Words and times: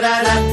da 0.00 0.22
da 0.22 0.22
da. 0.24 0.45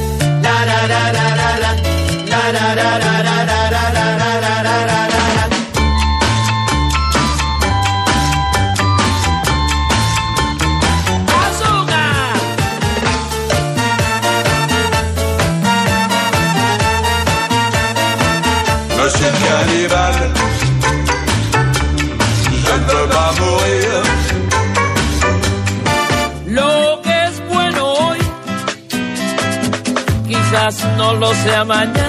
Mañana. 31.66 32.03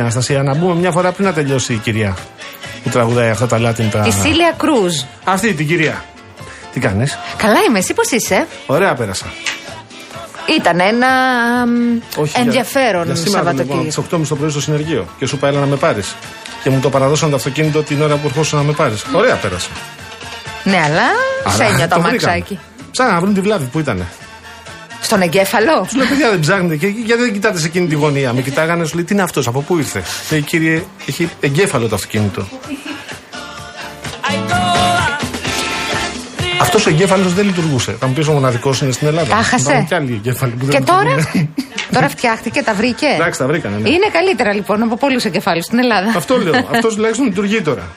Αναστασία, 0.00 0.42
να 0.42 0.54
μπούμε 0.54 0.74
μια 0.74 0.90
φορά 0.90 1.12
πριν 1.12 1.26
να 1.26 1.32
τελειώσει 1.32 1.72
η 1.72 1.76
κυρία 1.76 2.16
που 2.82 2.88
τραγουδάει 2.88 3.30
αυτά 3.30 3.46
τα 3.46 3.58
λάτινα. 3.58 4.06
Η 4.06 4.10
Σίλια 4.10 4.54
Κρούζ. 4.56 4.94
Αυτή 5.24 5.52
την 5.54 5.66
κυρία. 5.66 6.04
Τι 6.72 6.80
κάνεις, 6.80 7.18
Καλά 7.36 7.56
είμαι, 7.68 7.78
εσύ 7.78 7.94
πώς 7.94 8.10
είσαι; 8.10 8.46
Ωραία 8.66 8.94
πέρασα. 8.94 9.26
Ήταν 10.58 10.80
ένα 10.80 11.06
μ, 11.66 11.98
Όχι, 12.20 12.30
για- 12.30 12.40
ενδιαφέρον 12.42 13.04
για 13.04 13.14
σήμερα, 13.14 13.50
λοιπόν, 13.52 13.56
Σαββατοκύριακο. 13.56 14.00
από 14.00 14.08
τι 14.08 14.16
8.30 14.16 14.28
το 14.28 14.36
πρωί 14.36 14.50
στο 14.50 14.60
συνεργείο 14.60 15.06
και 15.18 15.26
σου 15.26 15.36
είπα 15.36 15.48
έλα 15.48 15.60
να 15.60 15.66
με 15.66 15.76
πάρεις. 15.76 16.14
Και 16.62 16.70
μου 16.70 16.80
το 16.80 16.90
παραδώσαν 16.90 17.30
το 17.30 17.36
αυτοκίνητο 17.36 17.82
την 17.82 18.02
ώρα 18.02 18.14
που 18.14 18.26
ερχόσουν 18.26 18.58
να 18.58 18.64
με 18.64 18.72
πάρεις. 18.72 19.04
Ωραία 19.12 19.34
πέρασα. 19.34 19.68
Ναι, 20.64 20.76
αλλά 20.84 21.02
σε 21.56 21.62
Αλλά 21.62 21.72
ένιωτα 21.72 21.94
το 21.96 22.00
μαξάκι. 22.00 22.42
βρήκαμε. 22.46 22.60
Ψάχναν 22.90 23.14
να 23.14 23.20
βρουν 23.20 23.34
τη 23.34 23.40
βλάβη 23.40 23.64
που 23.64 23.78
ήταν. 23.78 24.06
Στον 25.10 25.22
εγκέφαλο; 25.22 25.86
Του 25.88 25.96
λέω, 25.96 26.06
παιδιά, 26.06 26.30
δεν 26.30 26.40
ψάχνετε 26.40 26.76
και 26.76 26.86
γιατί 26.86 27.22
δεν 27.22 27.32
κοιτάτε 27.32 27.58
σε 27.58 27.66
εκείνη 27.66 27.86
τη 27.86 27.94
γωνία; 27.94 28.32
Με 28.32 28.40
κοιτάγανε, 28.40 28.84
σου 28.84 28.94
λέει, 28.94 29.04
τι 29.04 29.12
είναι 29.12 29.22
αυτός, 29.22 29.46
από 29.46 29.60
πού 29.60 29.78
ήρθε; 29.78 30.02
Λέει, 30.30 30.42
κύριε, 30.42 30.82
έχει 31.06 31.30
εγκέφαλο 31.40 31.88
το 31.88 31.94
αυτοκίνητο. 31.94 32.48
Αυτός 36.60 36.86
ο 36.86 36.90
εγκέφαλος 36.90 37.34
δεν 37.34 37.44
λειτουργούσε. 37.44 37.96
Θα 38.00 38.06
μου 38.06 38.12
πεις 38.12 38.26
ο 38.26 38.32
μοναδικός 38.32 38.80
είναι 38.80 38.92
στην 38.92 39.06
Ελλάδα. 39.06 39.28
Τα 39.28 39.34
χάσε. 39.34 39.62
Υπάρχουν 39.62 39.86
και 39.86 39.94
άλλοι 39.94 40.12
εγκέφαλοι 40.12 40.52
που 40.52 40.64
δεν 40.66 40.74
Και 40.78 40.84
τώρα, 40.84 41.14
λειτουργούν. 41.16 41.54
τώρα 41.92 42.08
φτιάχτηκε, 42.08 42.62
τα 42.62 42.74
βρήκε; 42.74 43.06
Εντάξει, 43.06 43.38
τα 43.38 43.46
βρήκανε. 43.46 43.76
Ναι. 43.76 43.88
Είναι 43.88 44.08
καλύτερα 44.12 44.54
λοιπόν 44.54 44.82
από 44.82 44.96
πολλούς 44.96 45.24
εγκεφάλους 45.24 45.64
στην 45.64 45.78
Ελλάδα. 45.78 46.12
Αυτό 46.16 46.38
λέω. 46.38 46.54
Αυτός 46.74 46.94
τουλάχιστον 46.94 47.26
λειτουργεί 47.26 47.60
τώρα. 47.62 47.88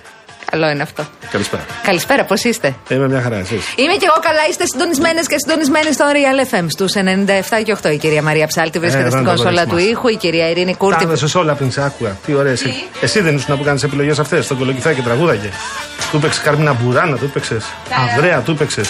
Καλό 0.54 0.70
είναι 0.70 0.82
αυτό. 0.82 1.04
Καλησπέρα. 1.32 1.64
Καλησπέρα, 1.84 2.24
πώς 2.24 2.44
είστε; 2.44 2.76
Είμαι 2.90 3.08
μια 3.08 3.22
χαρά, 3.22 3.38
εσείς; 3.38 3.74
Είμαι 3.76 3.94
και 3.94 4.08
εγώ 4.12 4.20
καλά, 4.22 4.40
είστε 4.50 4.64
συντονισμένες 4.72 5.28
και 5.28 5.36
συντονισμένοι 5.44 5.94
στο 5.94 6.06
Real 6.16 6.54
FM 6.54 6.66
στους 6.68 6.94
97 6.96 7.64
και 7.64 7.72
8. 7.84 7.92
Η 7.94 7.98
κυρία 7.98 8.22
Μαρία 8.22 8.48
Ψάλτη 8.48 8.80
βρίσκεται 8.80 9.04
Ε, 9.04 9.10
στην 9.10 9.22
να 9.24 9.30
το 9.30 9.30
κονσόλα 9.36 9.62
δεις 9.64 9.70
του 9.70 9.76
μας. 9.76 9.84
ήχου, 9.84 10.08
η 10.08 10.16
κυρία 10.16 10.50
Ειρήνη 10.50 10.76
Κούρτη. 10.76 11.06
Τα 11.06 11.12
έδωσε 11.12 11.38
όλα 11.38 11.54
πριν 11.54 11.72
σε 11.72 11.84
άκουγα. 11.84 12.18
Τι 12.26 12.34
ωραία. 12.34 12.52
Εσύ, 12.52 12.74
εσύ 13.02 13.20
δεν 13.22 13.36
ήσουν 13.36 13.58
που 13.58 13.64
κάνεις 13.64 13.82
τι 13.82 13.88
επιλογές 13.88 14.20
αυτές. 14.20 14.46
Στον 14.46 14.58
κολοκυθάκι 14.58 15.02
τραγούδαγε. 15.02 15.50
Του 16.12 16.18
έπαιξε 16.18 16.42
Καρμίνα 16.44 16.74
Μπουράνα, 16.74 17.18
του 17.18 17.26
έπαιξε. 17.26 17.58
Ανδρέα, 18.10 18.40
του 18.40 18.52
έπαιξε. 18.52 18.82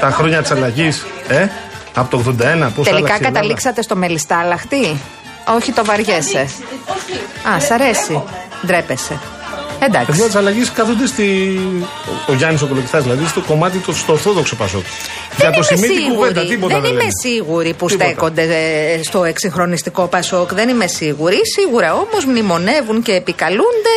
Τα 0.00 0.10
χρόνια 0.10 0.40
της 0.42 0.50
αλλαγής. 0.50 1.04
Ε, 1.28 1.46
από 1.94 2.10
το 2.10 2.34
81. 2.66 2.70
Πώς 2.74 2.88
Τελικά 2.88 3.18
καταλήξατε 3.18 3.82
στο 3.82 3.96
μελιστάλαχτη. 3.96 5.00
Όχι 5.56 5.72
το 5.72 5.84
βαριέσαι. 5.84 6.40
Α, 7.54 7.60
σ' 7.60 7.70
αρέσει. 7.70 8.22
Ντρέπεσαι. 8.66 9.18
Παιδιά 9.84 10.00
Εντάξει. 10.00 10.22
της 10.22 10.34
αλλαγής 10.34 10.70
κάθονται 10.72 11.06
στη. 11.06 11.58
Ο 12.28 12.32
Γιάννης 12.34 12.62
ο 12.62 12.66
κολοκυθάς 12.66 13.02
δηλαδή 13.02 13.26
στο 13.26 13.40
κομμάτι 13.40 13.78
του 13.78 13.94
στο 13.96 14.12
Ορθόδοξο 14.12 14.56
Πασόκ. 14.56 14.82
Για 15.36 15.50
Δεν 15.50 15.60
το 15.60 15.66
είμαι 15.70 15.86
σημείο 15.86 15.94
την 16.04 16.14
κουβέντα, 16.14 16.40
σίγουρη. 16.40 16.54
τίποτα 16.54 16.72
Δεν 16.74 16.82
δεν 16.82 16.90
είμαι 16.90 16.98
λένε. 17.00 17.10
σίγουρη 17.22 17.74
που 17.74 17.86
Τίποτα. 17.86 18.04
στέκονται 18.10 18.42
ε, 18.42 19.02
στο 19.02 19.24
εξυγχρονιστικό 19.24 20.06
Πασόκ. 20.06 20.54
Δεν 20.54 20.68
είμαι 20.68 20.86
σίγουρη. 20.86 21.36
Σίγουρα 21.58 21.94
όμως 21.94 22.24
μνημονεύουν 22.24 23.02
και 23.02 23.12
επικαλούνται 23.12 23.94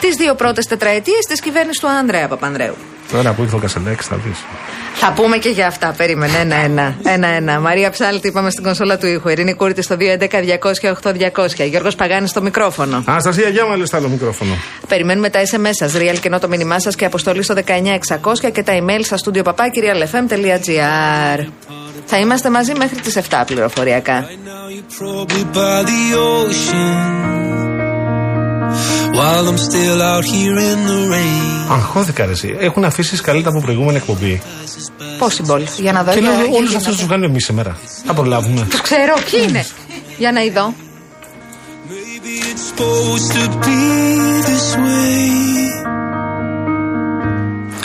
τις 0.00 0.14
δύο 0.16 0.34
πρώτες 0.34 0.66
τετραετίες 0.66 1.18
της 1.28 1.40
κυβέρνησης 1.40 1.80
του 1.80 1.88
Ανδρέα 1.88 2.28
Παπανδρέου. 2.28 2.74
Τώρα 3.12 3.32
που 3.32 3.42
ήρθε 3.42 3.56
ο 3.56 3.58
Κασελέξ 3.58 4.06
θα 4.06 4.16
δεις. 4.16 4.44
Θα 4.94 5.12
πούμε 5.12 5.36
και 5.36 5.48
για 5.48 5.66
αυτά. 5.66 5.94
Περίμενε. 5.96 6.38
Ένα-ένα. 6.38 6.94
Ένα-ένα. 7.04 7.60
Μαρία 7.60 7.90
Ψάλτη, 7.90 8.28
είπαμε 8.28 8.50
στην 8.50 8.62
κονσόλα 8.62 8.98
του 8.98 9.06
ήχου. 9.06 9.28
Ειρήνη 9.28 9.54
Κούρτη 9.54 9.82
στο 9.82 9.96
211-200-8200. 9.98 11.68
Γιώργος 11.68 11.94
Παγάνης 11.94 12.30
στο 12.30 12.42
μικρόφωνο. 12.42 13.02
Αναστασία, 13.06 13.48
για 13.48 13.66
μα 13.66 13.76
λε 13.76 13.84
άλλο 13.92 14.08
μικρόφωνο. 14.08 14.54
Περιμένουμε 14.88 15.30
τα 15.30 15.40
SMS 15.40 15.70
σας, 15.70 15.94
real 15.96 16.18
και 16.20 16.28
το 16.28 16.48
μήνυμά 16.48 16.80
σας 16.80 16.94
και 16.94 17.04
αποστολή 17.04 17.42
στο 17.42 17.54
19600 17.54 18.50
και 18.52 18.62
τα 18.62 18.72
email 18.72 19.00
στα 19.02 19.16
studio 19.24 19.42
papakirialfm.gr. 19.42 21.46
Θα 22.06 22.18
είμαστε 22.18 22.50
μαζί 22.50 22.74
μέχρι 22.74 23.00
τις 23.00 23.16
7 23.16 23.42
πληροφοριακά. 23.46 24.28
While 29.18 29.44
I'm 29.50 29.58
still 29.68 30.00
out 30.12 30.24
here 30.34 30.58
in 30.70 30.78
the 30.90 30.98
rain. 31.12 31.70
Αγχώθηκα 31.72 32.24
ρε 32.26 32.32
εσύ. 32.32 32.56
Έχουν 32.58 32.84
αφήσει 32.84 33.16
καλύτερα 33.20 33.54
από 33.56 33.64
προηγούμενη 33.64 33.96
εκπομπή. 33.96 34.42
Possible. 35.20 35.62
Για 35.80 35.92
να 35.92 36.02
δω. 36.02 36.12
Και 36.12 36.18
για- 36.18 36.28
λέω, 36.30 36.44
για- 36.44 36.56
όλους 36.56 36.68
για 36.68 36.78
αυτούς 36.78 36.84
να 36.84 36.90
τους 36.92 37.00
δω. 37.00 37.06
βγάλουμε 37.06 37.26
εμείς 37.26 37.44
σήμερα. 37.44 37.76
Θα 38.06 38.14
προλάβουμε. 38.14 38.66
Τους 38.70 38.80
ξέρω. 38.80 39.14
Ποιοι 39.30 39.40
είναι; 39.48 39.64
Για 40.18 40.32
να 40.32 40.40
ειδώ. 40.42 40.74
Maybe 41.88 42.32
it's 42.50 42.64
supposed 42.70 43.28
to 43.36 43.44
be 43.64 43.80
this 44.48 44.76
way. 44.84 45.34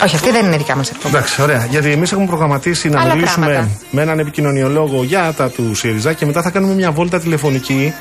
Όχι, 0.04 0.14
αυτή 0.14 0.30
δεν 0.30 0.44
είναι 0.46 0.56
δικιά 0.56 0.76
μας 0.76 0.90
εκπομπή. 0.90 1.14
Εντάξει, 1.16 1.42
ωραία. 1.42 1.66
Γιατί 1.70 1.90
εμείς 1.90 2.12
έχουμε 2.12 2.26
προγραμματίσει 2.26 2.88
να 2.88 3.00
Άλλα 3.00 3.14
μιλήσουμε 3.14 3.46
πράγματα. 3.46 3.78
με 3.90 4.02
έναν 4.02 4.18
επικοινωνιολόγο 4.18 5.02
για 5.04 5.32
τα 5.36 5.50
του 5.50 5.74
ΣΥΡΙΖΑ 5.74 6.12
και 6.12 6.26
μετά 6.26 6.42
θα 6.42 6.50
κάνουμε 6.50 6.74
μια 6.74 6.90
βόλτα 6.90 7.20
τηλεφωνική 7.20 7.92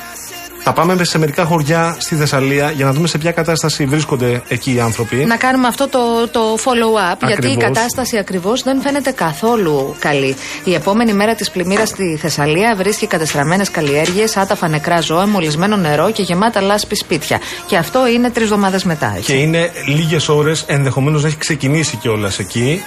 Θα 0.63 0.73
πάμε 0.73 1.03
σε 1.03 1.17
μερικά 1.17 1.45
χωριά 1.45 1.95
στη 1.99 2.15
Θεσσαλία 2.15 2.71
για 2.71 2.85
να 2.85 2.91
δούμε 2.93 3.07
σε 3.07 3.17
ποια 3.17 3.31
κατάσταση 3.31 3.85
βρίσκονται 3.85 4.41
εκεί 4.47 4.73
οι 4.73 4.79
άνθρωποι. 4.79 5.15
Να 5.15 5.35
κάνουμε 5.37 5.67
αυτό 5.67 5.87
το, 5.87 6.27
το 6.31 6.41
follow-up, 6.55 7.17
γιατί 7.27 7.47
η 7.47 7.51
Ακριβώς. 7.51 7.63
κατάσταση 7.63 8.17
ακριβώς 8.17 8.63
δεν 8.63 8.81
φαίνεται 8.81 9.11
καθόλου 9.11 9.95
καλή. 9.99 10.35
Η 10.63 10.73
επόμενη 10.73 11.13
μέρα 11.13 11.35
της 11.35 11.51
πλημμύρας 11.51 11.89
στη 11.89 12.17
Θεσσαλία 12.21 12.75
βρίσκει 12.77 13.07
κατεστραμμένες 13.07 13.71
καλλιέργειες, 13.71 14.37
άταφα 14.37 14.67
νεκρά 14.67 15.01
ζώα, 15.01 15.27
μολυσμένο 15.27 15.75
νερό 15.75 16.11
και 16.11 16.21
γεμάτα 16.21 16.61
λάσπη 16.61 16.95
σπίτια. 16.95 17.39
Και 17.65 17.77
αυτό 17.77 18.07
είναι 18.07 18.29
τρεις 18.29 18.43
εβδομάδες 18.45 18.83
μετά. 18.83 19.13
έτσι. 19.17 19.31
Και 19.31 19.37
είναι 19.39 19.71
λίγες 19.87 20.29
ώρες, 20.29 20.63
ενδεχομένως 20.67 21.21
να 21.21 21.27
έχει 21.27 21.37
ξεκινήσει 21.37 21.95
κιόλας 21.97 22.39
εκεί. 22.39 22.81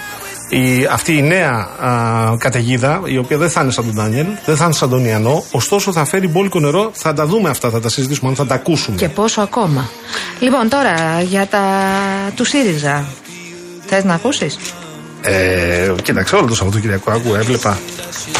Η, 0.49 0.85
αυτή 0.91 1.17
η 1.17 1.21
νέα 1.21 1.51
α, 1.51 2.37
καταιγίδα, 2.37 3.01
η 3.05 3.17
οποία 3.17 3.37
δεν 3.37 3.49
θα 3.49 3.61
είναι 3.61 3.71
σαν 3.71 3.85
τον 3.85 3.93
Ντάνιελ, 3.93 4.25
δεν 4.45 4.55
θα 4.55 4.65
είναι 4.65 4.73
σαν 4.73 4.89
τον 4.89 5.05
Ιαννό, 5.05 5.43
ωστόσο 5.51 5.91
θα 5.91 6.05
φέρει 6.05 6.27
μπόλικο 6.27 6.59
νερό. 6.59 6.91
Θα 6.93 7.13
τα 7.13 7.25
δούμε 7.25 7.49
αυτά, 7.49 7.69
θα 7.69 7.79
τα 7.79 7.89
συζητήσουμε, 7.89 8.29
αν 8.29 8.35
θα 8.35 8.45
τα 8.45 8.55
ακούσουμε. 8.55 8.97
Και 8.97 9.09
πόσο 9.09 9.41
ακόμα. 9.41 9.89
Λοιπόν, 10.39 10.69
τώρα 10.69 11.21
για 11.21 11.47
τα 11.47 11.63
του 12.35 12.45
ΣΥΡΙΖΑ. 12.45 13.05
Θες 13.85 14.03
να 14.03 14.13
ακούσεις; 14.13 14.57
Ε, 15.21 15.93
κοίταξε, 16.03 16.35
όλο 16.35 16.47
το 16.47 16.55
Σαββατοκύριακο 16.55 17.11
άκουγα, 17.11 17.39
έβλεπα. 17.39 17.77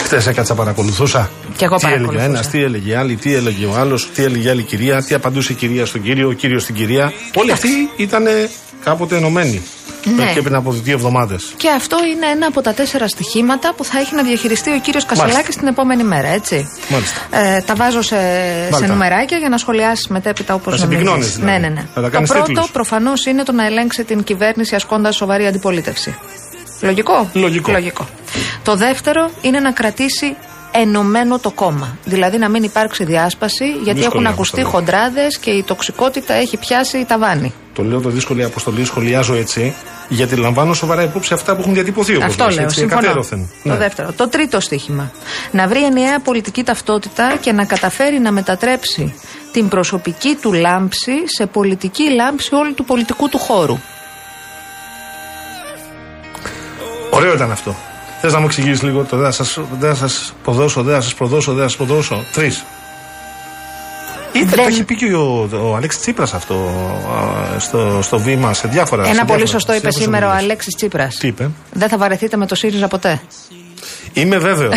Χθες 0.04 0.28
έκατσα, 0.28 0.54
παρακολουθούσα. 0.54 1.30
Κι 1.57 1.63
εγώ 1.63 1.75
τι 1.75 1.86
έλεγε 1.86 2.04
ο 2.04 2.06
παρακολουθούσα. 2.06 2.38
ένας, 2.38 2.48
τι 2.50 2.63
έλεγε 2.63 2.90
η 2.92 2.94
άλλη, 2.94 3.16
τι 3.16 3.34
έλεγε 3.34 3.66
ο 3.66 3.75
άλλος, 3.78 4.10
τι 4.16 4.24
έλεγε 4.24 4.48
η 4.48 4.50
άλλη 4.50 4.63
κυρία, 4.63 5.04
τι 5.04 5.16
απαντούσε 5.16 5.52
η 5.52 5.56
κυρία 5.56 5.86
στον 5.86 6.02
κύριο, 6.02 6.28
ο 6.28 6.31
κύριος 6.31 6.63
στην 6.63 6.75
κυρία. 6.75 7.13
Όλοι 7.36 7.52
αυτοί 7.52 7.68
ήταν 7.98 8.24
κάποτε 8.83 9.16
ενωμένοι. 9.18 9.62
Ναι. 10.16 10.31
Και 10.33 10.42
πριν 10.42 10.56
από 10.56 10.72
δύο 10.72 10.94
εβδομάδες. 10.94 11.54
Και 11.57 11.69
αυτό 11.69 11.98
είναι 12.16 12.25
ένα 12.25 12.48
από 12.48 12.62
τα 12.62 12.74
τέσσερα 12.74 13.07
στοιχήματα 13.07 13.74
που 13.77 13.83
θα 13.83 14.00
έχει 14.00 14.16
να 14.16 14.24
διαχειριστεί 14.24 14.72
ο 14.72 14.80
κύριος 14.80 15.06
Κασελάκης 15.06 15.56
την 15.56 15.68
επόμενη 15.68 16.04
μέρα, 16.04 16.27
έτσι. 16.27 16.68
Μάλιστα. 16.89 17.19
Ε, 17.31 17.62
τα 17.62 17.75
βάζω 17.75 18.01
σε, 18.01 18.16
σε 18.16 18.68
Βάλτα. 18.72 18.88
νουμεράκια 18.88 19.38
για 19.38 19.50
να 19.50 19.57
σχολιάσει 19.57 20.07
μετέπειτα 20.12 20.54
όπως 20.54 20.72
Να 20.74 20.77
σε 20.80 20.86
επικοινώνεις, 20.86 21.36
δηλαδή. 21.36 21.51
Ναι, 21.51 21.57
ναι, 21.68 21.74
ναι. 21.74 21.81
Θα 21.94 22.01
τα 22.01 22.01
Το 22.01 22.10
κάνεις 22.10 22.30
πρώτο 22.30 22.45
τίτλους. 22.45 22.72
προφανώς 22.72 23.25
είναι 23.25 23.44
το 23.44 23.51
να 23.51 23.66
ελέγξει 23.66 24.04
την 24.04 24.24
κυβέρνηση 24.24 24.75
ασκώντας 24.75 25.16
σοβαρή 25.16 25.45
αντιπολίτευση. 25.48 26.16
Λογικό; 26.81 27.30
Λογικό. 27.33 27.71
Λογικό. 27.71 28.07
Το 28.63 28.75
δεύτερο 28.75 29.30
είναι 29.42 29.60
να 29.60 29.71
κρατήσει 29.71 30.36
ενωμένο 30.71 31.39
το 31.39 31.51
κόμμα. 31.51 31.98
Δηλαδή 32.06 32.38
να 32.38 32.50
μην 32.50 32.63
υπάρξει 32.63 33.04
διάσπαση, 33.04 33.66
γιατί 33.66 34.00
Δύσκολη 34.00 34.06
έχουν 34.06 34.25
ακουστεί 34.33 34.60
αποστολή. 34.62 34.83
χοντράδες 34.86 35.38
και 35.38 35.50
η 35.50 35.63
τοξικότητα 35.63 36.33
έχει 36.33 36.57
πιάσει 36.57 37.06
ταβάνι. 37.07 37.54
Το 37.75 37.83
λέω 37.83 38.01
το 38.01 38.10
δύσκολη 38.10 38.44
αποστολή, 38.44 38.86
σχολιάζω 38.86 39.33
έτσι, 39.36 39.74
γιατί 40.10 40.36
λαμβάνω 40.36 40.74
σοβαρά 40.74 41.04
υπόψη 41.04 41.33
αυτά 41.33 41.56
που 41.56 41.62
έχουν 41.62 41.74
διατυπωθεί 41.74 42.16
όπως 42.16 42.25
Αυτό 42.27 42.45
λες, 42.45 42.56
λέω. 42.56 42.63
έτσι, 42.63 42.80
Συμφωνώ. 42.80 43.00
εκατέρωθεν. 43.01 43.50
Το 43.63 43.69
Ναι. 43.69 43.75
δεύτερο. 43.77 44.12
Το 44.12 44.30
τρίτο 44.30 44.60
στοίχημα. 44.60 45.12
Να 45.51 45.68
βρει 45.68 45.83
ενιαία 45.86 46.19
πολιτική 46.19 46.63
ταυτότητα 46.63 47.36
και 47.42 47.51
να 47.51 47.66
καταφέρει 47.66 48.19
να 48.19 48.31
μετατρέψει 48.31 49.13
την 49.51 49.68
προσωπική 49.68 50.38
του 50.42 50.54
λάμψη 50.54 51.12
σε 51.38 51.45
πολιτική 51.45 52.04
λάμψη 52.16 52.56
όλου 52.56 52.74
του 52.74 52.86
πολιτικού 52.86 53.30
του 53.30 53.38
χώρου. 53.38 53.78
Ωραίο 57.10 57.33
ήταν 57.33 57.51
αυτό. 57.51 57.75
Θες 58.21 58.33
να 58.33 58.39
μου 58.39 58.45
εξηγήσεις 58.45 58.81
λίγο 58.83 59.04
το 59.04 59.18
δεν 59.18 59.25
θα 59.25 59.31
σας 59.31 59.60
δεν 59.80 59.95
θα 59.95 60.07
σας 60.07 60.33
προδώσω, 60.44 60.83
δεν 60.83 60.95
θα 60.95 61.01
σας 61.01 61.13
προδώσω, 61.13 61.51
δεν 61.54 61.62
θα 61.63 61.68
σας 61.69 61.78
προδώσω. 61.78 62.24
Τρεις. 62.33 62.63
Είτε 64.35 64.45
Δεν- 64.45 64.55
το 64.55 64.61
έχει 64.61 64.83
πει 64.83 64.95
και 64.95 65.13
ο, 65.13 65.49
ο 65.53 65.75
Αλέξης 65.75 66.01
Τσίπρας 66.01 66.33
αυτό 66.33 66.53
α, 67.55 67.59
στο, 67.59 67.99
στο 68.01 68.19
βήμα 68.19 68.53
σε 68.53 68.67
διάφορα 68.67 69.03
σε 69.03 69.09
Ένα 69.09 69.19
πολύ 69.25 69.27
διάφορα- 69.37 69.47
σωστό 69.59 69.71
σε 69.71 69.77
είπε 69.77 69.87
διάφορες 69.87 70.05
σήμερα 70.07 70.25
ο 70.25 70.29
ομιλίες. 70.29 70.43
Αλέξης 70.49 70.75
Τσίπρας. 70.75 71.15
Τι 71.17 71.27
είπε; 71.27 71.49
Δεν 71.73 71.89
θα 71.89 71.97
βαρεθείτε 71.97 72.37
με 72.37 72.45
το 72.47 72.55
ΣΥΡΙΖΑ 72.55 72.87
ποτέ; 72.87 73.21
Είμαι 74.13 74.37
βέβαιος. 74.37 74.75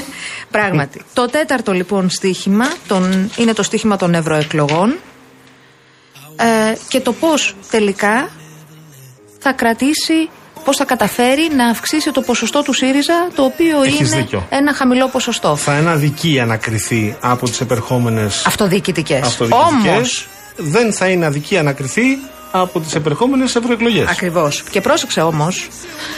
Πράγματι. 0.50 1.02
το 1.12 1.26
τέταρτο 1.26 1.72
λοιπόν 1.72 2.10
στίχημα 2.10 2.66
τον, 2.86 3.30
είναι 3.36 3.52
το 3.52 3.62
στίχημα 3.62 3.96
των 3.96 4.14
ευρωεκλογών 4.14 4.94
ε, 6.36 6.74
και 6.88 7.00
το 7.00 7.12
πώς 7.12 7.54
τελικά 7.70 8.28
θα 9.38 9.52
κρατήσει, 9.52 10.28
πώς 10.66 10.76
θα 10.76 10.84
καταφέρει 10.84 11.48
να 11.56 11.66
αυξήσει 11.68 12.10
το 12.10 12.20
ποσοστό 12.20 12.62
του 12.62 12.72
ΣΥΡΙΖΑ 12.72 13.28
το 13.34 13.42
οποίο 13.42 13.82
Έχεις 13.82 13.98
είναι 14.12 14.16
δίκιο. 14.20 14.46
ένα 14.48 14.74
χαμηλό 14.74 15.08
ποσοστό. 15.08 15.56
θα 15.56 15.78
είναι 15.78 15.90
αδικία 15.90 16.46
να 16.46 16.56
κριθεί 16.56 17.16
από 17.20 17.48
τις 17.48 17.60
επερχόμενες 17.60 18.46
Αυτοδιοικητικές. 18.46 19.26
αυτοδιοικητικές. 19.26 19.92
Όμως, 19.94 20.28
Δεν 20.56 20.92
θα 20.92 21.08
είναι 21.08 21.26
αδικία 21.26 21.62
να 21.62 21.72
κριθεί 21.72 22.02
από 22.50 22.80
τις 22.80 22.94
επερχόμενες 22.94 23.56
ευρωεκλογές. 23.56 24.08
Ακριβώς. 24.08 24.62
Και 24.70 24.80
πρόσεξε 24.80 25.20
όμως, 25.20 25.68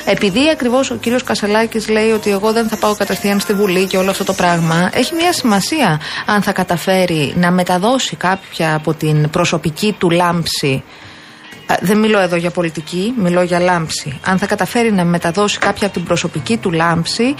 επειδή 0.04 0.50
ακριβώς 0.52 0.90
ο 0.90 0.94
κύριος 0.94 1.22
Κασελάκης 1.22 1.88
λέει 1.88 2.10
ότι 2.10 2.30
εγώ 2.30 2.52
δεν 2.52 2.68
θα 2.68 2.76
πάω 2.76 2.94
κατευθείαν 2.94 3.40
στη 3.40 3.52
Βουλή 3.54 3.86
και 3.86 3.96
όλο 3.96 4.10
αυτό 4.10 4.24
το 4.24 4.32
πράγμα, 4.32 4.90
έχει 4.94 5.14
μια 5.14 5.32
σημασία 5.32 6.00
αν 6.26 6.42
θα 6.42 6.52
καταφέρει 6.52 7.32
να 7.36 7.50
μεταδώσει 7.50 8.16
κάποια 8.16 8.74
από 8.74 8.94
την 8.94 9.30
προσωπική 9.30 9.94
του 9.98 10.10
λάμψη. 10.10 10.82
Ε, 11.70 11.74
Δεν 11.80 11.98
μιλώ 11.98 12.18
εδώ 12.20 12.36
για 12.36 12.50
πολιτική, 12.50 13.14
μιλώ 13.16 13.42
για 13.42 13.58
λάμψη. 13.60 14.20
Αν 14.24 14.38
θα 14.38 14.46
καταφέρει 14.46 14.92
να 14.92 15.04
μεταδώσει 15.04 15.58
κάποια 15.58 15.86
από 15.86 15.96
την 15.96 16.04
προσωπική 16.04 16.56
του 16.56 16.70
λάμψη 16.70 17.34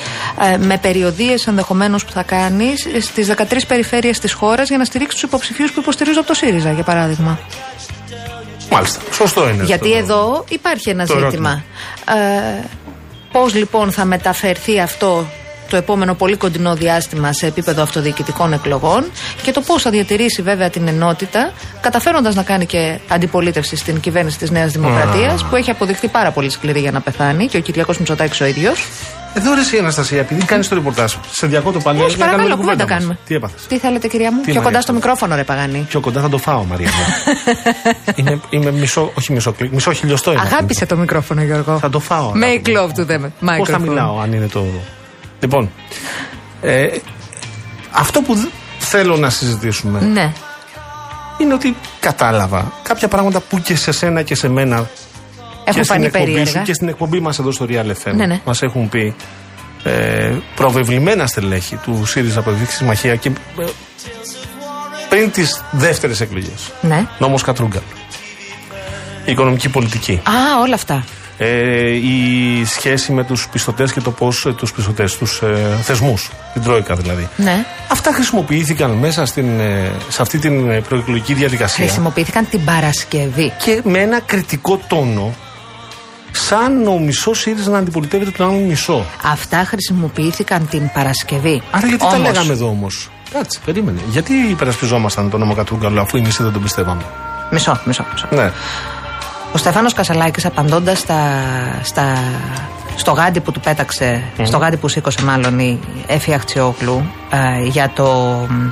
ε, 0.52 0.56
με 0.56 0.78
περιοδίες 0.78 1.46
ενδεχομένως 1.46 2.04
που 2.04 2.12
θα 2.12 2.22
κάνει 2.22 2.74
στις 3.00 3.32
13 3.36 3.44
περιφέρειες 3.68 4.18
της 4.18 4.32
χώρας 4.32 4.68
για 4.68 4.78
να 4.78 4.84
στηρίξει 4.84 5.14
τους 5.14 5.22
υποψηφίους 5.22 5.72
που 5.72 5.80
υποστηρίζουν 5.80 6.18
από 6.18 6.28
το 6.28 6.34
ΣΥΡΙΖΑ, 6.34 6.72
για 6.72 6.84
παράδειγμα. 6.84 7.38
Μάλιστα. 8.70 9.00
Σωστό 9.12 9.48
είναι. 9.48 9.64
Γιατί 9.64 9.88
αυτό. 9.88 9.98
εδώ 9.98 10.44
υπάρχει 10.48 10.90
ένα 10.90 11.06
το 11.06 11.18
ζήτημα. 11.18 11.62
Ε, 12.08 12.64
Πώς 13.32 13.54
λοιπόν 13.54 13.92
θα 13.92 14.04
μεταφερθεί 14.04 14.80
αυτό 14.80 15.26
το 15.68 15.76
επόμενο 15.76 16.14
πολύ 16.14 16.36
κοντινό 16.36 16.74
διάστημα 16.74 17.32
σε 17.32 17.46
επίπεδο 17.46 17.82
αυτοδιοικητικών 17.82 18.52
εκλογών 18.52 19.04
και 19.42 19.50
το 19.52 19.60
πώς 19.60 19.82
θα 19.82 19.90
διατηρήσει 19.90 20.42
βέβαια 20.42 20.70
την 20.70 20.88
ενότητα, 20.88 21.52
καταφέροντας 21.80 22.34
να 22.34 22.42
κάνει 22.42 22.66
και 22.66 22.98
αντιπολίτευση 23.08 23.76
στην 23.76 24.00
κυβέρνηση 24.00 24.38
της 24.38 24.50
Νέας 24.50 24.72
Δημοκρατίας, 24.72 25.44
που 25.44 25.56
έχει 25.56 25.70
αποδειχθεί 25.70 26.08
πάρα 26.08 26.30
πολύ 26.30 26.50
σκληρή 26.50 26.80
για 26.80 26.90
να 26.90 27.00
πεθάνει 27.00 27.46
και 27.46 27.56
ο 27.56 27.60
Κυριακός 27.60 27.98
Μητσοτάκης 27.98 28.40
ο 28.40 28.44
ίδιος. 28.46 28.86
Εδώ 29.34 29.54
ρε 29.54 29.60
εσύ 29.60 29.78
Αναστασία, 29.78 30.18
επειδή 30.18 30.44
κάνεις 30.44 30.68
το 30.68 30.74
ρεπορτάζ, 30.74 31.12
σε 31.32 31.46
διακόπτω 31.46 31.78
πάλι. 31.80 32.02
Όχι, 32.02 32.16
για 32.16 32.24
να 32.24 32.30
κάνουμε 32.30 32.48
παρακαλώ, 32.48 32.48
λίγο 32.48 32.60
κουβέντα 32.60 32.82
κουβέντα 32.82 32.94
μας. 32.94 33.02
κάνουμε. 33.02 33.18
Τι 33.26 33.34
έπαθες; 33.34 33.66
Τι 33.66 33.78
θέλετε, 33.78 34.08
κυρία 34.08 34.32
μου, 34.32 34.38
Τι, 34.38 34.44
πιο 34.44 34.54
Μαρία, 34.54 34.68
κοντά 34.68 34.80
στο 34.82 34.92
αυτό. 34.92 35.06
μικρόφωνο, 35.08 35.34
ρε 35.34 35.44
Παγανή. 35.44 35.84
Πιο 35.88 36.00
κοντά 36.00 36.20
θα 36.20 36.28
το 36.28 36.38
φάω, 36.38 36.64
Μαρία. 36.64 36.88
μου. 36.96 37.04
είμαι, 38.16 38.40
είμαι 38.50 38.70
μισό, 38.70 39.12
όχι 39.18 39.32
μισό, 39.32 39.52
κλικ, 39.52 39.72
μισό 39.72 39.92
χιλιοστό 39.92 40.32
είναι. 40.32 40.40
Αγάπησε 40.44 40.86
το 40.86 40.96
μικρόφωνο, 40.96 41.42
Γιώργο. 41.42 41.78
Θα 41.78 41.90
το 41.90 41.98
φάω. 42.00 42.32
Make 42.34 42.66
love 42.68 42.90
to 42.98 43.10
the 43.10 43.18
Πώς 43.58 43.68
θα 43.68 43.76
microphone. 43.78 43.80
μιλάω, 43.80 44.18
αν 44.20 44.32
είναι 44.32 44.46
το. 44.46 44.64
Λοιπόν. 45.40 45.70
Ε, 46.62 46.86
αυτό 47.90 48.20
που 48.22 48.34
δ- 48.34 48.48
θέλω 48.78 49.16
να 49.16 49.30
συζητήσουμε 49.30 50.00
Ναι. 50.00 50.32
είναι 51.38 51.54
ότι 51.54 51.76
κατάλαβα 52.00 52.72
κάποια 52.82 53.08
πράγματα 53.08 53.40
που 53.40 53.58
και 53.60 53.76
σε 53.76 53.92
σένα 53.92 54.22
και 54.22 54.34
σε 54.34 54.48
μένα 54.48 54.76
και 55.64 55.70
Έχουν 55.74 55.84
στην 55.84 55.84
φανεί 55.84 56.04
εκπομπή 56.06 56.24
σου 56.26 56.32
περίεργα. 56.34 56.62
και 56.62 56.72
στην 56.74 56.88
εκπομπή 56.88 57.20
μας 57.20 57.38
εδώ 57.38 57.50
στο 57.52 57.66
Real 57.68 57.86
FM 58.04 58.12
Ναι, 58.14 58.26
ναι. 58.26 58.40
μας 58.44 58.62
έχουν 58.62 58.88
πει 58.88 59.14
ε, 59.84 60.34
προβεβλημένα 60.54 61.26
στελέχη 61.26 61.76
του 61.76 62.02
ΣΥΡΙΖΑ 62.06 62.42
Προεδρική 62.42 62.72
Συμμαχία 62.72 63.16
και 63.16 63.28
ε, 63.58 63.64
πριν 65.08 65.30
τις 65.30 65.62
δεύτερες 65.70 66.20
εκλογές 66.20 66.72
Ναι. 66.80 67.06
νόμος 67.18 67.42
Κατρούγκαλ 67.42 67.82
η 69.24 69.30
οικονομική 69.32 69.68
πολιτική 69.68 70.12
Α, 70.24 70.60
όλα 70.62 70.74
αυτά. 70.74 71.04
Ε, 71.38 71.90
η 71.90 72.64
σχέση 72.64 73.12
με 73.12 73.24
τους 73.24 73.48
πιστωτές 73.48 73.92
και 73.92 74.00
το 74.00 74.10
πώς 74.10 74.44
ε, 74.46 74.52
τους 74.52 74.72
πιστωτές, 74.72 75.16
τους 75.16 75.40
ε, 75.42 75.78
θεσμούς 75.82 76.30
την 76.52 76.62
Τρόικα 76.62 76.94
δηλαδή 76.94 77.28
Ναι. 77.36 77.64
αυτά 77.88 78.12
χρησιμοποιήθηκαν 78.12 78.90
μέσα 78.90 79.26
στην, 79.26 79.60
ε, 79.60 79.90
σε 80.08 80.22
αυτή 80.22 80.38
την 80.38 80.70
ε, 80.70 80.80
προεκλογική 80.80 81.34
διαδικασία 81.34 81.84
Χρησιμοποιήθηκαν 81.84 82.48
την 82.50 82.64
Παρασκευή. 82.64 83.52
και 83.64 83.80
με 83.84 83.98
ένα 83.98 84.20
κριτικό 84.20 84.80
τόνο 84.88 85.34
σαν 86.30 86.86
ο 86.86 86.98
μισός 86.98 87.38
ΣΥΡΙΖΑ 87.38 87.70
να 87.70 87.78
αντιπολιτεύεται 87.78 88.30
τον 88.30 88.48
άλλο 88.48 88.58
μισό. 88.58 89.04
Αυτά 89.22 89.64
χρησιμοποιήθηκαν 89.64 90.68
την 90.68 90.90
Παρασκευή. 90.94 91.62
Άρα 91.70 91.86
γιατί 91.86 92.02
τα 92.02 92.08
Όμως, 92.14 92.20
λέγαμε 92.28 92.52
εδώ 92.52 92.66
όμως; 92.66 93.10
Κάτσε, 93.32 93.58
περίμενε. 93.64 94.00
Γιατί 94.10 94.32
υπερασπιζόμασταν 94.34 95.30
τον 95.30 95.40
νόμο 95.40 95.54
Κατρούγκαλο 95.54 96.00
αφού 96.00 96.16
εμείς 96.16 96.36
δεν 96.36 96.52
τον 96.52 96.62
πιστεύαμε; 96.62 97.02
Μισό, 97.50 97.80
μισό, 97.84 98.04
μισό. 98.12 98.26
Ναι. 98.30 98.50
Ο 99.52 99.58
Στέφανος 99.58 99.92
Κασαλάκης 99.94 100.44
απαντώντας 100.46 100.98
στα, 100.98 101.20
στα, 101.82 102.18
στο 102.96 103.10
γάντι 103.10 103.40
που 103.40 103.52
του 103.52 103.60
πέταξε, 103.60 104.22
στο 104.44 104.56
γάντι 104.58 104.76
που 104.76 104.88
σήκωσε 104.88 105.24
μάλλον 105.24 105.58
η 105.58 105.78
Έφη 106.06 106.32
Αχτσιόγλου 106.34 107.10
ε, 107.30 107.66
για 107.68 107.90
το... 107.94 108.04
μ, 108.50 108.70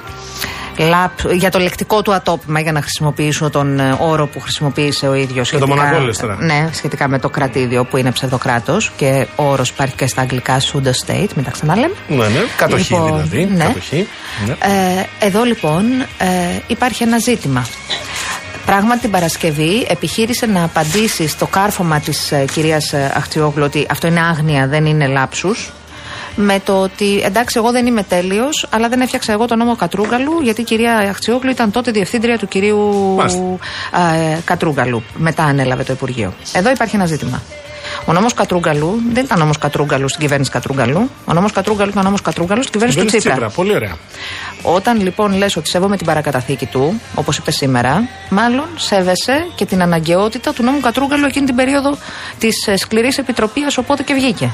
λαπ- 0.78 1.32
για 1.32 1.50
το 1.50 1.58
λεκτικό 1.58 2.02
του 2.02 2.14
ατόπιμα, 2.14 2.60
για 2.60 2.72
να 2.72 2.80
χρησιμοποιήσω 2.80 3.50
τον 3.50 3.80
ε, 3.80 3.96
όρο 4.00 4.26
που 4.26 4.40
χρησιμοποίησε 4.40 5.08
ο 5.08 5.14
ίδιος. 5.14 5.50
Για 5.50 5.58
το 5.58 5.66
Μονακό 5.66 5.98
λες 6.00 6.18
τώρα. 6.18 6.36
Ναι, 6.40 6.68
σχετικά 6.72 7.08
με 7.08 7.18
το 7.18 7.28
κρατήδιο 7.28 7.84
που 7.84 7.96
είναι 7.96 8.12
ψευδοκράτος 8.12 8.90
και 8.96 9.26
ο 9.36 9.44
όρο 9.50 9.62
υπάρχει 9.72 9.94
και 9.94 10.06
στα 10.06 10.20
αγγλικά 10.20 10.60
pseudo 10.60 10.88
state, 11.06 11.28
μην 11.34 11.44
τα 11.44 11.50
ξαναλέμε. 11.50 11.94
Ναι, 12.08 12.16
ναι. 12.16 12.40
Κατοχή 12.56 12.92
Λοιπόν, 12.92 13.06
δηλαδή. 13.28 13.54
ναι. 13.56 13.64
Κατοχή. 13.64 14.08
Ναι. 14.46 14.52
Ε, 14.52 15.26
εδώ 15.26 15.42
λοιπόν 15.44 15.84
ε, 16.18 16.26
υπάρχει 16.66 17.02
ένα 17.02 17.18
ζήτημα. 17.18 17.66
Πράγματι 18.66 19.00
την 19.00 19.10
Παρασκευή 19.10 19.86
επιχείρησε 19.88 20.46
να 20.46 20.64
απαντήσει 20.64 21.26
στο 21.28 21.46
κάρφωμα 21.46 22.00
της 22.00 22.32
ε, 22.32 22.44
κυρίας 22.52 22.92
ε, 22.92 23.12
Αχτσιόγλου 23.16 23.64
ότι 23.64 23.86
αυτό 23.90 24.06
είναι 24.06 24.20
άγνοια, 24.20 24.66
δεν 24.66 24.86
είναι 24.86 25.06
λάψους. 25.06 25.72
με 26.36 26.60
το 26.64 26.80
ότι 26.82 27.20
εντάξει, 27.24 27.54
εγώ 27.58 27.70
δεν 27.70 27.86
είμαι 27.86 28.02
τέλειος, 28.02 28.66
αλλά 28.70 28.88
δεν 28.88 29.00
έφτιαξα 29.00 29.32
εγώ 29.32 29.46
τον 29.46 29.58
νόμο 29.58 29.76
Κατρούγκαλου, 29.76 30.40
γιατί 30.42 30.60
η 30.60 30.64
κυρία 30.64 30.96
Αχτσιόγλου 30.96 31.50
ήταν 31.50 31.70
τότε 31.70 31.90
διευθύντρια 31.90 32.38
του 32.38 32.48
κυρίου 32.48 32.92
Μάλιστα. 33.16 33.40
α, 33.90 34.14
ε, 34.14 34.40
Κατρούγκαλου. 34.44 35.02
Μετά 35.16 35.44
ανέλαβε 35.44 35.82
το 35.82 35.92
Υπουργείο. 35.92 36.34
Εδώ 36.52 36.70
υπάρχει 36.70 36.96
ένα 36.96 37.06
ζήτημα. 37.06 37.42
Ο 38.04 38.12
νόμος 38.12 38.34
Κατρούγκαλου 38.34 39.02
δεν 39.12 39.24
ήταν 39.24 39.38
νόμος 39.38 39.58
Κατρούγκαλου 39.58 40.08
στην 40.08 40.20
κυβέρνηση 40.20 40.50
Κατρούγκαλου. 40.50 41.10
Ο 41.24 41.32
νόμος 41.32 41.52
Κατρούγκαλου 41.52 41.90
ήταν 41.90 42.04
νόμος 42.04 42.22
Κατρούγκαλου 42.22 42.62
στην 42.62 42.72
κυβέρνηση 42.72 42.98
του 42.98 43.06
Κυβέρνηση 43.06 43.30
Τσίπρα. 43.30 43.50
Πολύ 43.50 43.74
ωραία. 43.74 43.96
Όταν 44.62 45.00
λοιπόν 45.00 45.32
λες 45.32 45.56
ότι 45.56 45.68
σέβομαι 45.68 45.96
την 45.96 46.06
παρακαταθήκη 46.06 46.66
του, 46.66 47.00
όπως 47.14 47.36
είπες 47.38 47.56
σήμερα, 47.56 48.08
μάλλον 48.30 48.64
σέβεσαι 48.76 49.46
και 49.54 49.66
την 49.66 49.82
αναγκαιότητα 49.82 50.52
του 50.52 50.62
νόμου 50.62 50.80
Κατρούγκαλου 50.80 51.24
εκείνη 51.26 51.46
την 51.46 51.54
περίοδο 51.54 51.96
της 52.38 52.68
σκληρής 52.76 53.18
επιτροπής, 53.18 53.78
οπότε 53.78 54.02
και 54.02 54.14
βγήκε. 54.14 54.50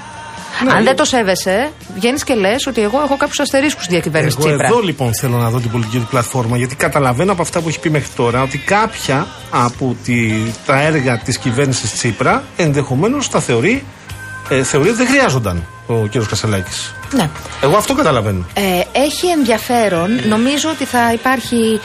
Ναι, 0.65 0.73
Αν 0.73 0.85
δεν 0.85 0.97
το 0.97 1.05
σέβεσαι, 1.05 1.71
βγαίνεις 1.95 2.25
και 2.25 2.35
λες 2.35 2.67
ότι 2.67 2.81
εγώ 2.83 3.01
έχω 3.05 3.17
κάποιους 3.17 3.41
αστερίσκους 3.41 3.85
στη 3.85 3.93
διακυβέρνηση 3.93 4.37
Εγώ 4.41 4.49
Τσίπρα. 4.49 4.67
εδώ 4.67 4.81
λοιπόν 4.81 5.11
θέλω 5.21 5.37
να 5.37 5.51
δω 5.51 5.59
την 5.59 5.71
πολιτική 5.71 5.99
του 5.99 6.07
πλατφόρμα 6.11 6.57
γιατί 6.57 6.77
καταλαβαίνω 6.77 7.33
από 7.33 7.43
αυτά 7.43 7.61
που 7.61 7.69
έχει 7.69 7.79
πει 7.81 7.91
μέχρι 7.91 8.09
τώρα 8.17 8.43
ότι 8.43 8.59
κάποια 8.59 9.27
από 9.51 9.97
τη, 10.05 10.33
τα 10.67 10.81
έργα 10.81 11.19
της 11.19 11.39
κυβέρνησης 11.39 11.93
Τσίπρα 11.93 12.43
ενδεχομένως 12.57 13.29
τα 13.29 13.41
θεωρεί, 13.41 13.85
ε, 14.49 14.63
θεωρεί 14.63 14.89
ότι 14.89 14.97
δεν 14.97 15.07
χρειάζονταν 15.07 15.67
ο 15.87 15.95
κ. 15.95 16.27
Κασελάκης. 16.29 16.95
Ναι. 17.15 17.29
Εγώ 17.63 17.77
αυτό 17.77 17.95
καταλαβαίνω. 17.95 18.45
Ε, 18.55 18.61
έχει 18.99 19.27
ενδιαφέρον. 19.27 20.09
Νομίζω 20.29 20.69
ότι 20.71 20.85
θα 20.85 21.13
υπάρχει 21.13 21.81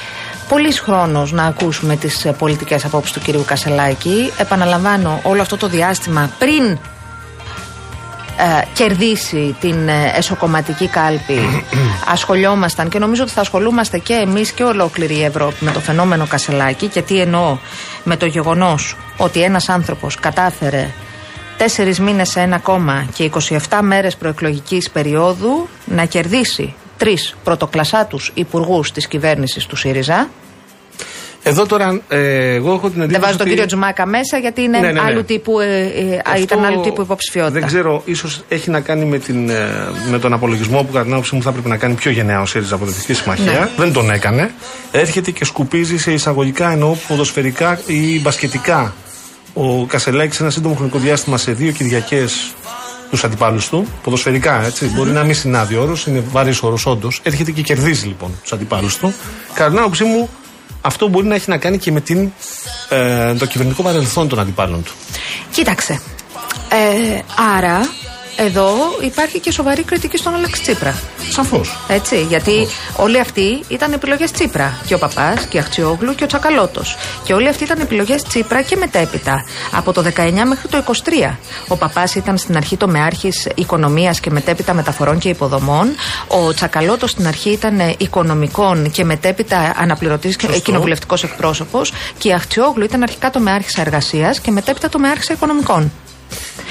πολλή 0.50 0.72
χρόνος 0.74 1.32
να 1.32 1.44
ακούσουμε 1.44 1.96
τις 1.96 2.26
πολιτικές 2.38 2.86
απόψεις 2.86 3.14
του 3.14 3.20
κυρίου 3.20 3.44
Κασελάκη. 3.48 4.32
Επαναλαμβάνω, 4.38 5.20
όλο 5.24 5.42
αυτό 5.42 5.58
το 5.58 5.68
διάστημα 5.68 6.30
πριν 6.40 6.78
ε, 8.38 8.62
κερδίσει 8.74 9.56
την 9.60 9.88
ε, 9.88 10.12
εσωκομματική 10.16 10.88
κάλπη. 10.88 11.64
Ασχολιόμασταν 12.14 12.90
και 12.90 13.00
νομίζω 13.00 13.24
ότι 13.24 13.32
θα 13.32 13.42
ασχολούμαστε 13.42 13.98
και 13.98 14.14
εμείς 14.14 14.52
και 14.52 14.64
ολόκληρη 14.64 15.16
η 15.16 15.24
Ευρώπη 15.24 15.56
με 15.60 15.72
το 15.72 15.80
φαινόμενο 15.80 16.26
Κασελάκη. 16.28 16.88
Και 16.88 17.02
τι 17.02 17.20
εννοώ 17.20 17.58
με 18.04 18.18
το 18.18 18.26
γεγονός 18.26 18.96
ότι 19.18 19.42
ένας 19.42 19.70
άνθρωπος 19.70 20.16
κατάφερε 20.16 20.90
τέσσερις 21.58 22.00
μήνες 22.00 22.30
σε 22.30 22.40
ένα 22.40 22.58
κόμμα 22.58 23.08
και 23.14 23.32
27 23.70 23.80
μέρες 23.82 24.16
προεκλογικής 24.16 24.90
περίοδου 24.90 25.68
να 25.86 26.06
κερδίσει 26.06 26.76
τρεις 26.98 27.36
πρωτοκλασσάτους 27.44 28.32
υπουργούς 28.34 28.92
της 28.92 29.08
κυβέρνησης 29.08 29.66
του 29.66 29.76
ΣΥΡΙΖΑ 29.76 30.30
Εδώ 31.48 31.66
τώρα 31.66 32.02
ε, 32.08 32.54
εγώ 32.54 32.74
έχω 32.74 32.90
την 32.90 33.02
εντύπωση 33.02 33.12
δεν 33.12 33.22
βάζω 33.22 33.32
τον 33.32 33.42
ότι- 33.42 33.50
κύριο 33.50 33.66
Τζουμάκα 33.66 34.06
μέσα 34.06 34.38
γιατί 34.38 34.62
είναι 34.62 34.80
Ναι, 34.80 34.86
ναι, 34.88 34.92
ναι. 34.94 35.02
άλλου 35.02 35.24
τύπου, 35.24 35.60
ε, 35.60 35.66
ε, 35.82 36.22
Αυτό 36.26 36.42
ήταν 36.42 36.66
άλλου 36.66 36.82
τύπου 36.82 37.02
υποψηφιότητα. 37.02 37.60
Δεν 37.60 37.68
ξέρω, 37.68 38.02
ίσως 38.06 38.42
έχει 38.48 38.70
να 38.70 38.80
κάνει 38.80 39.06
με, 39.06 39.18
την, 39.20 39.50
ε, 39.50 39.70
με 40.10 40.20
τον 40.20 40.34
απολογισμό 40.34 40.84
που 40.84 40.92
κατά 40.92 41.04
την 41.04 41.14
άποψή 41.14 41.36
μου 41.36 41.42
θα 41.42 41.50
έπρεπε 41.50 41.68
να 41.70 41.78
κάνει 41.78 41.94
πιο 41.94 42.12
γενναία 42.12 42.42
ο 42.42 42.46
ΣΥΡΙΖΑ 42.46 42.76
από 42.76 42.86
τη 42.86 42.92
Δυτική 42.92 43.14
Συμμαχία. 43.14 43.52
Ναι. 43.52 43.70
Δεν 43.78 43.94
τον 43.94 44.10
έκανε. 44.12 44.52
Έρχεται 44.92 45.32
και 45.32 45.46
σκουπίζει 45.46 45.98
σε 45.98 46.12
εισαγωγικά 46.12 46.72
εννοώ 46.72 46.96
ποδοσφαιρικά 47.08 47.80
ή 47.86 48.22
μπασκετικά 48.22 48.94
ο 49.54 49.86
Κασελάκης 49.86 50.36
σε 50.36 50.42
ένα 50.44 50.52
σύντομο 50.52 50.76
χρονικό 50.76 50.98
διάστημα 50.98 51.38
σε 51.38 51.52
δύο 51.52 51.72
Κυριακές 51.72 52.54
τους 53.10 53.24
αντιπάλους 53.24 53.70
του. 53.70 53.88
Ποδοσφαιρικά, 54.04 54.66
έτσι. 54.66 54.86
Μπορεί 54.96 55.10
να 55.10 55.24
μην 55.24 55.36
συνάδει 55.36 55.76
όρος, 55.76 56.06
είναι 56.08 56.24
βαρύς 56.32 56.62
όρος 56.64 56.86
όντως. 56.86 57.20
Έρχεται 57.24 57.52
και 57.52 57.62
κερδίζει 57.62 58.08
λοιπόν 58.08 58.32
τους 58.42 58.52
αντιπάλους 58.54 58.98
του. 58.98 59.14
Κατά 59.54 59.70
την 59.70 59.80
άποψή 59.80 60.04
μου, 60.04 60.30
αυτό 60.82 61.08
μπορεί 61.08 61.28
να 61.28 61.36
έχει 61.36 61.50
να 61.50 61.58
κάνει 61.58 61.78
και 61.78 61.92
με 61.92 62.02
την, 62.02 62.32
ε, 62.90 63.34
το 63.34 63.46
κυβερνητικό 63.46 63.84
παρελθόν 63.84 64.28
των 64.28 64.40
αντιπάλων 64.40 64.84
του. 64.84 64.94
Κοίταξε. 65.52 66.02
Ε, 66.70 67.20
άρα, 67.56 67.90
εδώ 68.38 68.76
υπάρχει 69.02 69.40
και 69.40 69.52
σοβαρή 69.52 69.84
κριτική 69.84 70.18
στον 70.18 70.34
Αλέξη 70.34 70.62
Τσίπρα. 70.62 71.00
Σαφώς. 71.30 71.78
Έτσι, 71.88 72.22
γιατί 72.22 72.68
όλοι 72.96 73.20
αυτοί 73.20 73.64
ήταν 73.68 73.94
επιλογές 73.94 74.32
Τσίπρα. 74.32 74.82
Και 74.86 74.94
ο 74.94 74.98
Παπάς 74.98 75.46
και 75.46 75.58
η 75.58 75.60
Αχτσιόγλου 75.60 76.16
και 76.16 76.24
ο 76.24 76.28
Τσακαλώτος. 76.28 76.98
Και 77.24 77.34
όλοι 77.34 77.48
αυτοί 77.48 77.64
ήταν 77.64 77.80
επιλογές 77.80 78.24
Τσίπρα 78.24 78.62
και 78.62 78.76
μετέπειτα. 78.76 79.46
Από 79.72 79.94
το 79.94 80.02
19 80.02 80.46
μέχρι 80.48 80.68
το 80.68 80.78
23. 80.78 81.38
Ο 81.68 81.78
Παπάς 81.78 82.16
ήταν 82.16 82.38
στην 82.38 82.58
αρχή 82.58 82.78
το 82.78 82.88
μεάρχης 82.88 83.48
οικονομίας 83.56 84.20
και 84.20 84.30
μετέπειτα 84.30 84.74
μεταφορών 84.74 85.18
και 85.18 85.30
υποδομών. 85.30 85.96
Ο 86.28 86.54
Τσακαλώτος 86.54 87.12
στην 87.12 87.28
αρχή 87.28 87.50
ήταν 87.50 87.80
ε, 87.80 87.96
οικονομικών 87.98 88.92
και 88.92 89.04
μετέπειτα 89.04 89.74
αναπληρωτής 89.78 90.36
κοινοβουλευτικός 90.64 91.24
εκπρόσωπος. 91.24 91.94
Και 92.18 92.30
η 92.30 92.34
Αχτσιόγλου 92.34 92.84
ήταν 92.84 93.04
αρχικά 93.04 93.30
το 93.30 93.40
μεάρχης 93.40 93.78
εργασίας 93.78 94.40
και 94.40 94.52
μετέπειτα 94.52 94.90
το 94.90 95.00
μεάρχης 95.00 95.30
οικονομικών. 95.30 95.92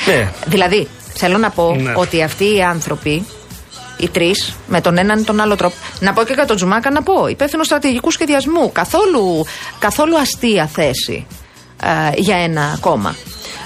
Ναι. 0.07 0.29
Δηλαδή, 0.47 0.89
θέλω 1.17 1.39
να 1.39 1.51
πω 1.51 1.77
Ναι. 1.81 1.93
ότι 1.97 2.23
αυτοί 2.23 2.57
οι 2.57 2.63
άνθρωποι, 2.63 3.27
οι 3.97 4.09
τρεις, 4.09 4.55
με 4.67 4.81
τον 4.81 4.99
έναν 4.99 5.19
ή 5.19 5.23
τον 5.25 5.41
άλλο 5.41 5.57
τρόπο. 5.57 5.75
Να 6.01 6.13
πω 6.13 6.23
και 6.25 6.33
για 6.33 6.47
τον 6.47 6.57
Τζουμάκα 6.57 6.91
να 6.91 7.03
πω. 7.03 7.27
Υπεύθυνο 7.29 7.65
στρατηγικού 7.65 8.11
σχεδιασμού. 8.11 8.73
Καθόλου, 8.73 9.45
καθόλου 9.79 10.19
αστεία 10.19 10.67
θέση 10.67 11.27
ε, 11.83 11.89
για 12.17 12.37
ένα 12.37 12.77
κόμμα. 12.81 13.15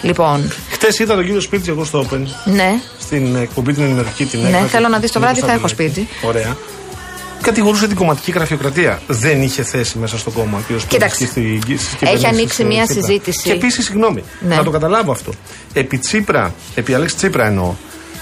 Λοιπόν, 0.03 0.53
Χτε 0.71 0.89
είδα 0.99 1.15
τον 1.15 1.25
κύριος 1.25 1.45
Σπίρτζης 1.45 1.69
εγώ 1.73 1.85
στο 1.85 2.07
Open. 2.11 2.21
ναι. 2.45 2.81
Στην 3.01 3.37
εκπομπή 3.37 3.73
την 3.73 3.83
ενημερωτική 3.83 4.25
την 4.25 4.41
Ναι, 4.41 4.49
έκανα. 4.49 4.67
θέλω 4.67 4.89
να 4.89 4.99
δεις 4.99 5.13
το 5.13 5.19
Την 5.19 5.29
βράδυ, 5.29 5.41
θα 5.41 5.53
έχω 5.53 5.61
Κωνσταντινάκη. 5.61 5.95
Σπίρτζη. 6.01 6.27
Ωραία. 6.27 6.57
Κατηγορούσε 7.43 7.87
την 7.87 7.97
κομματική 7.97 8.31
γραφειοκρατία. 8.31 9.01
Δεν 9.07 9.43
είχε 9.43 9.63
θέση 9.63 9.99
μέσα 9.99 10.19
στο 10.19 10.31
κόμμα 10.31 10.59
ο 10.59 10.61
κύριο 10.67 10.83
Κοίταξε. 10.89 11.29
Έχει 12.01 12.27
ανοίξει 12.27 12.65
μια 12.65 12.87
συζήτηση. 12.87 13.43
Και 13.43 13.53
επίσης, 13.53 13.85
συγγνώμη, 13.85 14.23
Ναι. 14.49 14.55
να 14.57 14.63
το 14.63 14.71
καταλάβω 14.71 15.13
αυτό. 15.13 15.33
Επί 15.73 15.99
Τσίπρα, 15.99 16.55
επί 16.75 16.95
Αλέξη 16.95 17.17
Τσίπρα 17.17 17.47
εννοώ, 17.47 17.73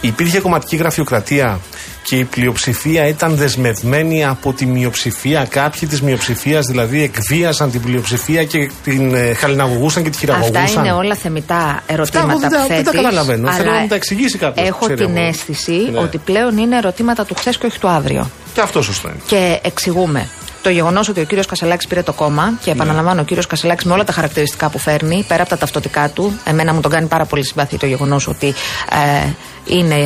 υπήρχε 0.01 0.41
κομματική 0.41 0.77
γραφειοκρατία 0.77 1.59
και 2.03 2.17
η 2.17 2.25
πλειοψηφία 2.25 3.07
ήταν 3.07 3.35
δεσμευμένη 3.37 4.25
από 4.27 4.53
τη 4.53 4.67
μειοψηφία. 4.67 5.45
Κάποιοι 5.51 5.89
της 5.89 6.03
μειοψηφίας 6.03 6.67
δηλαδή 6.67 7.03
εκβίασαν 7.03 7.71
την 7.71 7.81
πλειοψηφία 7.81 8.45
και 8.45 8.71
την 8.85 9.15
ε, 9.15 9.35
χαλιναγωγούσαν 9.35 10.03
και 10.03 10.11
τη 10.11 10.19
χειραγωγούσαν. 10.19 10.63
Αυτά 10.63 10.81
είναι 10.81 10.93
όλα 10.93 11.15
θεμητά 11.15 11.83
ερωτήματα 11.87 12.31
εγώ 12.31 12.39
δεν 12.39 12.51
τα- 12.51 12.57
που 12.57 12.67
δεν 12.69 12.69
τα 12.69 12.85
θέτεις, 12.85 12.93
καταλαβαίνω. 13.03 13.51
Θέλω 13.53 13.63
αλλά 13.69 13.75
να 13.77 13.83
μου 13.83 13.89
τα 13.89 13.95
εξηγήσει 13.95 14.39
κάποιος 14.39 14.69
που 14.69 14.75
Έχω 14.75 14.85
ξέρει 14.85 15.05
την 15.07 15.17
από- 15.19 15.27
αίσθηση 15.29 15.89
Ναι. 15.93 15.99
ότι 15.99 16.19
πλέον 16.19 16.59
είναι 16.59 16.77
ερωτήματα 16.77 17.25
του 17.25 17.35
χθε 17.35 17.53
και 17.61 17.67
όχι 17.67 17.79
του 17.79 17.89
αύριο. 17.89 18.31
Και 18.55 18.61
αυτό 18.61 18.83
σωστό 18.83 19.09
είναι. 19.09 19.19
Και 19.27 19.59
εξηγούμε. 19.63 20.29
Το 20.63 20.71
γεγονός 20.71 21.09
ότι 21.09 21.21
ο 21.21 21.25
κύριος 21.25 21.47
Κασελάκης 21.47 21.87
πήρε 21.87 22.03
το 22.03 22.13
κόμμα 22.13 22.53
και 22.65 22.71
επαναλαμβάνω, 22.71 23.21
ο 23.21 23.25
κύριος 23.25 23.47
Κασελάκης 23.47 23.85
με 23.85 23.93
όλα 23.93 24.05
τα 24.05 24.13
χαρακτηριστικά 24.13 24.69
που 24.69 24.79
φέρνει, 24.79 25.25
πέρα 25.29 25.41
από 25.41 25.51
τα 25.51 25.59
ταυτοτικά 25.59 26.09
του, 26.09 26.39
εμένα 26.45 26.75
μου 26.75 26.81
τον 26.81 26.91
κάνει 26.91 27.07
πάρα 27.07 27.25
πολύ 27.25 27.45
συμπαθή 27.45 27.77
το 27.77 27.87
γεγονός 27.87 28.27
ότι 28.29 28.47
ε, 29.25 29.29
είναι 29.69 29.97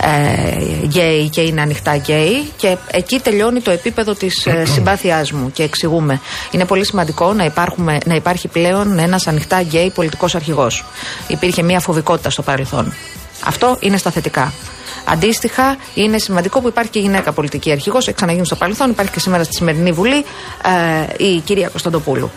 ε, 0.00 0.86
γκέι 0.86 1.28
και 1.28 1.40
είναι 1.40 1.60
ανοιχτά 1.60 1.96
γκέι. 1.96 2.50
Και 2.56 2.76
εκεί 2.90 3.20
τελειώνει 3.20 3.60
το 3.60 3.70
επίπεδο 3.70 4.14
της 4.14 4.46
ε, 4.46 4.64
συμπάθειάς 4.64 5.32
μου. 5.32 5.50
Και 5.52 5.62
εξηγούμε. 5.62 6.20
Είναι 6.50 6.64
πολύ 6.64 6.84
σημαντικό 6.86 7.32
να, 7.32 7.44
υπάρχουμε, 7.44 7.98
να 8.06 8.14
υπάρχει 8.14 8.48
πλέον 8.48 8.98
ένας 8.98 9.26
ανοιχτά 9.26 9.60
γκέι 9.60 9.90
πολιτικός 9.90 10.34
αρχηγός. 10.34 10.84
Υπήρχε 11.26 11.62
μια 11.62 11.80
φοβικότητα 11.80 12.30
στο 12.30 12.42
παρελθόν. 12.42 12.92
Αυτό 13.44 13.76
είναι 13.80 13.96
στα 13.96 14.10
θετικά. 14.10 14.52
Αντίστοιχα, 15.04 15.76
είναι 15.94 16.18
σημαντικό 16.18 16.60
που 16.60 16.68
υπάρχει 16.68 16.90
και 16.90 16.98
γυναίκα 16.98 17.32
πολιτική 17.32 17.72
αρχηγός. 17.72 18.06
Έχει 18.06 18.16
ξαναγίνει 18.16 18.46
στο 18.46 18.56
παρελθόν, 18.56 18.90
υπάρχει 18.90 19.12
και 19.12 19.20
σήμερα 19.20 19.44
στη 19.44 19.54
σημερινή 19.54 19.92
Βουλή 19.92 20.24
ε, 21.18 21.24
η 21.24 21.38
κυρία 21.38 21.68
Κωνσταντοπούλου. 21.68 22.30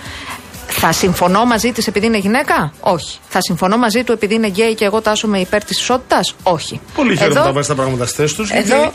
Θα 0.67 0.91
συμφωνώ 0.91 1.45
μαζί 1.45 1.71
της 1.71 1.87
επειδή 1.87 2.05
είναι 2.05 2.17
γυναίκα; 2.17 2.73
Όχι. 2.79 3.17
Θα 3.27 3.39
συμφωνώ 3.41 3.77
μαζί 3.77 4.03
του 4.03 4.11
επειδή 4.11 4.33
είναι 4.33 4.47
γκέι 4.47 4.75
και 4.75 4.85
εγώ 4.85 5.01
τάσσομαι 5.01 5.39
υπέρ 5.39 5.63
της 5.63 5.79
ισότητας; 5.79 6.35
Όχι. 6.43 6.79
Πολύ 6.95 7.17
χαίρομαι 7.17 7.35
Εδώ- 7.35 7.45
να 7.45 7.51
βάζεις 7.53 7.67
τα 7.67 7.75
πράγματα 7.75 8.05
στι 8.05 8.15
θέσει 8.15 8.35
τους. 8.35 8.51
Εδώ 8.51 8.93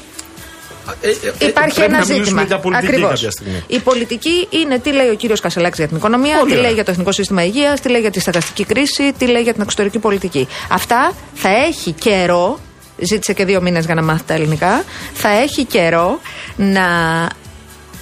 Υπάρχει 1.38 1.80
ένα 1.80 2.02
ζήτημα. 2.02 2.42
Για 2.42 2.58
πολιτική 2.58 2.86
Ακριβώς. 2.86 3.10
κάποια 3.10 3.30
στιγμή. 3.30 3.62
Η 3.66 3.78
πολιτική 3.78 4.46
είναι 4.50 4.78
τι 4.78 4.92
λέει 4.92 5.08
ο 5.08 5.14
κύριος 5.14 5.40
Κασελάκης 5.40 5.78
για 5.78 5.88
την 5.88 5.96
οικονομία, 5.96 6.38
Πολύ 6.38 6.44
τι 6.50 6.50
ωραία. 6.50 6.62
λέει 6.66 6.72
για 6.74 6.84
το 6.84 6.90
εθνικό 6.90 7.12
σύστημα 7.12 7.44
υγείας, 7.44 7.80
τι 7.80 7.88
λέει 7.88 8.00
για 8.00 8.10
τη 8.10 8.20
στεγαστική 8.20 8.64
κρίση, 8.64 9.12
τι 9.18 9.26
λέει 9.26 9.42
για 9.42 9.52
την 9.52 9.62
εξωτερική 9.62 9.98
πολιτική. 9.98 10.48
Αυτά 10.70 11.12
θα 11.34 11.48
έχει 11.48 11.92
καιρό. 11.92 12.58
Ζήτησε 12.98 13.32
και 13.32 13.44
δύο 13.44 13.60
μήνες 13.60 13.84
για 13.84 13.94
να 13.94 14.02
μάθει 14.02 14.22
τα 14.26 14.34
ελληνικά. 14.34 14.84
Θα 15.14 15.28
έχει 15.28 15.64
καιρό 15.64 16.20
να, 16.56 16.86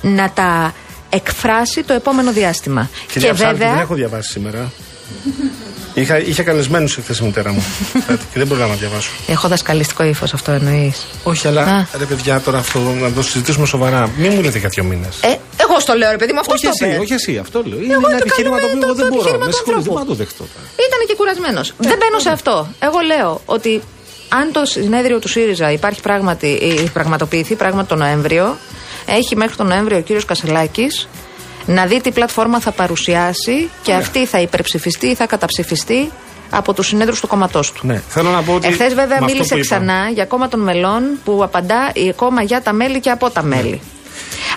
να 0.03 0.31
τα 0.35 0.75
εκφράσει 1.11 1.83
το 1.83 1.93
επόμενο 1.93 2.33
διάστημα. 2.33 2.91
Κυρία 3.13 3.29
και 3.29 3.35
Ψάλτη, 3.35 3.53
βέβαια. 3.59 3.73
δεν 3.75 3.83
έχω 3.83 3.95
διαβάσει 3.95 4.31
σήμερα. 4.31 4.73
Είχα, 5.95 6.19
είχα 6.19 6.43
καλεσμένους 6.43 6.97
εχθές 6.97 7.19
η 7.19 7.25
μητέρα 7.25 7.53
μου. 7.53 7.65
και 8.33 8.39
δεν 8.39 8.47
μπορούσα 8.47 8.67
να 8.67 8.75
διαβάσω. 8.75 9.11
Έχω 9.27 9.49
δασκαλιστικό 9.49 10.03
ύφος, 10.05 10.33
αυτό 10.35 10.53
εννοείς. 10.53 11.07
Όχι, 11.23 11.47
αλλά 11.49 11.63
Α. 11.63 11.87
ρε 11.99 12.05
παιδιά, 12.05 12.41
τώρα 12.41 12.59
αυτό 12.59 12.79
να 12.79 13.13
το 13.13 13.23
συζητήσουμε 13.23 13.67
σοβαρά. 13.67 14.11
Μην 14.17 14.33
μου 14.35 14.43
λέτε 14.43 14.59
για 14.59 14.69
δύο 14.69 14.85
μήνες. 14.85 15.21
Ε, 15.23 15.29
εγώ 15.63 15.81
στο 15.81 15.95
λέω, 15.95 16.11
ρε 16.11 16.17
παιδί 16.17 16.33
μου, 16.33 16.41
αυτό 16.41 16.53
όχι 16.53 16.63
το 16.65 16.71
εσύ, 16.81 16.93
είπε. 16.93 17.01
όχι 17.03 17.13
εσύ, 17.13 17.39
αυτό 17.39 17.63
λέω. 17.67 17.79
Είναι 17.83 17.93
Εγώ 17.93 18.09
ένα 18.09 18.19
το 18.19 18.25
επιχείρημα 18.27 18.57
το 18.59 18.67
κάνω 18.67 18.73
οποίο 18.77 18.79
με 18.79 18.85
εγώ 18.87 18.95
δεν 18.95 19.05
το 19.09 19.15
μπορώ. 19.15 19.21
επιχείρημα 19.29 19.45
Με 19.45 19.51
του 19.51 19.57
συγχωρείτε, 19.57 19.83
δεν 19.83 19.93
ανθρώπου. 19.93 19.93
μπορώ 19.93 20.05
να 20.05 20.11
το 20.11 20.15
δεχτώ. 20.23 20.45
τώρα. 20.55 20.67
Ήταν 20.87 21.01
και 21.09 21.15
κουρασμένος. 21.21 21.67
Δεν 21.79 21.97
μπαίνω 22.01 22.19
σε 22.19 22.31
αυτό. 22.31 22.55
Εγώ 22.79 22.99
λέω 23.13 23.41
ότι 23.57 23.73
αν 24.41 24.53
το 24.53 24.65
συνέδριο 24.65 25.19
του 25.19 25.29
ΣΥΡΙΖΑ 25.29 25.69
υπάρχει 25.73 26.01
πράγματι, 26.01 26.51
ε, 26.63 26.89
πραγματοποιηθεί 26.93 27.55
πράγματι 27.55 27.89
τον 27.89 27.99
Νοέμβριο, 27.99 28.57
έχει 29.07 29.37
μέχρι 29.37 29.57
τον 29.57 29.67
Νοέμβριο 29.67 29.97
ο 29.97 30.01
κύριος 30.01 30.25
Κασελάκης 30.25 31.09
να 31.67 31.87
δει 31.87 32.01
τι 32.01 32.11
πλατφόρμα 32.11 32.61
θα 32.61 32.71
παρουσιάσει 32.73 33.71
και 33.83 33.93
αυτή 33.93 34.27
θα 34.27 34.41
υπερψηφιστεί 34.41 35.07
ή 35.07 35.15
θα 35.15 35.27
καταψηφιστεί 35.27 36.11
από 36.51 36.73
τους 36.75 36.87
συνέδρους 36.87 37.21
του 37.21 37.27
κόμματός 37.27 37.73
του. 37.73 37.87
Ναι, 37.87 38.03
θέλω 38.09 38.31
να 38.31 38.43
πω 38.43 38.55
ότι. 38.55 38.67
Εχθές, 38.67 38.89
βέβαια, 38.95 39.07
με 39.07 39.15
αυτό 39.15 39.25
μίλησε 39.33 39.55
που 39.55 39.61
είπα- 39.61 39.77
ξανά 39.77 40.09
για 40.15 40.25
κόμμα 40.25 40.49
των 40.49 40.61
μελών 40.61 41.03
που 41.25 41.41
απαντά 41.43 41.91
η 41.95 42.13
κόμμα 42.13 42.43
για 42.43 42.63
τα 42.63 42.73
μέλη 42.73 43.01
και 43.01 43.11
από 43.11 43.31
τα 43.31 43.43
μέλη. 43.43 43.81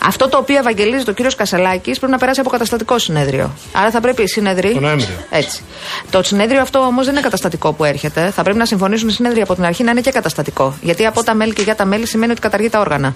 Αυτό 0.06 0.30
το 0.30 0.38
οποίο 0.38 0.58
ευαγγελίζει 0.58 1.10
ο 1.10 1.14
κύριος 1.14 1.36
Κασελάκης 1.36 1.98
πρέπει 1.98 2.12
να 2.12 2.18
περάσει 2.18 2.40
από 2.40 2.50
καταστατικό 2.50 3.00
συνέδριο. 3.00 3.52
Άρα 3.74 3.92
θα 3.92 4.02
πρέπει 4.02 4.22
οι 4.24 4.28
συνέδροι. 4.28 4.74
Το 4.74 4.80
Νοέμβριο. 4.80 5.16
Έτσι. 5.30 5.62
Το 6.10 6.24
συνέδριο 6.24 6.62
αυτό 6.62 6.80
όμως 6.80 7.06
δεν 7.06 7.14
είναι 7.14 7.24
καταστατικό 7.24 7.74
που 7.74 7.84
έρχεται. 7.84 8.32
Θα 8.36 8.44
πρέπει 8.44 8.58
να 8.58 8.66
συμφωνήσουν 8.66 9.08
οι 9.08 9.12
συνέδροι 9.12 9.42
από 9.42 9.56
την 9.56 9.66
αρχή 9.66 9.84
να 9.84 9.92
είναι 9.92 10.02
και 10.02 10.12
καταστατικό. 10.12 10.74
Γιατί 10.82 11.06
από 11.06 11.24
τα 11.24 11.34
μέλη 11.34 11.54
και 11.54 11.62
για 11.62 11.76
τα 11.76 11.86
μέλη 11.86 12.06
σημαίνει 12.08 12.32
ότι 12.32 12.42
καταργεί 12.42 12.70
τα 12.70 12.80
όργανα. 12.80 13.16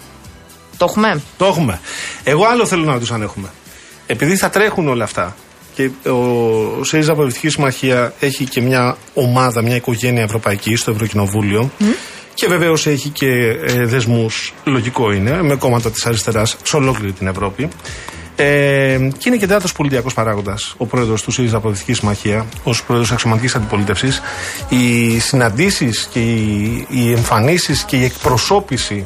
Το 0.77 0.85
έχουμε; 0.89 1.21
Το 1.37 1.45
έχουμε. 1.45 1.79
Εγώ 2.23 2.45
άλλο 2.45 2.65
θέλω 2.65 2.83
να 2.83 2.93
ρωτήσω 2.93 3.13
αν 3.13 3.21
έχουμε. 3.21 3.49
Επειδή 4.07 4.35
θα 4.35 4.49
τρέχουν 4.49 4.87
όλα 4.87 5.03
αυτά 5.03 5.35
και 5.75 5.89
ο 6.09 6.83
ΣΥΡΙΖΑ 6.83 7.13
Προεδρική 7.13 7.49
Συμμαχία 7.49 8.13
έχει 8.19 8.45
και 8.45 8.61
μια 8.61 8.97
ομάδα, 9.13 9.61
μια 9.61 9.75
οικογένεια 9.75 10.23
ευρωπαϊκή 10.23 10.75
στο 10.75 10.91
Ευρωκοινοβούλιο. 10.91 11.71
Και 12.33 12.47
βεβαίως 12.47 12.87
έχει 12.87 13.09
και 13.09 13.27
ε, 13.65 13.85
δεσμούς, 13.85 14.53
λογικό 14.63 15.11
είναι, 15.11 15.43
με 15.43 15.55
κόμματα 15.55 15.91
της 15.91 16.05
αριστεράς 16.05 16.57
σε 16.63 16.75
ολόκληρη 16.75 17.11
την 17.11 17.27
Ευρώπη. 17.27 17.67
Ε, 18.35 18.45
και 19.17 19.29
είναι 19.29 19.37
και 19.37 19.45
τέταρτος 19.47 19.71
πολιτιακός 19.71 20.13
παράγοντας 20.13 20.73
ο 20.77 20.85
πρόεδρος 20.85 21.21
του 21.21 21.31
ΣΥΡΙΖΑ 21.31 21.59
Προεδρική 21.59 21.93
Συμμαχία, 21.93 22.45
ως 22.63 22.83
πρόεδρος 22.83 23.11
αξιωματικής 23.11 23.55
αντιπολίτευσης. 23.55 24.21
Οι 24.69 25.19
συναντήσεις 25.19 26.07
και 26.11 26.19
οι, 26.19 26.87
οι 26.89 27.11
εμφανίσεις 27.11 27.83
και 27.83 27.95
η 27.95 28.03
εκπροσώπηση 28.03 29.05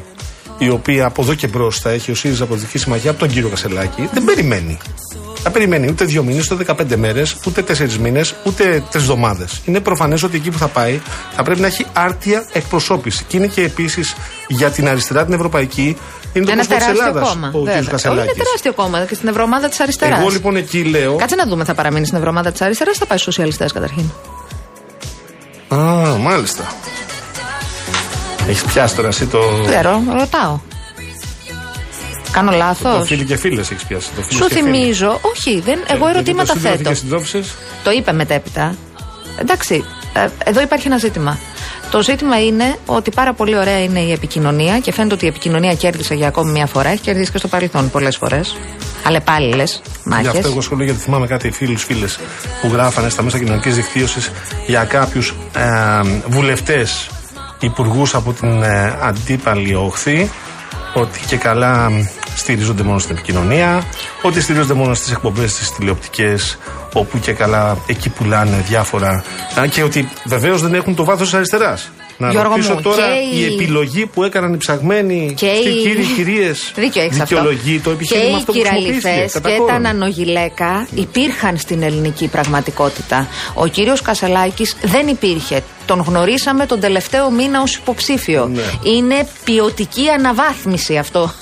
η 0.58 0.68
οποία 0.68 1.06
από 1.06 1.22
εδώ 1.22 1.34
και 1.34 1.46
μπρος 1.46 1.78
θα 1.78 1.90
έχει 1.90 2.10
ο 2.10 2.14
ΣΥΡΙΖΑ 2.14 2.46
Προεδρική 2.46 2.78
Συμμαχία 2.78 3.10
από 3.10 3.18
τον 3.18 3.28
κύριο 3.28 3.48
Κασελάκη, 3.48 4.08
δεν 4.12 4.24
περιμένει. 4.24 4.78
Δεν 5.42 5.52
περιμένει 5.52 5.88
ούτε 5.90 6.04
δύο 6.04 6.22
μήνες, 6.22 6.50
ούτε 6.50 6.64
15 6.64 6.96
μέρες, 6.96 7.36
ούτε 7.46 7.62
τέσσερις 7.62 7.98
μήνες, 7.98 8.34
ούτε 8.44 8.82
τρεις 8.90 9.02
εβδομάδες. 9.02 9.60
Είναι 9.64 9.80
προφανές 9.80 10.22
ότι 10.22 10.36
εκεί 10.36 10.50
που 10.50 10.58
θα 10.58 10.66
πάει 10.68 11.00
θα 11.36 11.42
πρέπει 11.42 11.60
να 11.60 11.66
έχει 11.66 11.86
άρτια 11.92 12.48
εκπροσώπηση. 12.52 13.24
Και 13.28 13.36
είναι 13.36 13.46
και 13.46 13.62
επίσης 13.62 14.14
για 14.48 14.70
την 14.70 14.88
αριστερά 14.88 15.24
την 15.24 15.34
ευρωπαϊκή, 15.34 15.96
είναι 16.32 16.44
το 16.44 16.50
Ένα 16.52 16.64
κόμμα 16.64 16.76
της 16.76 16.86
τεράστιο 16.86 17.04
Ελλάδας 17.06 17.28
κόμμα. 17.28 17.48
ο 17.48 17.50
κ. 17.50 17.54
βέβαια. 17.64 17.78
Όχι, 17.78 17.88
Κασελάκη. 17.88 18.28
είναι 18.34 18.42
τεράστιο 18.44 18.72
κόμμα 18.72 19.04
και 19.04 19.14
στην 19.14 19.28
Ευρωομάδα 19.28 19.68
της 19.68 19.80
Αριστεράς. 19.80 20.18
Εγώ 20.18 20.28
λοιπόν 20.28 20.56
εκεί 20.56 20.84
λέω. 20.84 21.16
Κάτσε 21.16 21.34
να 21.34 21.46
δούμε, 21.46 21.64
θα 21.64 21.74
παραμείνει 21.74 22.06
στην 22.06 22.18
Ευρωομάδα 22.18 22.52
της 22.52 22.60
Αριστεράς 22.60 22.96
ή 22.96 22.98
θα 22.98 23.06
πάει 23.06 23.18
στους 23.18 23.34
σοσιαλιστές 23.34 23.72
καταρχήν; 23.72 24.04
Α, 25.68 25.76
μάλιστα. 26.18 26.64
Έχεις 28.48 28.62
πιάσει 28.62 28.94
τώρα 28.96 29.08
εσύ 29.08 29.26
το. 29.26 29.38
Ξέρω, 29.66 30.02
ρωτάω. 30.18 30.58
Κάνω 32.32 32.50
Το 32.50 32.56
λάθο. 32.56 33.04
φίλοι 33.04 33.24
και 33.24 33.36
φίλες 33.36 33.70
έχεις 33.70 33.84
πιάσει. 33.84 34.08
Το 34.16 34.22
φίλους 34.22 34.34
Σου 34.44 34.48
και 34.48 34.54
φίλοι. 34.54 34.70
θυμίζω, 34.78 35.20
όχι, 35.22 35.60
δεν, 35.60 35.78
εγώ 35.88 36.06
Ε, 36.06 36.10
ερωτήματα 36.10 36.52
γιατί 36.52 36.52
το 36.52 36.54
σύντροφοι 36.54 36.76
θέτω. 36.76 36.88
και 36.88 36.94
συντρόφισσες, 36.94 37.54
Το 37.84 37.90
είπε 37.90 38.12
μετέπειτα. 38.12 38.74
Εντάξει, 39.40 39.84
ε, 40.12 40.26
εδώ 40.44 40.60
υπάρχει 40.60 40.86
ένα 40.86 40.98
ζήτημα. 40.98 41.38
Το 41.90 42.02
ζήτημα 42.02 42.44
είναι 42.44 42.76
ότι 42.86 43.10
πάρα 43.10 43.32
πολύ 43.32 43.56
ωραία 43.58 43.82
είναι 43.82 44.00
η 44.00 44.12
επικοινωνία 44.12 44.78
και 44.78 44.92
φαίνεται 44.92 45.14
ότι 45.14 45.24
η 45.24 45.28
επικοινωνία 45.28 45.74
κέρδισε 45.74 46.14
για 46.14 46.28
ακόμη 46.28 46.50
μια 46.50 46.66
φορά. 46.66 46.88
Έχει 46.88 47.00
κερδίσει 47.00 47.30
και 47.32 47.38
στο 47.38 47.48
παρελθόν 47.48 47.90
πολλές 47.90 48.16
φορές. 48.16 48.56
Αλλεπάλληλε 49.04 49.62
Γι' 49.64 49.78
μάχες. 50.04 50.26
αυτό 50.28 50.48
εγώ 50.48 50.60
σχολείο 50.60 50.84
γιατί 50.84 51.00
θυμάμαι 51.00 51.26
κάτι 51.26 51.50
φίλους 51.50 51.84
φίλες 51.84 52.18
που 52.60 52.68
γράφανε 52.72 53.08
στα 53.08 53.22
μέσα 53.22 53.38
κοινωνικής 53.38 53.74
δικτύωσης 53.74 54.30
για 54.66 54.84
κάποιους 54.84 55.34
ε, 55.56 56.00
βουλευτές 56.28 57.08
υπουργούς 57.60 58.14
από 58.14 58.32
την 58.32 58.62
ε, 58.62 58.98
αντίπαλη 59.02 59.74
όχθη 59.74 60.30
ότι 60.94 61.20
και 61.26 61.36
καλά 61.36 61.90
μ, 61.90 62.04
στηρίζονται 62.36 62.82
μόνο 62.82 62.98
στην 62.98 63.16
επικοινωνία, 63.16 63.82
ότι 64.22 64.40
στηρίζονται 64.40 64.74
μόνο 64.74 64.94
στις 64.94 65.10
εκπομπές 65.10 65.54
τι 65.54 65.74
τηλεοπτικές, 65.76 66.58
όπου 66.92 67.18
και 67.18 67.32
καλά 67.32 67.76
εκεί 67.86 68.08
πουλάνε 68.08 68.64
διάφορα. 68.68 69.24
Α, 69.60 69.66
και 69.66 69.82
ότι 69.82 70.08
βεβαίως 70.24 70.62
δεν 70.62 70.74
έχουν 70.74 70.94
το 70.94 71.04
βάθος 71.04 71.26
της 71.26 71.34
αριστεράς. 71.34 71.90
Να 72.20 72.30
Γιώργο 72.30 72.50
ρωτήσω 72.52 72.74
μου, 72.74 72.80
τώρα 72.80 73.06
και 73.06 73.36
η 73.36 73.40
η- 73.40 73.44
επιλογή 73.54 74.06
που 74.06 74.22
έκαναν 74.22 74.54
οι 74.54 74.56
ψαγμένοι 74.56 75.32
Και 75.36 75.46
και 75.46 75.68
οι- 75.68 75.82
κύριοι 75.82 76.04
κυρίες 76.16 76.70
Δίκιο 76.76 77.02
έχεις 77.02 77.20
αυτό. 77.20 77.36
δικαιολογεί 77.36 77.78
το 77.80 77.88
Και 77.90 77.94
επιχείρημα 77.94 78.30
οι 78.30 78.34
αυτό 78.34 78.52
που 78.52 78.58
χρησιμοποιήθηκε. 78.58 78.98
κυραλιθές 79.00 79.32
κατά 79.32 79.48
και 79.50 79.54
τα 79.56 79.60
κόρον. 79.60 79.82
νανογυλαίκα 79.82 80.88
υπήρχαν 80.94 81.56
στην 81.58 81.82
ελληνική 81.82 82.28
πραγματικότητα. 82.28 83.28
Ο 83.54 83.66
κύριος 83.66 84.02
Κασελάκης 84.02 84.76
δεν 84.82 85.06
υπήρχε. 85.08 85.60
Τον 85.86 86.00
γνωρίσαμε 86.00 86.66
τον 86.66 86.80
τελευταίο 86.80 87.30
μήνα 87.30 87.62
ως 87.62 87.74
υποψήφιο. 87.76 88.46
Ναι. 88.54 88.62
Είναι 88.82 89.28
ποιοτική 89.44 90.08
αναβάθμιση 90.08 90.96
αυτό. 90.96 91.32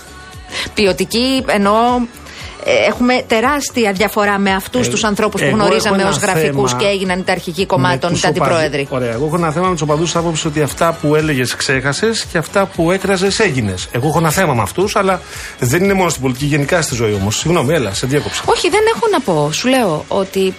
Ποιοτική 0.74 1.44
εννοώ. 1.46 2.00
Ε, 2.66 2.86
Έχουμε 2.88 3.24
τεράστια 3.26 3.92
διαφορά 3.92 4.38
με 4.38 4.52
αυτούς 4.52 4.86
Ε, 4.86 4.90
τους 4.90 5.04
ανθρώπους 5.04 5.40
που 5.40 5.46
εγώ 5.46 5.56
γνωρίζαμε 5.56 5.96
έχω 6.02 6.08
ως 6.08 6.16
ένα 6.22 6.26
γραφικούς 6.32 6.70
θέμα 6.70 6.82
και 6.82 6.88
έγιναν 6.88 7.18
είτε 7.18 7.32
αρχηγοί 7.32 7.60
με 7.60 7.66
κομμάτων 7.66 8.10
τους 8.10 8.18
είτε 8.18 8.28
αντιπρόεδροι. 8.28 8.80
οπαδούς. 8.80 8.96
Ωραία. 8.96 9.12
Εγώ 9.12 9.26
έχω 9.26 9.36
ένα 9.36 9.50
θέμα 9.52 9.66
με 9.66 9.72
τους 9.72 9.82
οπαδούς 9.82 10.04
της 10.04 10.16
άποψης 10.16 10.44
ότι 10.44 10.62
αυτά 10.62 10.98
που 11.00 11.14
έλεγες 11.14 11.54
ξέχασες 11.56 12.24
και 12.32 12.38
αυτά 12.38 12.66
που 12.66 12.90
έκραζες 12.90 13.38
έγινες. 13.40 13.88
Εγώ 13.92 14.08
έχω 14.08 14.18
ένα 14.18 14.30
θέμα 14.30 14.54
με 14.54 14.62
αυτούς, 14.62 14.96
αλλά 14.96 15.20
δεν 15.58 15.84
είναι 15.84 15.92
μόνο 15.92 16.08
στην 16.08 16.22
πολιτική, 16.22 16.46
γενικά 16.46 16.82
στη 16.82 16.94
ζωή 16.94 17.14
όμως. 17.14 17.36
Συγγνώμη, 17.38 17.74
έλα, 17.74 17.94
σε 17.94 18.06
διέκοψα. 18.06 18.42
Όχι, 18.46 18.70
δεν 18.70 18.80
έχω 18.94 19.06
να 19.12 19.20
πω. 19.20 19.52
Σου 19.52 19.68
λέω 19.68 20.04
ότι 20.08 20.54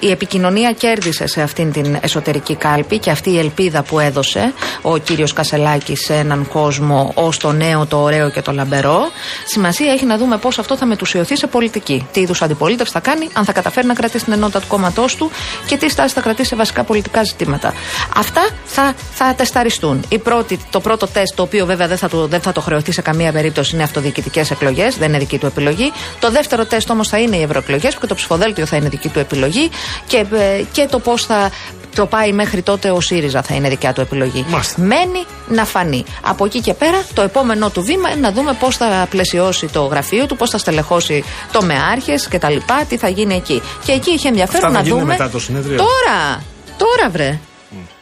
η 0.00 0.10
επικοινωνία 0.10 0.72
κέρδισε 0.72 1.26
σε 1.26 1.42
αυτήν 1.42 1.72
την 1.72 1.98
εσωτερική 2.00 2.54
κάλπη 2.54 2.98
και 2.98 3.10
αυτή 3.10 3.30
η 3.30 3.38
ελπίδα 3.38 3.82
που 3.82 4.00
έδωσε 4.00 4.52
ο 4.82 4.98
κύριος 4.98 5.32
Κασελάκης 5.32 6.04
σε 6.04 6.14
έναν 6.14 6.48
κόσμο 6.48 7.12
ως 7.14 7.36
το 7.36 7.52
νέο, 7.52 7.86
το 7.86 8.02
ωραίο 8.02 8.30
και 8.30 8.42
το 8.42 8.52
λαμπερό. 8.52 9.00
Σημασία 9.44 9.92
έχει 9.92 10.04
να 10.04 10.16
δούμε 10.16 10.38
πώς 10.38 10.58
αυτό 10.58 10.76
θα 10.76 10.86
μετουσιωθεί 10.86 11.36
σε 11.36 11.46
πολιτική. 11.46 12.06
Τι 12.12 12.20
είδους 12.20 12.42
αντιπολίτευση 12.42 12.92
θα 12.92 13.00
κάνει, 13.00 13.28
αν 13.32 13.44
θα 13.44 13.52
καταφέρει 13.52 13.86
να 13.86 13.94
κρατήσει 13.94 14.24
την 14.24 14.32
ενότητα 14.32 14.60
του 14.60 14.66
κόμματός 14.66 15.16
του 15.16 15.30
και 15.66 15.76
τι 15.76 15.88
στάση 15.88 16.14
θα 16.14 16.20
κρατήσει 16.20 16.48
σε 16.48 16.56
βασικά 16.56 16.84
πολιτικά 16.84 17.22
ζητήματα. 17.22 17.72
Αυτά 18.16 18.48
θα, 18.64 18.94
θα 19.12 19.34
τεσταριστούν. 19.34 20.04
Η 20.08 20.18
πρώτη, 20.18 20.58
το 20.70 20.80
πρώτο 20.80 21.06
τεστ, 21.06 21.34
το 21.34 21.42
οποίο 21.42 21.66
βέβαια 21.66 21.88
δεν 21.88 21.96
θα, 21.96 22.08
το, 22.08 22.26
δεν 22.26 22.40
θα 22.40 22.52
το 22.52 22.60
χρεωθεί 22.60 22.92
σε 22.92 23.02
καμία 23.02 23.32
περίπτωση, 23.32 23.74
είναι 23.74 23.84
αυτοδιοικητικές 23.84 24.50
εκλογές, 24.50 24.96
δεν 24.96 25.08
είναι 25.08 25.18
δική 25.18 25.38
του 25.38 25.46
επιλογή. 25.46 25.92
Το 26.20 26.30
δεύτερο 26.30 26.64
τεστ 26.64 26.90
όμως 26.90 27.08
θα 27.08 27.18
είναι 27.18 27.36
οι 27.36 27.42
ευρωεκλογές, 27.42 27.94
που 27.94 28.00
και 28.00 28.06
το 28.06 28.14
ψηφοδέλτιο 28.14 28.66
θα 28.66 28.76
είναι 28.76 28.88
δική 28.88 29.08
του 29.08 29.18
επιλογή 29.18 29.70
και, 30.06 30.16
ε, 30.32 30.62
και 30.72 30.86
το 30.90 30.98
πώς 30.98 31.24
θα 31.24 31.50
το 31.94 32.06
πάει 32.06 32.32
μέχρι 32.32 32.62
τότε 32.62 32.90
ο 32.90 33.00
ΣΥΡΙΖΑ 33.00 33.42
θα 33.42 33.54
είναι 33.54 33.68
δικιά 33.68 33.92
του 33.92 34.00
επιλογή. 34.00 34.44
Μάλιστα. 34.48 34.80
Μένει 34.82 35.24
να 35.48 35.64
φανεί. 35.64 36.04
Από 36.22 36.44
εκεί 36.44 36.60
και 36.60 36.74
πέρα, 36.74 37.04
το 37.14 37.22
επόμενό 37.22 37.70
του 37.70 37.82
βήμα 37.82 38.10
είναι 38.10 38.20
να 38.20 38.32
δούμε 38.32 38.52
πώς 38.60 38.76
θα 38.76 39.06
πλαισιώσει 39.10 39.66
το 39.66 39.82
γραφείο 39.82 40.26
του, 40.26 40.36
πώς 40.36 40.50
θα 40.50 40.58
στελεχώσει 40.58 41.24
το 41.52 41.62
μεάρχες 41.62 42.28
κτλ. 42.28 42.56
Τι 42.88 42.96
θα 42.96 43.08
γίνει 43.08 43.34
εκεί. 43.34 43.62
Και 43.84 43.92
εκεί 43.92 44.10
είχε 44.10 44.28
ενδιαφέρον 44.28 44.64
Αυτά 44.64 44.76
θα 44.76 44.78
να 44.78 44.84
γίνουν 44.84 44.98
δούμε. 45.00 45.12
μετά 45.12 45.30
το 45.30 45.40
συνέδριο. 45.40 45.76
Τώρα! 45.76 46.42
Τώρα 46.76 47.10
βρε. 47.10 47.38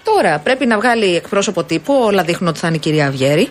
Τώρα 0.05 0.39
πρέπει 0.39 0.67
να 0.67 0.77
βγάλει 0.77 1.17
εκπρόσωπο 1.17 1.63
τύπου. 1.65 1.95
Όλα 2.07 2.23
δείχνουν 2.23 2.49
ότι 2.49 2.59
θα 2.59 2.67
είναι 2.67 2.77
η 2.77 2.81
κυρία 2.81 3.07
Αυγέρη. 3.07 3.51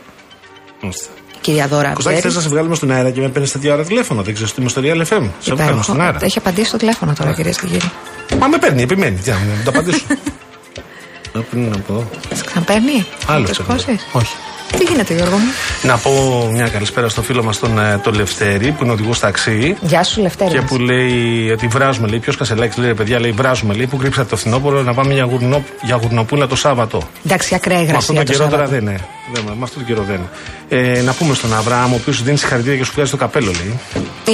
Μάλιστα. 0.82 1.08
Η 1.27 1.27
κυρία 1.47 1.67
Δώρα 1.67 1.93
Κωστάκη, 1.93 2.15
θες 2.15 2.25
Αυγέρη. 2.25 2.36
να 2.36 2.41
σε 2.41 2.49
βγάλουμε 2.49 2.75
στον 2.75 2.91
αέρα 2.91 3.12
και 3.12 3.21
με 3.21 3.29
παίρνεις 3.29 3.51
τέτοια 3.51 3.73
ώρα 3.73 3.83
τηλέφωνο; 3.83 4.21
Δεν 4.21 4.33
ξέρω 4.33 4.49
τι 4.49 4.55
είμαι 4.62 4.69
στο 4.69 4.81
Real 4.83 4.88
FM. 4.88 5.03
Σε 5.05 5.07
βγάλουμε 5.10 5.31
Υπέροχο. 5.63 5.83
στον 5.83 6.01
αέρα. 6.01 6.17
Έχει 6.21 6.38
απαντήσει 6.38 6.67
στο 6.67 6.77
τηλέφωνο 6.77 7.13
τώρα, 7.17 7.33
κυρίες 7.33 7.57
και 7.60 7.67
κύριοι. 7.67 7.91
Μα 8.39 8.47
με 8.47 8.57
παίρνει, 8.57 8.81
επιμένει. 8.81 9.15
Τι 9.17 9.29
να 9.29 9.36
μην 9.38 9.63
το 9.63 9.69
απαντήσω. 9.69 10.03
Να 11.33 11.41
πριν 11.41 11.69
να 11.69 11.77
πω. 11.77 12.10
Σε 12.33 12.43
ξαναπαίρνει; 12.45 13.05
Άλλο 13.27 13.39
Να 13.39 13.45
το 13.45 13.51
ψάχνω. 13.51 13.77
σηκώσεις; 13.77 14.07
Όχι. 14.12 14.33
Τι 14.77 14.84
γίνεται, 14.84 15.13
Γιώργο 15.13 15.38
μου; 15.38 15.45
Να 15.82 15.97
πω 15.97 16.12
μια 16.53 16.67
καλησπέρα 16.67 17.10
στο 17.10 17.21
φίλο 17.21 17.43
μας 17.43 17.60
τον, 17.60 17.80
ε, 17.80 17.99
τον 18.03 18.13
Λευτέρη 18.13 18.71
που 18.71 18.84
είναι 18.84 18.93
οδηγός 18.93 19.19
ταξί. 19.19 19.75
Γεια 19.82 20.03
σου, 20.03 20.21
Λευτέρη. 20.21 20.49
Και 20.51 20.62
μας. 20.62 20.69
που 20.69 20.77
λέει 20.77 21.49
ότι 21.51 21.67
βράζουμε, 21.67 22.08
λέει, 22.08 22.19
ποιος 22.19 22.38
Κασελάκης 22.38 22.77
λέει, 22.77 22.88
ρε 22.88 22.93
παιδιά, 22.93 23.19
λέει, 23.19 23.32
βράζουμε, 23.32 23.73
λέει, 23.73 23.88
που 23.88 23.97
κρύψατε 23.97 24.27
το 24.30 24.36
φθινόπωρο 24.36 24.82
να 24.84 24.93
πάμε 24.93 25.13
για, 25.13 25.23
γουρνό, 25.23 25.63
για 25.82 25.95
γουρνοπούλα 26.01 26.47
το 26.47 26.56
Σάββατο. 26.56 27.01
Εντάξει, 27.25 27.56
ακραία 27.56 27.77
Με 27.77 27.84
αυτόν 27.84 28.15
υγρασία 28.15 28.15
τον 28.15 28.25
το 28.25 28.32
καιρό 28.32 28.43
τώρα 28.49 28.58
Σάββατο. 28.67 28.71
δεν 28.86 28.93
είναι. 28.93 29.08
Δεν, 29.34 29.43
με 29.43 29.63
αυτόν 29.63 29.86
τον 29.86 29.95
καιρό 29.95 30.06
δεν 30.08 30.15
είναι. 30.15 30.89
Ε, 30.97 31.01
να 31.01 31.13
πούμε 31.13 31.34
στον 31.34 31.53
Αβραάμ, 31.53 31.91
ο 31.93 31.95
οποίος 31.95 32.15
σου 32.15 32.23
δίνει 32.23 32.38
συγχαρητήρια 32.38 32.77
και 32.77 32.84
σου 32.84 32.91
βγάζει 32.95 33.12
το 33.12 33.17
καπέλο, 33.17 33.51
λέει. 33.51 33.80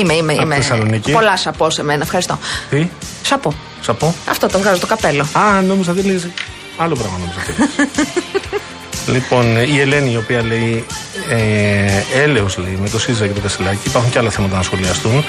Είμαι, 0.01 0.13
είμαι, 0.13 0.33
Από 0.33 0.41
είμαι. 0.41 0.55
Θεσσαλονίκη. 0.55 1.11
Πολλά 1.11 1.37
σαπό 1.37 1.69
σε 1.69 1.83
μένα, 1.83 2.03
ευχαριστώ. 2.03 2.39
Τι, 2.69 2.87
Σαπό. 3.21 3.53
σαπώ. 3.81 4.13
Αυτό 4.29 4.47
το 4.47 4.59
βγάζω 4.59 4.79
το 4.79 4.87
καπέλο. 4.87 5.21
Α, 5.33 5.61
νόμιζα 5.61 5.93
δεν 5.93 6.05
λέει. 6.05 6.33
Άλλο 6.77 6.95
πράγμα 6.95 7.17
νόμιζα. 7.17 7.39
ότι 9.01 9.11
λοιπόν, 9.11 9.57
η 9.57 9.79
Ελένη 9.79 10.11
η 10.11 10.17
οποία 10.17 10.43
λέει 10.43 10.85
ε, 11.29 12.21
έλεος 12.23 12.57
λέει 12.57 12.77
με 12.81 12.89
το 12.89 12.99
ΣΥΖΑ 12.99 13.27
και 13.27 13.33
το 13.33 13.39
Κασιλάκι. 13.39 13.87
Υπάρχουν 13.87 14.11
και 14.11 14.19
άλλα 14.19 14.29
θέματα 14.29 14.55
να 14.55 14.61
σχολιαστούν. 14.63 15.23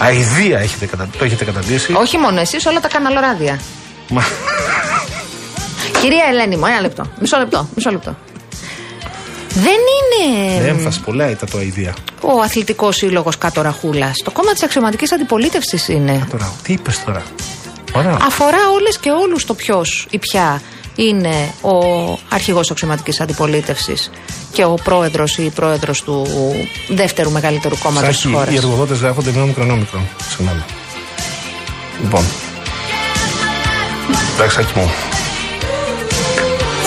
Αιδία 0.00 0.58
έχετε, 0.58 0.86
κατα... 0.86 1.08
το 1.18 1.24
έχετε 1.24 1.44
καταντήσει. 1.44 1.92
Όχι 1.92 2.18
μόνο 2.18 2.40
εσείς, 2.40 2.66
όλα 2.66 2.80
τα 2.80 2.88
καναλοράδια. 2.88 3.60
Μα... 4.08 4.24
Κυρία 6.00 6.24
Ελένη 6.30 6.56
μου, 6.56 6.66
ένα 6.66 6.80
λεπτό. 6.80 7.10
Μισό 7.20 7.38
λεπτό. 7.38 7.68
Μισό 7.74 7.90
λεπτό. 7.90 8.16
Δεν 9.48 9.64
είναι 9.72 10.60
Με 10.60 10.68
έμφαση 10.68 11.00
πολλά 11.00 11.30
ήταν 11.30 11.48
το 11.50 11.58
αηδία. 11.58 11.94
ο 12.20 12.40
αθλητικός 12.40 12.96
σύλλογος 12.96 13.38
κάτω 13.38 13.62
ραχούλα. 13.62 14.12
Το 14.24 14.30
κόμμα 14.30 14.52
της 14.52 14.62
αξιωματικής 14.62 15.12
αντιπολίτευσης 15.12 15.88
είναι. 15.88 16.26
Τώρα, 16.30 16.52
τι 16.62 16.72
είπες 16.72 17.04
τώρα; 17.04 17.22
Ωραία. 17.92 18.16
Αφορά 18.26 18.58
όλες 18.74 18.98
και 18.98 19.10
όλους 19.10 19.44
το 19.44 19.54
ποιος 19.54 20.06
ή 20.10 20.18
ποια 20.18 20.62
είναι 20.96 21.54
ο 21.60 21.76
αρχηγός 22.28 22.70
αξιωματικής 22.70 23.20
αντιπολίτευσης 23.20 24.10
και 24.52 24.64
ο 24.64 24.74
πρόεδρος 24.84 25.38
ή 25.38 25.44
η 25.44 25.50
πρόεδρος 25.50 26.02
του 26.02 26.26
δεύτερου 26.88 27.30
μεγαλύτερου 27.30 27.78
κόμματος 27.78 28.08
της 28.08 28.18
Σάκη, 28.18 28.34
χώρας. 28.34 28.52
οι 28.52 28.56
εργοδότες 28.56 28.98
γράφονται 28.98 29.30
με 29.34 29.40
όμικρον 29.40 29.70
όμικρον. 29.70 30.02
Συγγνώμη. 30.28 30.62
Λοιπόν. 32.02 32.24
Εντάξει, 34.34 34.58
Άκη 34.60 34.78
μου. 34.78 34.90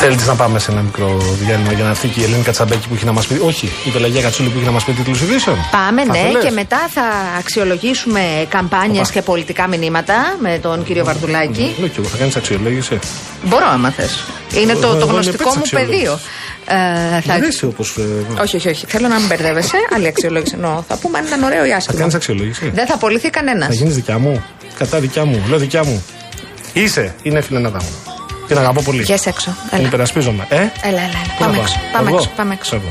Θέλετε 0.01 0.25
να 0.25 0.35
πάμε 0.35 0.59
σε 0.59 0.71
ένα 0.71 0.81
μικρό 0.81 1.17
διάλειμμα 1.43 1.71
για 1.73 1.83
να 1.83 1.89
έρθει 1.89 2.07
και 2.07 2.19
η 2.19 2.23
Ελένη 2.23 2.43
Κατσαμπέκη 2.43 2.87
που 2.87 2.93
έχει 2.93 3.05
να 3.05 3.11
μας 3.11 3.27
πει. 3.27 3.39
Όχι, 3.45 3.71
η 3.85 3.89
Πελαγία 3.89 4.21
Κατσούλη 4.21 4.49
που 4.49 4.55
έχει 4.57 4.65
να 4.65 4.71
μας 4.71 4.83
πει 4.83 4.91
τίτλους 4.91 5.21
ειδήσεων. 5.21 5.57
Πάμε, 5.71 6.03
Θα 6.05 6.11
ναι, 6.11 6.17
θέλες; 6.19 6.43
και 6.43 6.51
μετά 6.51 6.77
θα 6.93 7.01
αξιολογήσουμε 7.39 8.21
καμπάνιες 8.49 8.99
Οπα. 9.07 9.09
και 9.11 9.21
πολιτικά 9.21 9.67
μηνύματα 9.67 10.15
με 10.41 10.59
τον 10.61 10.83
κύριο 10.83 11.05
Βαρδουλάκη. 11.05 11.75
Λέω 11.79 11.87
και 11.87 11.99
εγώ, 11.99 12.07
θα 12.07 12.17
κάνεις 12.17 12.35
αξιολόγηση. 12.35 12.99
Μπορώ, 13.43 13.65
άμα 13.73 13.89
θες. 13.89 14.23
Είναι 14.61 14.71
Εγώ- 14.71 14.81
το, 14.81 14.87
εγώ 14.87 14.95
το 14.97 15.03
είμαι 15.03 15.11
γνωστικό 15.13 15.43
υπέρ 15.43 15.55
μου 15.55 15.61
της 15.61 15.73
αξιολόγησης. 15.73 16.07
πεδίο. 16.07 16.19
Ε, 17.17 17.21
θα... 17.21 17.39
Δεν 17.39 17.49
είσαι 17.49 17.65
όπως. 17.65 17.97
Όχι, 18.41 18.55
όχι, 18.55 18.69
όχι. 18.69 18.85
Θέλω 18.87 19.07
να 19.07 19.17
μην 19.19 19.27
μπερδεύεσαι. 19.27 19.77
Άλλη 19.95 20.07
αξιολόγηση 20.07 20.53
εννοώ. 20.55 20.83
Θα 20.87 20.97
πούμε 20.97 21.17
αν 21.17 21.25
ήταν 21.25 21.43
ωραίο 21.43 21.65
ή 21.65 21.69
Θα 21.69 21.75
άσχημο. 21.75 21.97
κάνεις 21.97 22.13
αξιολόγηση. 22.15 22.69
Δεν 22.73 22.85
θα 22.87 22.93
απολυθεί 22.93 23.29
κανένας. 23.29 23.67
Θα 23.67 23.73
γίνεις 23.73 23.95
δικιά 23.95 24.17
μου. 24.17 24.43
Κατά 24.77 24.99
δικιά 24.99 25.25
μου. 25.25 25.43
Λέω 25.49 25.57
δικιά 25.57 25.83
μου. 25.83 26.03
Είσαι. 26.73 27.15
Είναι 27.23 27.41
φιλενάδα 27.41 27.77
μου. 27.83 27.89
Την 28.49 28.57
αγαπώ 28.57 28.81
πολύ. 28.81 29.01
Βγες 29.01 29.25
έξω. 29.25 29.51
Την 29.69 29.77
Έλα. 29.77 29.87
υπερασπίζομαι. 29.87 30.45
Ε, 30.49 30.55
Έλα, 30.55 30.69
έλα, 30.81 30.99
έλα. 31.01 31.09
Πού 31.37 31.43
να 31.43 31.45
Πάμε 31.45 31.55
πάω; 31.55 31.61
έξω. 31.63 31.79
Πάμε 31.93 32.09
Εγώ; 32.09 32.17
έξω. 32.17 32.29
Πάμε 32.35 32.53
έξω. 32.53 32.81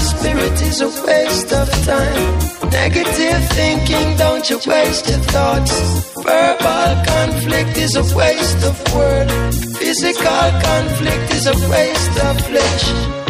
Spirit 0.00 0.56
is 0.62 0.80
a 0.80 0.90
waste 1.06 1.52
of 1.52 1.68
time. 1.84 2.70
Negative 2.70 3.42
thinking, 3.58 4.16
don't 4.16 4.48
you 4.50 4.58
waste 4.66 5.08
your 5.08 5.22
thoughts. 5.34 5.74
Verbal 6.16 6.90
conflict 7.04 7.76
is 7.76 7.94
a 7.96 8.04
waste 8.16 8.62
of 8.70 8.76
word. 8.94 9.28
Physical 9.76 10.46
conflict 10.68 11.26
is 11.38 11.46
a 11.46 11.56
waste 11.68 12.16
of 12.28 12.34
flesh. 12.48 12.84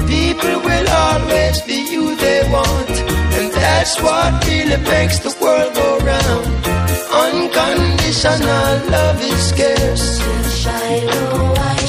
People 0.08 0.56
will 0.66 0.88
always 0.88 1.62
be 1.62 1.78
you 1.92 2.16
they 2.16 2.42
want, 2.50 2.90
and 3.38 3.52
that's 3.52 4.00
what 4.02 4.46
really 4.46 4.76
makes 4.94 5.18
the 5.20 5.34
world 5.40 5.72
go 5.74 5.98
round. 6.12 6.46
Unconditional 7.26 8.72
love 8.90 9.20
is 9.22 9.40
scarce. 9.50 10.20
Oh, 11.12 11.79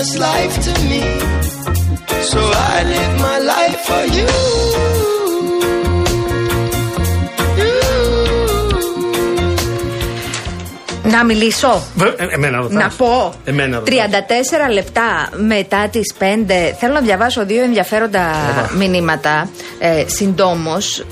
precious 0.00 0.18
life 0.18 0.54
to 0.66 0.72
me, 0.88 1.02
so 2.30 2.40
I 2.74 2.84
live 2.92 3.14
my 3.28 3.38
life 3.52 3.78
for 3.88 4.02
you. 4.16 4.28
You. 7.60 7.74
Να 11.10 11.24
μιλήσω. 11.24 11.82
Βε- 11.94 12.20
ε, 12.20 12.26
Εμένα 12.34 12.56
ρωτάς. 12.56 12.72
Να 12.82 12.90
πω. 12.96 13.32
Εμένα 13.44 13.80
34 13.80 13.88
ρωτάς. 14.58 14.74
λεπτά 14.74 15.28
μετά 15.36 15.88
τις 15.88 16.14
5 16.18 16.74
θέλω 16.78 16.92
να 16.94 17.00
διαβάσω 17.00 17.44
δύο 17.46 17.62
ενδιαφέροντα 17.62 18.30
Οπα. 18.50 18.70
μηνύματα. 18.76 19.48
Ε, 19.78 20.04
Συντόμως. 20.06 21.04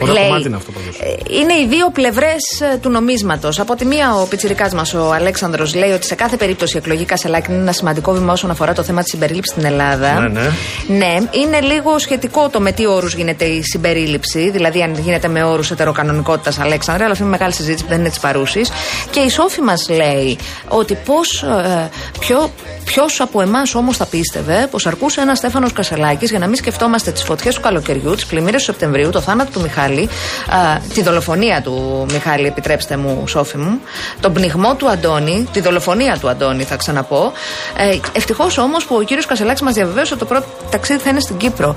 Ωραίο 0.00 0.14
κομμάτι 0.14 0.46
είναι 0.46 0.56
αυτό 0.56 0.72
πάντως. 0.72 0.98
Είναι 1.40 1.52
οι 1.52 1.66
δύο 1.68 1.90
πλευρές 1.90 2.42
του 2.80 2.90
νομίσματος. 2.90 3.60
Από 3.60 3.76
τη 3.76 3.84
μία, 3.84 4.14
ο 4.14 4.26
πιτσυρικά 4.26 4.70
μας, 4.74 4.94
ο 4.94 5.12
Αλέξανδρος, 5.12 5.74
λέει 5.74 5.90
ότι 5.90 6.06
σε 6.06 6.14
κάθε 6.14 6.36
περίπτωση 6.36 6.76
η 6.76 6.78
εκλογή 6.78 7.04
Κασελάκη 7.04 7.52
είναι 7.52 7.60
ένα 7.60 7.72
σημαντικό 7.72 8.12
βήμα 8.12 8.32
όσον 8.32 8.50
αφορά 8.50 8.72
το 8.72 8.82
θέμα 8.82 9.02
της 9.02 9.10
συμπερίληψης 9.10 9.52
στην 9.52 9.64
Ελλάδα. 9.64 10.20
Ναι, 10.20 10.40
ναι. 10.40 10.50
Ναι, 10.86 11.16
είναι 11.30 11.60
λίγο 11.60 11.98
σχετικό 11.98 12.48
το 12.48 12.60
με 12.60 12.72
τι 12.72 12.86
όρους 12.86 13.14
γίνεται 13.14 13.44
η 13.44 13.62
συμπερίληψη. 13.62 14.50
Δηλαδή, 14.50 14.82
αν 14.82 14.94
γίνεται 14.94 15.28
με 15.28 15.44
όρους 15.44 15.70
ετεροκανονικότητας, 15.70 16.58
Αλέξανδρε, 16.58 17.02
αλλά 17.02 17.12
αυτή 17.12 17.24
είναι 17.24 17.32
μεγάλη 17.32 17.52
συζήτηση 17.52 17.82
που 17.82 17.90
δεν 17.90 17.98
είναι 18.00 18.08
της 18.08 18.18
παρούσης. 18.18 18.70
Και 19.10 19.20
η 19.20 19.28
Σόφη 19.28 19.60
μας 19.60 19.88
λέει 19.88 20.38
ότι 20.68 20.98
πώς. 21.04 21.42
Ε, 21.42 21.90
ποιο, 22.18 22.50
Ποιος 22.86 23.20
από 23.20 23.40
εμάς 23.40 23.74
όμως 23.74 23.96
θα 23.96 24.06
πίστευε 24.06 24.68
πως 24.70 24.86
αρκούσε 24.86 25.20
ένας 25.20 25.38
Στέφανος 25.38 25.72
Κασελάκης 25.72 26.30
για 26.30 26.38
να 26.38 26.46
μην 26.46 26.56
σκεφτόμαστε 26.56 27.10
τις 27.10 27.22
φωτιές 27.22 27.54
του 27.54 27.60
καλοκαιριού, 27.60 28.14
τις 28.14 28.26
πλημμύρες 28.26 28.58
του 28.58 28.64
Σεπτεμβρίου, 28.64 29.10
το 29.10 29.20
θάνατο 29.20 29.50
του 29.50 29.60
Μιχάλη, 29.60 29.85
α, 29.94 30.78
τη 30.94 31.02
δολοφονία 31.02 31.60
του 31.62 32.06
Μιχάλη, 32.12 32.46
επιτρέψτε 32.46 32.96
μου, 32.96 33.24
Σόφη 33.26 33.56
μου, 33.56 33.80
τον 34.20 34.32
πνιγμό 34.32 34.74
του 34.74 34.88
Αντώνη, 34.90 35.48
τη 35.52 35.60
δολοφονία 35.60 36.16
του 36.20 36.28
Αντώνη, 36.28 36.62
θα 36.62 36.76
ξαναπώ. 36.76 37.32
Ε, 37.76 37.98
Ευτυχώς 38.12 38.58
όμως 38.58 38.84
που 38.84 38.96
ο 38.96 39.02
κύριος 39.02 39.26
Κασελάκης 39.26 39.60
μας 39.60 39.74
διαβεβαίωσε 39.74 40.14
ότι 40.14 40.22
το 40.22 40.28
πρώτο 40.28 40.46
ταξίδι 40.70 41.00
θα 41.00 41.10
είναι 41.10 41.20
στην 41.20 41.36
Κύπρο. 41.36 41.74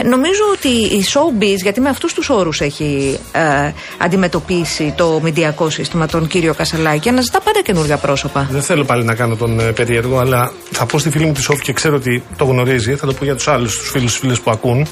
Ε, 0.00 0.06
νομίζω 0.06 0.42
ότι 0.54 0.68
η 0.68 1.04
showbiz, 1.12 1.56
γιατί 1.62 1.80
με 1.80 1.88
αυτούς 1.88 2.14
τους 2.14 2.28
όρους 2.28 2.60
έχει 2.60 3.18
ε, 3.32 3.72
αντιμετωπίσει 3.98 4.94
το 4.96 5.20
μηντιακό 5.22 5.70
σύστημα 5.70 6.06
τον 6.06 6.26
κύριο 6.26 6.54
Κασελάκη, 6.54 7.08
αναζητά 7.08 7.40
πάντα 7.40 7.60
καινούργια 7.62 7.96
πρόσωπα. 7.96 8.48
Δεν 8.50 8.62
θέλω 8.62 8.84
πάλι 8.84 9.04
να 9.04 9.14
κάνω 9.14 9.36
τον 9.36 9.60
ε, 9.60 9.62
περίεργο, 9.62 10.18
αλλά 10.18 10.52
θα 10.70 10.86
πω 10.86 10.98
στη 10.98 11.10
φίλη 11.10 11.24
μου 11.24 11.32
τη 11.32 11.42
Σόφη 11.42 11.62
και 11.62 11.72
ξέρω 11.72 11.96
ότι 11.96 12.22
το 12.36 12.44
γνωρίζει. 12.44 12.94
Θα 12.94 13.06
το 13.06 13.12
πω 13.12 13.24
για 13.24 13.34
τους 13.34 13.48
άλλους, 13.48 13.78
τους 13.78 13.90
φίλους 13.90 14.16
φίλες 14.16 14.40
που 14.40 14.50
ακούν. 14.50 14.86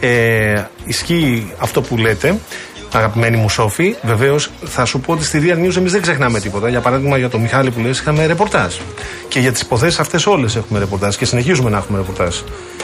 Ε, 0.00 0.62
ισχύει 0.86 1.52
αυτό 1.58 1.82
που 1.82 1.96
λέτε. 1.96 2.38
Αγαπημένη 2.92 3.36
μου 3.36 3.48
Σόφη, 3.48 3.94
βεβαίως 4.02 4.50
θα 4.64 4.84
σου 4.84 5.00
πω 5.00 5.12
ότι 5.12 5.24
στη 5.24 5.42
Real 5.42 5.66
News 5.66 5.76
εμείς 5.76 5.92
δεν 5.92 6.02
ξεχνάμε 6.02 6.40
τίποτα. 6.40 6.68
Για 6.68 6.80
παράδειγμα, 6.80 7.18
για 7.18 7.28
το 7.28 7.38
Μιχάλη 7.38 7.70
που 7.70 7.80
λες 7.80 7.98
είχαμε 7.98 8.26
ρεπορτάζ. 8.26 8.74
Και 9.28 9.40
για 9.40 9.52
τις 9.52 9.60
υποθέσεις 9.60 9.98
αυτές 9.98 10.26
όλες 10.26 10.56
έχουμε 10.56 10.78
ρεπορτάζ 10.78 11.16
και 11.16 11.24
συνεχίζουμε 11.24 11.70
να 11.70 11.76
έχουμε 11.76 11.98
ρεπορτάζ. 11.98 12.36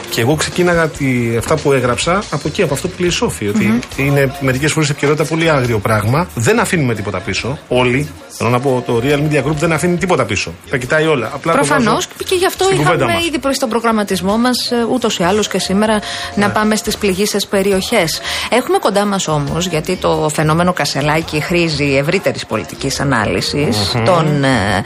Και 0.09 0.21
εγώ 0.21 0.35
ξεκίναγα 0.35 0.87
τη, 0.87 1.35
αυτά 1.37 1.55
που 1.55 1.73
έγραψα 1.73 2.23
από 2.29 2.47
εκεί, 2.47 2.61
από 2.61 2.73
αυτό 2.73 2.87
που 2.87 2.95
λέει 2.97 3.09
η 3.09 3.11
Σόφη. 3.11 3.47
Ότι 3.47 3.79
είναι 3.95 4.35
μερικές 4.39 4.71
φορές 4.71 4.89
επικαιρότητα 4.89 5.25
πολύ 5.25 5.49
άγριο 5.49 5.79
πράγμα. 5.79 6.27
Δεν 6.35 6.59
αφήνουμε 6.59 6.95
τίποτα 6.95 7.19
πίσω. 7.19 7.57
Όλοι. 7.67 8.09
Θέλω 8.35 8.49
να 8.49 8.59
πω, 8.59 8.83
το 8.85 9.01
Real 9.03 9.19
Media 9.19 9.43
Group 9.43 9.55
δεν 9.55 9.71
αφήνει 9.71 9.97
τίποτα 9.97 10.25
πίσω. 10.25 10.53
Τα 10.69 10.77
κοιτάει 10.77 11.05
όλα. 11.07 11.31
Απλά 11.33 11.51
το 11.51 11.57
Προφανώς 11.57 11.93
βάζω 11.93 12.07
και 12.25 12.35
γι' 12.35 12.45
αυτό 12.45 12.63
στην 12.63 12.77
κουβέντα 12.77 12.95
είχαμε 12.95 13.13
μας. 13.13 13.25
ήδη 13.25 13.39
προ 13.39 13.51
τον 13.59 13.69
προγραμματισμό 13.69 14.37
μας 14.37 14.71
ούτως 14.91 15.17
ή 15.17 15.23
άλλως 15.23 15.47
και 15.47 15.59
σήμερα 15.59 15.99
να 16.35 16.49
πάμε 16.49 16.75
στις 16.75 16.97
πληγήσεις 16.97 17.47
περιοχές. 17.47 18.19
Έχουμε 18.49 18.77
κοντά 18.77 19.05
μας 19.05 19.27
όμως, 19.27 19.65
γιατί 19.67 19.95
το 19.95 20.29
φαινόμενο 20.33 20.73
Κασελάκη 20.73 21.41
χρήζει 21.41 21.95
ευρύτερης 21.95 22.45
πολιτικής 22.45 22.99
ανάλυσης, 22.99 23.95
τον 24.05 24.43
ε, 24.43 24.83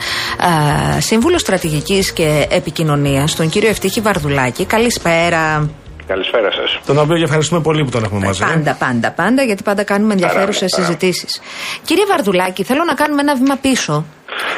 ε, 0.96 1.00
Σύμβουλο 1.00 1.38
Στρατηγικής 1.38 2.12
και 2.12 2.46
Επικοινωνίας, 2.50 3.34
τον 3.34 3.48
κύριο 3.48 3.68
Ευτύχη 3.68 4.00
Βαρδουλάκη. 4.00 4.64
Καλησπέρα. 4.64 5.68
Καλησπέρα 6.12 6.50
σας. 6.52 6.80
Τον 6.86 6.98
οποίο 6.98 7.16
και 7.16 7.22
ευχαριστούμε 7.22 7.60
πολύ 7.60 7.84
που 7.84 7.90
τον 7.90 8.04
έχουμε 8.04 8.26
μαζί. 8.26 8.44
Πάντα, 8.44 8.74
πάντα, 8.78 9.10
πάντα, 9.12 9.42
γιατί 9.42 9.62
πάντα 9.62 9.82
κάνουμε 9.82 10.12
ενδιαφέρουσες 10.12 10.70
Παρά, 10.70 10.86
παρά. 10.86 10.96
συζητήσεις. 10.98 11.40
Κύριε 11.84 12.04
Βαρδουλάκη, 12.06 12.62
θέλω 12.64 12.84
να 12.84 12.94
κάνουμε 12.94 13.20
ένα 13.20 13.34
βήμα 13.34 13.56
πίσω. 13.56 14.04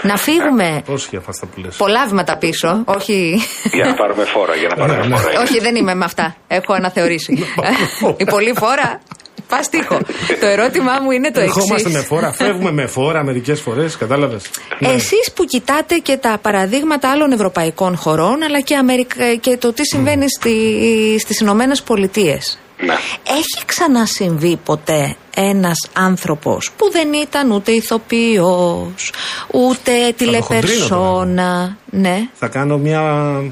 Να 0.02 0.16
φύγουμε 0.16 0.82
Πώς 0.86 1.06
για 1.10 1.18
αυτά 1.28 1.46
που 1.46 1.60
λες. 1.60 1.76
πολλά 1.76 2.06
βήματα 2.06 2.36
πίσω, 2.38 2.82
όχι. 2.84 3.40
για 3.72 3.84
να 3.84 3.94
πάρουμε 3.94 4.24
φόρα, 4.24 4.54
για 4.54 4.68
να 4.68 4.74
πάρουμε 4.76 5.06
Ναι, 5.06 5.16
φόρα. 5.16 5.40
Όχι, 5.40 5.60
δεν 5.60 5.74
είμαι 5.76 5.94
με 5.94 6.04
αυτά. 6.04 6.36
Έχω 6.48 6.72
αναθεωρήσει. 6.72 7.44
Η 8.16 8.24
πολλή 8.24 8.52
φόρα. 8.56 9.00
Πας 9.48 9.68
τείχο. 9.68 9.98
Το 10.40 10.46
ερώτημά 10.46 10.92
μου 11.02 11.10
είναι 11.10 11.30
το 11.30 11.40
Ερχόμαστε 11.40 11.88
με 11.88 11.98
εξή. 11.98 12.06
φόρα, 12.08 12.32
φεύγουμε 12.32 12.72
με 12.72 12.86
φόρα 12.86 13.24
μερικές 13.24 13.60
φορές, 13.60 13.96
κατάλαβες; 13.96 14.50
Εσείς 14.78 15.32
που 15.34 15.44
κοιτάτε 15.44 15.96
και 15.98 16.16
τα 16.16 16.38
παραδείγματα 16.42 17.10
άλλων 17.10 17.32
ευρωπαϊκών 17.32 17.96
χωρών, 17.96 18.42
αλλά 18.42 18.60
και, 18.60 18.76
Αμερικα... 18.76 19.34
και 19.34 19.56
το 19.56 19.72
τι 19.72 19.86
συμβαίνει 19.86 20.24
στη... 20.38 20.52
στις 21.20 21.40
Ηνωμένες 21.40 21.82
Πολιτείες. 21.82 22.58
Ναι. 22.86 22.94
Έχει 23.28 23.64
ξανασυμβεί 23.66 24.58
ποτέ 24.64 25.16
ένας 25.36 25.88
άνθρωπος 25.92 26.70
που 26.76 26.90
δεν 26.90 27.12
ήταν 27.12 27.50
ούτε 27.50 27.72
ηθοποιός, 27.72 29.12
ούτε 29.52 29.92
τηλεπερσόνα; 30.16 31.76
Ναι, 31.90 32.28
Θα 32.34 32.48
κάνω 32.48 32.78
μια. 32.78 33.02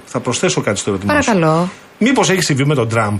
Θα 0.04 0.20
προσθέσω 0.20 0.60
κάτι 0.60 0.78
στο 0.78 0.90
ερώτημά 0.90 1.22
σου. 1.22 1.30
παρακαλώ. 1.30 1.68
Μήπως 1.98 2.30
έχει 2.30 2.42
συμβεί 2.42 2.64
με 2.64 2.74
τον 2.74 2.88
Τραμπ; 2.88 3.18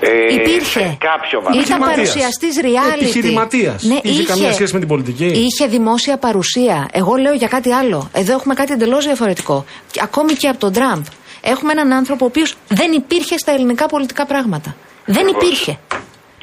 Ε, 0.00 0.34
Υπήρχε. 0.34 0.80
σε 0.80 0.96
κάποιο 1.00 1.40
βαθμό. 1.42 1.60
Ήταν 1.60 1.82
Επιχειρηματίας. 1.82 1.96
παρουσιαστή 2.12 2.46
reality. 2.62 3.00
Επιχειρηματίας. 3.02 3.82
Ναι, 3.82 3.98
Είχε 4.02 4.22
καμία 4.24 4.52
σχέση 4.52 4.72
με 4.72 4.78
την 4.78 4.88
πολιτική; 4.88 5.24
Είχε 5.26 5.66
δημόσια 5.66 6.16
παρουσία. 6.16 6.88
Εγώ 6.92 7.14
λέω 7.14 7.32
για 7.34 7.48
κάτι 7.48 7.72
άλλο. 7.72 8.10
Εδώ 8.12 8.32
έχουμε 8.32 8.54
κάτι 8.54 8.72
εντελώς 8.72 9.04
διαφορετικό. 9.04 9.64
Και 9.90 10.00
Ακόμη 10.02 10.32
και 10.32 10.48
από 10.48 10.58
τον 10.58 10.72
Τραμπ. 10.72 11.04
έχουμε 11.40 11.72
έναν 11.72 11.92
άνθρωπο 11.92 12.24
ο 12.24 12.28
οποίος 12.28 12.54
δεν 12.68 12.92
υπήρχε 12.92 13.38
στα 13.38 13.52
ελληνικά 13.52 13.86
πολιτικά 13.86 14.26
πράγματα. 14.26 14.76
Δεν 15.04 15.16
Ακριβώς. 15.22 15.42
υπήρχε. 15.42 15.78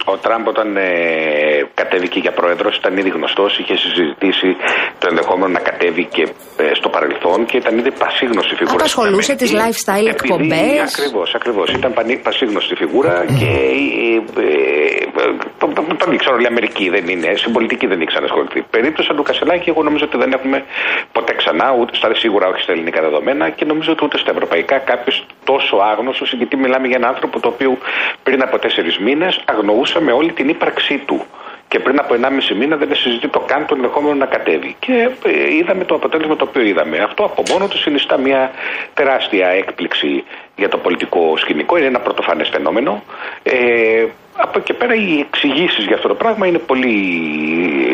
Ο 0.06 0.18
Τραμπ 0.18 0.48
όταν 0.48 0.78
ε, 0.78 0.84
κατέβηκε 1.74 2.20
για 2.20 2.32
πρόεδρος 2.32 2.76
ήταν 2.78 2.98
ήδη 2.98 3.10
γνωστός, 3.10 3.58
είχε 3.60 3.76
συζητήσει 3.78 4.56
το 5.00 5.08
ενδεχόμενο 5.10 5.52
να 5.52 5.60
κατέβει 5.60 6.06
και 6.06 6.22
ε, 6.58 6.74
στο 6.74 6.90
παρελθόν 6.90 7.46
και 7.46 7.58
ήταν 7.58 7.78
ήδη 7.78 7.92
πασίγνωστη 7.92 8.56
φιγούρα. 8.56 8.76
Απασχολούσε 8.76 9.22
στην 9.22 9.38
τις 9.38 9.54
Αμερική. 9.54 9.78
lifestyle 9.86 10.08
Επειδή- 10.08 10.34
εκπομπές. 10.34 11.00
Ακριβώς, 11.00 11.36
ακριβώς. 11.36 11.68
Ήταν 11.74 11.94
πανί- 11.94 12.22
πασίγνωστη 12.28 12.76
φιγούρα 12.76 13.26
και 13.40 13.46
ε, 13.46 14.44
ε, 14.46 15.24
ε, 15.24 15.36
τον, 15.60 15.74
τον- 15.74 15.98
τον 15.98 16.14
ήξερε 16.14 16.34
όλη 16.36 16.44
η 16.44 16.48
Αμερική, 16.48 16.90
δεν 16.90 17.08
είναι. 17.08 17.30
Στην 17.36 17.52
πολιτική 17.54 17.86
δεν 17.88 18.02
ήξερε 18.02 18.20
να 18.26 18.26
ασχοληθεί. 18.32 18.62
Περίπτωση 18.70 19.10
του 19.18 19.24
Κασελάκη, 19.24 19.70
εγώ 19.70 19.84
νομίζω 19.84 20.06
ότι 20.10 20.18
δεν 20.18 20.32
έχουμε 20.38 20.64
ποτέ 21.12 21.34
ξανά, 21.34 21.68
ούτε 21.80 21.96
στα, 21.96 22.08
σίγουρα 22.16 22.48
όχι 22.48 22.62
στα 22.62 22.72
ελληνικά 22.72 23.02
δεδομένα 23.02 23.50
και 23.50 23.66
νομίζω 23.66 23.92
ότι 23.92 24.04
ούτε 24.06 24.18
στα 24.18 24.32
ευρωπαϊκά 24.32 24.78
κάποιος 24.78 25.26
τόσο 25.44 25.76
άγνωστος, 25.92 26.34
γιατί 26.34 26.56
μιλάμε 26.58 26.88
για 26.88 26.98
έναν 27.00 27.10
άνθρωπο 27.10 27.40
το 27.40 27.48
οποίο 27.48 27.78
πριν 28.24 28.42
από 28.42 28.60
τέσσερις 28.60 28.98
μήνες 28.98 29.42
αγνοούσαμε 29.94 30.12
όλη 30.12 30.32
την 30.32 30.50
ύπαρξή 30.50 30.98
του. 30.98 31.26
Και 31.68 31.80
πριν 31.80 32.00
από 32.00 32.16
1,5 32.22 32.56
μήνα 32.56 32.76
δεν 32.76 32.96
συζητεί 32.96 33.28
το 33.28 33.40
καν 33.40 33.66
το 33.66 33.76
ενδεχόμενο 33.76 34.16
να 34.16 34.26
κατέβει. 34.26 34.76
Και 34.80 35.10
ε, 35.24 35.54
είδαμε 35.54 35.84
το 35.86 35.96
αποτέλεσμα 35.96 36.36
το 36.36 36.46
οποίο 36.50 36.62
είδαμε. 36.62 36.98
Αυτό 36.98 37.24
από 37.24 37.44
μόνο 37.52 37.68
του 37.68 37.78
συνιστά 37.78 38.18
μια 38.18 38.52
τεράστια 38.94 39.48
έκπληξη 39.48 40.24
για 40.56 40.70
το 40.70 40.78
πολιτικό 40.78 41.38
σκηνικό. 41.38 41.78
Είναι 41.78 41.88
ένα 41.88 42.00
πρωτοφανές 42.00 42.50
φαινόμενο. 42.50 43.04
Ε, 43.44 44.06
από 44.36 44.60
εκεί 44.60 44.74
πέρα 44.74 44.94
οι 44.96 45.20
εξηγήσεις 45.20 45.86
για 45.86 45.96
αυτό 45.96 46.08
το 46.08 46.16
πράγμα 46.16 46.48
είναι 46.48 46.58
πολύ 46.58 46.96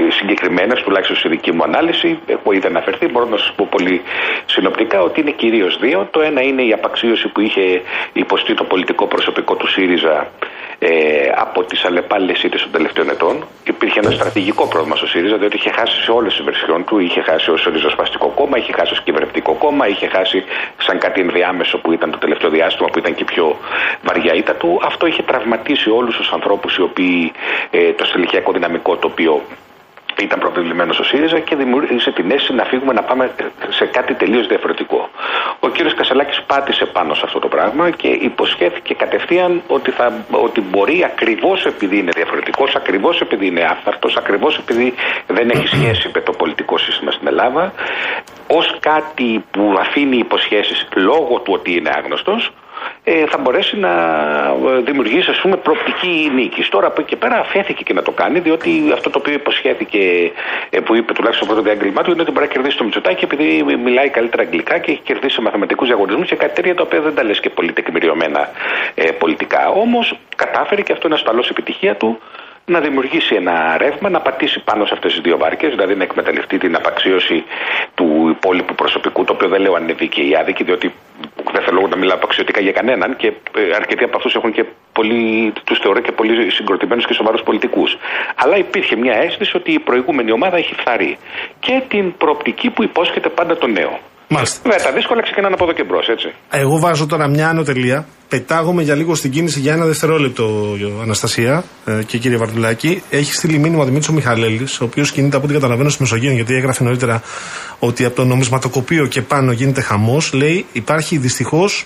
συγκεκριμένες, 0.09 0.81
τουλάχιστον 0.81 1.15
στη 1.17 1.27
δική 1.27 1.51
μου 1.51 1.63
ανάλυση. 1.63 2.19
Έχω 2.27 2.51
ήδη 2.51 2.67
αναφερθεί, 2.67 3.07
μπορώ 3.07 3.25
να 3.25 3.37
σας 3.37 3.53
πω 3.55 3.67
πολύ 3.69 4.01
συνοπτικά 4.45 5.01
ότι 5.01 5.21
είναι 5.21 5.31
κυρίως 5.31 5.77
δύο. 5.79 6.07
Το 6.11 6.21
ένα 6.21 6.41
είναι 6.41 6.61
η 6.61 6.73
απαξίωση 6.73 7.27
που 7.27 7.41
είχε 7.41 7.81
υποστεί 8.13 8.53
το 8.53 8.63
πολιτικό 8.63 9.07
προσωπικό 9.07 9.55
του 9.55 9.67
ΣΥΡΙΖΑ 9.67 10.31
ε, 10.79 10.89
από 11.35 11.63
τις 11.63 11.85
αλλεπάλληλες 11.85 12.43
ήττες 12.43 12.61
των 12.61 12.71
τελευταίων 12.71 13.09
ετών. 13.09 13.47
Υπήρχε 13.63 13.99
ένα 13.99 14.11
στρατηγικό 14.11 14.67
πρόβλημα 14.67 14.95
στο 14.95 15.07
ΣΥΡΙΖΑ, 15.07 15.37
διότι 15.37 15.55
είχε 15.55 15.71
χάσει 15.71 16.01
σε 16.01 16.11
όλες 16.11 16.35
τις 16.35 16.43
βερσιόν 16.43 16.85
του. 16.85 16.99
Είχε 16.99 17.21
χάσει 17.21 17.51
ως 17.51 17.67
ριζοσπαστικό 17.71 18.27
κόμμα, 18.27 18.57
είχε 18.57 18.71
χάσει 18.71 18.91
ως 18.93 19.01
κυβερνητικό 19.01 19.53
κόμμα, 19.53 19.87
είχε 19.87 20.07
χάσει 20.07 20.43
σαν 20.77 20.99
κάτι 20.99 21.21
ενδιάμεσο 21.21 21.77
που 21.77 21.91
ήταν 21.91 22.11
το 22.11 22.17
τελευταίο 22.17 22.49
διάστημα, 22.49 22.89
που 22.89 22.99
ήταν 22.99 23.15
και 23.15 23.23
πιο 23.23 23.57
βαριά 24.03 24.33
ήττα 24.33 24.55
του. 24.55 24.79
Αυτό 24.83 25.05
είχε 25.07 25.23
τραυματίσει 25.23 25.89
όλους 25.89 26.15
τους 26.15 26.31
ανθρώπους 26.31 26.77
οι 26.77 26.81
οποίοι 26.81 27.31
ε, 27.71 27.93
το 27.93 28.05
στελεχειακό 28.05 28.51
δυναμικό 28.51 28.95
το 28.97 29.07
οποίο 29.07 29.41
ήταν 30.23 30.39
προπευλημένο 30.39 30.93
στο 30.93 31.03
ΣΥΡΙΖΑ 31.03 31.39
και 31.39 31.55
δημιούργησε 31.55 32.11
την 32.11 32.31
αίσθηση 32.31 32.53
να 32.53 32.63
φύγουμε 32.63 32.93
να 32.93 33.03
πάμε 33.03 33.31
σε 33.69 33.85
κάτι 33.85 34.13
τελείως 34.13 34.47
διαφορετικό. 34.47 35.09
Ο 35.59 35.69
κύριος 35.69 35.93
Κασελάκης 35.93 36.41
πάτησε 36.47 36.85
πάνω 36.85 37.13
σε 37.13 37.21
αυτό 37.25 37.39
το 37.39 37.47
πράγμα 37.47 37.89
και 37.89 38.07
υποσχέθηκε 38.07 38.93
κατευθείαν 38.93 39.61
ότι, 39.67 39.91
θα, 39.91 40.25
ότι 40.31 40.61
μπορεί 40.61 41.03
ακριβώς 41.03 41.65
επειδή 41.65 41.97
είναι 41.97 42.11
διαφορετικός, 42.15 42.75
ακριβώς 42.75 43.21
επειδή 43.21 43.45
είναι 43.47 43.63
άφθαρτο, 43.63 44.09
ακριβώς 44.17 44.57
επειδή 44.57 44.93
δεν 45.27 45.49
έχει 45.49 45.67
σχέση 45.67 46.11
με 46.13 46.21
το 46.21 46.31
πολιτικό 46.31 46.77
σύστημα 46.77 47.11
στην 47.11 47.27
Ελλάδα, 47.27 47.73
ως 48.47 48.77
κάτι 48.79 49.45
που 49.51 49.75
αφήνει 49.79 50.17
υποσχέσεις 50.17 50.87
λόγω 50.95 51.39
του 51.39 51.53
ότι 51.53 51.75
είναι 51.75 51.89
άγνωστος, 51.93 52.51
ε, 53.03 53.25
θα 53.25 53.37
μπορέσει 53.37 53.77
να 53.77 53.89
ε, 54.77 54.81
δημιουργήσει 54.81 55.29
ας 55.29 55.39
πούμε 55.41 55.55
προοπτική 55.55 56.31
νίκης. 56.33 56.69
Τώρα 56.69 56.87
από 56.87 57.01
εκεί 57.01 57.09
και 57.09 57.15
πέρα 57.15 57.39
αφέθηκε 57.39 57.83
και 57.83 57.93
να 57.93 58.01
το 58.01 58.11
κάνει, 58.11 58.39
διότι 58.39 58.89
αυτό 58.93 59.09
το 59.09 59.17
οποίο 59.19 59.33
υποσχέθηκε, 59.33 60.31
ε, 60.69 60.79
που 60.79 60.95
είπε 60.95 61.13
τουλάχιστον 61.13 61.47
στο 61.47 61.55
πρώτο 61.55 61.61
διάγγελμά 61.69 62.03
του, 62.03 62.11
είναι 62.11 62.21
ότι 62.21 62.31
μπορεί 62.31 62.45
να 62.45 62.51
κερδίσει 62.53 62.77
το 62.77 62.83
Μητσοτάκι 62.83 63.23
επειδή 63.23 63.63
μιλάει 63.63 64.09
καλύτερα 64.09 64.41
αγγλικά 64.41 64.77
και 64.77 64.91
έχει 64.91 65.01
κερδίσει 65.01 65.33
σε 65.33 65.41
μαθηματικούς 65.41 65.87
διαγωνισμούς 65.87 66.27
και 66.27 66.35
κάτι 66.35 66.53
τέτοια 66.53 66.75
τα 66.75 66.83
οποία 66.83 67.01
δεν 67.01 67.15
τα 67.15 67.23
λες 67.23 67.39
και 67.39 67.49
πολύ 67.49 67.71
τεκμηριωμένα 67.71 68.49
ε, 68.95 69.11
πολιτικά. 69.11 69.69
Όμως 69.69 70.17
κατάφερε 70.35 70.81
και 70.81 70.91
αυτό 70.91 71.07
είναι 71.07 71.15
ασφαλώ 71.15 71.43
επιτυχία 71.49 71.95
του 71.95 72.19
να 72.69 72.79
δημιουργήσει 72.79 73.35
ένα 73.35 73.77
ρεύμα, 73.77 74.09
να 74.09 74.19
πατήσει 74.19 74.59
πάνω 74.63 74.85
σε 74.85 74.93
αυτές 74.93 75.11
τις 75.11 75.21
δύο 75.21 75.37
βάρκες, 75.37 75.69
δηλαδή 75.69 75.95
να 75.95 76.03
εκμεταλλευτεί 76.03 76.57
την 76.57 76.75
απαξίωση 76.75 77.43
του 77.95 78.27
υπόλοιπου 78.29 78.75
προσωπικού, 78.75 79.23
το 79.23 79.33
οποίο 79.33 79.47
δεν 79.47 79.61
λέω 79.61 79.73
αν 79.73 79.83
είναι 79.83 79.93
δίκαιη 79.93 80.29
ή 80.29 80.35
άδικη, 80.35 80.63
διότι 80.63 80.93
δεν 81.51 81.61
θέλω 81.61 81.87
να 81.87 81.95
μιλάω 81.95 82.15
απαξιωτικά 82.15 82.61
για 82.61 82.71
κανέναν 82.71 83.15
και 83.15 83.27
ε, 83.27 83.75
αρκετοί 83.75 84.03
από 84.03 84.17
αυτούς 84.17 84.35
έχουν 84.35 84.51
και 84.51 84.65
πολύ, 84.93 85.53
τους 85.63 85.79
θεωρώ 85.79 85.99
και 85.99 86.11
πολύ 86.11 86.51
συγκροτημένους 86.51 87.05
και 87.05 87.13
σοβαρούς 87.13 87.41
πολιτικούς. 87.41 87.97
Αλλά 88.35 88.57
υπήρχε 88.57 88.95
μια 88.95 89.13
αίσθηση 89.13 89.57
ότι 89.57 89.71
η 89.71 89.79
προηγούμενη 89.79 90.31
ομάδα 90.31 90.57
έχει 90.57 90.73
φθαρεί 90.75 91.17
και 91.59 91.81
την 91.87 92.17
προοπτική 92.17 92.69
που 92.69 92.83
υπόσχεται 92.83 93.29
πάντα 93.29 93.57
το 93.57 93.67
νέο. 93.67 93.99
Μάλιστα. 94.31 94.59
Βέβαια, 94.63 94.85
τα 94.85 94.91
δύσκολα 94.91 95.21
ξεκινάνε 95.21 95.53
από 95.53 95.63
εδώ 95.63 95.73
και 95.73 95.83
μπρος, 95.83 96.07
έτσι. 96.07 96.33
Εγώ 96.49 96.79
βάζω 96.79 97.05
τώρα 97.05 97.27
μια 97.27 97.49
άνω 97.49 97.63
τελεία. 97.63 98.07
Πετάγομαι 98.29 98.83
για 98.83 98.95
λίγο 98.95 99.15
στην 99.15 99.31
κίνηση 99.31 99.59
για 99.59 99.73
ένα 99.73 99.85
δευτερόλεπτο, 99.85 100.75
Αναστασία 101.01 101.63
ε, 101.85 102.03
και 102.03 102.17
κύριε 102.17 102.37
Βαρδουλάκη. 102.37 103.03
Έχει 103.09 103.33
στείλει 103.33 103.57
μήνυμα 103.57 103.81
ο 103.81 103.85
Δημήτρης 103.85 104.09
Μιχαλέλης, 104.09 104.81
ο 104.81 104.83
οποίος 104.83 105.11
κινείται 105.11 105.35
από 105.35 105.45
ό,τι 105.45 105.53
καταλαβαίνω 105.53 105.89
στη 105.89 106.01
Μεσογείο, 106.01 106.31
γιατί 106.31 106.55
έγραφε 106.55 106.83
νωρίτερα 106.83 107.21
ότι 107.79 108.05
από 108.05 108.15
το 108.15 108.25
νομισματοκοπείο 108.25 109.05
και 109.05 109.21
πάνω 109.21 109.51
γίνεται 109.51 109.81
χαμός. 109.81 110.33
Λέει 110.33 110.65
υπάρχει 110.71 111.17
δυστυχώς 111.17 111.85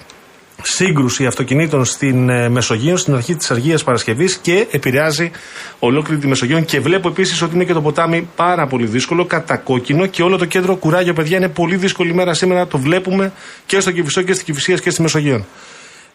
σύγκρουση 0.61 1.25
αυτοκινήτων 1.25 1.85
στην 1.85 2.29
ε, 2.29 2.49
Μεσογείο 2.49 2.97
στην 2.97 3.15
αρχή 3.15 3.35
της 3.35 3.51
Αργίας 3.51 3.83
Παρασκευής 3.83 4.35
και 4.37 4.67
επηρεάζει 4.71 5.31
ολόκληρη 5.79 6.21
τη 6.21 6.27
Μεσογείο. 6.27 6.61
Και 6.61 6.79
βλέπω 6.79 7.07
επίσης 7.07 7.41
ότι 7.41 7.55
είναι 7.55 7.63
και 7.63 7.73
το 7.73 7.81
ποτάμι 7.81 8.27
πάρα 8.35 8.67
πολύ 8.67 8.85
δύσκολο, 8.85 9.25
κατακόκκινο 9.25 10.05
και 10.05 10.23
όλο 10.23 10.37
το 10.37 10.45
κέντρο 10.45 10.75
κουράγιο, 10.75 11.13
παιδιά, 11.13 11.37
είναι 11.37 11.49
πολύ 11.49 11.75
δύσκολη 11.75 12.13
μέρα 12.13 12.33
σήμερα. 12.33 12.67
Το 12.67 12.77
βλέπουμε 12.77 13.31
και 13.65 13.79
στο 13.79 13.91
Κυφισό 13.91 14.21
και 14.21 14.33
στην 14.33 14.45
Κυφυσία 14.45 14.75
και 14.77 14.89
στη 14.89 15.01
Μεσογείο. 15.01 15.45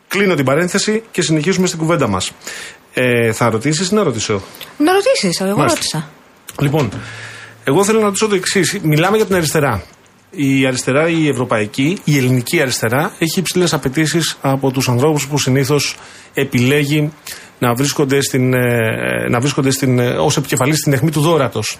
Κλείνω 0.08 0.34
την 0.34 0.44
παρένθεση 0.44 1.02
και 1.10 1.22
συνεχίζουμε 1.22 1.66
στην 1.66 1.78
κουβέντα 1.78 2.08
μας. 2.08 2.30
Ε, 2.94 3.32
θα 3.32 3.50
ρωτήσεις 3.50 3.88
ή 3.90 3.94
να 3.94 4.02
ρωτήσω; 4.02 4.42
Να 4.78 4.92
ρωτήσεις, 4.92 5.40
εγώ 5.40 5.56
Μάλιστα. 5.56 5.78
ρώτησα. 5.78 6.10
Λοιπόν, 6.60 6.92
εγώ 7.64 7.84
θέλω 7.84 7.98
να 7.98 8.04
ρωτήσω 8.04 8.26
το 8.28 8.34
εξής. 8.34 8.78
Μιλάμε 8.82 9.16
για 9.16 9.26
την 9.26 9.34
αριστερά. 9.34 9.82
Η 10.30 10.66
αριστερά, 10.66 11.08
η 11.08 11.28
ευρωπαϊκή, 11.28 11.98
η 12.04 12.16
ελληνική 12.16 12.60
αριστερά 12.60 13.12
έχει 13.18 13.38
υψηλές 13.38 13.72
απαιτήσεις 13.72 14.38
από 14.40 14.70
τους 14.70 14.88
ανθρώπους 14.88 15.26
που 15.26 15.38
συνήθως 15.38 15.96
επιλέγει 16.34 17.12
να 17.58 17.74
βρίσκονται, 17.74 18.20
στην, 18.20 18.54
ε, 18.54 19.28
να 19.28 19.40
βρίσκονται 19.40 19.70
στην, 19.70 19.98
ε, 19.98 20.08
ως 20.08 20.36
επικεφαλής 20.36 20.78
στην 20.78 20.92
αιχμή 20.92 21.10
του 21.10 21.20
δόρατος. 21.20 21.78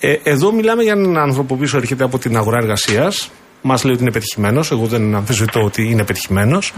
Ε, 0.00 0.16
εδώ 0.22 0.52
μιλάμε 0.52 0.82
για 0.82 0.92
έναν 0.92 1.18
άνθρωπο 1.18 1.56
που 1.56 1.64
έρχεται 1.76 2.04
από 2.04 2.18
την 2.18 2.36
αγορά 2.36 2.58
εργασίας, 2.58 3.30
Μας 3.62 3.84
λέει 3.84 3.94
ότι 3.94 4.02
είναι 4.02 4.12
πετυχημένος. 4.12 4.70
Εγώ 4.70 4.86
δεν 4.86 5.14
αμφισβητώ 5.14 5.62
ότι 5.62 5.82
είναι 5.82 6.04
πετυχημένος. 6.04 6.72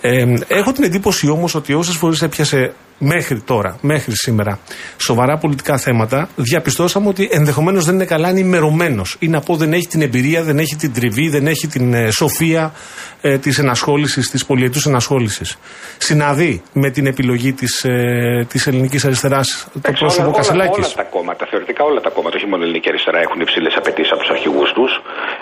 Ε, 0.00 0.24
έχω 0.46 0.72
την 0.72 0.84
εντύπωση 0.84 1.28
όμως 1.28 1.54
ότι 1.54 1.72
όσες 1.74 1.96
φορές 1.96 2.22
έπιασε 2.22 2.74
μέχρι 3.04 3.40
τώρα, 3.40 3.78
μέχρι 3.80 4.12
σήμερα, 4.14 4.58
σοβαρά 4.96 5.38
πολιτικά 5.38 5.76
θέματα, 5.76 6.28
διαπιστώσαμε 6.36 7.08
ότι 7.08 7.28
ενδεχομένως 7.32 7.84
δεν 7.84 7.94
είναι 7.94 8.04
καλά 8.04 8.28
ενημερωμένο. 8.28 9.02
Ή 9.18 9.28
να 9.28 9.40
πω 9.40 9.56
δεν 9.56 9.72
έχει 9.72 9.86
την 9.86 10.02
εμπειρία, 10.02 10.42
δεν 10.42 10.58
έχει 10.58 10.76
την 10.76 10.92
τριβή, 10.92 11.28
δεν 11.28 11.46
έχει 11.46 11.66
την 11.66 11.94
ε, 11.94 12.10
σοφία 12.10 12.72
ε, 13.20 13.38
της 13.38 13.58
ενασχόλησης, 13.58 14.30
της 14.30 14.46
πολιετού 14.46 14.80
ενασχόλησης. 14.86 15.58
Συναδεί 15.98 16.62
με 16.72 16.90
την 16.90 17.06
επιλογή 17.06 17.52
της 17.52 17.84
ε, 17.84 18.46
της 18.48 18.66
ελληνικής 18.66 19.04
αριστεράς 19.04 19.48
το 19.64 19.70
Εντάξει, 19.76 20.00
πρόσωπο 20.02 20.26
όλα, 20.26 20.36
Κασελάκης. 20.36 20.76
όλα, 20.76 20.86
όλα 20.86 20.94
τα 20.94 21.02
κόμματα, 21.02 21.46
θεωρητικά 21.50 21.84
όλα 21.84 22.00
τα 22.00 22.10
κόμματα, 22.10 22.36
όχι 22.36 22.46
μόνο 22.46 22.62
η 22.62 22.64
ελληνική 22.66 22.88
αριστερά, 22.88 23.18
έχουν 23.26 23.40
υψηλές 23.40 23.74
απαιτήσεις 23.76 24.12
από 24.12 24.20
τους 24.20 24.30
αρχηγούς 24.30 24.72
τους. 24.76 24.90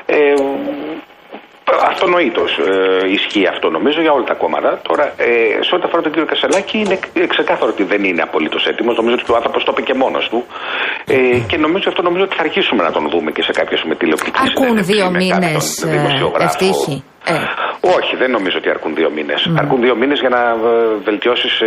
Ε, 0.06 0.16
Αυτονοήτως 1.90 2.50
ε, 2.58 3.08
ισχύει 3.16 3.46
αυτό 3.54 3.66
νομίζω 3.76 4.00
για 4.04 4.12
όλα 4.16 4.26
τα 4.32 4.34
κόμματα. 4.42 4.70
Τώρα, 4.88 5.04
ε, 5.16 5.28
σε 5.66 5.72
ό,τι 5.76 5.84
αφορά 5.86 6.02
τον 6.02 6.12
κύριο 6.12 6.28
Κασελάκη, 6.32 6.78
είναι 6.84 6.96
ε, 7.12 7.26
ξεκάθαρο 7.34 7.70
ότι 7.74 7.84
δεν 7.92 8.04
είναι 8.08 8.22
απολύτως 8.28 8.62
έτοιμος. 8.70 8.94
Νομίζω 8.96 9.16
ότι 9.22 9.32
ο 9.32 9.36
άνθρωπος 9.40 9.60
το 9.64 9.70
είπε 9.72 9.82
και 9.88 9.94
μόνος 10.02 10.24
του. 10.30 10.38
Ε, 11.14 11.38
και 11.50 11.56
νομίζω 11.64 11.86
αυτό 11.92 12.02
νομίζω 12.02 12.24
ότι 12.24 12.34
θα 12.38 12.42
αρχίσουμε 12.46 12.82
να 12.82 12.92
τον 12.96 13.04
δούμε 13.12 13.30
και 13.36 13.42
σε 13.42 13.52
κάποια 13.58 13.78
με 13.88 13.94
τηλεοπτική 14.00 14.38
Αρκούν 14.46 14.66
συνέντευξη 14.66 14.92
δύο 14.92 15.10
με 15.10 15.18
μήνες 15.18 15.64
κάποιον 15.80 15.90
δημοσιογράφο. 15.96 16.44
ευτύχη. 16.44 16.96
Ε, 17.26 17.32
Όχι, 17.96 18.16
δεν 18.16 18.30
νομίζω 18.30 18.58
ότι 18.58 18.70
αρκούν 18.70 18.94
δύο 18.94 19.10
μήνες. 19.10 19.50
Αρκούν 19.58 19.80
δύο 19.80 19.94
μήνες 19.96 20.20
για 20.20 20.28
να 20.28 20.56
βελτιώσεις 21.04 21.62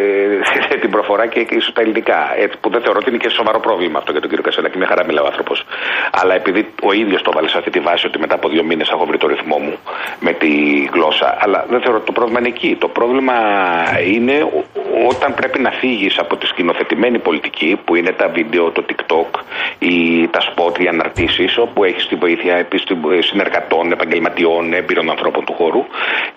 την 0.80 0.90
προφορά 0.90 1.26
και 1.26 1.46
ίσω 1.50 1.72
τα 1.72 1.80
ελληνικά. 1.80 2.34
Έτσι, 2.38 2.58
που 2.60 2.70
δεν 2.70 2.80
θεωρώ 2.82 2.98
ότι 3.02 3.08
είναι 3.10 3.18
και 3.18 3.28
σοβαρό 3.28 3.60
πρόβλημα 3.60 3.98
αυτό 3.98 4.10
για 4.12 4.20
τον 4.20 4.28
κύριο 4.30 4.44
Κασελάκη. 4.44 4.78
Μια 4.78 4.86
χαρά 4.86 5.04
μιλάει 5.04 5.24
ο 5.24 5.26
άνθρωπος. 5.26 5.64
Αλλά 6.10 6.34
επειδή 6.34 6.72
ο 6.82 6.92
ίδιος 6.92 7.22
το 7.22 7.30
έβαλε 7.32 7.48
σε 7.48 7.58
αυτή 7.58 7.70
τη 7.70 7.80
βάση 7.80 8.06
ότι 8.06 8.18
μετά 8.18 8.34
από 8.34 8.48
δύο 8.48 8.62
μήνες 8.64 8.88
έχω 8.90 9.04
βρει 9.06 9.18
το 9.18 9.26
ρυθμό 9.26 9.58
μου 9.58 9.76
με 10.20 10.32
τη 10.32 10.48
γλώσσα. 10.92 11.36
Αλλά 11.40 11.66
δεν 11.70 11.80
θεωρώ 11.80 11.96
ότι 11.96 12.06
το 12.06 12.12
πρόβλημα 12.12 12.38
είναι 12.38 12.48
εκεί. 12.48 12.76
Το 12.80 12.88
πρόβλημα 12.88 13.34
είναι 14.14 14.42
ο- 14.42 14.64
όταν 15.08 15.34
πρέπει 15.34 15.58
να 15.60 15.70
φύγεις 15.70 16.18
από 16.18 16.36
τη 16.36 16.46
σκηνοθετημένη 16.46 17.18
πολιτική, 17.18 17.80
που 17.84 17.94
είναι 17.94 18.12
τα 18.12 18.28
βίντεο, 18.28 18.70
το 18.70 18.84
TikTok, 18.88 19.40
ή 19.78 20.28
τα 20.30 20.40
σπότ, 20.40 20.78
οι 20.78 20.88
αναρτήσεις, 20.88 21.58
όπου 21.58 21.84
έχεις 21.84 22.06
τη 22.08 22.14
βοήθεια 22.14 22.66
συνεργατών, 23.20 23.92
επαγγελματιών, 23.92 24.72
έμπειρων 24.86 25.10
ανθρώπων 25.10 25.44
του 25.44 25.52
χώρου, 25.52 25.84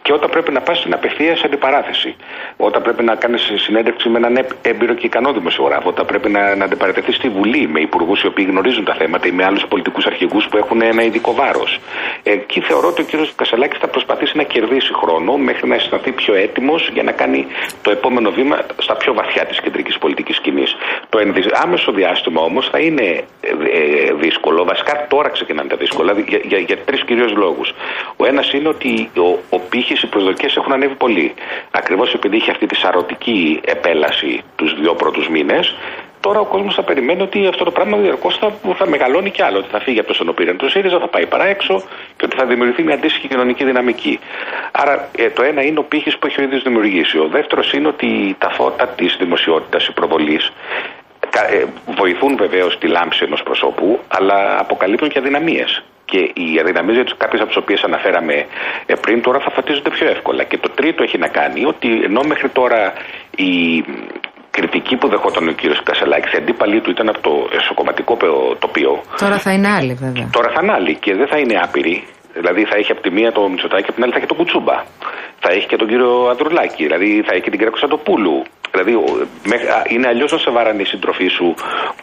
και 0.02 0.14
όταν 0.14 0.30
πρέπει 0.30 0.52
να 0.52 0.62
πας 0.62 0.78
στην 0.78 0.94
απευθεία 0.94 1.38
αντιπαράθεση. 1.46 2.16
Όταν 2.58 2.82
πρέπει 2.82 3.04
να 3.04 3.16
κάνεις 3.16 3.52
συνέντευξη 3.56 4.10
με 4.10 4.18
έναν 4.18 4.46
έμπειρο 4.62 4.94
και 4.94 5.06
ικανό 5.06 5.34
δημοσιογράφο, 5.34 5.90
όταν 5.90 6.06
πρέπει 6.06 6.30
να, 6.30 6.56
να 6.56 6.66
αντιπαρατεθεί 6.66 7.12
στη 7.12 7.30
Βουλή 7.30 7.68
με 7.68 7.80
υπουργούς 7.80 8.22
οι 8.24 8.28
οποίοι 8.28 8.46
γνωρίζουν 8.50 8.86
τα 8.86 8.94
θέματα 8.94 9.28
ή 9.28 9.32
με 9.32 9.44
άλλους 9.44 9.66
πολιτικούς 9.68 10.06
αρχηγούς 10.06 10.48
που 10.50 10.58
έχουν 10.58 10.82
ένα 10.82 11.04
ειδικό 11.04 11.34
βάρος. 11.34 11.80
Εκεί 12.24 12.62
θεωρώ 12.62 12.88
ότι 12.88 13.02
ο 13.02 13.06
κ. 13.06 13.12
Κασελάκης 13.36 13.80
θα 13.80 13.88
προσπαθήσει 13.88 14.38
να 14.38 14.44
κερδίσει 14.44 14.94
χρόνο 14.94 15.38
μέχρι 15.38 15.68
να 15.68 15.76
αισθανθεί 15.76 16.12
πιο 16.12 16.34
έτοιμος 16.34 16.90
για 16.94 17.04
να 17.04 17.12
κάνει 17.12 17.48
το 17.82 17.92
επόμενο 17.92 18.32
βήμα 18.32 18.60
στα 18.78 18.96
πιο 18.96 19.14
βαθιά 19.14 19.46
της 19.46 19.60
κεντρικής 19.62 19.98
πολιτικής 19.98 20.36
σκηνής. 20.36 20.76
Το 21.10 21.20
άμεσο 21.64 21.92
διάστημα 21.92 22.42
όμως 22.42 22.70
θα 22.72 22.80
είναι 22.80 23.04
ε, 23.04 23.24
ε, 23.42 24.14
δύσκολο. 24.14 24.64
Βασικά 24.64 25.08
τώρα 25.10 25.30
ξεκινάνε 25.30 25.70
τα 25.70 25.76
δύσκολα 25.76 26.14
για, 26.28 26.40
για, 26.44 26.58
για 26.58 26.78
τρεις 26.78 27.04
κυρίως 27.04 27.32
λόγους. 27.36 27.74
Ο 28.18 28.26
ένας 28.26 28.39
είναι 28.54 28.68
ότι 28.68 29.10
ο, 29.18 29.40
ο 29.50 29.60
πύχης, 29.60 30.02
οι 30.02 30.08
προσδοκίες 30.08 30.56
έχουν 30.56 30.74
ανέβει 30.74 30.96
πολύ. 30.96 31.34
Ακριβώς 31.72 32.14
επειδή 32.14 32.36
είχε 32.36 32.52
αυτή 32.52 32.66
τη 32.66 32.76
σαρωτική 32.76 33.62
επέλαση 33.66 34.42
τους 34.56 34.80
δύο 34.80 34.94
πρώτους 34.94 35.30
μήνες, 35.30 35.76
Τώρα 36.22 36.40
ο 36.40 36.46
κόσμος 36.46 36.76
θα 36.76 36.84
περιμένει 36.84 37.22
ότι 37.22 37.48
αυτό 37.48 37.64
το 37.64 37.72
πράγμα 37.72 37.98
διαρκώς 37.98 38.38
θα, 38.38 38.54
θα 38.76 38.88
μεγαλώνει 38.88 39.32
κι 39.32 39.42
άλλο. 39.42 39.58
Ότι 39.58 39.68
θα 39.72 39.80
φύγει 39.80 40.00
από 40.00 40.08
το 40.08 40.14
σενοπήρεν 40.14 40.58
του 40.58 40.70
ΣΥΡΙΖΑ, 40.70 41.00
θα 41.00 41.08
πάει 41.08 41.26
παρά 41.26 41.46
έξω 41.46 41.84
και 42.18 42.26
ότι 42.26 42.36
θα 42.36 42.46
δημιουργηθεί 42.46 42.84
μια 42.84 42.94
αντίστοιχη 42.94 43.28
κοινωνική 43.28 43.64
δυναμική. 43.64 44.20
Άρα 44.72 45.10
ε, 45.18 45.30
το 45.30 45.44
ένα 45.44 45.62
είναι 45.64 45.80
ο 45.80 45.84
πύχης 45.84 46.18
που 46.18 46.28
έχει 46.28 46.42
ο 46.42 46.44
ίδιος 46.44 46.64
δημιουργήσει. 46.64 47.18
Ο 47.18 47.28
δεύτερος 47.28 47.74
είναι 47.74 47.88
ότι 47.88 48.36
τα 48.40 48.50
φώτα 48.50 48.88
της 48.88 49.16
δημοσιότητας, 49.20 49.88
η 49.88 49.92
προβολής, 49.94 50.52
ε, 51.50 51.64
βοηθούν 51.98 52.38
βεβαίως 52.38 52.78
τη 52.78 52.88
λάμψη 52.88 53.24
ενός 53.24 53.44
προσώπου, 53.44 54.00
αλλά 54.08 54.60
αποκαλύπτουν 54.60 55.10
και 55.10 55.20
αδυναμίες. 55.20 55.84
Και 56.10 56.20
οι 56.42 56.48
αδυναμίες 56.62 56.96
για 56.96 57.16
κάποιες 57.24 57.42
από 57.42 57.50
τις 57.52 57.60
οποίες 57.64 57.82
αναφέραμε 57.90 58.36
ε, 58.86 58.94
πριν 59.04 59.22
τώρα 59.22 59.40
θα 59.40 59.50
φωτίζονται 59.56 59.90
πιο 59.90 60.06
εύκολα. 60.16 60.44
Και 60.50 60.58
το 60.58 60.70
τρίτο 60.70 61.04
έχει 61.04 61.18
να 61.18 61.28
κάνει 61.28 61.62
ότι 61.66 61.90
ενώ 62.08 62.22
μέχρι 62.32 62.50
τώρα 62.50 62.94
η 63.36 63.52
κριτική 64.56 64.96
που 65.00 65.08
δεχόταν 65.14 65.48
ο 65.48 65.52
κύριος 65.52 65.82
Κασελάκης, 65.84 66.32
οι 66.34 66.38
αντίπαλοι 66.42 66.82
του 66.82 66.90
ήταν 66.96 67.10
από 67.10 67.22
το 67.28 67.34
εσωκομματικό 67.60 68.18
τοπίο. 68.60 68.94
Τώρα 69.24 69.38
θα 69.46 69.52
είναι 69.56 69.70
άλλοι, 69.78 69.94
βέβαια. 69.94 70.30
Τώρα 70.38 70.50
θα 70.54 70.60
είναι 70.62 70.74
άλλοι 70.78 70.94
και 71.04 71.12
δεν 71.20 71.28
θα 71.32 71.38
είναι 71.38 71.56
άπειροι. 71.64 71.98
Δηλαδή 72.34 72.62
θα 72.70 72.76
έχει 72.78 72.92
από 72.92 73.02
τη 73.02 73.12
μία 73.18 73.32
το 73.32 73.42
Μητσοτάκη 73.50 73.84
και 73.84 73.92
από 73.92 73.98
την 73.98 74.04
άλλη 74.04 74.14
θα 74.14 74.20
έχει 74.20 74.28
τον 74.28 74.38
Κουτσούμπα. 74.38 74.78
Θα 75.44 75.50
έχει 75.56 75.66
και 75.72 75.76
τον 75.82 75.88
κύριο 75.88 76.12
Ανδρουλάκη. 76.32 76.84
Δηλαδή 76.88 77.10
θα 77.26 77.32
έχει 77.34 77.44
και 77.46 77.50
την 77.54 77.60
κυρία 77.60 77.74
Κωνσταντοπούλου. 77.76 78.38
Δηλαδή 78.72 78.92
είναι 79.94 80.08
αλλιώς 80.08 80.32
να 80.32 80.38
σε 80.38 80.52
βαράνει 80.52 80.82
η 80.82 80.86
συντροφή 80.86 81.28
σου 81.28 81.54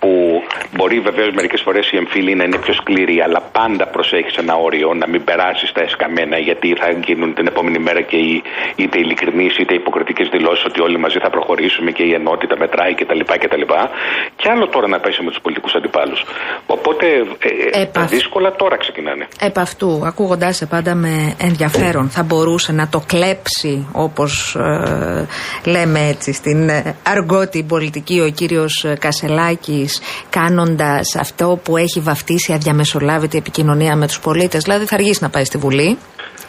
που 0.00 0.10
μπορεί 0.76 1.00
βεβαίως 1.00 1.30
μερικές 1.34 1.60
φορές 1.64 1.90
η 1.92 1.96
εμφύλη 1.96 2.34
να 2.34 2.44
είναι 2.44 2.58
πιο 2.58 2.74
σκληρή, 2.80 3.20
αλλά 3.20 3.40
πάντα 3.58 3.86
προσέχεις 3.86 4.36
ένα 4.36 4.54
όριο 4.54 4.94
να 4.94 5.06
μην 5.08 5.24
περάσεις 5.24 5.72
τα 5.72 5.82
εσκαμμένα 5.82 6.38
γιατί 6.38 6.68
θα 6.80 6.88
γίνουν 7.06 7.34
την 7.34 7.46
επόμενη 7.46 7.78
μέρα 7.78 8.00
και 8.00 8.16
οι, 8.16 8.42
είτε 8.76 8.98
ειλικρινείς 8.98 9.58
είτε 9.58 9.74
υποκριτικές 9.74 10.28
δηλώσεις 10.28 10.64
ότι 10.64 10.80
όλοι 10.80 10.98
μαζί 10.98 11.18
θα 11.18 11.30
προχωρήσουμε 11.30 11.90
και 11.90 12.02
η 12.02 12.12
ενότητα 12.12 12.54
μετράει 12.58 12.94
κτλ. 12.94 13.20
Και, 13.40 13.48
και 14.36 14.48
άλλο 14.52 14.68
τώρα 14.68 14.88
να 14.88 14.98
πέσει 15.00 15.22
με 15.22 15.30
τους 15.30 15.40
πολιτικούς 15.42 15.74
αντιπάλους. 15.74 16.24
Οπότε 16.66 17.06
ε, 17.72 17.80
ε 17.80 17.86
τα 17.86 18.04
δύσκολα 18.04 18.52
τώρα 18.52 18.76
ξεκινάνε. 18.76 19.28
Επ' 19.40 19.58
αυτού, 19.58 20.02
ακούγοντάς 20.06 20.56
σε 20.56 20.66
πάντα 20.66 20.94
με 20.94 21.34
ενδιαφέρον, 21.38 22.08
θα 22.10 22.22
μπορούσε 22.22 22.72
να 22.72 22.88
το 22.88 23.02
κλέψει 23.06 23.88
όπως 23.92 24.54
ε, 24.54 25.26
λέμε 25.64 26.00
έτσι 26.08 26.32
στην 26.32 26.55
την 26.56 26.68
ε, 26.68 26.96
αργότη 27.02 27.64
πολιτική 27.68 28.20
ο 28.20 28.30
κύριος 28.30 28.84
ε, 28.84 28.96
Κασελάκης 28.98 30.00
κάνοντας 30.30 31.16
αυτό 31.18 31.60
που 31.64 31.76
έχει 31.76 32.00
βαφτίσει 32.00 32.52
αδιαμεσολάβητη 32.52 33.38
επικοινωνία 33.38 33.96
με 33.96 34.06
τους 34.06 34.20
πολίτες. 34.20 34.62
Δηλαδή 34.62 34.84
θα 34.84 34.94
αργήσει 34.94 35.22
να 35.22 35.30
πάει 35.30 35.44
στη 35.44 35.58
Βουλή. 35.58 35.98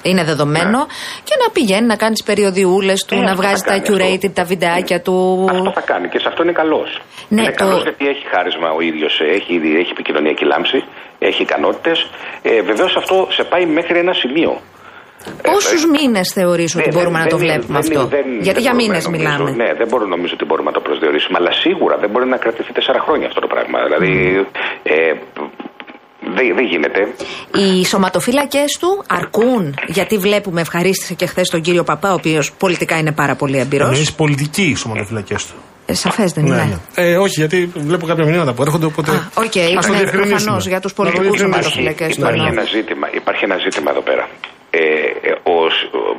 Είναι 0.01 0.23
δεδομένο. 0.23 0.77
Ναι. 0.77 0.85
Και 1.23 1.35
να 1.43 1.51
πηγαίνει 1.51 1.87
να 1.87 1.95
κάνεις 1.95 2.19
τι 2.19 2.25
περιοδιούλες 2.25 3.05
του, 3.05 3.15
ε, 3.15 3.19
να 3.19 3.35
βγάζει 3.35 3.63
τα 3.63 3.75
curated, 3.87 4.31
τα 4.33 4.43
βιντεάκια 4.43 5.01
του. 5.01 5.47
Αυτό 5.49 5.71
θα 5.71 5.81
κάνει 5.81 6.07
και 6.09 6.19
σε 6.19 6.27
αυτό 6.27 6.43
είναι 6.43 6.51
καλός. 6.51 6.89
Ναι, 7.27 7.41
είναι 7.41 7.51
το... 7.51 7.63
καλός 7.63 7.81
γιατί 7.83 8.07
έχει 8.07 8.23
χάρισμα 8.33 8.69
ο 8.77 8.81
ίδιος, 8.81 9.13
έχει, 9.37 9.53
έχει 9.81 9.91
επικοινωνιακή 9.91 10.45
λάμψη, 10.45 10.83
έχει 11.19 11.41
ικανότητες. 11.41 11.97
Ε, 12.41 12.61
Βεβαίως 12.61 12.95
αυτό 12.95 13.27
σε 13.31 13.43
πάει 13.43 13.65
μέχρι 13.65 13.97
ένα 13.99 14.13
σημείο. 14.13 14.61
Πόσους 15.41 15.83
ε, 15.83 15.87
μήνες 15.87 16.27
θεωρείς 16.33 16.75
ότι 16.75 16.89
μπορούμε 16.93 17.19
να 17.19 17.27
το 17.27 17.37
βλέπουμε 17.37 17.77
αυτό, 17.77 18.09
Γιατί 18.39 18.61
για 18.61 18.75
μήνες 18.75 19.07
μιλάμε. 19.07 19.51
Ναι, 19.51 19.69
δεν 19.79 19.87
μπορώ 19.89 20.05
νομίζω 20.05 20.33
ότι 20.33 20.45
μπορούμε 20.45 20.69
να 20.71 20.75
το 20.77 20.83
προσδιορίσουμε, 20.87 21.37
αλλά 21.41 21.51
σίγουρα 21.51 21.97
δεν 21.97 22.09
μπορεί 22.09 22.27
να 22.27 22.37
κρατηθεί 22.37 22.71
τέσσερα 22.73 22.99
χρόνια 23.05 23.27
αυτό 23.27 23.39
το 23.39 23.47
πράγμα. 23.53 23.77
Δηλαδή. 23.85 24.11
Ε, 24.83 24.95
δεν, 26.35 26.55
δεν 26.55 26.65
γίνεται. 26.65 26.99
Οι 27.53 27.85
σωματοφύλακές 27.85 28.63
του 28.79 29.03
αρκούν, 29.07 29.75
γιατί 29.87 30.17
βλέπουμε, 30.17 30.61
ευχαρίστησε 30.61 31.13
και 31.13 31.25
χθες 31.25 31.49
τον 31.49 31.61
κύριο 31.61 31.83
Παππά, 31.83 32.11
ο 32.11 32.13
οποίος 32.13 32.53
πολιτικά 32.53 32.97
είναι 32.97 33.11
πάρα 33.11 33.35
πολύ 33.35 33.57
έμπειρος. 33.57 33.85
Εννοείς 33.85 34.13
πολιτικοί 34.13 34.63
οι 34.63 34.75
σωματοφύλακές 34.75 35.35
του. 35.35 35.55
Ε, 35.85 35.93
Σαφές 35.93 36.31
δεν 36.31 36.43
ναι, 36.43 36.49
είναι. 36.49 36.79
Ναι. 36.95 37.03
Ε, 37.03 37.17
όχι, 37.17 37.33
γιατί 37.39 37.71
βλέπω 37.75 38.05
κάποια 38.05 38.25
μηνύματα 38.25 38.53
που 38.53 38.61
έρχονται. 38.61 38.85
Οπότε... 38.85 39.11
Ok, 39.33 39.43
okay, 39.53 39.89
ναι, 39.91 40.11
προφανώς 40.11 40.67
για 40.67 40.79
τους 40.79 40.93
πολιτικούς 40.93 41.39
σωματοφύλακες 41.39 42.15
του. 42.15 42.21
Υπάρχει, 42.21 42.47
ένα 42.47 42.63
ζήτημα, 42.63 43.07
υπάρχει 43.13 43.43
ένα 43.43 43.57
ζήτημα 43.57 43.91
εδώ 43.91 44.01
πέρα 44.01 44.27
ε, 44.69 45.31
ο, 45.51 45.53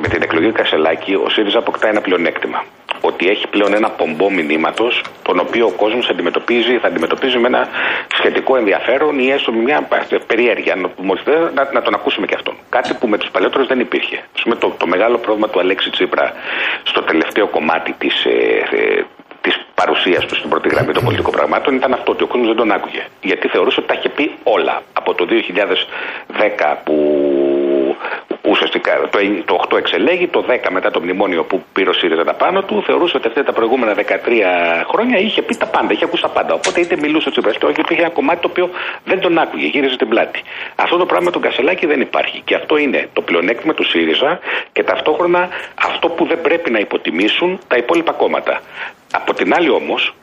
με 0.00 0.08
την 0.08 0.22
εκλογή 0.22 0.52
Κασελάκη 0.52 1.14
ο 1.14 1.28
ΣΥΡΙΖΑ 1.28 1.58
αποκτά 1.58 1.88
ένα 1.88 2.00
πλεονέκτημα. 2.00 2.64
Ότι 3.00 3.28
έχει 3.28 3.48
πλέον 3.48 3.74
ένα 3.74 3.90
πομπό 3.90 4.30
μηνύματος, 4.30 5.02
τον 5.22 5.38
οποίο 5.38 5.66
ο 5.66 5.70
κόσμος 5.70 6.08
αντιμετωπίζει, 6.08 6.78
θα 6.78 6.86
αντιμετωπίζει 6.86 7.38
με 7.38 7.46
ένα 7.46 7.68
σχετικό 8.18 8.56
ενδιαφέρον 8.56 9.18
ή 9.18 9.30
έστω 9.30 9.52
με 9.52 9.62
μια 9.62 9.88
περιέργεια. 10.26 10.74
Να, 11.54 11.70
να 11.72 11.82
τον 11.82 11.94
ακούσουμε 11.94 12.26
και 12.26 12.34
αυτόν. 12.34 12.54
Κάτι 12.68 12.94
που 12.94 13.08
με 13.08 13.18
τους 13.18 13.30
παλαιότερους 13.30 13.66
δεν 13.66 13.80
υπήρχε. 13.80 14.22
πούμε, 14.42 14.54
το, 14.54 14.74
το 14.78 14.86
μεγάλο 14.86 15.18
πρόβλημα 15.18 15.48
του 15.48 15.60
Αλέξη 15.60 15.90
Τσίπρα 15.90 16.32
στο 16.82 17.02
τελευταίο 17.02 17.46
κομμάτι 17.46 17.92
της 17.98 18.24
ε, 18.24 18.30
ε, 18.70 19.02
της 19.40 19.66
παρουσίας 19.74 20.26
του 20.26 20.34
στην 20.34 20.50
πρώτη 20.50 20.68
γραμμή 20.68 20.92
των 20.92 21.04
πολιτικών 21.04 21.32
πραγμάτων 21.32 21.74
ήταν 21.74 21.92
αυτό 21.92 22.12
ότι 22.12 22.22
ο 22.22 22.26
κόσμος 22.26 22.46
δεν 22.46 22.56
τον 22.56 22.72
άκουγε. 22.72 23.02
Γιατί 23.20 23.48
θεωρούσε 23.48 23.80
ότι 23.80 23.88
τα 23.88 23.94
είχε 23.98 24.08
πει 24.08 24.34
όλα 24.42 24.82
από 24.92 25.14
το 25.14 25.26
2010 25.30 26.76
που 26.84 26.96
ουσιαστικά 28.42 29.08
το, 29.10 29.18
το 29.44 29.64
8 29.70 29.78
εξελέγει, 29.78 30.26
το 30.28 30.44
10 30.48 30.68
μετά 30.70 30.90
το 30.90 31.00
μνημόνιο 31.00 31.44
που 31.44 31.64
πήρε 31.72 31.88
ο 31.88 31.92
ΣΥΡΙΖΑ 31.92 32.24
τα 32.24 32.34
πάνω 32.34 32.62
του, 32.62 32.82
θεωρούσε 32.86 33.16
ότι 33.16 33.28
αυτά 33.28 33.44
τα 33.44 33.52
προηγούμενα 33.52 33.94
13 33.94 34.00
χρόνια 34.90 35.18
είχε 35.18 35.42
πει 35.42 35.54
τα 35.56 35.66
πάντα, 35.66 35.92
είχε 35.92 36.04
ακούσει 36.04 36.22
τα 36.22 36.28
πάντα. 36.28 36.54
Οπότε 36.54 36.80
είτε 36.80 36.96
μιλούσε 36.96 37.28
ο 37.28 37.30
Τσίπρας, 37.30 37.56
όχι 37.62 37.80
υπήρχε 37.80 38.02
ένα 38.02 38.10
κομμάτι 38.10 38.40
το 38.40 38.48
οποίο 38.50 38.70
δεν 39.04 39.20
τον 39.20 39.38
άκουγε, 39.38 39.66
γύριζε 39.66 39.96
την 39.96 40.08
πλάτη. 40.08 40.42
Αυτό 40.76 40.96
το 40.96 41.06
πράγμα 41.06 41.30
του 41.30 41.40
Κασελάκη 41.40 41.86
δεν 41.86 42.00
υπάρχει. 42.00 42.40
Και 42.44 42.54
αυτό 42.54 42.76
είναι 42.76 43.08
το 43.12 43.20
πλεονέκτημα 43.20 43.74
του 43.74 43.84
ΣΥΡΙΖΑ 43.84 44.38
και 44.72 44.82
ταυτόχρονα 44.82 45.48
αυτό 45.74 46.08
που 46.08 46.26
δεν 46.26 46.40
πρέπει 46.40 46.70
να 46.70 46.78
υποτιμήσουν 46.78 47.58
τα 47.68 47.76
υπόλοιπα 47.76 48.12
κόμματα. 48.12 48.60
Από 49.12 49.34
την 49.34 49.54
άλλη 49.54 49.70
όμως, 49.70 50.14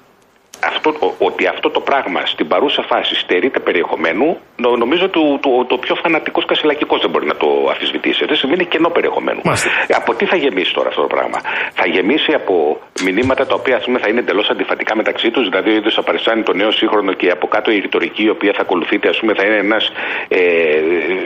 αυτό, 0.67 1.15
ότι 1.17 1.47
αυτό 1.47 1.69
το 1.69 1.79
πράγμα 1.79 2.25
στην 2.25 2.47
παρούσα 2.47 2.81
φάση 2.81 3.15
στερείται 3.15 3.59
περιεχομένου, 3.59 4.37
νομίζω 4.77 5.05
ότι 5.05 5.19
το, 5.19 5.37
το, 5.41 5.65
το 5.65 5.77
πιο 5.77 5.95
φανατικός 5.95 6.45
κασελακικός 6.45 7.01
δεν 7.01 7.09
μπορεί 7.09 7.25
να 7.25 7.35
το 7.35 7.47
αφισβητήσει. 7.71 8.25
Δεν 8.25 8.35
σημαίνει 8.35 8.65
κενό 8.65 8.89
περιεχομένου. 8.89 9.41
Από 9.89 10.13
τι 10.13 10.25
θα 10.25 10.35
γεμίσει 10.35 10.73
τώρα 10.73 10.89
αυτό 10.89 11.01
το 11.01 11.07
πράγμα; 11.07 11.39
Θα 11.73 11.87
γεμίσει 11.87 12.33
από 12.33 12.81
μηνύματα 13.03 13.45
τα 13.45 13.55
οποία 13.55 13.81
πούμε, 13.85 13.99
θα 13.99 14.07
είναι 14.09 14.19
εντελώς 14.19 14.49
αντιφατικά 14.49 14.95
μεταξύ 14.95 15.31
τους, 15.31 15.49
δηλαδή 15.49 15.69
ο 15.69 15.75
ίδιος 15.75 15.93
θα 15.93 16.03
παριστάνει 16.03 16.43
το 16.43 16.53
νέο 16.53 16.71
σύγχρονο 16.71 17.13
και 17.13 17.29
από 17.29 17.47
κάτω 17.47 17.71
η 17.71 17.79
ρητορική 17.79 18.23
η 18.23 18.29
οποία 18.29 18.53
θα 18.55 18.61
ακολουθείται 18.61 19.09
ας 19.09 19.19
πούμε, 19.19 19.33
θα 19.33 19.45
είναι 19.45 19.57
ένας 19.57 19.91
ε, 20.27 20.39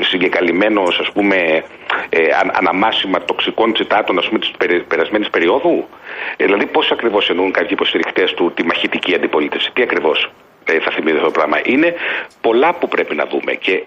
συγκεκαλυμμένος 0.02 1.12
ε, 2.10 2.19
αναμάσιμα 2.52 3.19
τοξικών 3.25 3.73
τσιτάτων 3.73 4.19
της 4.39 4.52
περασμένης 4.88 5.30
περίοδου; 5.30 5.88
Ε, 6.38 6.45
δηλαδή, 6.45 6.65
πώς 6.65 6.91
ακριβώς 6.91 7.30
εννοούν 7.30 7.52
κάποιοι 7.52 7.69
υποστηρικτές 7.72 8.34
του 8.34 8.52
τη 8.54 8.63
μαχητική 8.63 9.15
αντιπολίτευση, 9.15 9.72
τι 9.74 9.82
ακριβώς 9.82 10.32
ε, 10.65 10.80
θα 10.80 10.91
θυμίζει 10.91 11.15
αυτό 11.15 11.28
το 11.28 11.34
πράγμα; 11.34 11.60
Είναι 11.63 11.95
πολλά 12.41 12.74
που 12.74 12.88
πρέπει 12.88 13.15
να 13.15 13.26
δούμε 13.26 13.54
και 13.54 13.84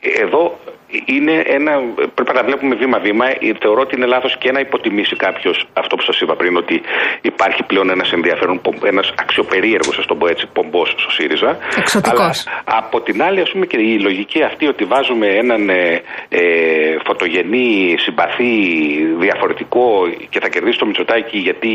εδώ 0.00 0.58
είναι 1.04 1.42
ένα. 1.46 1.72
Πρέπει 2.14 2.32
να 2.34 2.42
βλέπουμε 2.42 2.74
βήμα-βήμα. 2.74 3.26
Θεωρώ 3.60 3.80
ότι 3.80 3.96
είναι 3.96 4.06
λάθος 4.06 4.36
και 4.38 4.52
να 4.52 4.60
υποτιμήσει 4.60 5.16
κάποιος 5.16 5.64
αυτό 5.72 5.96
που 5.96 6.02
σας 6.02 6.20
είπα 6.20 6.36
πριν, 6.36 6.56
ότι 6.56 6.80
υπάρχει 7.20 7.62
πλέον 7.62 7.90
ένας 7.90 8.12
ενδιαφέρον, 8.12 8.60
ένας 8.84 9.14
αξιοπερίεργος, 9.18 9.98
ας 9.98 10.06
το 10.06 10.14
πω 10.14 10.26
έτσι, 10.28 10.46
πομπός 10.52 10.88
στο 10.88 11.10
ΣΥΡΙΖΑ. 11.10 11.58
Εξωτικός. 11.76 12.46
Από 12.64 13.00
την 13.00 13.22
άλλη, 13.22 13.40
ας 13.40 13.50
πούμε, 13.50 13.66
και 13.66 13.76
η 13.80 13.98
λογική 13.98 14.42
αυτή 14.42 14.66
ότι 14.66 14.84
βάζουμε 14.84 15.26
έναν 15.26 15.68
ε, 15.68 16.02
ε, 16.28 16.40
φωτογενή, 17.04 17.94
συμπαθή, 17.98 18.54
διαφορετικό 19.18 20.08
και 20.28 20.40
θα 20.40 20.48
κερδίσει 20.48 20.78
το 20.78 20.86
Μητσοτάκι 20.86 21.38
γιατί 21.38 21.70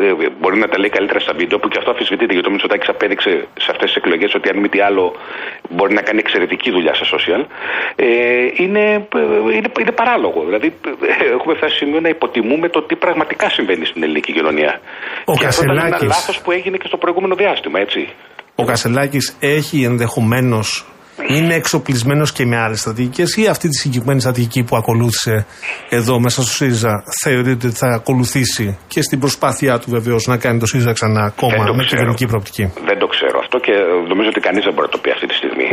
ε, 0.00 0.28
μπορεί 0.40 0.58
να 0.58 0.68
τα 0.68 0.78
λέει 0.78 0.88
καλύτερα 0.88 1.18
στα 1.20 1.32
βίντεο, 1.32 1.58
που 1.58 1.68
και 1.68 1.78
αυτό 1.78 1.90
αφισβητείται 1.90 2.32
γιατί 2.32 2.46
το 2.46 2.50
Μητσοτάκι 2.50 2.90
απέδειξε 2.90 3.30
σε 3.58 3.68
αυτές 3.70 3.86
τις 3.86 3.96
εκλογές 3.96 4.34
ότι 4.34 4.48
αν 4.48 4.58
μη 4.58 4.68
τι 4.68 4.80
άλλο 4.80 5.14
μπορεί 5.68 5.94
να 5.94 6.02
κάνει 6.02 6.18
εξαιρετική 6.18 6.70
δουλειά 6.70 6.94
σε 6.94 7.04
social. 7.14 7.44
ε, 7.96 8.59
είναι, 8.64 8.84
είναι, 9.56 9.70
είναι 9.82 9.94
παράλογο. 10.00 10.38
Δηλαδή, 10.48 10.66
ε, 10.66 11.34
έχουμε 11.36 11.52
φτάσει 11.58 11.72
σε 11.76 11.78
σημείο 11.84 12.00
να 12.06 12.08
υποτιμούμε 12.16 12.66
το 12.68 12.80
τι 12.88 12.94
πραγματικά 13.04 13.46
συμβαίνει 13.56 13.84
στην 13.90 14.02
ελληνική 14.02 14.32
κοινωνία. 14.32 14.72
Ο 15.24 15.32
και 15.38 15.46
αυτό 15.46 15.62
ήταν 15.62 15.76
ένα 15.76 15.88
Κασελάκης. 15.88 16.16
λάθος 16.16 16.36
που 16.42 16.50
έγινε 16.56 16.76
και 16.76 16.86
στο 16.90 16.96
προηγούμενο 17.02 17.34
διάστημα, 17.42 17.78
έτσι. 17.80 18.00
Ο 18.54 18.64
Κασελάκης 18.64 19.36
έχει 19.40 19.78
ενδεχομένως. 19.90 20.84
Είναι 21.28 21.54
εξοπλισμένος 21.54 22.32
και 22.32 22.44
με 22.44 22.56
άλλες 22.56 22.80
στρατηγικές 22.80 23.36
ή 23.36 23.46
αυτή 23.46 23.68
τη 23.68 23.76
συγκεκριμένη 23.78 24.20
στρατηγική 24.20 24.62
που 24.64 24.76
ακολούθησε 24.76 25.46
εδώ 25.88 26.20
μέσα 26.20 26.42
στο 26.42 26.50
ΣΥΡΙΖΑ 26.50 27.02
θεωρείται 27.22 27.66
ότι 27.66 27.76
θα 27.76 27.86
ακολουθήσει 27.88 28.78
και 28.88 29.02
στην 29.02 29.18
προσπάθειά 29.18 29.78
του 29.78 29.90
βεβαίως 29.90 30.26
να 30.26 30.36
κάνει 30.36 30.58
το 30.58 30.66
ΣΥΡΙΖΑ 30.66 30.92
ξανά 30.92 31.32
κόμμα 31.36 31.56
Δεν 31.56 31.66
το 31.66 31.74
με 31.74 31.84
ξέρω. 31.84 31.86
κυβερνητική 31.88 32.26
προοπτική; 32.26 32.64
Δεν 32.88 32.98
το 32.98 33.06
ξέρω 33.06 33.38
αυτό 33.38 33.58
και 33.58 33.72
νομίζω 34.08 34.28
ότι 34.28 34.40
κανείς 34.40 34.64
δεν 34.64 34.72
μπορεί 34.74 34.86
να 34.90 34.94
το 34.96 34.98
πει 35.02 35.10
αυτή 35.10 35.26
τη 35.26 35.34
στιγμή. 35.34 35.68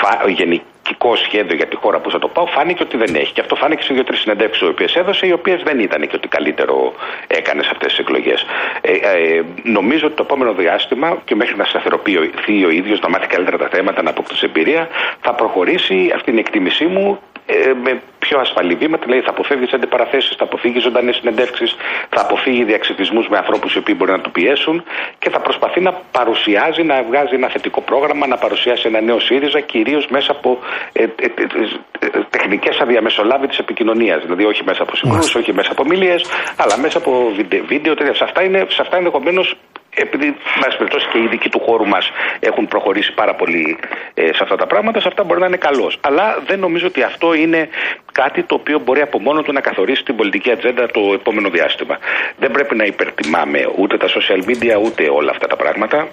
Φα... 0.00 0.30
Γενικό 0.30 1.16
σχέδιο 1.16 1.56
για 1.56 1.66
τη 1.66 1.76
χώρα 1.76 1.98
που 2.00 2.10
θα 2.10 2.18
το 2.18 2.28
πάω 2.28 2.46
φάνηκε 2.46 2.82
ότι 2.82 2.96
δεν 2.96 3.14
έχει. 3.14 3.32
Και 3.32 3.40
αυτό 3.40 3.54
φάνηκε 3.54 3.82
σε 3.82 3.94
δύο-τρεις 3.94 4.20
συνεντεύξεις 4.20 4.62
οι 4.62 4.70
οποίες 4.70 4.94
έδωσε, 4.94 5.26
οι 5.26 5.32
οποίες 5.32 5.62
δεν 5.62 5.78
ήταν 5.78 6.00
και 6.08 6.16
ότι 6.16 6.28
καλύτερο 6.28 6.92
έκανες 7.26 7.64
σε 7.64 7.70
αυτές 7.72 7.88
τις 7.88 7.98
εκλογές. 7.98 8.44
Ε, 8.80 8.92
ε, 8.92 9.42
νομίζω 9.62 10.06
ότι 10.06 10.16
το 10.16 10.22
επόμενο 10.22 10.52
διάστημα 10.52 11.18
και 11.24 11.34
μέχρι 11.34 11.56
να 11.56 11.64
σταθεροποιηθεί 11.64 12.64
ο 12.64 12.70
ίδιος, 12.70 13.00
να 13.00 13.08
μάθει 13.08 13.26
καλύτερα 13.26 13.58
τα 13.58 13.68
θέματα, 13.68 14.02
να 14.02 14.10
αποκτήσει 14.10 14.44
εμπειρία, 14.44 14.88
θα 15.20 15.34
προχωρήσει 15.34 16.12
αυτή 16.14 16.30
είναι 16.30 16.38
η 16.38 16.42
εκτίμησή 16.46 16.86
μου 16.86 17.18
ε, 17.50 17.74
με 17.84 18.02
πιο 18.18 18.38
ασφαλή 18.38 18.74
βήματα, 18.74 19.04
δηλαδή 19.04 19.22
θα 19.24 19.30
αποφεύγει 19.30 19.64
τις 19.64 19.74
αντιπαραθέσεις, 19.74 20.36
θα 20.36 20.44
αποφύγει 20.44 20.78
ζωντανές 20.78 21.16
συνεντεύξεις, 21.16 21.76
θα 22.08 22.20
αποφύγει 22.20 22.64
διαξυφισμού 22.64 23.24
με 23.30 23.36
ανθρώπους 23.36 23.74
οι 23.74 23.78
οποίοι 23.78 23.94
μπορεί 23.98 24.10
να 24.10 24.20
του 24.20 24.30
πιέσουν 24.30 24.84
και 25.18 25.30
θα 25.30 25.40
προσπαθεί 25.40 25.80
να 25.80 25.92
παρουσιάζει, 25.92 26.82
να 26.82 27.02
βγάζει 27.02 27.34
ένα 27.34 27.48
θετικό 27.48 27.80
πρόγραμμα, 27.80 28.26
να 28.26 28.36
παρουσιάσει 28.36 28.84
ένα 28.86 29.00
νέο 29.00 29.20
ΣΥΡΙΖΑ, 29.20 29.60
κυρίως 29.60 30.06
μέσα 30.08 30.32
από 30.32 30.58
ε, 30.92 31.02
ε, 31.02 31.06
ε, 31.06 32.06
ε, 32.06 32.08
τεχνικές 32.30 32.78
αδιαμεσολάβητη 32.80 33.56
επικοινωνίας. 33.60 34.22
Δηλαδή 34.22 34.44
όχι 34.44 34.62
μέσα 34.64 34.82
από 34.82 34.96
συγκρούσεις, 34.96 35.34
όχι 35.34 35.52
μέσα 35.52 35.72
από 35.72 35.82
ομιλίες, 35.82 36.24
αλλά 36.56 36.78
μέσα 36.78 36.98
από 36.98 37.32
βίντεο, 37.36 37.64
βίντεο 37.64 37.94
τέτοια. 37.94 38.14
Σε 38.14 38.24
αυτά, 38.24 38.42
είναι, 38.42 38.66
σε 38.68 38.82
αυτά 38.82 38.96
ενδεχομένως 38.96 39.56
επειδή 39.94 40.36
μα 40.62 40.76
περιπτώσει 40.76 41.06
και 41.12 41.18
οι 41.18 41.22
ειδικοί 41.22 41.48
του 41.48 41.60
χώρου 41.60 41.86
μας 41.86 42.10
έχουν 42.40 42.66
προχωρήσει 42.66 43.12
πάρα 43.12 43.34
πολύ 43.34 43.78
ε, 44.14 44.26
σε 44.26 44.38
αυτά 44.42 44.56
τα 44.56 44.66
πράγματα, 44.66 45.00
σε 45.00 45.08
αυτά 45.08 45.24
μπορεί 45.24 45.40
να 45.40 45.46
είναι 45.46 45.56
καλός. 45.56 45.98
Αλλά 46.00 46.42
δεν 46.46 46.58
νομίζω 46.58 46.86
ότι 46.86 47.02
αυτό 47.02 47.34
είναι 47.34 47.68
κάτι 48.12 48.42
το 48.42 48.54
οποίο 48.54 48.78
μπορεί 48.78 49.00
από 49.00 49.20
μόνο 49.20 49.42
του 49.42 49.52
να 49.52 49.60
καθορίσει 49.60 50.04
την 50.04 50.16
πολιτική 50.16 50.50
ατζέντα 50.50 50.86
το 50.86 51.00
επόμενο 51.14 51.48
διάστημα. 51.50 51.98
Δεν 52.38 52.50
πρέπει 52.50 52.74
να 52.76 52.84
υπερτιμάμε 52.84 53.68
ούτε 53.76 53.96
τα 53.96 54.06
social 54.06 54.48
media 54.48 54.82
ούτε 54.84 55.08
όλα 55.10 55.30
αυτά 55.30 55.46
τα 55.46 55.56
πράγματα. 55.56 56.08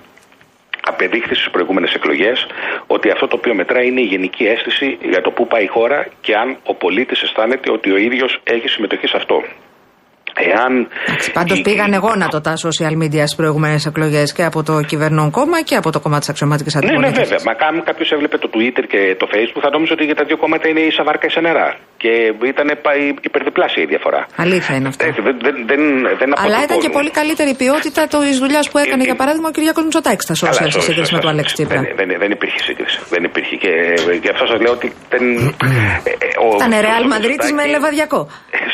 Απεδείχθη 0.82 1.36
στις 1.36 1.50
προηγούμενες 1.50 1.94
εκλογές 1.94 2.48
ότι 2.88 3.10
αυτό 3.10 3.28
το 3.28 3.36
οποίο 3.36 3.54
μετράει 3.54 3.88
είναι 3.88 4.02
η 4.02 4.04
γενική 4.04 4.46
αίσθηση 4.46 4.98
για 5.02 5.22
το 5.22 5.32
πού 5.32 5.48
πάει 5.48 5.64
η 5.64 5.68
χώρα 5.68 6.08
και 6.22 6.36
αν 6.36 6.58
ο 6.64 6.74
πολίτης 6.74 7.22
αισθάνεται 7.22 7.72
ότι 7.72 7.92
ο 7.92 7.98
ίδιος 7.98 8.40
έχει 8.44 8.68
συμμετοχή 8.68 9.08
σε 9.08 9.18
αυτό. 9.18 9.44
Εάν. 10.52 10.88
Πάντως 11.34 11.58
η- 11.60 11.62
πήγανε 11.62 11.98
γόνατο 11.98 12.42
τα 12.42 12.54
social 12.66 12.96
media 13.04 13.24
στις 13.28 13.36
προηγούμενες 13.36 13.86
εκλογές 13.86 14.34
και 14.34 14.44
από 14.44 14.64
το 14.64 14.82
κυβερνών 14.82 15.32
κόμμα 15.32 15.62
και 15.62 15.76
από 15.76 15.90
το 15.92 16.00
κόμμα 16.00 16.20
της 16.20 16.30
αξιωματική 16.30 16.70
Ναι, 16.74 16.80
ναι, 16.80 16.88
αντιπολίτευσης. 16.88 17.30
βέβαια. 17.36 17.56
Μα 17.60 17.68
αν 17.68 17.84
κάποιος 17.90 18.10
έβλεπε 18.12 18.38
το 18.38 18.50
Twitter 18.54 18.84
και 18.94 19.00
το 19.22 19.26
Facebook, 19.34 19.62
θα 19.66 19.70
νόμιζε 19.76 19.94
ότι 19.94 20.04
για 20.10 20.16
τα 20.16 20.24
δύο 20.30 20.38
κόμματα 20.38 20.66
είναι 20.70 20.80
ίσα 20.80 21.04
βάρκα 21.08 21.26
ίσα 21.32 21.42
νερά. 21.42 21.68
Και 22.04 22.12
ήταν 22.52 22.68
πα- 22.86 22.96
υπερδιπλάσια 23.30 23.82
η 23.84 23.86
διαφορά. 23.94 24.22
Αλήθεια 24.46 24.74
είναι 24.78 24.88
αυτό. 24.88 25.06
Έτσι, 25.10 25.22
δεν, 25.28 25.36
δεν, 25.46 25.56
δεν, 25.72 25.82
δεν 26.22 26.30
Αλλά 26.44 26.58
ήταν 26.66 26.68
και 26.68 26.74
αποτυπώνουν. 26.74 26.92
πολύ 26.98 27.12
καλύτερη 27.20 27.50
η 27.56 27.58
ποιότητα 27.64 28.02
της 28.14 28.38
δουλειάς 28.44 28.66
που 28.72 28.78
έκανε, 28.84 29.02
Ε, 29.04 29.10
για 29.10 29.16
παράδειγμα, 29.22 29.48
ο 29.52 29.54
Κυριάκος 29.58 29.84
Μητσοτάκης 29.88 30.24
στα 30.28 30.34
Καλά, 30.40 30.52
social 30.54 30.64
σε 30.64 30.70
στο- 30.76 30.82
σύγκριση 30.88 31.12
με 31.14 31.20
στο- 31.20 31.26
το 31.26 31.30
Αλέξη 31.34 31.54
Τσίπρα. 31.58 31.80
Δεν, 31.82 31.94
δεν, 32.00 32.08
δεν 32.24 32.32
υπήρχε 32.38 32.60
σύγκριση. 32.70 32.98
Δεν 33.14 33.22
υπήρχε. 33.30 33.56
Και 33.64 33.72
γι' 34.24 34.32
αυτό 34.34 34.44
σας 34.52 34.60
λέω 34.64 34.74
ότι 34.80 34.88
δεν. 35.14 35.24
ε, 36.08 36.12
ε, 36.12 36.16
ο- 36.46 36.56
Ήταν 36.60 36.72
ο- 36.78 36.82
Ρεάλ 36.88 37.04
ο 37.08 37.10
Μαδρίτη 37.14 37.38
με 37.38 37.44
Μητσοτάκη- 37.48 37.74
λεβαδιακό. 37.76 38.20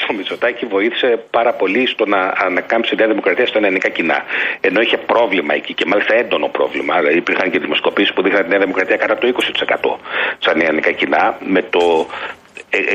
στο 0.02 0.12
Μητσοτάκη 0.18 0.64
βοήθησε 0.76 1.10
πάρα 1.38 1.52
πολύ 1.54 1.88
στο 1.88 2.06
να 2.06 2.34
ανακάμψει 2.38 2.94
η 2.94 2.98
Νέα 2.98 3.08
Δημοκρατία 3.08 3.48
στα 3.48 3.58
ελληνικά 3.58 3.90
κοινά. 3.90 4.24
Ενώ 4.62 4.82
είχε 4.82 4.98
πρόβλημα 4.98 5.54
εκεί 5.54 5.74
και 5.74 5.86
μάλιστα 5.86 6.14
έντονο 6.14 6.48
πρόβλημα. 6.48 7.00
Δηλαδή 7.00 7.18
υπήρχαν 7.18 7.52
και 7.52 7.60
δημοσκοπήσεις 7.60 8.14
που 8.14 8.22
δείχναν 8.22 8.44
τη 8.44 8.50
Νέα 8.50 8.60
Δημοκρατία 8.60 8.98
κατά 8.98 9.18
το 9.18 9.28
20% 9.28 9.98
στα 10.40 10.52
ελληνικά 10.52 10.92
κοινά 10.92 11.38
με 11.40 11.62
το 11.62 12.08
ε, 12.10 12.43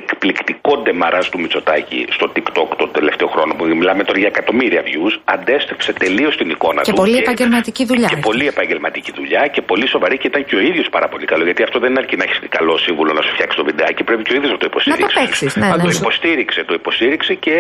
εκπληκτικό 0.01 0.73
ντεμαράζ 0.83 1.27
του 1.29 1.39
Μητσοτάκη 1.41 2.07
στο 2.17 2.27
TikTok 2.35 2.69
τον 2.77 2.89
τελευταίο 2.93 3.29
χρόνο 3.35 3.53
που 3.55 3.65
μιλάμε 3.81 4.03
τώρα 4.05 4.19
για 4.19 4.31
εκατομμύρια 4.35 4.83
views 4.89 5.15
αντέστρεψε 5.35 5.93
τελείως 5.93 6.37
την 6.37 6.49
εικόνα 6.51 6.81
Και 6.83 6.91
του. 6.93 6.97
πολύ 7.03 7.17
επαγγελματική 7.17 7.85
δουλειά. 7.85 8.09
Και 8.13 8.17
πολύ 8.29 8.47
επαγγελματική 8.47 9.13
δουλειά 9.19 9.43
και 9.55 9.63
πολύ 9.63 9.87
σοβαρή 9.89 10.17
και 10.19 10.27
ήταν 10.27 10.45
και 10.45 10.57
ο 10.57 10.61
ίδιος 10.61 10.87
πάρα 10.97 11.09
πολύ 11.09 11.25
καλό. 11.33 11.45
Γιατί 11.45 11.63
αυτό 11.63 11.79
δεν 11.79 11.91
είναι 11.91 12.01
αρκεί 12.05 12.17
να 12.17 12.25
έχεις 12.25 12.39
καλό 12.49 12.75
σύμβουλο 12.79 13.13
να 13.13 13.23
σου 13.23 13.33
φτιάξει 13.37 13.57
το 13.61 13.65
βιντεάκι, 13.65 14.03
πρέπει 14.09 14.23
και 14.23 14.33
ο 14.35 14.37
ίδιος 14.39 14.51
να 14.53 14.59
το 14.63 14.67
υποστηρίξει. 14.71 15.03
Να 15.05 15.09
το 15.13 15.21
παίξεις, 15.21 15.57
ναι, 15.57 15.67
Α, 15.67 15.77
ναι. 15.77 15.83
το 15.83 15.91
υποστήριξε, 16.01 16.61
το 16.69 16.75
υποστήριξε 16.81 17.35
και 17.35 17.55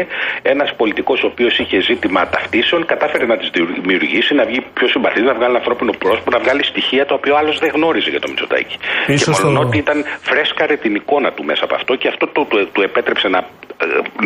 ένας 0.53 0.69
πολιτικός 0.81 1.19
ο 1.23 1.27
οποίος 1.33 1.59
είχε 1.59 1.81
ζήτημα 1.81 2.21
ταυτίσεων 2.35 2.81
κατάφερε 2.93 3.25
να 3.33 3.37
τις 3.41 3.49
δημιουργήσει, 3.81 4.35
να 4.35 4.45
βγει 4.45 4.61
πιο 4.77 4.87
συμπαθής, 4.89 5.23
να 5.23 5.35
βγάλει 5.35 5.51
ένα 5.55 5.59
ανθρώπινο 5.62 5.93
πρόσωπο, 6.03 6.31
να 6.31 6.39
βγάλει 6.39 6.64
στοιχεία 6.64 7.07
τα 7.07 7.14
οποία 7.14 7.35
άλλος 7.41 7.59
δεν 7.59 7.71
γνώριζε 7.75 8.11
για 8.11 8.21
το 8.21 8.29
Μητσοτάκη. 8.29 8.77
Και 9.07 9.12
Ίσως 9.12 9.43
μόνο 9.43 9.59
το- 9.61 9.66
ότι 9.66 9.77
ήταν 9.85 9.99
φρέσκαρε 10.29 10.77
την 10.77 10.95
εικόνα 10.95 11.33
του 11.33 11.45
μέσα 11.45 11.64
από 11.64 11.75
αυτό 11.75 11.95
και 11.95 12.07
αυτό 12.09 12.26
το, 12.26 12.44
του- 12.44 12.68
του 12.72 12.82
επέτρεψε 12.82 13.28
να, 13.28 13.38
ε, 13.38 13.42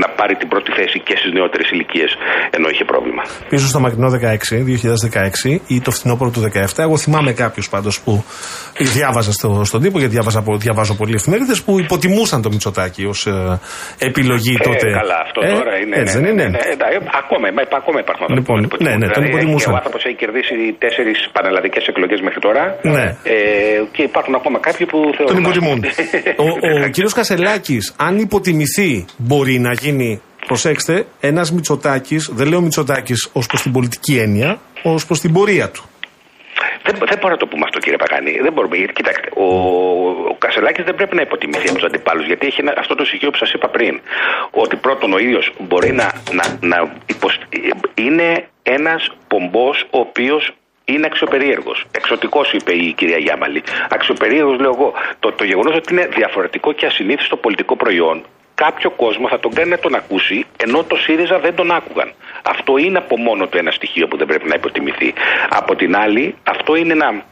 να 0.02 0.08
πάρει 0.18 0.34
την 0.36 0.48
πρώτη 0.48 0.70
θέση 0.78 0.98
και 1.06 1.14
στις 1.20 1.32
νεότερες 1.32 1.70
ηλικίες 1.70 2.10
ενώ 2.56 2.68
είχε 2.72 2.84
πρόβλημα. 2.84 3.22
Πίσω 3.48 3.66
στο 3.66 3.80
μακρινό 3.80 4.08
16, 4.10 4.62
2016 5.44 5.60
ή 5.66 5.80
το 5.80 5.90
φθινόπωρο 5.90 6.30
του 6.30 6.40
17. 6.76 6.78
Εγώ 6.86 6.96
θυμάμαι 6.96 7.32
κάποιους 7.32 7.68
πάντως 7.68 8.00
που 8.00 8.24
διάβαζα 8.78 9.32
στο, 9.32 9.62
στον 9.64 9.80
τύπο, 9.82 9.98
γιατί 9.98 10.14
διάβαζα, 10.14 10.42
πο- 10.42 10.56
διαβάζω 10.56 10.94
πολλοί 10.94 11.14
εφημερίδες 11.14 11.62
που 11.62 11.78
υποτιμούσαν 11.80 12.42
το 12.42 12.48
Μητσοτάκη 12.48 13.04
ως 13.04 13.20
επιλογή 13.98 14.54
Ε, 14.60 14.64
τότε. 14.68 14.86
καλά, 15.00 15.18
αυτό 15.26 15.40
Ε, 15.46 15.52
τώρα 15.58 15.72
είναι. 15.82 15.96
Έτσι 16.02 16.16
ναι, 16.18 16.22
δεν 16.26 16.32
είναι; 16.32 16.42
ναι, 16.42 16.48
ναι, 16.48 16.58
ναι, 16.58 16.94
ε, 16.96 16.98
ακόμα, 17.22 17.46
μα, 17.56 17.62
ακόμα 17.80 17.98
υπάρχουν 18.04 18.22
άνθρωποι 18.26 18.40
Λοιπόν, 18.40 18.56
που 18.56 18.62
τον 18.62 18.68
υποτιμούν. 18.68 18.92
ναι, 18.92 18.94
ναι, 19.02 19.06
τον 19.12 19.22
Δηλαδή, 19.22 19.32
υποτιμούσαν. 19.32 19.68
και 19.70 19.74
Ο 19.76 19.78
άνθρωπος 19.80 20.02
έχει 20.08 20.16
κερδίσει 20.22 20.54
τέσσερις 20.84 21.18
πανελλαδικές 21.36 21.84
εκλογές 21.92 22.20
μέχρι 22.26 22.40
τώρα. 22.46 22.62
Ναι. 22.96 23.04
Ε, 23.34 23.36
και 23.94 24.02
υπάρχουν 24.10 24.34
ακόμα 24.40 24.58
κάποιοι 24.68 24.84
που 24.90 24.98
θεωρούν. 25.16 25.30
Τον 25.34 25.42
υποτιμούν. 25.44 25.78
ο 26.44 26.46
ο 26.86 26.88
κύριος 26.96 27.12
Κασελάκης, 27.18 27.84
αν 28.06 28.14
υποτιμηθεί, 28.26 28.92
μπορεί 29.16 29.41
να 29.58 29.72
γίνει. 29.72 30.20
Προσέξτε, 30.46 31.06
ένας 31.20 31.52
Μητσοτάκης, 31.52 32.30
δεν 32.32 32.48
λέω 32.48 32.60
Μητσοτάκης 32.60 33.30
ως 33.32 33.46
προς 33.46 33.62
την 33.62 33.72
πολιτική 33.72 34.18
έννοια, 34.18 34.58
ως 34.82 35.06
προς 35.06 35.20
την 35.20 35.32
πορεία 35.32 35.70
του. 35.70 35.82
Δεν, 36.84 36.94
δεν 37.10 37.18
μπορώ 37.20 37.32
να 37.32 37.36
το 37.36 37.46
πούμε 37.46 37.62
αυτό, 37.64 37.78
κύριε 37.78 37.96
Παγάνη. 38.04 38.30
Δεν 38.46 38.52
μπορούμε. 38.52 38.76
Γιατί, 38.76 38.92
Κοιτάξτε, 38.92 39.28
ο, 39.36 39.46
ο 40.32 40.34
Κασελάκης 40.38 40.84
δεν 40.84 40.94
πρέπει 40.94 41.14
να 41.14 41.22
υποτιμηθεί 41.22 41.66
από 41.68 41.74
τους 41.78 41.86
αντιπάλους, 41.86 42.26
γιατί 42.26 42.46
έχει 42.46 42.60
ένα- 42.60 42.74
αυτό 42.78 42.94
το 42.94 43.04
στοιχείο 43.04 43.30
που 43.30 43.36
σας 43.36 43.52
είπα 43.52 43.68
πριν. 43.68 44.00
Ότι 44.50 44.76
πρώτον 44.76 45.12
ο 45.12 45.18
ίδιος 45.18 45.52
μπορεί 45.68 45.92
να, 45.92 46.06
να, 46.38 46.44
να 46.60 46.92
υποσ- 47.06 47.46
είναι 47.94 48.28
ένας 48.62 49.02
πομπός 49.28 49.76
ο 49.90 49.98
οποίος 49.98 50.42
είναι 50.84 51.06
αξιοπερίεργος. 51.06 51.84
Εξωτικός, 51.90 52.52
είπε 52.52 52.72
η 52.72 52.92
κυρία 52.92 53.16
Γιάμαλη. 53.18 53.62
Αξιοπερίεργος, 53.90 54.58
λέω 54.60 54.72
εγώ. 54.76 54.92
Το, 55.20 55.32
το 55.32 55.44
γεγονός 55.44 55.74
ότι 55.76 55.92
είναι 55.92 56.06
διαφορετικό 56.16 56.72
και 56.72 56.86
ασυνήθιστο 56.86 57.36
πολιτικό 57.36 57.76
προϊόν 57.76 58.22
κάποιο 58.64 58.90
κόσμο 58.90 59.28
θα 59.28 59.38
τον 59.40 59.54
κάνει 59.54 59.70
να 59.70 59.78
τον 59.78 59.94
ακούσει, 59.94 60.44
ενώ 60.64 60.84
το 60.84 60.96
ΣΥΡΙΖΑ 60.96 61.38
δεν 61.38 61.54
τον 61.54 61.70
άκουγαν. 61.70 62.12
Αυτό 62.42 62.76
είναι 62.78 62.98
από 62.98 63.16
μόνο 63.18 63.46
το 63.46 63.58
ένα 63.58 63.70
στοιχείο 63.70 64.08
που 64.08 64.16
δεν 64.16 64.26
πρέπει 64.26 64.48
να 64.48 64.54
υποτιμηθεί. 64.54 65.12
Από 65.48 65.76
την 65.76 65.96
άλλη, 65.96 66.34
αυτό 66.42 66.74
είναι 66.76 66.92
ένα, 66.92 67.22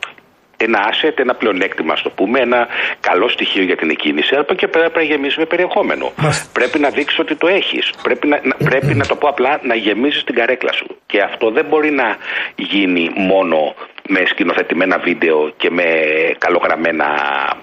ένα 0.57 0.79
asset, 0.93 1.19
ένα 1.19 1.35
πλεονέκτημα, 1.35 1.93
ας 1.93 2.03
το 2.03 2.11
πούμε, 2.11 2.41
ένα 2.41 2.69
καλό 3.01 3.29
στοιχείο 3.29 3.63
για 3.63 3.77
την 3.77 3.91
εκκίνηση. 3.91 4.29
Αλλά 4.33 4.41
από 4.43 4.53
εκεί 4.53 4.67
πέρα 4.69 4.91
πρέπει 4.91 5.07
να 5.07 5.15
γεμίσεις 5.15 5.37
με 5.39 5.45
περιεχόμενο. 5.45 6.13
Πρέπει 6.53 6.79
να 6.79 6.89
δείξεις 6.91 7.19
ότι 7.19 7.35
το 7.37 7.47
έχεις. 7.47 7.91
Πρέπει, 8.03 8.27
να, 8.27 8.41
να- 8.43 8.57
πρέπει 8.69 8.95
να 8.95 9.07
το 9.07 9.15
πω 9.17 9.29
απλά 9.29 9.61
να 9.63 9.75
γεμίζει 9.75 10.23
την 10.25 10.35
καρέκλα 10.35 10.73
σου. 10.73 10.87
Και 11.07 11.21
αυτό 11.23 11.51
δεν 11.51 11.65
μπορεί 11.65 11.91
να 11.91 12.17
γίνει 12.57 13.11
μόνο 13.15 13.75
με 14.09 14.23
σκηνοθετημένα 14.27 14.99
βίντεο 14.99 15.53
και 15.57 15.71
με 15.71 15.85
καλογραμμένα 16.39 17.07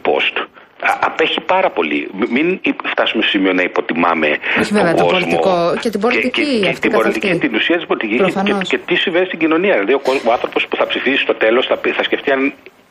post. 0.05 0.45
Α- 0.89 0.97
Απέχει 1.09 1.39
πάρα 1.53 1.69
πολύ. 1.78 1.99
Μ- 2.17 2.30
Μην 2.36 2.47
υ- 2.69 2.82
φτάσουμε 2.93 3.21
στο 3.23 3.32
σημείο 3.36 3.53
να 3.59 3.63
υποτιμάμε 3.69 4.30
Όχι, 4.61 4.73
βέβαια, 4.78 4.93
τον 4.93 5.05
το 5.05 5.11
κόσμο 5.13 5.19
πολιτικό 5.19 5.53
και 5.84 5.89
την 5.89 5.99
πολιτική 6.05 6.43
και, 6.53 6.59
και, 6.63 6.67
αυτή 6.73 6.80
την 6.86 6.91
καθ' 6.91 7.01
πολιτική 7.01 7.28
αυτή. 7.28 7.39
και 7.39 7.47
την 7.47 7.55
ουσία 7.59 7.75
της 7.80 7.86
πολιτικής 7.89 8.17
και, 8.17 8.23
και, 8.25 8.32
Προφανώς. 8.34 8.69
και 8.71 8.78
τι 8.88 8.95
συμβαίνει 9.03 9.25
στην 9.32 9.39
κοινωνία. 9.43 9.73
Δηλαδή, 9.78 9.93
ο, 9.99 10.01
κόσμος- 10.07 10.25
ο 10.30 10.32
άνθρωπος 10.38 10.61
που 10.69 10.75
θα 10.80 10.86
ψηφίσει 10.91 11.21
στο 11.28 11.34
τέλος 11.43 11.63
θα, 11.69 11.75
πει- 11.82 11.95
θα 11.99 12.03
σκεφτεί 12.09 12.30
αν 12.38 12.41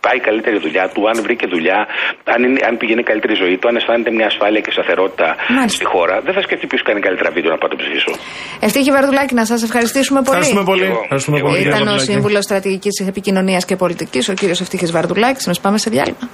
πάει 0.07 0.21
καλύτερη 0.29 0.59
δουλειά 0.67 0.85
του, 0.95 1.01
αν 1.11 1.17
βρήκε 1.27 1.47
δουλειά, 1.55 1.79
αν, 2.35 2.41
είναι, 2.45 2.59
αν 2.69 2.75
πηγαίνει 2.81 3.03
καλύτερη 3.11 3.35
ζωή 3.43 3.57
του, 3.59 3.69
αν 3.71 3.75
αισθάνεται 3.79 4.11
μια 4.19 4.27
ασφάλεια 4.33 4.61
και 4.65 4.71
σταθερότητα 4.77 5.29
Μάλιστα. 5.57 5.77
στη 5.79 5.85
χώρα. 5.93 6.15
Δεν 6.27 6.33
θα 6.37 6.43
σκεφτεί 6.47 6.65
ποιος 6.71 6.83
κάνει 6.89 7.01
καλύτερα 7.07 7.31
βίντεο 7.37 7.51
να 7.55 7.59
πάω 7.61 7.69
να 7.71 7.75
το 7.77 7.81
ψηφίσω. 7.83 8.11
Ευτύχη 8.67 8.91
Βαρδουλάκη, 8.97 9.35
να 9.35 9.45
σας 9.45 9.63
ευχαριστήσουμε 9.63 10.19
πολύ. 10.23 10.29
Ευχαριστούμε 10.39 10.65
πολύ. 10.71 10.85
Εγώ. 10.91 11.01
Ευχαριστούμε 11.03 11.37
Εγώ. 11.39 11.47
πολύ, 11.47 11.59
κύριε 11.59 11.73
Ήταν 11.75 11.83
ο 11.83 11.91
Βαρδουλάκη. 11.91 12.13
σύμβουλος 12.13 12.45
στρατηγικής 12.45 12.95
επικοινωνίας 13.13 13.65
και 13.65 13.77
πολιτικής, 13.77 14.29
ο 14.29 14.33
κύριος 14.41 14.61
Ευτύχη 14.61 14.87
Βαρδουλάκης. 14.87 15.47
Μας 15.47 15.61
πάμε 15.61 15.79
σε 15.79 15.91
διάλειμμα. 15.91 16.29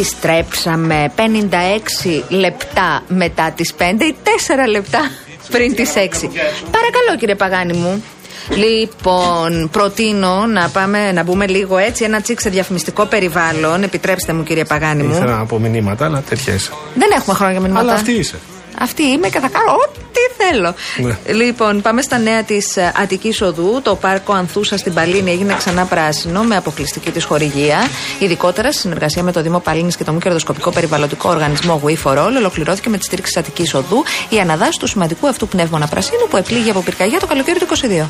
Επιστρέψαμε 0.00 1.12
56 1.16 1.20
λεπτά 2.28 3.02
μετά 3.08 3.52
τις 3.56 3.74
5 3.78 3.82
ή 3.82 4.14
4 4.24 4.68
λεπτά 4.70 5.10
πριν 5.50 5.74
τις 5.74 5.92
6. 5.94 5.98
Παρακαλώ 6.70 7.16
κύριε 7.18 7.34
Παγάνη 7.34 7.72
μου. 7.72 8.04
Λοιπόν, 8.56 9.68
προτείνω 9.70 10.46
να 10.46 10.68
πάμε 10.68 11.12
να 11.12 11.22
μπούμε 11.22 11.46
λίγο 11.46 11.76
έτσι 11.78 12.04
ένα 12.04 12.20
τσίξ 12.20 12.42
σε 12.42 12.50
διαφημιστικό 12.50 13.04
περιβάλλον. 13.04 13.82
Επιτρέψτε 13.82 14.32
μου, 14.32 14.42
κύριε 14.42 14.64
Παγάνη 14.64 15.02
μου. 15.02 15.14
Ήθελα 15.14 15.36
να 15.36 15.46
πω 15.46 15.58
μηνύματα, 15.58 16.04
αλλά 16.04 16.22
τέτοια 16.28 16.54
είσαι. 16.54 16.70
Δεν 16.94 17.10
έχουμε 17.16 17.34
χρόνο 17.36 17.52
για 17.52 17.60
μηνύματα. 17.60 17.84
Αλλά 17.84 17.92
αυτή 17.92 18.12
είσαι. 18.12 18.38
Αυτή 18.82 19.02
είμαι 19.02 19.28
και 19.28 19.38
θα 19.38 19.48
κάνω 19.48 19.72
ό,τι 19.72 20.44
θέλω. 20.44 20.74
Ναι. 20.96 21.34
Λοιπόν, 21.34 21.82
πάμε 21.82 22.02
στα 22.02 22.18
νέα 22.18 22.42
της 22.42 22.78
Αττικής 23.02 23.40
Οδού. 23.42 23.80
Το 23.82 23.94
πάρκο 23.94 24.32
Ανθούσα 24.32 24.76
στην 24.78 24.94
Παλίνη 24.94 25.30
έγινε 25.30 25.54
ξανά 25.54 25.84
πράσινο 25.84 26.42
με 26.42 26.56
αποκλειστική 26.56 27.10
της 27.10 27.24
χορηγία. 27.24 27.78
Ειδικότερα, 28.18 28.72
στη 28.72 28.80
συνεργασία 28.80 29.22
με 29.22 29.32
το 29.32 29.42
Δήμο 29.42 29.58
Παλίνης 29.58 29.96
και 29.96 30.04
το 30.04 30.12
μη 30.12 30.18
κερδοσκοπικό 30.18 30.70
περιβαλλοντικό 30.70 31.30
οργανισμό 31.30 31.80
We 31.84 31.94
for 32.04 32.18
All, 32.18 32.32
ολοκληρώθηκε 32.36 32.88
με 32.88 32.98
τη 32.98 33.04
στήριξη 33.04 33.32
της 33.32 33.40
Αττικής 33.40 33.74
Οδού 33.74 34.04
η 34.28 34.38
αναδάση 34.38 34.78
του 34.78 34.86
σημαντικού 34.86 35.28
αυτού 35.28 35.48
πνεύμονα 35.48 35.86
πρασίνου 35.86 36.26
που 36.30 36.36
επλήγει 36.36 36.70
από 36.70 36.80
πυρκαγιά 36.80 37.20
το 37.20 37.26
καλοκαίρι 37.26 37.58
του 37.58 37.66
22. 37.66 38.06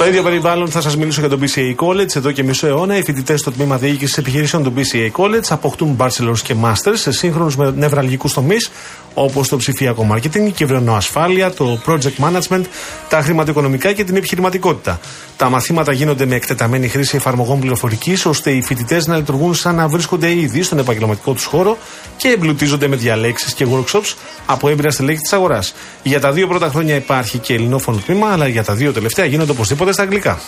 Στο 0.00 0.08
ίδιο 0.08 0.22
περιβάλλον 0.22 0.68
θα 0.68 0.80
σας 0.80 0.96
μιλήσω 0.96 1.20
για 1.20 1.28
το 1.28 1.38
BCA 1.40 1.74
College. 1.86 2.16
Εδώ 2.16 2.32
και 2.32 2.42
μισό 2.42 2.66
αιώνα 2.66 2.96
οι 2.96 3.02
φοιτητές 3.02 3.40
στο 3.40 3.52
τμήμα 3.52 3.76
διοίκησης 3.76 4.18
επιχειρήσεων 4.18 4.62
του 4.62 4.72
BCA 4.76 5.10
College 5.20 5.44
αποκτούν 5.48 5.96
bachelors 6.00 6.38
και 6.42 6.54
masters 6.62 6.94
σε 6.94 7.12
σύγχρονους 7.12 7.56
με 7.56 7.72
νευραλγικούς 7.76 8.32
τομείς 8.32 8.70
όπως 9.14 9.48
το 9.48 9.56
ψηφιακό 9.56 10.06
marketing, 10.12 10.46
η 10.46 10.50
κυβερνοασφάλεια, 10.50 11.50
το 11.52 11.78
project 11.86 12.24
management, 12.24 12.62
τα 13.08 13.22
χρηματοοικονομικά 13.22 13.92
και 13.92 14.04
την 14.04 14.16
επιχειρηματικότητα. 14.16 15.00
Τα 15.36 15.50
μαθήματα 15.50 15.92
γίνονται 15.92 16.26
με 16.26 16.34
εκτεταμένη 16.34 16.88
χρήση 16.88 17.16
εφαρμογών 17.16 17.60
πληροφορικής 17.60 18.26
ώστε 18.26 18.50
οι 18.50 18.62
φοιτητές 18.62 19.06
να 19.06 19.16
λειτουργούν 19.16 19.54
σαν 19.54 19.74
να 19.74 19.88
βρίσκονται 19.88 20.34
ήδη 20.34 20.62
στον 20.62 20.78
επαγγελματικό 20.78 21.32
τους 21.32 21.44
χώρο 21.44 21.78
και 22.16 22.28
εμπλουτίζονται 22.28 22.88
με 22.88 22.96
διαλέξεις 22.96 23.52
και 23.52 23.66
workshops 23.72 24.14
από 24.46 24.68
έμπειρα 24.68 24.90
στελέχη 24.90 25.18
της 25.18 25.32
αγοράς. 25.32 25.74
Για 26.02 26.20
τα 26.20 26.32
δύο 26.32 26.46
πρώτα 26.48 26.68
χρόνια 26.68 26.94
υπάρχει 26.94 27.38
και 27.38 27.54
ελληνόφωνο 27.54 27.98
τμήμα, 28.06 28.32
αλλά 28.32 28.48
για 28.48 28.64
τα 28.64 28.74
δύο 28.74 28.92
τελευταία 28.92 29.24
γίνονται 29.24 29.50
οπωσδήποτε 29.50 29.92
στα 29.92 30.02
αγγλικά. 30.02 30.40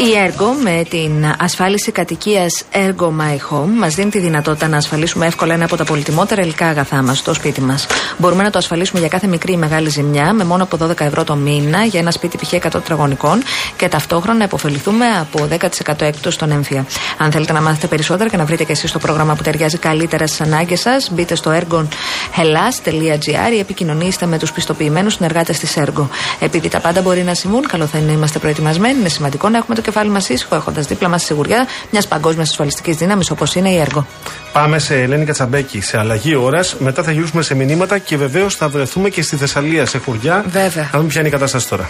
Η 0.00 0.14
Ergo 0.26 0.62
με 0.62 0.82
την 0.90 1.34
ασφάλιση 1.38 1.92
κατοικίας 1.92 2.64
Ergo 2.72 3.06
My 3.06 3.36
Home 3.50 3.68
μας 3.78 3.94
δίνει 3.94 4.10
τη 4.10 4.18
δυνατότητα 4.18 4.68
να 4.68 4.76
ασφαλίσουμε 4.76 5.26
εύκολα 5.26 5.54
ένα 5.54 5.64
από 5.64 5.76
τα 5.76 5.84
πολυτιμότερα 5.84 6.42
υλικά 6.42 6.66
αγαθά 6.66 7.02
μας, 7.02 7.22
το 7.22 7.34
σπίτι 7.34 7.60
μας. 7.60 7.86
Μπορούμε 8.18 8.42
να 8.42 8.50
το 8.50 8.58
ασφαλίσουμε 8.58 9.00
για 9.00 9.08
κάθε 9.08 9.26
μικρή 9.26 9.52
ή 9.52 9.56
μεγάλη 9.56 9.88
ζημιά 9.88 10.32
με 10.32 10.44
μόνο 10.44 10.62
από 10.62 10.76
12 10.86 11.00
ευρώ 11.00 11.24
το 11.24 11.34
μήνα 11.34 11.84
για 11.84 12.00
ένα 12.00 12.10
σπίτι 12.10 12.36
π.χ. 12.36 12.52
100 12.52 12.58
τετραγωνικών 12.70 13.42
και 13.76 13.88
ταυτόχρονα 13.88 14.38
να 14.38 14.44
υποφεληθούμε 14.44 15.06
από 15.06 15.48
10% 15.50 16.00
έκπτωση 16.00 16.36
στον 16.36 16.50
έμφυα. 16.50 16.86
Αν 17.18 17.30
θέλετε 17.32 17.52
να 17.52 17.60
μάθετε 17.60 17.86
περισσότερα 17.86 18.30
και 18.30 18.36
να 18.36 18.44
βρείτε 18.44 18.64
και 18.64 18.72
εσείς 18.72 18.92
το 18.92 18.98
πρόγραμμα 18.98 19.34
που 19.34 19.42
ταιριάζει 19.42 19.78
καλύτερα 19.78 20.26
στις 20.26 20.40
ανάγκες 20.40 20.80
σας, 20.80 21.10
μπείτε 21.12 21.34
στο 21.34 21.50
ergonhellas.gr 21.60 23.52
ή 23.54 23.58
επικοινωνήστε 23.58 24.26
με 24.26 24.38
τους 24.38 24.52
πιστοποιημένους 24.52 25.12
συνεργάτες 25.14 25.58
της 25.58 25.76
Ergo. 25.76 26.06
Επειδή 26.40 26.68
τα 26.68 26.80
πάντα 26.80 27.02
μπορεί 27.02 27.22
να 27.22 27.34
συμβούν, 27.34 27.66
καλό 27.66 27.86
θα 27.86 27.98
είναι 27.98 28.06
να 28.06 28.12
είμαστε 28.12 28.38
προετοιμασμένοι. 28.38 28.98
Είναι 28.98 29.08
σημαντικό 29.08 29.48
να 29.48 29.56
έχουμε 29.56 29.74
το 29.74 29.82
κεφάλι 29.88 30.10
μας 30.10 30.28
ήσυχο, 30.28 30.54
έχοντας 30.54 30.86
δίπλα 30.86 31.08
μας 31.08 31.20
τη 31.20 31.26
σιγουριά 31.26 31.66
μιας 31.90 32.08
παγκόσμιας 32.08 32.48
ασφαλιστικής 32.48 32.96
δύναμης 32.96 33.30
όπως 33.30 33.54
είναι 33.54 33.68
η 33.68 33.86
Ergo. 33.86 34.04
Πάμε 34.52 34.78
σε 34.78 35.02
Ελένη 35.02 35.24
Κατσαμπέκη 35.24 35.80
σε 35.80 35.98
αλλαγή 35.98 36.34
ώρας. 36.34 36.76
Μετά 36.78 37.02
θα 37.02 37.12
γυρίσουμε 37.12 37.42
σε 37.42 37.54
μηνύματα 37.54 37.98
και 37.98 38.16
βεβαίως 38.16 38.54
θα 38.56 38.68
βρεθούμε 38.68 39.08
και 39.08 39.22
στη 39.22 39.36
Θεσσαλία 39.36 39.86
σε 39.86 39.98
χωριά. 39.98 40.44
Βέβαια. 40.48 40.88
Να 40.92 40.98
δούμε 40.98 41.08
ποια 41.08 41.20
είναι 41.20 41.28
η 41.28 41.32
κατάσταση 41.32 41.68
τώρα. 41.68 41.88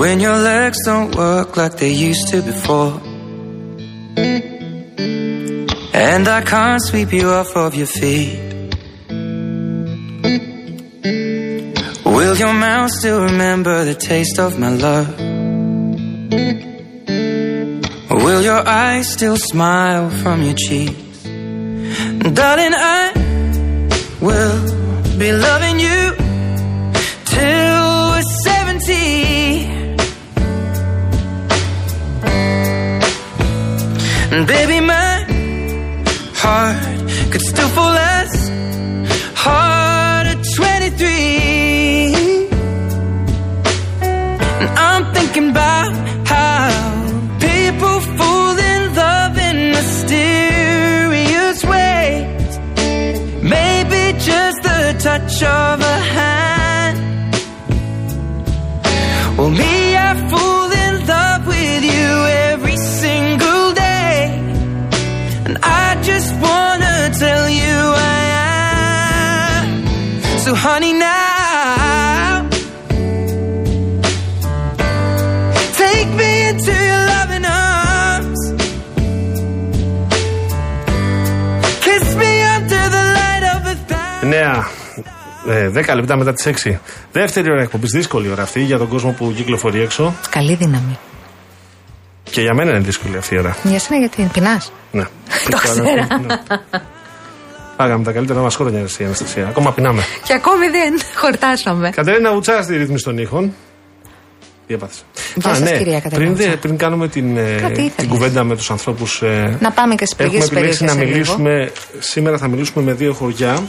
When 0.00 0.20
your 0.26 0.38
legs 0.50 0.78
don't 0.88 1.10
work 1.24 1.56
like 1.60 1.74
they 1.80 1.92
used 2.10 2.24
to 2.32 2.36
before. 2.52 3.15
And 5.98 6.28
I 6.28 6.42
can't 6.42 6.82
sweep 6.84 7.10
you 7.10 7.30
off 7.30 7.56
of 7.56 7.74
your 7.74 7.86
feet. 7.86 8.38
Will 12.04 12.36
your 12.36 12.52
mouth 12.52 12.90
still 12.90 13.22
remember 13.22 13.82
the 13.86 13.94
taste 13.94 14.38
of 14.38 14.58
my 14.58 14.68
love? 14.68 15.18
Will 18.10 18.42
your 18.42 18.62
eyes 18.68 19.10
still 19.10 19.38
smile 19.38 20.10
from 20.10 20.42
your 20.42 20.52
cheeks? 20.54 21.22
Darling, 21.22 22.74
I 22.74 23.12
will 24.20 25.18
be 25.18 25.32
loving 25.32 25.80
you 25.80 26.14
till 27.24 28.10
we're 28.10 28.22
70. 28.44 28.92
And 34.34 34.46
baby, 34.46 34.80
my 34.80 35.15
heart 36.44 36.76
could 37.30 37.42
still 37.52 37.68
fall 37.76 37.96
as 38.18 38.30
hard 39.34 40.26
at 40.32 40.40
23. 40.54 42.14
And 44.60 44.68
I'm 44.88 45.04
thinking 45.14 45.50
about 45.50 45.92
how 46.32 46.68
people 47.48 47.96
fall 48.18 48.56
in 48.72 48.80
love 49.02 49.34
in 49.48 49.56
mysterious 49.78 51.58
ways. 51.64 52.58
Maybe 53.54 54.00
just 54.30 54.58
the 54.68 54.80
touch 55.06 55.36
of 55.42 55.80
a 55.80 55.96
hand. 56.14 56.25
Ε, 85.48 85.68
10 85.68 85.94
λεπτά 85.94 86.16
μετά 86.16 86.32
τις 86.32 86.46
6. 86.46 86.80
Δεύτερη 87.12 87.50
ώρα 87.50 87.62
εκπομπής. 87.62 87.90
Δύσκολη 87.90 88.30
ώρα 88.30 88.42
αυτή 88.42 88.60
για 88.60 88.78
τον 88.78 88.88
κόσμο 88.88 89.10
που 89.12 89.32
κυκλοφορεί 89.36 89.80
έξω. 89.80 90.14
Καλή 90.30 90.54
δύναμη. 90.54 90.98
Και 92.30 92.40
για 92.40 92.54
μένα 92.54 92.70
είναι 92.70 92.78
δύσκολη 92.80 93.16
αυτή 93.16 93.34
η 93.34 93.38
ώρα. 93.38 93.56
Για 93.62 93.78
σένα 93.78 93.98
γιατί 93.98 94.28
πεινάς; 94.32 94.72
Ναι. 94.92 95.02
Το 95.50 95.56
ξέρα. 95.56 96.06
Ναι. 96.26 96.36
Πάγαμε 97.76 98.04
τα 98.04 98.12
καλύτερα 98.12 98.40
μας 98.40 98.54
χρόνια, 98.56 98.80
εσύ, 98.80 99.04
Αναστασία. 99.04 99.46
Ακόμα 99.48 99.72
πεινάμε. 99.72 100.02
Και 100.24 100.32
ακόμη 100.34 100.66
δεν 100.68 100.94
χορτάσαμε. 101.16 101.90
Κατερίνα 101.90 102.30
Ουτσάς 102.30 102.64
στη 102.64 102.76
ρύθμιση 102.76 103.04
των 103.04 103.18
ήχων. 103.18 103.54
Τι 104.66 104.74
έπαθες; 104.74 105.04
Γεια 105.34 105.54
σας, 105.54 105.70
κυρία 105.70 106.00
Κατερίνα 106.00 106.24
πριν, 106.32 106.36
δε- 106.36 106.44
Ουτσά. 106.44 106.58
πριν 106.58 106.76
κάνουμε 106.76 107.08
την, 107.08 107.36
ε, 107.36 107.40
Κάτι 107.60 107.72
ήθελες. 107.72 107.92
την 107.96 108.08
κουβέντα 108.08 108.44
με 108.44 108.56
τους 108.56 108.70
ανθρώπους. 108.70 109.22
Να 109.60 109.70
πάμε 109.72 109.94
και 109.94 110.04
στις 110.06 110.18
Έχουμε 110.18 110.28
πληγέ 110.38 110.44
επιλέξει 110.44 110.84
να 110.84 110.94
περιοχές. 110.96 111.14
μιλήσουμε. 111.14 111.72
Σήμερα 111.98 112.38
θα 112.38 112.48
μιλήσουμε 112.48 112.84
με 112.84 112.92
δύο 112.92 113.12
χωριά 113.12 113.62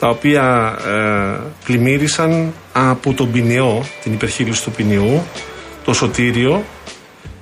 τα 0.00 0.08
οποία 0.08 0.74
ε, 0.86 1.40
πλημμύρισαν 1.64 2.52
από 2.72 3.12
τον 3.12 3.30
Ποινιό, 3.30 3.84
την 4.02 4.12
υπερχείληση 4.12 4.62
του 4.62 4.70
Ποινιού, 4.70 5.22
το 5.84 5.92
Σωτήριο. 5.92 6.64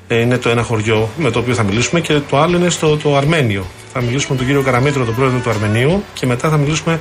ε, 0.08 0.20
είναι 0.20 0.38
το 0.38 0.48
ένα 0.48 0.62
χωριό 0.62 1.08
με 1.16 1.30
το 1.30 1.38
οποίο 1.38 1.54
θα 1.54 1.62
μιλήσουμε 1.62 2.00
και 2.00 2.20
το 2.30 2.38
άλλο 2.38 2.56
είναι 2.56 2.68
στο 2.68 2.96
το 2.96 3.16
Αρμένιο. 3.16 3.64
Θα 3.92 4.00
μιλήσουμε 4.00 4.30
με 4.32 4.36
τον 4.36 4.46
κύριο 4.46 4.62
Καραμίτρο, 4.62 5.04
τον 5.04 5.14
πρόεδρο 5.14 5.38
του 5.38 5.50
Αρμενίου 5.50 6.04
και 6.14 6.26
μετά 6.26 6.48
θα 6.48 6.56
μιλήσουμε 6.56 7.00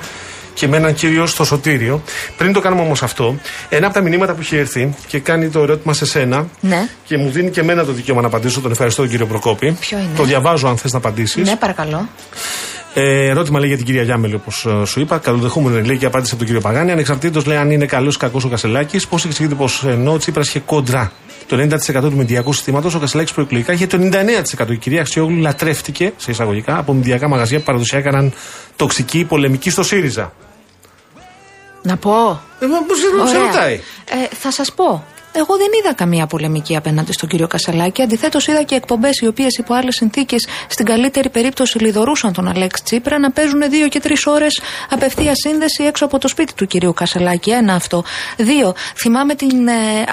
και 0.53 0.67
με 0.67 0.77
έναν 0.77 0.93
κύριο 0.93 1.25
στο 1.25 1.43
Σωτήριο. 1.43 2.01
Πριν 2.37 2.53
το 2.53 2.59
κάνουμε 2.59 2.81
όμως 2.81 3.03
αυτό, 3.03 3.35
ένα 3.69 3.85
από 3.85 3.95
τα 3.95 4.01
μηνύματα 4.01 4.33
που 4.33 4.39
έχει 4.41 4.55
έρθει 4.55 4.93
και 5.07 5.19
κάνει 5.19 5.49
το 5.49 5.59
ερώτημα 5.61 5.93
σε 5.93 6.05
σένα 6.05 6.47
Ναι. 6.59 6.87
και 7.05 7.17
μου 7.17 7.29
δίνει 7.29 7.49
και 7.49 7.59
εμένα 7.59 7.85
το 7.85 7.91
δικαίωμα 7.91 8.21
να 8.21 8.27
απαντήσω, 8.27 8.61
τον 8.61 8.71
ευχαριστώ 8.71 9.01
τον 9.01 9.11
κύριο 9.11 9.25
Προκόπη. 9.25 9.77
Ποιο 9.79 9.97
είναι; 9.97 10.07
Το 10.15 10.23
διαβάζω 10.23 10.67
αν 10.67 10.77
θες 10.77 10.91
να 10.91 10.97
απαντήσεις. 10.97 11.47
Ναι, 11.47 11.55
παρακαλώ. 11.55 12.09
Ε, 12.99 13.27
ερώτημα 13.29 13.59
λέει 13.59 13.67
για 13.67 13.77
την 13.77 13.85
κυρία 13.85 14.03
Γιάμελη, 14.03 14.33
όπως 14.33 14.67
σου 14.85 14.99
είπα. 14.99 15.17
Καλοδεχούμενο 15.17 15.81
λέει 15.85 15.97
και 15.97 16.05
απάντηση 16.05 16.29
από 16.29 16.37
τον 16.37 16.47
κύριο 16.47 16.61
Παγάνη. 16.61 16.91
Ανεξαρτήτως 16.91 17.45
λέει 17.45 17.57
αν 17.57 17.71
είναι 17.71 17.85
καλός 17.85 18.15
ή 18.15 18.17
κακός 18.17 18.43
ο 18.43 18.49
Κασελάκης, 18.49 19.07
πώς 19.07 19.25
εξηγείται 19.25 19.55
πως 19.55 19.83
ενώ 19.83 20.13
ο 20.13 20.17
Τσίπρας 20.17 20.47
είχε 20.47 20.59
κόντρα 20.59 21.11
το 21.47 21.57
90% 21.57 22.01
του 22.01 22.15
μηντιακού 22.15 22.53
συστήματος, 22.53 22.95
ο 22.95 22.99
Κασελάκης 22.99 23.33
προεκλογικά 23.33 23.73
είχε 23.73 23.87
το 23.87 23.97
99%. 23.97 24.71
Η 24.71 24.77
κυρία 24.77 25.01
Αξιόγλου 25.01 25.41
λατρεύτηκε, 25.41 26.13
σε 26.17 26.31
εισαγωγικά, 26.31 26.77
από 26.77 26.93
μηντιακά 26.93 27.27
μαγαζιά 27.27 27.57
που 27.57 27.63
παραδοσιακά 27.63 28.09
έκαναν 28.09 28.33
τοξική 28.75 29.23
πολεμική 29.23 29.69
στο 29.69 29.83
ΣΥΡΙΖΑ. 29.83 30.33
Να 31.81 31.97
πω. 31.97 32.41
Ε, 32.59 32.65
μα 32.65 32.77
πώς 32.87 32.97
σε 32.97 33.35
Ωραία. 33.37 33.47
ρωτάει; 33.47 33.73
Ε, 34.05 34.35
θα 34.35 34.51
σας 34.51 34.73
πω. 34.73 35.03
Εγώ 35.37 35.57
δεν 35.57 35.67
είδα 35.79 35.93
καμία 35.93 36.27
πολεμική 36.27 36.75
απέναντι 36.75 37.11
στον 37.11 37.29
κύριο 37.29 37.47
Κασελάκη. 37.47 38.01
Αντιθέτως, 38.01 38.47
είδα 38.47 38.63
και 38.63 38.75
εκπομπές 38.75 39.17
οι 39.19 39.27
οποίες 39.27 39.57
υπό 39.57 39.73
άλλες 39.73 39.95
συνθήκες, 39.95 40.47
στην 40.67 40.85
καλύτερη 40.85 41.29
περίπτωση, 41.29 41.79
λιδωρούσαν 41.79 42.33
τον 42.33 42.47
Αλέξη 42.47 42.83
Τσίπρα 42.83 43.19
να 43.19 43.31
παίζουν 43.31 43.69
δύο 43.69 43.87
και 43.87 43.99
τρεις 43.99 44.25
ώρες 44.25 44.61
απευθεία 44.89 45.31
σύνδεση 45.35 45.83
έξω 45.83 46.05
από 46.05 46.17
το 46.17 46.27
σπίτι 46.27 46.53
του 46.53 46.65
κυρίου 46.65 46.93
Κασελάκη. 46.93 47.51
Ένα 47.51 47.73
αυτό. 47.73 48.03
Δύο, 48.37 48.75
θυμάμαι 48.95 49.35
την, 49.35 49.67
ε, 49.67 50.05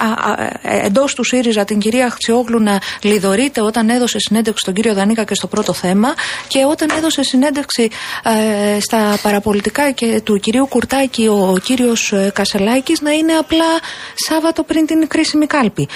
ε, 0.61 0.85
εντός 0.85 1.13
του 1.13 1.23
ΣΥΡΙΖΑ 1.23 1.65
την 1.65 1.79
κυρία 1.79 2.09
Χτσιόγλου 2.09 2.59
να 2.59 2.81
λιδωρείται 3.01 3.61
όταν 3.61 3.89
έδωσε 3.89 4.19
συνέντευξη 4.19 4.61
στον 4.61 4.73
κύριο 4.73 4.93
Δανίκα 4.93 5.23
και 5.23 5.35
στο 5.35 5.47
πρώτο 5.47 5.73
θέμα 5.73 6.13
και 6.47 6.65
όταν 6.69 6.89
έδωσε 6.97 7.23
συνέντευξη 7.23 7.89
ε, 8.23 8.79
στα 8.79 9.19
παραπολιτικά 9.21 9.91
και 9.91 10.21
του 10.23 10.39
κυρίου 10.39 10.67
Κουρτάκη 10.67 11.27
ο 11.27 11.57
κύριος 11.63 12.13
Κασελάκης 12.33 13.01
να 13.01 13.11
είναι 13.11 13.33
απλά 13.33 13.65
Σάββατο 14.27 14.63
πριν 14.63 14.85
την 14.85 15.07
κρίσιμη 15.15 15.45
κάλπη. 15.45 15.87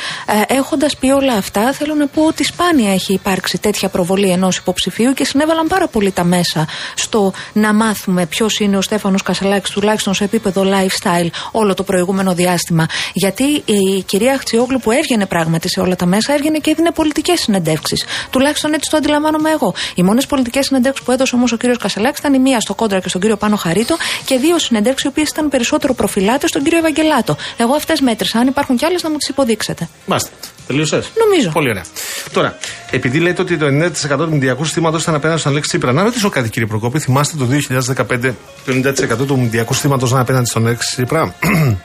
Ε, 0.47 0.53
Έχοντας 0.53 0.97
πει 0.97 1.09
όλα 1.09 1.33
αυτά, 1.33 1.71
θέλω 1.73 1.93
να 1.93 2.07
πω 2.07 2.25
ότι 2.25 2.43
σπάνια 2.43 2.93
έχει 2.93 3.13
υπάρξει 3.13 3.57
τέτοια 3.57 3.89
προβολή 3.89 4.29
ενός 4.29 4.57
υποψηφίου 4.57 5.13
και 5.13 5.25
συνέβαλαν 5.25 5.67
πάρα 5.67 5.87
πολύ 5.87 6.11
τα 6.11 6.23
μέσα 6.23 6.67
στο 6.95 7.33
να 7.53 7.73
μάθουμε 7.73 8.25
ποιος 8.25 8.59
είναι 8.59 8.77
ο 8.77 8.81
Στέφανος 8.81 9.21
Κασελάκης, 9.23 9.71
τουλάχιστον 9.71 10.13
σε 10.13 10.23
επίπεδο 10.23 10.65
lifestyle, 10.65 11.29
όλο 11.51 11.73
το 11.73 11.83
προηγούμενο 11.83 12.33
διάστημα. 12.33 12.85
Γιατί 13.13 13.43
η 13.65 14.03
κυρία 14.05 14.37
Χτσιόγλου 14.37 14.79
που 14.79 14.91
έβγαινε 14.91 15.25
πράγματι 15.25 15.69
σε 15.69 15.79
όλα 15.79 15.95
τα 15.95 16.05
μέσα, 16.05 16.33
έβγαινε 16.33 16.57
και 16.57 16.71
έδινε 16.71 16.91
πολιτικές 16.91 17.39
συνεντεύξεις. 17.39 18.05
Τουλάχιστον 18.29 18.73
έτσι 18.73 18.89
το 18.89 18.97
αντιλαμβάνομαι 18.97 19.49
εγώ. 19.49 19.73
Οι 19.95 20.03
μόνες 20.03 20.25
πολιτικές 20.25 20.65
συνεντεύξεις 20.65 21.05
που 21.05 21.11
έδωσε 21.11 21.35
όμως 21.35 21.51
ο 21.51 21.57
κύριος 21.57 21.77
Κασελάκης 21.77 22.19
ήταν 22.19 22.33
η 22.33 22.39
μία 22.39 22.59
στο 22.59 22.73
κόντρα 22.73 22.99
και 22.99 23.09
στον 23.09 23.21
κύριο 23.21 23.37
Πάνο 23.37 23.55
Χαρίτο 23.55 23.95
και 24.25 24.37
δύο 24.37 24.59
συνεντεύξεις 24.59 25.05
οι 25.05 25.07
οποίες 25.07 25.29
ήταν 25.29 25.49
περισσότερο 25.49 25.93
προφυλάτες 25.93 26.49
στον 26.49 26.63
κύριο 26.63 26.77
Ευαγγελάτο. 26.77 27.35
Εγώ 27.57 27.75
αυτές 27.75 27.99
μέτρησα. 28.01 28.39
Αν 28.39 28.47
υπάρχουν 28.47 28.77
κι 28.77 28.85
άλλες 28.85 28.98
να 29.03 29.09
μου 29.09 29.17
τις 29.17 29.27
υποδείξετε. 29.27 29.89
Μάστε. 30.05 30.29
Τελείωσες. 30.67 31.11
Νομίζω. 31.27 31.49
Πολύ 31.49 31.69
ωραία. 31.69 31.83
Τώρα, 32.31 32.57
επειδή 32.91 33.19
λέτε 33.19 33.41
ότι 33.41 33.57
το 33.57 33.65
90% 33.65 34.17
του 34.17 34.29
μηντιακού 34.31 34.63
συστήματος 34.63 35.01
ήταν 35.01 35.15
απέναντι 35.15 35.39
στον 35.39 35.51
Αλέξη 35.51 35.69
Τσίπρα, 35.69 35.91
να 35.91 36.03
ρωτήσω 36.03 36.29
κάτι 36.29 36.49
κύριε 36.49 36.67
Προκόπη. 36.67 36.99
Θυμάστε 36.99 37.37
το 37.37 37.47
2015 37.95 38.33
το 38.65 38.91
90% 39.23 39.25
του 39.27 39.39
μηντιακού 39.39 39.73
συστήματος 39.73 40.09
ήταν 40.09 40.21
απέναντι 40.21 40.49
στον 40.49 40.65
Αλέξη 40.65 40.95
Τσίπρα; 40.95 41.35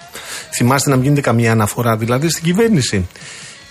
Θυμάστε 0.56 0.90
να 0.90 0.94
μην 0.94 1.04
γίνεται 1.04 1.20
καμία 1.20 1.52
αναφορά 1.52 1.96
δηλαδή 1.96 2.30
στην 2.30 2.44
κυβέρνηση; 2.44 3.08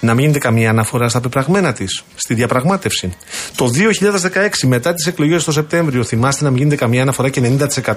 Να 0.03 0.13
μην 0.13 0.19
γίνεται 0.19 0.39
καμία 0.39 0.69
αναφορά 0.69 1.09
στα 1.09 1.19
πεπραγμένα 1.19 1.73
της, 1.73 2.03
στη 2.15 2.33
διαπραγμάτευση. 2.33 3.13
Το 3.55 3.65
2016, 3.65 4.67
μετά 4.67 4.93
τις 4.93 5.07
εκλογές 5.07 5.43
το 5.43 5.51
Σεπτέμβριο, 5.51 6.03
θυμάστε 6.03 6.43
να 6.43 6.49
μην 6.49 6.57
γίνεται 6.57 6.75
καμία 6.75 7.01
αναφορά 7.01 7.29
και 7.29 7.41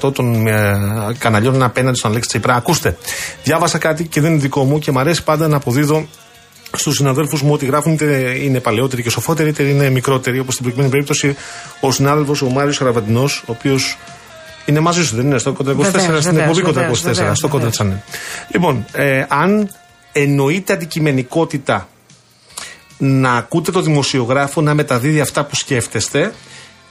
90% 0.03 0.15
των 0.15 0.47
ε, 0.47 0.73
καναλιών 1.19 1.55
είναι 1.55 1.65
απέναντι 1.65 1.97
στον 1.99 2.11
Αλέξη 2.11 2.29
Τσίπρα. 2.29 2.55
Ακούστε, 2.55 2.97
διάβασα 3.45 3.79
κάτι 3.79 4.05
και 4.07 4.21
δεν 4.21 4.31
είναι 4.31 4.41
δικό 4.41 4.65
μου 4.65 4.79
και 4.79 4.91
μου 4.91 4.99
αρέσει 4.99 5.25
πάντα 5.25 5.49
να 5.49 5.57
αποδίδω 5.57 6.07
στους 6.73 6.97
συναδέλφους 6.97 7.43
μου 7.43 7.53
ότι 7.53 7.67
γράφουν 7.67 7.93
είτε 7.93 8.39
είναι 8.43 8.61
παλαιότεροι 8.61 9.03
και 9.03 9.11
σοφότεροι, 9.11 9.49
είτε 9.49 9.63
είναι 9.63 9.91
μικρότεροι. 9.91 10.39
Όπως 10.39 10.53
στην 10.53 10.65
προηγούμενη 10.65 10.93
περίπτωση 10.93 11.37
ο 11.81 11.93
συνάδελφος 11.93 12.43
ο 12.43 12.49
Μάριος 12.49 12.81
Αραβαντινό, 12.81 13.23
ο 13.23 13.47
οποίος 13.47 13.99
είναι 14.65 14.81
μαζί 14.81 15.05
σου, 15.05 15.17
δεν 15.17 15.25
είναι 15.25 15.39
στο 15.39 15.53
κοντά 15.53 15.73
24, 15.73 15.77
Βεβαίως, 15.77 16.23
στην 16.23 16.35
βεβαίως, 16.35 16.59
εκπομπή 16.59 16.61
κοντά 16.61 16.81
24, 16.81 16.85
βεβαίως, 16.87 17.17
βεβαίως, 17.17 17.39
στο 17.39 17.49
κοντά 17.49 17.71
βεβαίως. 17.71 17.75
τσανέ. 17.75 18.03
Λοιπόν, 18.49 18.85
ε, 18.93 19.25
αν 19.29 19.71
εννοείται 20.13 20.73
αντικειμενικότητα 20.73 21.89
να 22.99 23.33
ακούτε 23.33 23.71
το 23.71 23.81
δημοσιογράφο 23.81 24.61
να 24.61 24.75
μεταδίδει 24.75 25.21
αυτά 25.21 25.45
που 25.45 25.57
σκέφτεστε 25.57 26.33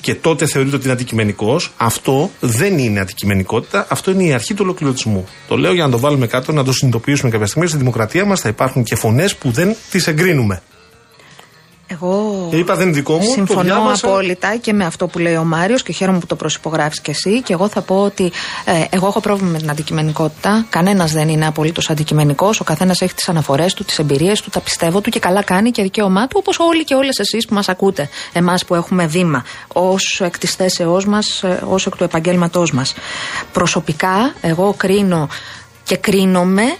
και 0.01 0.15
τότε 0.15 0.45
θεωρείτε 0.45 0.75
ότι 0.75 0.83
είναι 0.83 0.93
αντικειμενικός, 0.93 1.71
αυτό 1.77 2.31
δεν 2.39 2.77
είναι 2.77 2.99
αντικειμενικότητα, 2.99 3.85
αυτό 3.89 4.11
είναι 4.11 4.23
η 4.23 4.33
αρχή 4.33 4.53
του 4.53 4.61
ολοκληρωτισμού. 4.63 5.25
Το 5.47 5.57
λέω 5.57 5.73
για 5.73 5.85
να 5.85 5.91
το 5.91 5.99
βάλουμε 5.99 6.27
κάτω, 6.27 6.51
να 6.51 6.63
το 6.63 6.73
συνειδητοποιήσουμε 6.73 7.29
κάποια 7.29 7.45
στιγμή. 7.45 7.67
Στη 7.67 7.77
δημοκρατία 7.77 8.25
μας 8.25 8.39
θα 8.39 8.49
υπάρχουν 8.49 8.83
και 8.83 8.95
φωνές 8.95 9.35
που 9.35 9.51
δεν 9.51 9.75
τις 9.91 10.07
εγκρίνουμε. 10.07 10.61
Εγώ 11.87 12.47
Και 12.49 12.57
είπα 12.57 12.75
δεν 12.75 12.87
είναι 12.87 12.95
δικό 12.95 13.13
μου, 13.13 13.19
το 13.25 13.31
συμφωνώ 13.31 13.61
διάβασα. 13.61 14.07
απόλυτα 14.07 14.55
και 14.55 14.73
με 14.73 14.85
αυτό 14.85 15.07
που 15.07 15.19
λέει 15.19 15.35
ο 15.35 15.43
Μάριος 15.43 15.83
και 15.83 15.93
χαίρομαι 15.93 16.19
που 16.19 16.25
το 16.25 16.35
προσυπογράφεις 16.35 17.01
και 17.01 17.11
εσύ. 17.11 17.41
Και 17.41 17.53
εγώ 17.53 17.67
θα 17.67 17.81
πω 17.81 18.01
ότι 18.01 18.31
ε, 18.65 18.83
εγώ 18.89 19.07
έχω 19.07 19.19
πρόβλημα 19.19 19.51
με 19.51 19.57
την 19.57 19.69
αντικειμενικότητα. 19.69 20.65
Κανένας 20.69 21.11
δεν 21.11 21.29
είναι 21.29 21.47
απολύτως 21.47 21.89
αντικειμενικός. 21.89 22.59
Ο 22.59 22.63
καθένας 22.63 23.01
έχει 23.01 23.13
τις 23.13 23.29
αναφορές 23.29 23.73
του, 23.73 23.83
τις 23.83 23.99
εμπειρίες 23.99 24.41
του, 24.41 24.49
τα 24.49 24.59
πιστεύω 24.59 25.01
του 25.01 25.09
και 25.09 25.19
καλά 25.19 25.43
κάνει 25.43 25.71
και 25.71 25.81
δικαίωμά 25.81 26.27
του, 26.27 26.35
όπως 26.39 26.59
όλοι 26.59 26.83
και 26.83 26.95
όλες 26.95 27.19
εσείς 27.19 27.45
που 27.45 27.53
μας 27.53 27.69
ακούτε. 27.69 28.09
Εμάς 28.33 28.65
που 28.65 28.75
έχουμε 28.75 29.05
βήμα 29.05 29.43
ως 29.73 30.21
εκ 30.23 30.37
της 30.37 30.55
θέσεώς 30.55 31.05
μας, 31.05 31.43
ως 31.69 31.85
εκ 31.85 31.95
του 31.95 32.03
επαγγέλματός 32.03 32.71
μας. 32.71 32.93
Προσωπικά, 33.51 34.33
εγώ 34.41 34.73
κρίνω 34.77 35.29
και 35.83 35.97
κρίνομαι 35.97 36.63
ε, 36.63 36.75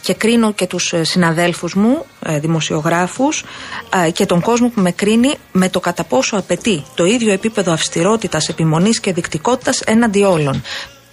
και 0.00 0.14
κρίνω 0.14 0.52
και 0.52 0.66
τους 0.66 0.92
ε, 0.92 1.04
συναδέλφους 1.04 1.74
μου, 1.74 2.04
ε, 2.26 2.38
δημοσιογράφους 2.38 3.44
ε, 4.06 4.10
και 4.10 4.26
τον 4.26 4.40
κόσμο 4.40 4.68
που 4.68 4.80
με 4.80 4.90
κρίνει 4.90 5.34
με 5.52 5.68
το 5.68 5.80
κατά 5.80 6.04
πόσο 6.04 6.36
απαιτεί 6.36 6.84
το 6.94 7.04
ίδιο 7.04 7.32
επίπεδο 7.32 7.72
αυστηρότητας, 7.72 8.48
επιμονής 8.48 9.00
και 9.00 9.12
δεικτικότητας 9.12 9.80
έναντι 9.80 10.22
όλων. 10.22 10.62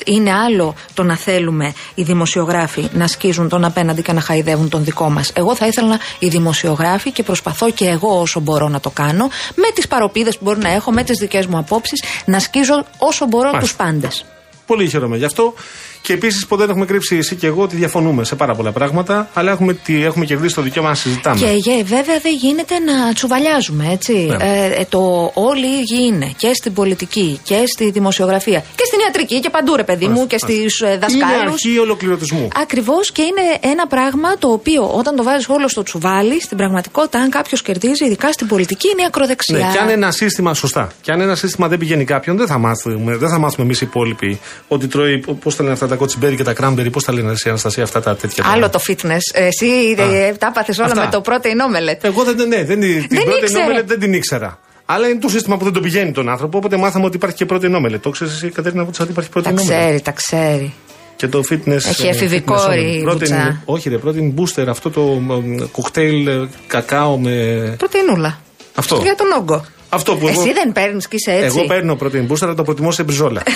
Είναι 0.06 0.34
άλλο 0.34 0.76
το 0.94 1.04
να 1.04 1.18
θέλουμε 1.18 1.74
οι 1.96 2.04
δημοσιογράφοι 2.04 2.90
να 2.94 3.08
σκίζουν 3.08 3.50
τον 3.50 3.66
απέναντι 3.66 4.02
και 4.02 4.12
να 4.12 4.22
χαϊδεύουν 4.22 4.70
τον 4.70 4.84
δικό 4.84 5.10
μας. 5.10 5.32
Εγώ 5.36 5.56
θα 5.56 5.68
ήθελα 5.68 6.00
οι 6.20 6.28
δημοσιογράφοι 6.28 7.12
και 7.12 7.24
προσπαθώ 7.24 7.72
και 7.72 7.86
εγώ 7.88 8.20
όσο 8.20 8.40
μπορώ 8.40 8.68
να 8.68 8.80
το 8.80 8.90
κάνω 8.90 9.30
με 9.56 9.68
τις 9.74 9.88
παροπίδες 9.88 10.38
που 10.38 10.44
μπορώ 10.44 10.60
να 10.62 10.70
έχω, 10.70 10.92
με 10.92 11.04
τις 11.04 11.18
δικές 11.18 11.46
μου 11.46 11.58
απόψεις 11.58 12.04
να 12.26 12.40
σκίζω 12.40 12.86
όσο 12.98 13.26
μπορώ 13.26 13.52
Μάλιστα. 13.52 13.68
τους 13.68 13.76
πάντες. 13.76 14.26
Πολύ 14.66 14.90
χαίρομαι 14.90 15.18
γι' 15.18 15.26
αυτό. 15.26 15.54
Και 16.02 16.14
επίσης 16.14 16.46
ποτέ 16.46 16.62
δεν 16.62 16.70
έχουμε 16.70 16.86
κρύψει 16.86 17.16
εσύ 17.16 17.36
και 17.36 17.48
εγώ 17.48 17.62
ότι 17.64 17.76
διαφωνούμε 17.76 18.24
σε 18.24 18.36
πάρα 18.36 18.56
πολλά 18.56 18.72
πράγματα, 18.72 19.30
αλλά 19.34 19.52
έχουμε, 19.52 19.74
τι- 19.74 20.04
έχουμε 20.04 20.26
κερδίσει 20.26 20.56
το 20.56 20.62
δικαίωμα 20.62 20.90
να 20.90 20.96
συζητάμε. 20.96 21.40
Και 21.40 21.46
γε, 21.52 21.84
βέβαια 21.84 22.20
δεν 22.22 22.34
γίνεται 22.42 22.80
να 22.80 23.14
τσουβαλιάζουμε, 23.14 23.90
έτσι. 23.92 24.14
Ναι. 24.14 24.36
Ε, 24.40 24.66
ε, 24.82 24.86
το 24.90 25.32
όλοι 25.34 25.66
οι 25.68 25.80
ίδιοι 25.80 26.04
είναι 26.06 26.34
και 26.38 26.54
στην 26.54 26.74
πολιτική 26.74 27.40
και 27.44 27.64
στη 27.66 27.90
δημοσιογραφία 27.92 28.60
και 28.60 28.84
στην 28.86 29.00
ιατρική 29.06 29.40
και 29.40 29.50
παντού, 29.50 29.76
ρε 29.76 29.84
παιδί 29.84 30.08
μου, 30.08 30.28
και 30.28 30.38
στου 30.38 30.52
Είναι 30.52 30.98
δασκάλους. 30.98 31.52
αρχή 31.54 31.78
ολοκληρωτισμού. 31.80 32.48
Ακριβώς 32.62 33.12
και 33.12 33.22
είναι 33.22 33.72
ένα 33.74 33.88
πράγμα 33.88 34.38
το 34.38 34.48
οποίο 34.48 34.92
όταν 34.98 35.16
το 35.16 35.24
βάζεις 35.24 35.50
όλο 35.50 35.68
στο 35.68 35.84
τσουβάλι, 35.84 36.42
στην 36.42 36.58
πραγματικότητα, 36.58 37.20
αν 37.20 37.30
κάποιος 37.30 37.62
κερδίζει, 37.62 38.06
ειδικά 38.06 38.32
στην 38.32 38.48
πολιτική, 38.48 38.88
είναι 38.88 39.02
η 39.02 39.06
ακροδεξιά. 39.08 39.58
Ναι, 39.58 39.70
και 39.74 39.80
αν 39.80 39.90
ένα 39.90 40.12
σύστημα, 40.12 40.54
σωστά, 40.54 40.92
και 41.02 41.12
αν 41.12 41.22
ένα 41.22 41.36
σύστημα 41.36 41.68
δεν 41.68 41.78
πηγαίνει 41.78 42.04
κάποιον, 42.06 42.38
δεν 42.38 42.48
θα 42.48 42.58
μάθουμε, 42.58 43.16
δεν 43.18 43.30
θα 43.30 43.40
μάθουμε 43.40 43.66
εμείς 43.66 43.82
οι 43.82 43.86
υπόλοιποι 43.90 44.40
ότι 44.68 44.88
τρώει, 44.88 45.18
πώς 45.44 45.56
τα 45.56 45.62
λένε 45.64 45.74
αυτά 45.74 45.88
τα 45.92 45.98
κοτσιμπέρι 45.98 46.36
και 46.36 46.44
τα 46.44 46.54
κράμπερι, 46.54 46.90
πώς 46.90 47.04
τα 47.04 47.14
λένε 47.14 47.32
εσύ 47.32 47.50
Αναστασία 47.50 47.84
αυτά 47.84 48.02
τα 48.02 48.16
τέτοια. 48.16 48.44
Άλλο 48.48 48.70
πράγματα. 48.70 48.78
το 48.80 48.84
fitness. 48.88 49.42
Εσύ 49.42 49.66
ε, 49.98 50.32
τα 50.32 50.48
έπαθε 50.48 50.74
όλα 50.78 50.86
Αυτά. 50.92 51.04
με 51.06 51.12
το 51.12 51.22
πρώτο 51.22 51.50
omelette. 51.50 52.04
Εγώ 52.04 52.24
δεν, 52.24 52.48
ναι, 52.48 52.64
δεν, 52.64 52.80
την 52.80 53.08
Δεν 53.10 53.24
πρώτη 53.24 53.40
ήξερε. 53.40 53.64
νόμελετ 53.64 53.88
δεν 53.88 54.00
την 54.00 54.14
ήξερα. 54.14 54.60
Αλλά 54.86 55.08
είναι 55.08 55.20
το 55.20 55.30
σύστημα 55.30 55.58
που 55.58 55.64
δεν 55.64 55.74
το 55.74 55.80
πηγαίνει 55.80 56.12
τον 56.12 56.30
άνθρωπο, 56.30 56.58
οπότε 56.58 56.78
μάθαμε 56.78 57.06
ότι 57.06 57.16
υπάρχει 57.16 57.36
και 57.36 57.46
πρώτη 57.46 57.68
νόμελετ. 57.70 58.02
Το 58.04 58.10
ξέρεις 58.10 58.34
εσύ, 58.34 58.50
Κατέρινα 58.50 58.84
Βούτσα, 58.84 59.04
ότι 59.04 59.12
υπάρχει 59.12 59.30
πρώτη 59.30 59.48
Τα 59.48 59.54
νόμελετ. 59.54 59.80
ξέρει, 59.80 60.02
τα 60.02 60.12
ξέρει. 60.12 60.74
Και 61.16 61.28
το 61.28 61.44
fitness. 61.50 61.68
Έχει 61.90 62.06
ε, 62.06 62.10
εφηβικό 62.10 62.56
fitness 62.56 62.76
η 62.76 62.98
omelet. 63.00 63.04
Πρώτη- 63.04 63.18
Βούτσα. 63.28 63.62
Όχι, 63.66 63.90
ρε, 63.90 63.98
πρώτη 63.98 64.34
booster, 64.38 64.66
αυτό 64.70 64.90
το 64.90 65.22
ε, 65.60 65.66
κοκτέιλ 65.72 66.28
ε, 66.28 66.50
κακάο 66.68 67.18
με. 67.18 67.32
Πρωτεϊνούλα. 67.78 68.40
Αυτό. 68.76 69.00
Για 69.04 69.16
τον 69.16 69.28
όγκο. 69.40 69.66
Αυτό 69.90 70.16
που 70.16 70.28
εγώ- 70.28 70.42
Εσύ 70.42 70.54
δεν 70.54 70.72
παίρνεις 70.72 71.08
και 71.08 71.16
είσαι 71.16 71.32
έτσι. 71.32 71.58
Εγώ 71.58 71.68
παίρνω 71.68 71.96
πρώτη 71.96 72.28
booster, 72.30 72.42
αλλά 72.42 72.54
το 72.54 72.64
προτιμώ 72.64 72.92
σε 72.92 73.04
μπριζόλα. 73.04 73.42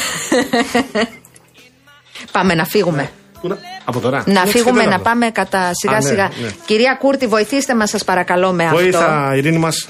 Πάμε 2.32 2.54
να 2.54 2.66
φύγουμε. 2.66 3.10
Πού 3.42 3.48
να- 3.48 3.58
Από 3.86 4.00
τώρα. 4.00 4.24
Να 4.26 4.32
Είναι 4.32 4.40
φύγουμε, 4.52 4.72
σχεδόν 4.72 4.90
να 4.90 4.96
αυτό. 4.96 5.10
πάμε 5.10 5.30
κατά 5.30 5.72
σιγά 5.74 5.96
Α, 5.96 6.02
ναι, 6.02 6.08
σιγά. 6.08 6.30
ναι. 6.42 6.48
Κυρία 6.66 6.96
Κούρτη, 7.00 7.28
βοηθήστε 7.28 7.76
μας, 7.76 7.90
σας 7.90 8.04
παρακαλώ, 8.04 8.52
με 8.52 8.64
αυτό. 8.64 8.76
Βοήθα, 8.78 9.34
Ειρήνη 9.36 9.58
μας. 9.58 9.88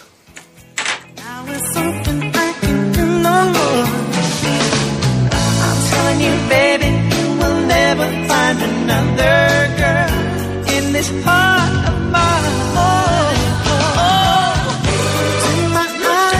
Now 1.15 1.51
it's 1.53 1.95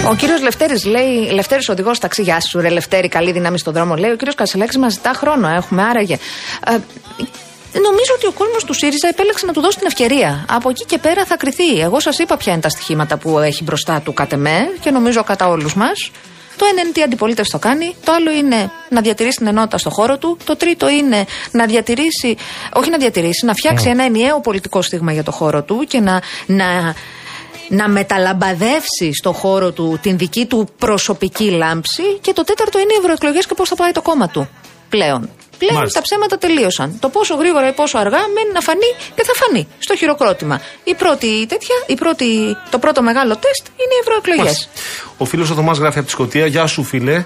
Ο 0.10 0.16
κύριος 0.16 0.42
Λευτέρης 0.42 0.86
λέει, 0.86 1.30
Λευτέρης 1.32 1.70
οδηγός 1.70 2.00
ταξί, 2.00 2.22
γεια 2.22 2.40
σου, 2.42 2.60
ρε 2.60 2.70
Λευτέρη, 2.70 3.08
καλή 3.08 3.32
δύναμη 3.32 3.58
στον 3.58 3.74
δρόμο. 3.74 3.96
Λέει 3.96 4.12
ο 4.12 4.16
κύριος 4.16 4.36
Κασελάκης 4.36 4.78
μας 4.78 4.94
ζητά 4.94 5.14
χρόνο, 5.16 5.48
έχουμε 5.48 5.84
άραγε. 5.84 6.14
Ε, 6.68 6.72
νομίζω 7.74 8.14
ότι 8.16 8.28
ο 8.28 8.32
κόσμος 8.32 8.64
του 8.64 8.74
ΣΥΡΙΖΑ 8.74 9.08
επέλεξε 9.08 9.46
να 9.46 9.54
του 9.54 9.62
δώσει 9.62 9.78
την 9.78 9.88
ευκαιρία. 9.88 10.46
Από 10.50 10.70
εκεί 10.70 10.86
και 10.86 10.98
πέρα 10.98 11.26
θα 11.26 11.38
κρυθεί. 11.38 11.80
Εγώ 11.80 12.00
σας 12.00 12.20
είπα 12.20 12.38
ποια 12.38 12.52
είναι 12.52 12.62
τα 12.62 12.70
στοιχήματα 12.70 13.18
που 13.18 13.40
έχει 13.40 13.64
μπροστά 13.64 14.02
του 14.02 14.14
κατ' 14.14 14.34
εμέ 14.34 14.58
και 14.80 14.92
νομίζω 14.92 15.24
κατά 15.24 15.48
όλους 15.48 15.76
μας. 15.76 16.12
Το 16.58 16.66
ένα 16.72 16.82
είναι 16.82 16.92
τι 16.92 17.02
αντιπολίτευση 17.02 17.52
το 17.52 17.60
κάνει. 17.60 17.96
Το 18.04 18.12
άλλο 18.12 18.32
είναι 18.32 18.72
να 18.90 19.02
διατηρήσει 19.02 19.38
την 19.38 19.48
ενότητα 19.48 19.78
στο 19.78 19.90
χώρο 19.90 20.18
του. 20.18 20.38
Το 20.44 20.56
τρίτο 20.56 20.90
είναι 20.90 21.26
να 21.52 21.66
διατηρήσει, 21.66 22.38
όχι 22.74 22.90
να 22.90 22.98
διατηρήσει, 22.98 23.46
να 23.46 23.54
φτιάξει 23.54 23.90
ένα 23.90 24.04
ενιαίο 24.04 24.40
πολιτικό 24.42 24.82
στίγμα 24.82 25.12
για 25.12 25.24
το 25.24 25.32
χώρο 25.32 25.64
του 25.64 25.86
και 25.88 26.00
να, 26.00 26.22
να, 26.46 26.96
να 27.70 27.90
μεταλαμπαδεύσει 27.90 29.14
στο 29.14 29.32
χώρο 29.32 29.72
του 29.72 30.00
την 30.02 30.18
δική 30.18 30.46
του 30.46 30.70
προσωπική 30.80 31.50
λάμψη. 31.50 32.04
Και 32.22 32.34
το 32.34 32.44
τέταρτο 32.44 32.80
είναι 32.80 32.94
οι 32.94 32.98
ευρωεκλογές 33.00 33.46
και 33.46 33.54
πώς 33.54 33.70
θα 33.70 33.76
πάει 33.76 33.92
το 33.92 34.02
κόμμα 34.02 34.28
του 34.28 34.50
πλέον. 34.90 35.30
Πλέον 35.58 35.76
Μάλιστα. 35.76 36.00
τα 36.00 36.06
ψέματα 36.06 36.38
τελείωσαν. 36.38 36.98
Το 37.00 37.10
πόσο 37.10 37.36
γρήγορα 37.36 37.68
ή 37.68 37.72
πόσο 37.72 37.98
αργά 37.98 38.18
μένει 38.18 38.52
να 38.54 38.62
φανεί 38.62 38.92
και 39.16 39.24
θα 39.24 39.34
φανεί 39.36 39.68
στο 39.80 39.96
χειροκρότημα. 39.96 40.62
Η 40.84 40.96
πρώτη 40.96 41.46
τέτοια, 41.50 41.76
η 41.88 41.96
πρώτη, 41.96 42.58
το 42.70 42.80
πρώτο 42.80 43.02
μεγάλο 43.02 43.36
τεστ 43.36 43.66
είναι 43.68 43.94
οι 43.96 44.00
ευρωεκλογές. 44.02 44.44
Μάλιστα. 44.44 44.70
Ο 45.18 45.26
φίλος 45.26 45.50
ο 45.50 45.54
Θωμάς 45.54 45.78
γράφει 45.78 45.98
από 45.98 46.08
τη 46.08 46.14
Σκωτία: 46.14 46.46
Γεια 46.46 46.68
σου, 46.68 46.84
φίλε. 46.84 47.26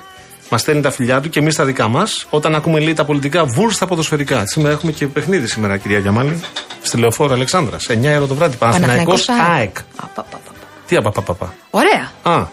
Μα 0.49 0.57
στέλνει 0.57 0.81
τα 0.81 0.91
φιλιά 0.91 1.21
του 1.21 1.29
και 1.29 1.39
εμείς 1.39 1.55
τα 1.55 1.65
δικά 1.65 1.87
μας. 1.87 2.25
Όταν 2.29 2.55
ακούμε 2.55 2.79
λέει 2.79 2.93
τα 2.93 3.05
πολιτικά, 3.05 3.45
βουλ 3.45 3.69
στα 3.69 3.85
ποδοσφαιρικά. 3.87 4.47
Σήμερα 4.47 4.73
έχουμε 4.73 4.91
και 4.91 5.07
παιχνίδι 5.07 5.47
σήμερα, 5.47 5.77
κυρία 5.77 5.99
Γιαμάλη. 5.99 6.39
Στη 6.81 6.97
λεωφόρο 6.97 7.33
Αλεξάνδρας. 7.33 7.87
9 7.89 8.17
ώρα 8.17 8.27
το 8.27 8.35
βράδυ. 8.35 8.55
Παναθηναϊκός 8.55 9.25
Παναθηναϊκός 9.25 9.57
ΑΕΚ. 9.59 9.77
Α, 9.77 10.05
πα, 10.05 10.05
πα, 10.15 10.23
πα, 10.31 10.37
πα. 10.45 10.51
Τι 10.87 10.95
απαπαπαπα. 10.95 11.53
Ωραία. 11.69 12.11
Α, 12.21 12.47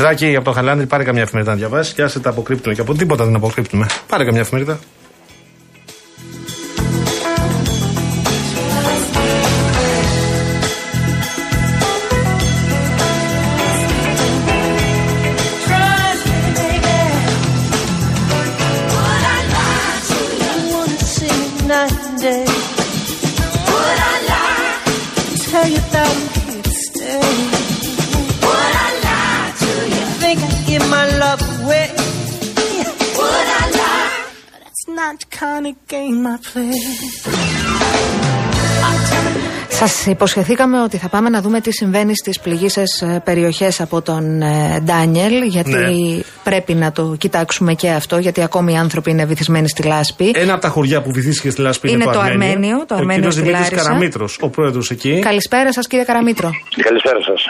Δημητράκη 0.00 0.36
από 0.36 0.44
το 0.44 0.52
Χαλάνδρι, 0.52 0.86
πάρε 0.86 1.04
καμιά 1.04 1.22
εφημερίδα 1.22 1.52
να 1.52 1.58
διαβάσεις 1.58 1.94
και 1.94 2.02
άσε 2.02 2.20
τα 2.20 2.30
αποκρύπτουμε. 2.30 2.74
Και 2.74 2.80
από 2.80 2.94
τίποτα 2.94 3.24
δεν 3.24 3.34
αποκρύπτουμε. 3.34 3.86
Πάρε 4.08 4.24
καμιά 4.24 4.40
εφημερίδα. 4.40 4.78
Not 35.12 35.28
kind 35.28 35.66
of 35.66 35.88
game 35.88 36.24
I 36.24 36.36
play. 36.36 38.39
Σας 39.68 40.06
υποσχεθήκαμε 40.06 40.82
ότι 40.82 40.96
θα 40.96 41.08
πάμε 41.08 41.28
να 41.28 41.40
δούμε 41.40 41.60
τι 41.60 41.72
συμβαίνει 41.72 42.16
στις 42.16 42.40
πληγήσεις 42.40 43.04
περιοχές 43.24 43.80
από 43.80 44.02
τον 44.02 44.42
ε, 44.42 44.80
Ντάνιελ, 44.84 45.42
γιατί 45.42 45.70
Ναι. 45.70 46.20
πρέπει 46.44 46.74
να 46.74 46.92
το 46.92 47.14
κοιτάξουμε 47.18 47.74
και 47.74 47.90
αυτό, 47.90 48.18
γιατί 48.18 48.42
ακόμη 48.42 48.72
οι 48.72 48.76
άνθρωποι 48.76 49.10
είναι 49.10 49.24
βυθισμένοι 49.24 49.68
στη 49.68 49.82
λάσπη. 49.82 50.30
Ένα 50.34 50.52
από 50.52 50.62
τα 50.62 50.68
χωριά 50.68 51.02
που 51.02 51.10
βυθίστηκε 51.12 51.50
στη 51.50 51.60
Λάσπη 51.60 51.90
είναι, 51.90 52.02
Είναι 52.02 52.12
το 52.12 52.20
Αρμένιο. 52.20 52.52
Αρμένιο, 52.52 52.84
το 52.86 52.94
ο 52.94 52.96
Αρμένιο 52.96 53.14
κύριος 53.14 53.34
στη 53.34 53.42
Δημήτρης 53.42 53.70
Λάρισα. 53.70 53.84
Καραμήτρος, 53.88 54.38
ο 54.40 54.48
πρόεδρος 54.48 54.90
εκεί. 54.90 55.20
Καλησπέρα 55.20 55.72
σας, 55.72 55.86
κύριε 55.86 56.04
Καραμήτρο. 56.04 56.50
Καλησπέρα 56.82 57.18
σας. 57.22 57.40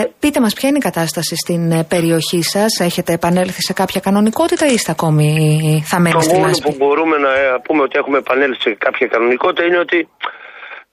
Ε, 0.00 0.04
πείτε 0.18 0.40
μας, 0.40 0.54
ποια 0.54 0.68
είναι 0.68 0.78
η 0.78 0.80
κατάσταση 0.80 1.36
στην 1.36 1.70
ε, 1.72 1.84
περιοχή 1.84 2.42
σας, 2.42 2.80
Έχετε 2.80 3.12
επανέλθει 3.12 3.62
σε 3.62 3.72
κάποια 3.72 4.00
κανονικότητα 4.00 4.66
ή 4.66 4.74
είστε 4.74 4.90
ακόμη 4.90 5.28
θαμένοι 5.86 6.14
Το 6.14 6.20
στη 6.20 6.34
μόνο 6.34 6.46
λάσπη; 6.46 6.62
που 6.70 6.74
μπορούμε 6.78 7.16
να 7.16 7.28
ε, 7.28 7.60
πούμε 7.62 7.82
ότι 7.82 7.98
έχουμε 7.98 8.18
επανέλθει 8.18 8.60
σε 8.60 8.76
κάποια 8.78 9.06
κανονικότητα 9.06 9.62
είναι 9.66 9.78
ότι 9.78 10.08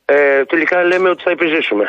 ε, 0.09 0.45
τελικά 0.45 0.83
λέμε 0.83 1.09
ότι 1.09 1.23
θα 1.23 1.31
επιζήσουμε. 1.31 1.85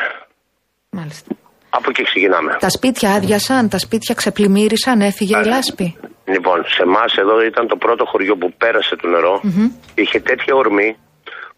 Μάλιστα. 0.89 1.29
Από 1.69 1.87
εκεί 1.89 2.03
ξεκινάμε. 2.03 2.57
Τα 2.59 2.69
σπίτια 2.69 3.09
άδειασαν, 3.11 3.69
τα 3.69 3.77
σπίτια 3.77 4.13
ξεπλημμύρισαν, 4.15 5.01
έφυγε 5.01 5.37
η 5.37 5.41
Ε, 5.41 5.49
λάσπη. 5.53 5.87
Λοιπόν, 6.25 6.63
σε 6.75 6.81
εμάς 6.83 7.11
εδώ 7.17 7.35
ήταν 7.43 7.67
το 7.67 7.75
πρώτο 7.75 8.05
χωριό 8.05 8.35
που 8.35 8.53
πέρασε 8.57 8.95
το 8.95 9.07
νερο 9.07 9.41
Είχε 9.95 10.19
τέτοια 10.19 10.53
ορμή 10.55 10.97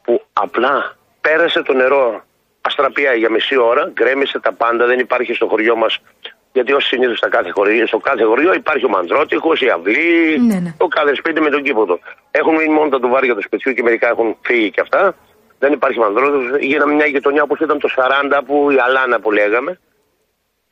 που 0.03 0.21
απλά 0.33 0.95
πέρασε 1.21 1.61
το 1.61 1.73
νερό 1.73 2.23
αστραπία 2.61 3.13
για 3.13 3.29
μισή 3.31 3.57
ώρα, 3.57 3.83
γκρέμισε 3.93 4.39
τα 4.39 4.53
πάντα, 4.53 4.85
δεν 4.85 4.99
υπάρχει 4.99 5.33
στο 5.33 5.47
χωριό 5.47 5.75
μας. 5.75 5.97
Γιατί 6.53 6.73
ως 6.73 6.83
συνήθως 6.85 7.17
στο 7.17 7.29
κάθε 7.29 8.23
χωριό 8.23 8.53
υπάρχει 8.53 8.85
ο 8.85 8.89
μαντρότυχο, 8.89 9.51
η 9.59 9.69
αυλή, 9.75 10.39
Ναι, 10.47 10.59
ναι. 10.59 10.73
το 10.77 10.87
κάθε 10.87 11.15
σπίτι 11.15 11.41
με 11.41 11.49
τον 11.49 11.63
κήπο 11.63 11.85
του. 11.85 11.99
Έχουν 12.31 12.53
μείνει 12.55 12.73
μόνο 12.73 12.89
τα 12.89 12.99
τουβάρια 12.99 13.33
του 13.35 13.41
σπιτιού 13.41 13.73
και 13.73 13.83
μερικά 13.83 14.07
έχουν 14.07 14.37
φύγει 14.41 14.69
και 14.71 14.81
αυτά. 14.81 15.15
Δεν 15.63 15.71
υπάρχει 15.77 15.99
μαντρότυχο. 16.05 16.57
Γίναμε 16.71 16.93
μια 16.99 17.05
γειτονιά 17.13 17.41
όπως 17.47 17.59
ήταν 17.65 17.77
το 17.79 17.89
40 17.95 18.41
που 18.47 18.55
η 18.75 18.77
Αλάνα 18.87 19.17
που 19.23 19.29
λέγαμε. 19.39 19.71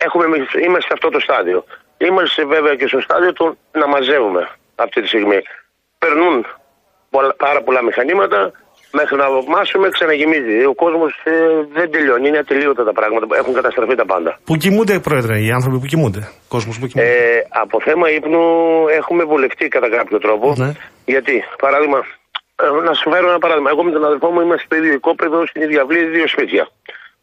Έχουμε, 0.05 0.23
είμαστε 0.65 0.87
σε 0.89 0.93
αυτό 0.97 1.07
το 1.15 1.19
στάδιο. 1.25 1.59
Είμαστε 2.07 2.41
βέβαια 2.53 2.73
και 2.79 2.87
στο 2.91 2.99
στάδιο 3.07 3.31
του 3.33 3.45
να 3.81 3.87
μαζεύουμε 3.93 4.41
αυτή 4.85 5.01
τη 5.01 5.07
στιγμή. 5.07 5.39
Περνούν 6.03 6.35
πολλά- 7.13 7.35
πάρα 7.45 7.59
πολλά 7.65 7.81
μηχανήματα 7.83 8.39
μέχρι 8.99 9.15
να 9.23 9.27
μάσουμε 9.55 9.87
ξαναγεμίζει. 9.95 10.57
Ο 10.71 10.73
κόσμος 10.83 11.11
δεν 11.77 11.87
τελειώνει. 11.91 12.27
Είναι 12.27 12.37
ατελείωτα 12.45 12.83
τα 12.89 12.93
πράγματα. 12.99 13.25
Έχουν 13.41 13.53
καταστραφεί 13.59 13.95
τα 13.95 14.05
πάντα. 14.05 14.31
Που 14.49 14.55
κοιμούνται, 14.63 14.99
πρόεδρε, 14.99 15.35
οι 15.45 15.49
άνθρωποι 15.57 15.77
που 15.81 15.85
κοιμούνται; 15.85 16.21
Κόσμος 16.55 16.75
που 16.79 16.85
κοιμούνται. 16.87 17.11
Ε, 17.11 17.45
από 17.63 17.75
θέμα 17.87 18.05
ύπνου 18.17 18.43
έχουμε 18.99 19.23
βολευτεί 19.23 19.67
κατά 19.67 19.89
κάποιο 19.97 20.17
τρόπο. 20.25 20.53
Ναι. 20.57 20.71
Γιατί, 21.05 21.43
παράδειγμα, 21.65 21.97
ε, 21.97 22.03
να 22.87 22.93
σου 22.99 23.05
φέρω 23.13 23.27
ένα 23.33 23.41
παράδειγμα. 23.43 23.69
Εγώ 23.73 23.81
με 23.87 23.91
τον 23.95 24.03
αδελφό 24.09 24.27
μου 24.33 24.41
είμαστε 24.45 24.63
στο 24.67 24.75
ίδιο 24.79 24.93
οικόπεδο, 24.99 25.37
στην 25.51 25.59
ίδια 25.65 25.79
αυλή, 25.83 26.01
δύο 26.15 26.27
σπίτια. 26.33 26.63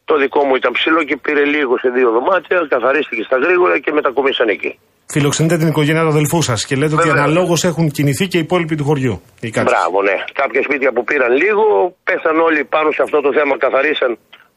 Το 0.09 0.13
δικό 0.23 0.41
μου 0.47 0.55
ήταν 0.59 0.71
ψηλό 0.77 1.01
και 1.09 1.15
πήρε 1.25 1.43
λίγο 1.55 1.73
σε 1.83 1.89
δύο 1.95 2.09
δωμάτια, 2.15 2.57
καθαρίστηκε 2.73 3.23
στα 3.29 3.37
γρήγορα 3.45 3.75
και 3.83 3.91
μετακομίσαν 3.97 4.47
εκεί. 4.55 4.71
Φιλοξενείτε 5.13 5.55
την 5.61 5.67
οικογένεια 5.73 6.01
του 6.05 6.13
αδελφού 6.15 6.39
σας 6.49 6.59
και 6.67 6.75
λέτε 6.81 6.95
ότι 6.97 7.07
Βέβαια. 7.07 7.23
αναλόγως 7.23 7.61
έχουν 7.69 7.85
κινηθεί 7.97 8.25
και 8.31 8.37
οι 8.37 8.43
υπόλοιποι 8.47 8.75
του 8.79 8.85
χωριού. 8.89 9.15
Οι 9.39 9.49
κάτοικοι. 9.55 9.73
Μπράβο, 9.73 9.97
ναι. 10.07 10.17
Κάποια 10.41 10.61
σπίτια 10.67 10.89
που 10.95 11.03
πήραν 11.09 11.31
λίγο, 11.43 11.63
πέσαν 12.07 12.35
όλοι 12.47 12.61
πάνω 12.75 12.89
σε 12.95 13.01
αυτό 13.05 13.17
το 13.25 13.29
θέμα, 13.37 13.53
καθαρίσαν 13.65 14.11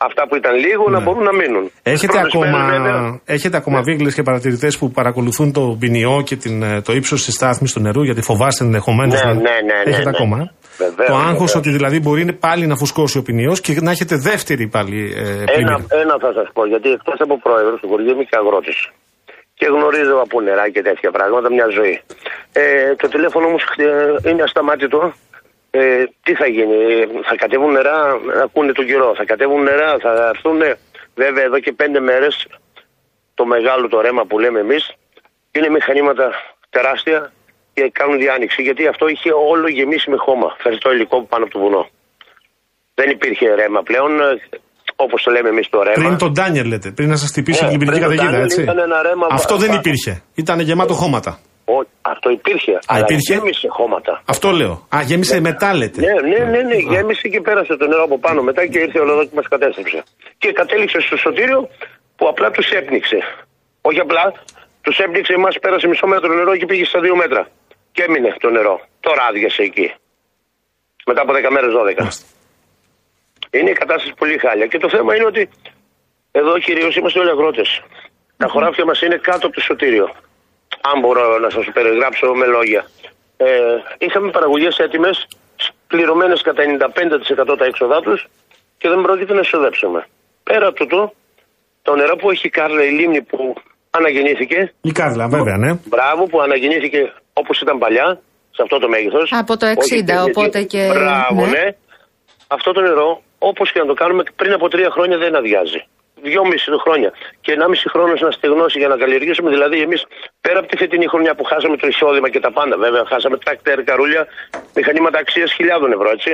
αυτά 0.08 0.22
που 0.28 0.34
ήταν 0.36 0.54
λίγο 0.64 0.84
να 0.94 1.00
μπορούν 1.00 1.24
να 1.30 1.34
μείνουν. 1.40 1.64
Έχετε 1.82 2.12
Πρώτες 2.12 2.34
ακόμα, 2.34 2.58
μέρες, 2.58 2.80
βέβαια, 2.80 3.20
έχετε 3.24 3.56
ακόμα 3.56 3.80
βίγλες 3.82 4.14
και 4.14 4.22
παρατηρητές 4.22 4.78
που 4.78 4.90
παρακολουθούν 4.90 5.52
το 5.52 5.76
ποινιό 5.80 6.22
και 6.28 6.36
την, 6.36 6.62
ε, 6.62 6.80
το 6.80 6.92
ύψος 6.92 7.24
της 7.24 7.34
στάθμης 7.34 7.72
του 7.72 7.80
νερού, 7.80 8.02
γιατί 8.02 8.22
φοβάστε 8.22 8.64
ενδεχομένως. 8.64 9.22
Ναι, 9.22 9.28
να... 9.28 9.34
ναι, 9.34 9.40
ναι, 9.40 9.76
ναι, 9.84 9.90
Έχετε 9.90 10.10
ναι. 10.10 10.16
ακόμα; 10.16 10.36
Ε; 10.84 10.88
Βεβαίως, 10.88 11.08
το 11.08 11.14
άγχος 11.14 11.30
βεβαίως. 11.32 11.54
ότι 11.54 11.70
δηλαδή 11.70 12.00
μπορεί 12.00 12.32
πάλι 12.32 12.66
να 12.66 12.76
φουσκώσει 12.76 13.18
ο 13.18 13.22
ποινιό 13.22 13.52
και 13.62 13.72
να 13.80 13.90
έχετε 13.90 14.16
δεύτερη 14.16 14.66
πάλι 14.68 14.98
ε, 15.16 15.20
Ένα, 15.20 15.44
πλημμύρα. 15.44 15.76
ένα 16.02 16.14
θα 16.20 16.32
σας 16.32 16.48
πω, 16.52 16.66
γιατί 16.66 16.88
εκτός 16.90 17.18
από 17.18 17.38
πρόεδρο 17.38 17.74
του 17.76 17.88
χωριού 17.88 18.10
είμαι 18.10 18.24
και 18.24 18.36
αγρότης. 18.40 18.88
Και 19.54 19.66
γνωρίζω 19.66 20.16
από 20.24 20.40
νερά 20.40 20.68
και 20.74 20.82
τέτοια 20.82 21.10
πράγματα 21.10 21.48
μια 21.56 21.66
ζωή. 21.78 22.00
Ε, 22.52 22.94
το 22.94 23.08
τηλέφωνο 23.08 23.46
μου 23.48 23.58
ε, 24.24 24.30
είναι 24.30 24.42
ασταμάτητο. 24.42 25.12
Ε, 25.70 26.04
τι 26.24 26.32
θα 26.34 26.46
γίνει, 26.46 26.74
ε, 26.74 27.06
θα 27.28 27.34
κατέβουν 27.36 27.72
νερά, 27.72 27.98
να 28.36 28.42
ακούνε 28.42 28.72
τον 28.72 28.86
καιρό. 28.86 29.14
Θα 29.16 29.24
κατέβουν 29.24 29.62
νερά, 29.62 29.90
θα 30.04 30.12
έρθουν. 30.34 30.60
Βέβαια, 31.14 31.44
εδώ 31.44 31.58
και 31.60 31.72
πέντε 31.72 32.00
μέρες 32.00 32.46
το 33.34 33.44
μεγάλο 33.44 33.88
το 33.88 34.00
ρέμα 34.00 34.24
που 34.24 34.38
λέμε 34.38 34.60
εμείς 34.60 34.84
είναι 35.52 35.68
μηχανήματα 35.68 36.26
τεράστια 36.70 37.32
και 37.80 37.90
κάνουν 38.00 38.16
διάνοιξη. 38.24 38.60
Γιατί 38.68 38.82
αυτό 38.92 39.04
είχε 39.14 39.30
όλο 39.52 39.66
γεμίσει 39.78 40.06
με 40.12 40.16
χώμα. 40.26 40.48
Φερτό 40.64 40.88
υλικό 40.96 41.16
πάνω 41.32 41.42
από 41.44 41.52
το 41.56 41.60
βουνό. 41.64 41.82
Δεν 42.98 43.08
υπήρχε 43.16 43.46
ρέμα 43.60 43.80
πλέον, 43.88 44.10
όπως 45.04 45.18
το 45.24 45.30
λέμε 45.34 45.48
εμείς 45.54 45.66
το 45.74 45.78
ρέμα. 45.86 45.98
Πριν 46.02 46.16
τον 46.24 46.30
Ντάνιελ 46.32 46.66
λέτε, 46.72 46.88
πριν 46.98 47.08
να 47.14 47.16
σας 47.22 47.28
χτυπήσει 47.32 47.62
Ναι, 47.64 47.68
η 47.68 47.72
λιμπηρική 47.72 47.96
πριν 47.98 48.08
τον 48.08 48.16
καταιγίδα, 48.16 48.38
Ντάνιελ 48.38 48.50
έτσι. 48.50 48.62
ήταν 48.68 48.78
ένα 48.88 48.98
ρέμα 49.08 49.26
Αυτό 49.38 49.54
πα- 49.54 49.60
δεν 49.62 49.70
πα- 49.70 49.78
υπήρχε. 49.80 50.12
Ήταν 50.42 50.56
γεμάτο 50.68 50.94
χώματα. 51.02 51.32
Ο- 51.76 51.86
αυτό 52.14 52.28
υπήρχε. 52.38 52.74
αλλά 52.90 53.00
υπήρχε; 53.06 53.32
γέμισε 53.34 53.68
χώματα. 53.78 54.12
Αυτό 54.34 54.48
λέω. 54.60 54.74
Α, 54.96 54.96
γέμισε 55.08 55.40
μετά 55.40 55.68
λέτε. 55.80 56.00
Ναι, 56.06 56.14
ναι, 56.30 56.40
ναι, 56.52 56.60
ναι, 56.70 56.78
γέμισε 56.92 57.26
και 57.32 57.40
πέρασε 57.40 57.72
το 57.80 57.86
νερό 57.86 58.02
από 58.08 58.18
πάνω 58.26 58.40
μετά 58.48 58.62
και 58.70 58.78
ήρθε 58.84 58.98
ο 59.00 59.04
λαδό 59.04 59.22
και 59.28 59.34
μας 59.38 59.48
κατέστρεψε. 59.48 59.98
Και 60.38 60.48
κατέληξε 60.60 60.98
στο 61.06 61.16
σωτήριο 61.24 61.60
που 62.16 62.24
απλά 62.32 62.48
τους 62.50 62.68
έπνιξε. 62.80 63.18
Όχι 63.88 64.00
απλά, 64.06 64.24
τους 64.84 64.96
έπνιξε, 65.04 65.32
εμά 65.40 65.48
πέρασε 65.64 65.86
μισό 65.92 66.06
μέτρο 66.06 66.32
νερό 66.34 66.52
και 66.56 66.66
πήγε 66.70 66.84
στα 66.84 67.00
δύο 67.00 67.16
μέτρα. 67.22 67.42
Και 67.92 68.02
έμεινε 68.02 68.30
το 68.40 68.50
νερό. 68.50 68.80
Τώρα 69.00 69.22
άδειασε 69.28 69.62
εκεί. 69.62 69.94
Μετά 71.06 71.20
από 71.22 71.32
10 71.32 71.50
μέρες 71.50 71.72
12. 71.72 71.98
Μάλιστα. 71.98 72.26
Είναι 73.50 73.70
η 73.70 73.72
κατάσταση 73.82 74.14
πολύ 74.20 74.38
χάλια. 74.38 74.66
Και 74.66 74.78
το 74.78 74.88
θέμα 74.88 75.14
είναι 75.16 75.26
ότι 75.32 75.48
εδώ 76.32 76.58
κυρίως 76.58 76.96
είμαστε 76.96 77.18
όλοι 77.18 77.30
αγρότες. 77.30 77.82
Τα 78.36 78.46
χωράφια 78.48 78.84
μας 78.84 79.00
είναι 79.00 79.16
κάτω 79.16 79.46
από 79.46 79.54
το 79.54 79.60
σωτήριο. 79.60 80.06
Αν 80.90 81.00
μπορώ 81.00 81.38
να 81.38 81.50
σας 81.50 81.64
περιγράψω 81.72 82.26
με 82.40 82.46
λόγια. 82.46 82.82
Ε, 83.36 83.48
είχαμε 83.98 84.30
παραγωγές 84.30 84.76
έτοιμες, 84.78 85.26
πληρωμένες 85.86 86.42
κατά 86.42 86.62
95% 86.62 87.56
τα 87.58 87.64
έξοδά 87.64 88.00
τους 88.00 88.26
και 88.78 88.88
δεν 88.88 89.00
πρόκειται 89.02 89.34
να 89.34 89.40
εισοδέψουμε. 89.40 90.06
Πέρα 90.42 90.66
από 90.66 90.76
τούτο, 90.76 91.12
το 91.82 91.94
νερό 91.94 92.16
που 92.16 92.30
έχει 92.30 92.46
η 92.46 92.50
Κάρλα, 92.50 92.84
η 92.84 92.90
λίμνη 92.90 93.22
που 93.22 93.54
αναγεννήθηκε, 93.90 94.72
Η 94.80 94.92
Κάρλα, 94.92 95.28
βέβαια, 95.28 95.56
ναι. 95.56 95.78
μπράβο 95.84 96.24
που 96.26 96.40
αναγεννήθηκε 96.40 97.12
όπως 97.42 97.56
ήταν 97.64 97.76
παλιά, 97.84 98.08
σε 98.56 98.60
αυτό 98.64 98.76
το 98.82 98.88
μέγεθος. 98.94 99.28
Από 99.42 99.54
το 99.60 99.66
60, 99.66 100.16
οπότε 100.28 100.58
και- 100.72 100.88
Μπράβο, 100.94 101.40
ναι. 101.46 101.50
ναι. 101.56 101.66
Αυτό 102.56 102.68
το 102.76 102.80
νερό, 102.88 103.10
όπως 103.50 103.66
και 103.72 103.80
να 103.82 103.86
το 103.90 103.94
κάνουμε, 104.02 104.22
πριν 104.40 104.52
από 104.58 104.66
τρία 104.74 104.90
χρόνια 104.96 105.18
δεν 105.24 105.32
αδειάζει. 105.40 105.80
δυόμιση 106.30 106.68
χρόνια 106.84 107.10
και 107.44 107.50
ενάμιση 107.56 107.86
χρόνος 107.94 108.18
να 108.26 108.30
στεγνώσει 108.38 108.76
για 108.82 108.88
να 108.92 108.96
καλλιεργήσουμε. 109.02 109.48
Δηλαδή, 109.56 109.76
εμείς 109.86 110.00
πέρα 110.44 110.58
από 110.60 110.68
τη 110.70 110.76
φετινή 110.82 111.06
χρονιά 111.12 111.32
που 111.38 111.44
χάσαμε 111.50 111.76
το 111.82 111.86
εισόδημα 111.92 112.28
και 112.34 112.40
τα 112.46 112.50
πάντα, 112.58 112.74
βέβαια, 112.84 113.02
χάσαμε 113.12 113.36
τρακτέρ, 113.44 113.78
καρούλια, 113.90 114.22
μηχανήματα 114.78 115.18
αξίας 115.24 115.50
χιλιάδων 115.56 115.88
ευρώ, 115.96 116.08
έτσι. 116.16 116.32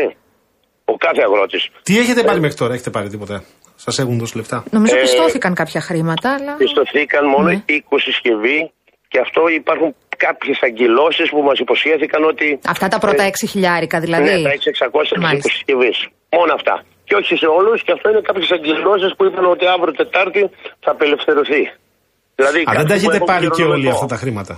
Ο 0.92 0.94
κάθε 1.07 1.22
αγρότης. 1.28 1.62
Τι 1.82 1.98
έχετε 2.02 2.20
πάρει 2.28 2.40
μέχρι 2.40 2.57
τώρα, 2.62 2.72
έχετε 2.76 2.90
πάρει 2.96 3.09
τίποτα; 3.14 3.36
Σας 3.84 3.98
έχουν 4.02 4.18
δώσει 4.18 4.36
λεφτά; 4.40 4.59
Νομίζω 4.76 4.96
Ε, 4.96 5.00
πιστώθηκαν 5.00 5.52
κάποια 5.54 5.80
χρήματα, 5.88 6.28
αλλά. 6.36 6.52
Πιστωθήκαν 6.62 7.24
μόνο 7.34 7.48
Ναι. 7.48 7.62
20 7.66 7.98
συσκευή 8.09 8.59
και 9.09 9.18
αυτό 9.26 9.40
υπάρχουν 9.61 9.94
κάποιες 10.25 10.59
αγκυλώσει 10.67 11.25
που 11.33 11.41
μας 11.49 11.59
υποσχέθηκαν 11.64 12.21
ότι. 12.33 12.47
Αυτά 12.75 12.87
τα 12.89 12.99
πρώτα 13.05 13.23
Ε, 13.23 13.27
6 13.27 13.47
χιλιάρικα 13.53 13.97
δηλαδή. 14.07 14.31
Ναι, 14.31 14.43
τα 14.49 14.53
600 14.53 15.17
Μάλιστα. 15.27 15.49
συσκευή. 15.51 15.93
Μόνο 16.37 16.53
αυτά. 16.59 16.75
Και 17.09 17.14
όχι 17.21 17.35
σε 17.43 17.47
όλους, 17.59 17.79
και 17.85 17.93
αυτό 17.97 18.07
είναι 18.11 18.21
κάποιες 18.29 18.51
αγκυλώσει 18.57 19.09
που 19.17 19.25
είπαν 19.25 19.45
ότι 19.55 19.64
αύριο 19.75 19.93
Τετάρτη 20.01 20.43
θα 20.85 20.91
απελευθερωθεί. 20.97 21.62
Δηλαδή, 22.39 22.61
Α, 22.61 22.71
δεν 22.71 22.77
κάτι 22.77 22.89
τα 22.89 22.95
που 22.95 23.01
έχετε 23.01 23.17
έχουν 23.21 23.29
πάρει 23.33 23.47
και 23.47 23.51
όλοι 23.51 23.57
κληρονομικό. 23.57 23.95
αυτά 23.97 24.07
τα 24.14 24.17
χρήματα; 24.23 24.55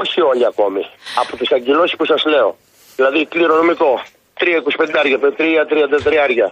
Όχι 0.00 0.18
όλοι 0.30 0.44
ακόμη. 0.52 0.82
Από 1.22 1.32
τις 1.38 1.48
αγκυλώσει 1.56 1.94
που 1.98 2.06
σας 2.12 2.22
λέω. 2.32 2.48
Δηλαδή, 2.96 3.18
κληρονομικό. 3.32 3.92
3,25 4.40 4.98
άρια, 5.00 5.18
3,33 5.18 6.46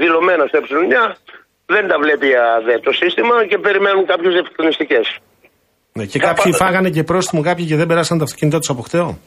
δηλωμένα 0.00 0.44
στο 0.50 0.58
ε9, 0.58 1.14
δεν 1.74 1.84
τα 1.90 1.96
βλέπει 2.02 2.28
ΑΔΕ 2.54 2.76
το 2.86 2.92
σύστημα 3.00 3.34
και 3.50 3.58
περιμένουν 3.66 4.04
κάποιες 4.12 4.32
διευκρινιστικέ. 4.36 5.00
Ναι, 5.92 6.04
και 6.04 6.18
Τα 6.18 6.26
κάποιοι 6.26 6.52
πάντα. 6.52 6.64
φάγανε 6.64 6.90
και 6.90 7.02
πρόστιμο 7.04 7.42
κάποιοι 7.42 7.64
και 7.66 7.76
δεν 7.76 7.86
περάσαν 7.86 8.18
τα 8.18 8.24
αυτοκίνητά 8.24 8.58
τους 8.58 8.68
από 8.70 8.82
χταίο. 8.82 9.18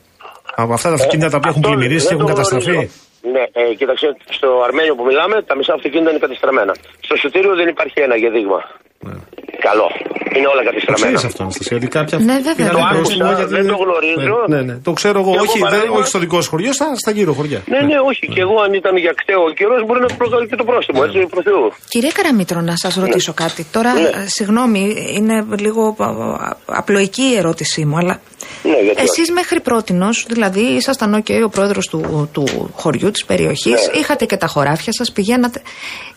Από 0.55 0.73
αυτά 0.73 0.87
τα 0.89 0.95
αυτοκίνητα 0.95 1.29
τα 1.29 1.37
οποία 1.37 1.49
έχουν 1.49 1.61
Ε, 1.63 1.65
Αυτό 1.65 1.77
πλημμυρίσει 1.77 2.07
και 2.07 2.15
δεν 2.15 2.19
έχουν 2.23 2.29
το 2.29 2.35
καταστραφεί. 2.35 2.71
γνωρίζω. 2.71 2.91
Ναι, 3.35 3.43
ε, 3.61 3.73
κοίταξε, 3.79 4.07
στο 4.37 4.49
Αρμένιο 4.67 4.95
που 4.95 5.05
μιλάμε, 5.09 5.35
τα 5.49 5.55
μισά 5.57 5.73
αυτοκίνητα 5.73 6.09
είναι 6.11 6.19
κατεστραμμένα. 6.25 6.73
Στο 7.07 7.15
Σωτήριο 7.23 7.53
δεν 7.55 7.67
υπάρχει 7.67 7.97
ένα 8.07 8.15
για 8.15 8.29
δείγμα. 8.35 8.59
Καλό. 9.67 9.87
Είναι 10.37 10.47
όλα 10.53 10.61
Ναι. 10.61 10.67
Το 10.67 10.69
κατεστραμμένα. 10.69 11.11
ξέρει 11.17 11.31
αυτό, 11.31 11.41
Αναστασία, 11.43 11.77
ότι 11.77 11.87
κάποια. 11.97 12.17
Ναι, 12.29 12.35
βέβαια. 12.47 12.55
πήραν 12.55 12.75
Το 12.75 12.81
πρόστιμο 12.93 13.23
άκουσα, 13.25 13.37
γιατί 13.39 13.53
δεν 13.59 13.67
το 13.71 13.77
γνωρίζω. 13.83 14.37
Ναι, 14.47 14.55
ναι, 14.55 14.61
ναι. 14.69 14.75
το 14.87 14.91
ξέρω 14.99 15.17
εγώ. 15.23 15.31
Και 15.31 15.37
εγώ 15.41 15.45
Όχι, 15.49 15.59
δεν, 15.59 15.67
παράδειγμα- 15.69 15.97
όχι 15.99 16.07
στο 16.13 16.19
δικό 16.23 16.37
σου 16.41 16.49
χωριό, 16.49 16.73
στα, 16.73 16.87
στα 17.03 17.11
γύρω 17.11 17.33
χωριά. 17.37 17.59
Ναι, 17.73 17.79
ναι, 17.89 17.97
όχι. 18.09 18.25
Και 18.33 18.41
εγώ 18.45 18.55
αν 18.65 18.71
ήταν 18.73 18.93
για 19.05 19.13
κταίο 19.19 19.41
ο 19.49 19.51
καιρός 19.59 19.79
μπορεί 19.85 19.99
να 20.07 20.09
προκαλεί 20.21 20.47
και 20.51 20.55
το 20.61 20.63
πρόστιμο. 20.69 20.99
Έτσι, 21.05 21.19
προ 21.33 21.41
Θεού. 21.47 21.63
Κύριε 21.93 22.11
Καραμήτρο, 22.17 22.59
να 22.61 22.75
σας 22.83 22.93
ρωτήσω 23.03 23.33
κάτι. 23.43 23.61
Τώρα, 23.75 23.91
Ναι. 23.93 23.99
ε, 24.01 24.11
συγγνώμη, 24.37 24.81
είναι 25.17 25.35
λίγο 25.65 25.95
α, 25.99 26.05
α, 26.05 26.55
απλοϊκή 26.65 27.25
η 27.33 27.37
ερώτησή 27.37 27.85
μου, 27.85 27.97
αλλά. 27.97 28.15
Ναι, 28.63 28.77
γιατί 28.81 29.01
Εσείς 29.01 29.19
όχι. 29.19 29.31
μέχρι 29.31 29.59
πρώτη, 29.59 29.93
δηλαδή 30.27 30.59
ήσασταν 30.61 31.23
OK, 31.23 31.31
ο 31.45 31.49
πρόεδρος 31.49 31.87
του, 31.87 32.29
του 32.33 32.71
χωριού, 32.75 33.11
της 33.11 33.25
περιοχής, 33.25 33.89
Ναι. 33.93 33.99
είχατε 33.99 34.25
και 34.25 34.37
τα 34.37 34.47
χωράφια 34.47 34.93
σας, 34.93 35.11
πηγαίνατε. 35.11 35.61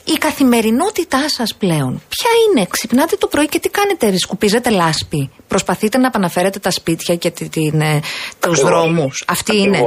Η 0.04 0.12
καθημερινότητά 0.18 1.28
σας 1.28 1.54
πλέον, 1.54 2.02
ποια 2.08 2.30
είναι, 2.48 2.66
ξυπνάτε 2.70 3.16
το 3.16 3.26
πρωί 3.26 3.46
και 3.48 3.58
τι 3.58 3.68
κάνετε, 3.68 4.18
σκουπίζετε 4.18 4.70
λάσπη, 4.70 5.30
προσπαθείτε 5.48 5.98
να 5.98 6.06
επαναφέρετε 6.06 6.58
τα 6.58 6.70
σπίτια 6.70 7.14
και 7.16 7.30
τη- 7.30 7.48
την, 7.48 7.80
ε, 7.80 8.00
τους 8.00 8.34
Ακριβώς. 8.36 8.60
δρόμους; 8.60 9.24
Αυτή 9.28 9.56
είναι; 9.56 9.78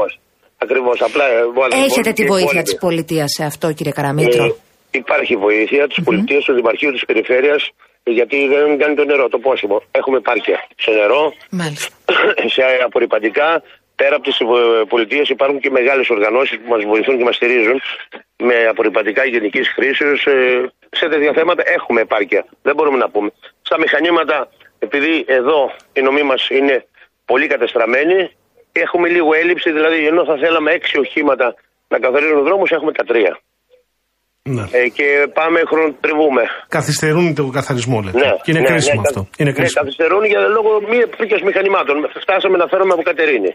Ακριβώς. 0.58 1.02
Απλά 1.02 1.24
ε, 1.26 1.38
εγώ 1.40 1.68
δεν 1.70 1.80
Έχετε 1.84 2.02
μπορώ 2.02 2.14
τη 2.14 2.22
και 2.22 2.28
βοήθεια 2.28 2.44
υπόλοιποι. 2.50 2.64
της 2.70 2.78
πολιτείας 2.78 3.32
σε 3.38 3.44
αυτό, 3.44 3.72
κύριε 3.74 3.92
Καραμήτρο; 3.92 4.44
Ε, 4.46 4.54
υπάρχει 4.92 5.36
βοήθεια 5.36 5.88
της 5.88 6.04
πολιτείας, 6.04 6.44
του 6.44 6.54
Δημαρχείου 6.54 6.92
της 6.92 7.06
Περιφέρειας, 7.06 7.70
γιατί 8.12 8.48
δεν 8.48 8.78
κάνει 8.78 8.96
το 8.96 9.06
νερό, 9.06 9.30
το 9.30 9.40
πόσιμο. 9.40 9.82
Έχουμε 9.92 10.20
πάρκια 10.20 10.68
σε 10.78 10.92
νερό, 10.92 11.34
Μάλιστα. 11.50 11.96
σε 12.54 12.62
απορριπαντικά. 12.84 13.64
Πέρα 13.96 14.16
από 14.16 14.24
τις 14.24 14.38
πολιτείες 14.88 15.30
υπάρχουν 15.30 15.60
και 15.60 15.70
μεγάλες 15.70 16.10
οργανώσεις 16.10 16.58
που 16.58 16.70
μας 16.70 16.84
βοηθούν 16.84 17.18
και 17.18 17.24
μας 17.24 17.36
στηρίζουν 17.36 17.82
με 18.38 18.66
απορριπαντικά 18.68 19.26
γενικής 19.26 19.70
χρήσης. 19.70 20.22
σε 20.92 21.08
τέτοια 21.10 21.34
θέματα 21.34 21.64
έχουμε 21.66 22.02
επάρκεια. 22.02 22.46
Δεν 22.62 22.76
μπορούμε 22.76 22.98
να 22.98 23.10
πούμε. 23.10 23.32
Στα 23.62 23.80
μηχανήματα, 23.80 24.50
επειδή 24.80 25.26
εδώ 25.28 25.72
οι 25.94 26.02
νομοί 26.02 26.24
μας 26.24 26.50
είναι 26.50 26.86
πολύ 27.26 27.48
κατεστραμμένοι, 27.48 28.32
έχουμε 28.72 29.08
λίγο 29.08 29.34
έλλειψη. 29.34 29.72
Δηλαδή, 29.72 30.08
ενώ 30.08 30.26
θα 30.26 30.38
θέλαμε 30.38 30.72
έξι 30.72 31.00
οχήματα 31.00 31.56
να 31.88 32.00
καθαρίζουν 32.00 32.44
δρόμους, 32.44 32.72
έχουμε 32.72 32.92
τα 32.92 33.04
τρία. 33.04 33.40
Ναι. 34.56 34.62
Ε, 34.80 34.88
και 34.98 35.06
πάμε 35.40 35.58
χρονοτριβούμε. 35.72 36.44
Καθυστερούν 36.78 37.28
το 37.40 37.44
καθαρισμό, 37.58 37.98
λέτε. 38.06 38.18
Ναι, 38.18 38.32
Και 38.44 38.52
είναι 38.52 38.60
ναι, 38.60 38.70
κρίσιμο 38.72 39.02
ναι, 39.02 39.08
αυτό. 39.08 39.22
καθ- 39.24 39.40
Είναι 39.40 39.50
ναι, 39.50 39.56
κρίσιμο. 39.58 39.80
καθυστερούν 39.84 40.24
για 40.32 40.40
λόγω 40.56 40.72
μη 40.90 40.98
επίκαιρο 41.08 41.42
μηχανημάτων. 41.50 41.96
Φτάσαμε 42.26 42.58
να 42.62 42.68
φέρουμε 42.72 42.94
από 42.94 43.02
Κατερίνη. 43.12 43.52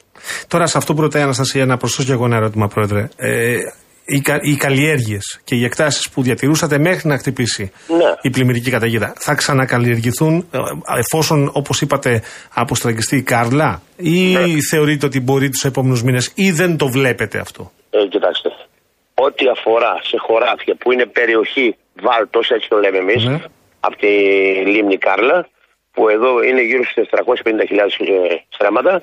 Τώρα, 0.52 0.66
σε 0.66 0.76
αυτό 0.80 0.90
που 0.94 1.00
ρωτάει 1.00 1.22
η 1.22 1.24
Αναστασία, 1.28 1.66
να 1.66 1.76
προσθέσω 1.76 2.06
και 2.08 2.12
εγώ 2.16 2.24
ένα 2.24 2.36
ερώτημα, 2.36 2.66
Πρόεδρε. 2.74 3.02
Ε, 3.16 3.56
οι, 4.04 4.20
κα, 4.20 4.38
οι 4.42 4.56
καλλιέργειες 4.56 5.40
και 5.44 5.54
οι 5.54 5.64
εκτάσεις 5.64 6.08
που 6.10 6.22
διατηρούσατε 6.22 6.78
μέχρι 6.78 7.08
να 7.08 7.18
χτυπήσει 7.18 7.72
Ναι. 7.88 8.04
η 8.20 8.30
πλημμυρική 8.30 8.70
καταιγίδα 8.70 9.12
θα 9.16 9.34
ξανακαλλιεργηθούν 9.34 10.48
ε, 10.50 10.58
εφόσον, 10.98 11.50
όπως 11.52 11.80
είπατε, 11.80 12.22
αποστραγγιστεί 12.54 13.16
η 13.16 13.22
Κάρλα, 13.22 13.82
ή 13.96 14.32
Ναι. 14.32 14.40
θεωρείτε 14.70 15.06
ότι 15.06 15.20
μπορεί 15.20 15.48
τους 15.48 15.64
επόμενους 15.64 16.02
μήνες, 16.02 16.32
ή 16.34 16.50
δεν 16.50 16.76
το 16.76 16.88
βλέπετε 16.88 17.38
αυτό; 17.38 17.70
Ε, 17.90 17.98
κοιτάξτε. 18.08 18.48
Ό,τι 19.14 19.48
αφορά 19.48 19.98
σε 20.02 20.16
χωράφια 20.18 20.74
που 20.74 20.92
είναι 20.92 21.06
περιοχή 21.06 21.76
Βάλτος, 22.00 22.50
έτσι 22.50 22.68
το 22.68 22.78
λέμε 22.78 22.98
εμείς, 22.98 23.24
Ναι. 23.24 23.38
από 23.80 23.96
τη 23.96 24.06
λίμνη 24.66 24.98
Κάρλα, 24.98 25.48
που 25.92 26.08
εδώ 26.08 26.42
είναι 26.42 26.60
γύρω 26.62 26.84
στις 26.84 27.08
450.000 27.08 28.06
ε, 28.08 28.34
στρέμματα, 28.48 29.02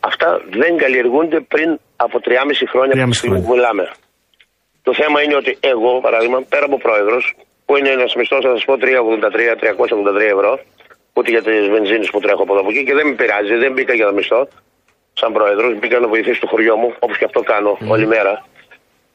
αυτά 0.00 0.40
δεν 0.50 0.76
καλλιεργούνται 0.76 1.40
πριν 1.40 1.78
από 1.96 2.20
3,5 2.24 2.66
χρόνια 2.68 3.02
από 3.04 3.10
τη 3.12 3.18
3,5 3.18 3.18
στιγμή 3.18 3.38
που 3.40 3.44
χρόνια. 3.46 3.54
μιλάμε. 3.72 3.90
Το 4.82 4.94
θέμα 4.94 5.22
είναι 5.22 5.34
ότι 5.36 5.56
εγώ, 5.60 6.00
παράδειγμα, 6.00 6.40
πέρα 6.48 6.64
από 6.64 6.78
πρόεδρος, 6.78 7.34
που 7.64 7.76
είναι 7.76 7.88
ένας 7.88 8.14
μισθός, 8.14 8.44
θα 8.44 8.50
σας 8.50 8.64
πω, 8.64 8.76
383-383 8.76 10.20
ευρώ, 10.20 10.60
ούτε 11.12 11.30
για 11.30 11.42
τις 11.42 11.68
βενζίνες 11.68 12.10
που 12.10 12.20
τρέχω 12.20 12.42
από 12.42 12.52
εδώ 12.52 12.60
από 12.60 12.70
εκεί 12.70 12.84
και 12.84 12.94
δεν 12.94 13.06
με 13.06 13.14
πειράζει, 13.14 13.54
δεν 13.54 13.72
μπήκα 13.72 13.94
για 13.94 14.06
το 14.06 14.12
μισθό, 14.12 14.48
σαν 15.12 15.32
πρόεδρος, 15.32 15.78
μπήκα 15.78 15.98
να 15.98 16.08
βοηθήσω 16.08 16.40
το 16.40 16.46
χωριό 16.46 16.76
μου, 16.76 16.94
όπως 16.98 17.18
και 17.18 17.24
αυτό 17.24 17.40
κάνω 17.42 17.78
όλη 17.88 18.06
μέρα. 18.06 18.44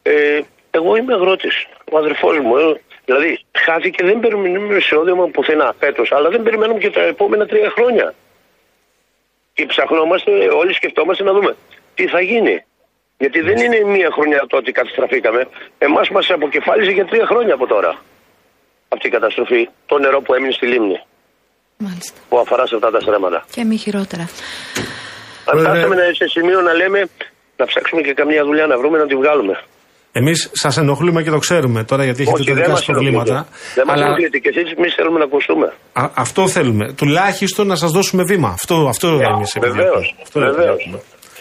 Ε, 0.04 0.40
εγώ 0.72 0.96
είμαι 0.96 1.14
αγρότης. 1.14 1.66
Ο 1.92 1.98
αδερφός 1.98 2.40
μου. 2.40 2.58
ε, 2.58 2.82
δηλαδή, 3.06 3.40
χάθηκε, 3.52 4.06
δεν 4.06 4.20
περιμένουμε 4.20 4.76
εισόδημα 4.76 5.28
πουθενά 5.28 5.74
φέτος, 5.80 6.12
αλλά 6.12 6.30
δεν 6.30 6.44
περιμένουμε 6.44 6.80
και 6.80 6.90
τα 6.90 7.02
επόμενα 7.02 7.46
τρία 7.46 7.70
χρόνια. 7.70 8.14
Και 9.54 9.66
ψαχνόμαστε, 9.66 10.32
όλοι 10.32 10.74
σκεφτόμαστε 10.74 11.24
να 11.24 11.34
δούμε 11.34 11.56
τι 11.96 12.08
θα 12.08 12.22
γίνει. 12.22 12.64
Γιατί 13.18 13.42
δεν 13.42 13.58
είναι 13.58 13.80
μία 13.84 14.10
χρονιά 14.12 14.46
το 14.48 14.58
ότι 14.58 14.72
καταστραφήκαμε. 14.72 15.48
Εμάς 15.78 16.10
μας 16.10 16.30
αποκεφάλιζε 16.30 16.92
για 16.92 17.06
τρία 17.06 17.26
χρόνια 17.26 17.54
από 17.54 17.68
τώρα. 17.68 17.96
Αυτή 18.90 19.08
η 19.08 19.10
καταστροφή. 19.10 19.70
Το 19.86 19.98
νερό 19.98 20.22
που 20.22 20.34
έμεινε 20.34 20.52
στη 20.52 20.66
λίμνη. 20.68 21.00
Μάλιστα. 21.78 22.20
Που 22.30 22.38
αφορά 22.40 22.68
σε 22.68 22.76
αυτά 22.76 22.92
τα 22.92 23.00
στρέμματα. 23.00 23.46
Και 23.52 23.64
μη 23.64 23.78
χειρότερα. 23.78 24.22
Αν 25.46 25.58
Βέβαια. 25.58 25.72
φτάσαμε 25.74 25.96
να- 25.96 26.14
σε 26.14 26.28
σημείο 26.28 26.62
να 26.62 26.74
λέμε 26.74 27.10
να 27.58 27.66
ψάξουμε 27.66 28.02
και 28.02 28.14
καμιά 28.14 28.44
δουλειά 28.44 28.68
να 28.68 28.78
βρούμε 28.78 28.98
να 28.98 29.06
τη 29.06 29.16
βγάλουμε. 29.16 29.60
Εμείς 30.16 30.50
σας 30.54 30.78
ενοχλούμε 30.78 31.24
και 31.24 31.30
το 31.30 31.38
ξέρουμε 31.38 31.84
τώρα 31.84 32.04
γιατί 32.04 32.22
έχετε 32.22 32.38
Όχι, 32.38 32.46
τα 32.48 32.54
δεν 32.54 32.62
δικά 32.62 32.70
μας 32.70 32.78
σας 32.84 32.88
προβλήματα. 32.88 33.48
Δεν 33.76 33.86
μας 33.88 33.96
αλλά 33.96 34.06
ενοχλείτε 34.06 34.38
και 34.38 34.50
εσείς, 34.56 34.72
εμείς 34.78 34.94
θέλουμε 34.96 35.18
να 35.20 35.24
ακουστούμε. 35.26 35.74
α- 35.94 36.10
αυτό 36.14 36.48
θέλουμε. 36.48 36.94
Τουλάχιστον 36.94 37.68
να 37.68 37.76
σας 37.76 37.92
δώσουμε 37.92 38.24
βήμα. 38.24 38.50
Αυτό, 38.50 38.88
αυτό 38.90 39.08
εμεί 39.08 39.44
Βεβαίως. 39.60 40.16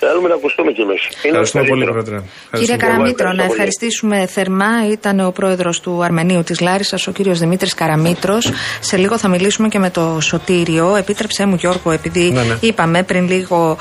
Αυτό 0.06 0.20
Βεβαίω. 0.20 0.22
επιδιώκουμε. 0.22 0.22
Θέλουμε 0.22 0.28
να 0.28 0.34
ακουστούμε 0.34 0.72
κι 0.72 0.80
εμείς. 0.80 1.08
Ευχαριστούμε 1.22 1.64
πολύ, 1.66 1.84
Πρόεδρε. 1.84 2.16
Κύριε 2.16 2.26
Ευχαριστούμε. 2.52 2.76
Καραμήτρο, 2.76 3.10
Ευχαριστώ 3.10 3.26
να 3.26 3.36
πολύ. 3.36 3.50
ευχαριστήσουμε 3.50 4.26
θερμά. 4.26 4.88
Ήταν 4.90 5.20
ο 5.20 5.30
πρόεδρος 5.30 5.80
του 5.80 6.02
Αρμενίου 6.04 6.42
της 6.42 6.60
Λάρισας, 6.60 7.06
ο 7.06 7.12
κύριος 7.12 7.38
Δημήτρης 7.38 7.74
Καραμήτρος. 7.74 8.50
Σε 8.80 8.96
λίγο 8.96 9.18
θα 9.18 9.28
μιλήσουμε 9.28 9.68
και 9.68 9.78
με 9.78 9.90
το 9.90 10.18
Σωτήριο. 10.20 10.96
Επίτρεψέ 10.96 11.46
μου, 11.46 11.54
Γιώργο, 11.54 11.90
επειδή 11.90 12.30
Ναι, 12.30 12.42
ναι. 12.42 12.56
είπαμε 12.60 13.02
πριν 13.02 13.28
λίγο, 13.28 13.76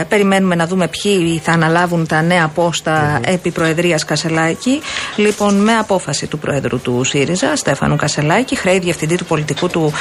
ε, 0.00 0.02
περιμένουμε 0.04 0.54
να 0.54 0.66
δούμε 0.66 0.88
ποιοι 0.88 1.38
θα 1.44 1.52
αναλάβουν 1.52 2.06
τα 2.06 2.22
νέα 2.22 2.48
πόστα 2.54 3.20
επί 3.24 3.50
Προεδρίας 3.50 4.04
Κασελάκη. 4.04 4.80
Λοιπόν, 5.16 5.54
με 5.54 5.72
απόφαση 5.72 6.26
του 6.26 6.38
Πρόεδρου 6.38 6.80
του 6.80 7.04
ΣΥΡΙΖΑ, 7.04 7.56
Στέφανου 7.56 7.96
Κασελάκη, 7.96 8.56
χρέη 8.56 8.78
διευθυντή 8.78 9.16
του 9.16 9.24
πολιτικού 9.24 9.68
του 9.68 9.92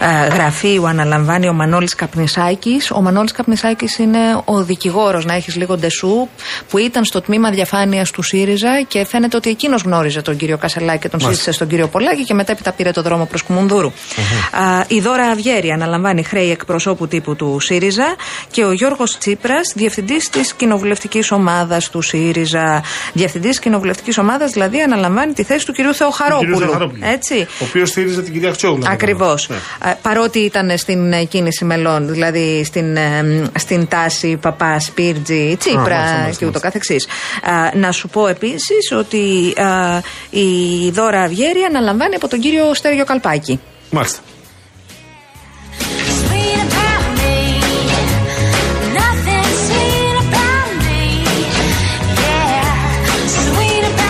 ε, 0.00 0.26
γραφείου 0.34 0.86
αναλαμβάνει 0.88 1.48
ο 1.48 1.52
Μανώλης 1.52 1.94
Καπνισάκης. 1.94 2.90
Ο 2.90 3.00
Μανώλης 3.02 3.32
Καπνισάκης 3.32 3.98
είναι 3.98 4.18
ο 4.44 4.62
δικηγόρος, 4.62 4.94
να 5.24 5.34
έχεις 5.34 5.56
λίγο 5.56 5.76
ντεσού, 5.76 6.28
που 6.70 6.78
ήταν 6.78 7.04
στο 7.04 7.20
τμήμα 7.20 7.50
διαφάνειας 7.50 8.10
του 8.10 8.22
ΣΥΡΙΖΑ 8.22 8.82
και 8.88 9.04
φαίνεται 9.04 9.36
ότι 9.36 9.50
εκείνος 9.50 9.82
γνώριζε 9.82 10.22
τον 10.22 10.36
κύριο 10.36 10.58
Κασελάκη 10.58 10.98
και 10.98 11.08
τον 11.08 11.20
Μάλιστα. 11.22 11.34
σύστησε 11.34 11.56
στον 11.56 11.68
κύριο 11.68 11.88
Πολάκη 11.88 12.24
και 12.24 12.34
μετέπειτα 12.34 12.72
πήρε 12.72 12.90
το 12.90 13.02
δρόμο 13.02 13.24
προς 13.24 13.42
Κουμουνδούρου. 13.42 13.86
Α, 13.86 14.84
η 14.88 15.00
Δώρα 15.00 15.24
Αβιέρη 15.26 15.70
αναλαμβάνει 15.70 16.22
χρέη 16.22 16.50
εκπροσώπου 16.50 17.08
τύπου 17.08 17.36
του 17.36 17.60
ΣΥΡΙΖΑ 17.60 18.16
και 18.50 18.64
ο 18.64 18.72
Γιώργος 18.72 19.18
Τσίπρας, 19.18 19.72
διευθυντής 19.74 20.28
της 20.28 20.52
κοινοβουλευτικής 20.54 21.32
ομάδας 21.32 21.90
του 21.90 22.02
ΣΥΡΙΖΑ. 22.02 22.82
Διευθυντής 23.12 23.56
τη 23.56 23.62
κοινοβουλευτικής 23.62 24.18
ομάδας, 24.18 24.50
δηλαδή, 24.52 24.80
αναλαμβάνει 24.80 25.32
τη 25.32 25.42
θέση 25.42 25.66
του 25.66 25.72
κυρίου 25.72 25.94
Θεοχαρόπουλου. 25.94 26.52
Κύριο 26.52 26.66
Θεοχαρόπουλου. 26.66 27.02
Έτσι. 27.04 27.46
Ο 27.60 27.64
οποίος 27.68 27.88
στήριζε 27.88 28.22
την 28.22 28.32
κυρία 28.32 28.52
Χτσόγλου. 28.52 28.84
Ακριβώς. 28.88 29.48
Ναι. 29.48 29.56
Παρότι 30.02 30.38
ήταν 30.38 30.78
στην 30.78 31.12
ε, 31.12 31.24
κίνηση 31.24 31.64
μελών, 31.64 32.08
δηλαδή 32.08 32.64
στην, 32.64 32.96
ε, 32.96 33.42
στην 33.58 33.88
τάση 33.88 34.36
παπάς 34.36 34.85
Σπίρτζη, 34.86 35.52
Α, 35.52 35.56
Τσίπρα 35.56 35.80
μάλιστα, 35.82 36.18
μάλιστα, 36.18 36.38
και 36.38 36.46
ούτω 36.46 36.60
καθεξής. 36.60 37.06
Α, 37.42 37.76
να 37.76 37.92
σου 37.92 38.08
πω 38.08 38.26
επίσης 38.26 38.92
ότι 38.98 39.54
α, 39.60 40.00
η 40.30 40.90
Δώρα 40.90 41.20
Αυγέρη 41.20 41.62
αναλαμβάνει 41.68 42.14
από 42.14 42.28
τον 42.28 42.40
κύριο 42.40 42.74
Στέργιο 42.74 43.04
Καλπάκη. 43.04 43.60
Μάλιστα. 43.90 44.20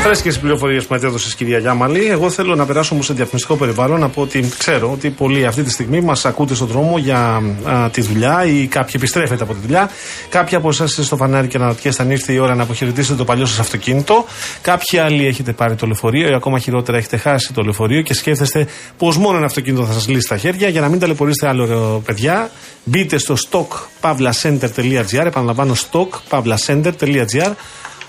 Φρέσκες 0.06 0.36
οι 0.36 0.40
πληροφορίες 0.40 0.86
που 0.86 0.92
μετέδωσε 0.92 1.34
κυρία 1.36 1.58
Γιάμαλη. 1.58 2.06
Εγώ 2.06 2.30
θέλω 2.30 2.54
να 2.54 2.66
περάσω 2.66 2.94
όμως 2.94 3.06
σε 3.06 3.12
διαφημιστικό 3.12 3.56
περιβάλλον 3.56 4.00
να 4.00 4.08
πω 4.08 4.20
ότι 4.20 4.48
ξέρω 4.58 4.90
ότι 4.92 5.10
πολλοί 5.10 5.46
αυτή 5.46 5.62
τη 5.62 5.70
στιγμή 5.70 6.00
μας 6.00 6.24
ακούτε 6.24 6.54
στον 6.54 6.66
δρόμο 6.66 6.98
για 6.98 7.42
α, 7.64 7.90
τη 7.90 8.00
δουλειά 8.00 8.44
ή 8.44 8.66
κάποιοι 8.66 8.92
επιστρέφετε 8.96 9.42
από 9.42 9.52
τη 9.52 9.58
δουλειά. 9.60 9.90
Κάποιοι 10.28 10.56
από 10.56 10.68
εσάς 10.68 10.90
είστε 10.90 11.02
στο 11.02 11.16
φανάρι 11.16 11.48
και 11.48 11.56
αναρωτιέστε 11.56 12.02
αν 12.02 12.10
ήρθε 12.10 12.32
η 12.32 12.38
ώρα 12.38 12.54
να 12.54 12.62
αποχαιρετήσετε 12.62 13.14
το 13.14 13.24
παλιό 13.24 13.46
σας 13.46 13.58
αυτοκίνητο. 13.58 14.24
Κάποιοι 14.60 14.98
άλλοι 14.98 15.26
έχετε 15.26 15.52
πάρει 15.52 15.74
το 15.74 15.86
λεωφορείο 15.86 16.28
ή 16.28 16.34
ακόμα 16.34 16.58
χειρότερα 16.58 16.98
έχετε 16.98 17.16
χάσει 17.16 17.52
το 17.52 17.62
λεωφορείο 17.62 18.02
και 18.02 18.14
σκέφτεστε 18.14 18.66
πως 18.98 19.16
μόνο 19.16 19.36
ένα 19.36 19.46
αυτοκίνητο 19.46 19.84
θα 19.84 19.92
σας 19.92 20.08
λύσει 20.08 20.28
τα 20.28 20.36
χέρια. 20.36 20.68
Για 20.68 20.80
να 20.80 20.88
μην 20.88 20.98
ταλαιπωρήσετε 20.98 21.48
άλλο, 21.48 22.02
παιδιά, 22.04 22.50
μπείτε 22.84 23.18
στο 23.18 23.34
stockpavlacenter.gr. 23.50 25.26
Επαναλαμβάνω, 25.26 25.74
stockpavlacenter.gr 25.90 27.52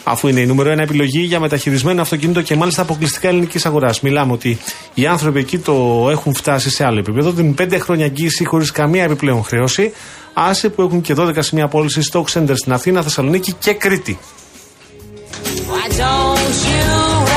αφού 0.10 0.28
είναι 0.28 0.40
η 0.40 0.46
νούμερο 0.46 0.70
ένα 0.72 0.82
επιλογή 0.82 1.20
για 1.20 1.40
μεταχειρισμένο 1.40 2.02
αυτοκίνητο 2.02 2.42
και 2.42 2.56
μάλιστα 2.56 2.82
αποκλειστικά 2.82 3.28
ελληνικής 3.28 3.66
αγοράς. 3.66 4.02
Μιλάμε 4.02 4.32
ότι 4.32 4.58
οι 4.94 5.06
άνθρωποι 5.06 5.40
εκεί 5.40 5.58
το 5.58 6.08
έχουν 6.12 6.34
φτάσει 6.34 6.70
σε 6.70 6.86
άλλο 6.86 7.00
επίπεδο. 7.00 7.32
Δίνουν 7.32 7.56
5 7.60 7.78
χρόνια 7.80 8.06
εγγύηση 8.06 8.46
χωρίς 8.46 8.72
καμία 8.72 9.04
επιπλέον 9.04 9.44
χρέωση. 9.44 9.92
Άσε 10.34 10.70
που 10.70 10.82
έχουν 10.82 11.02
και 11.02 11.16
12 11.18 11.32
σημεία 11.40 11.68
πώληση 11.68 12.02
Stock 12.12 12.24
Center 12.34 12.54
στην 12.54 12.74
Αθήνα, 12.74 13.02
Θεσσαλονίκη 13.02 13.54
και 13.60 13.74
Κρήτη. 13.74 14.18
Why 15.70 15.88
don't 16.00 16.58
you 16.70 17.37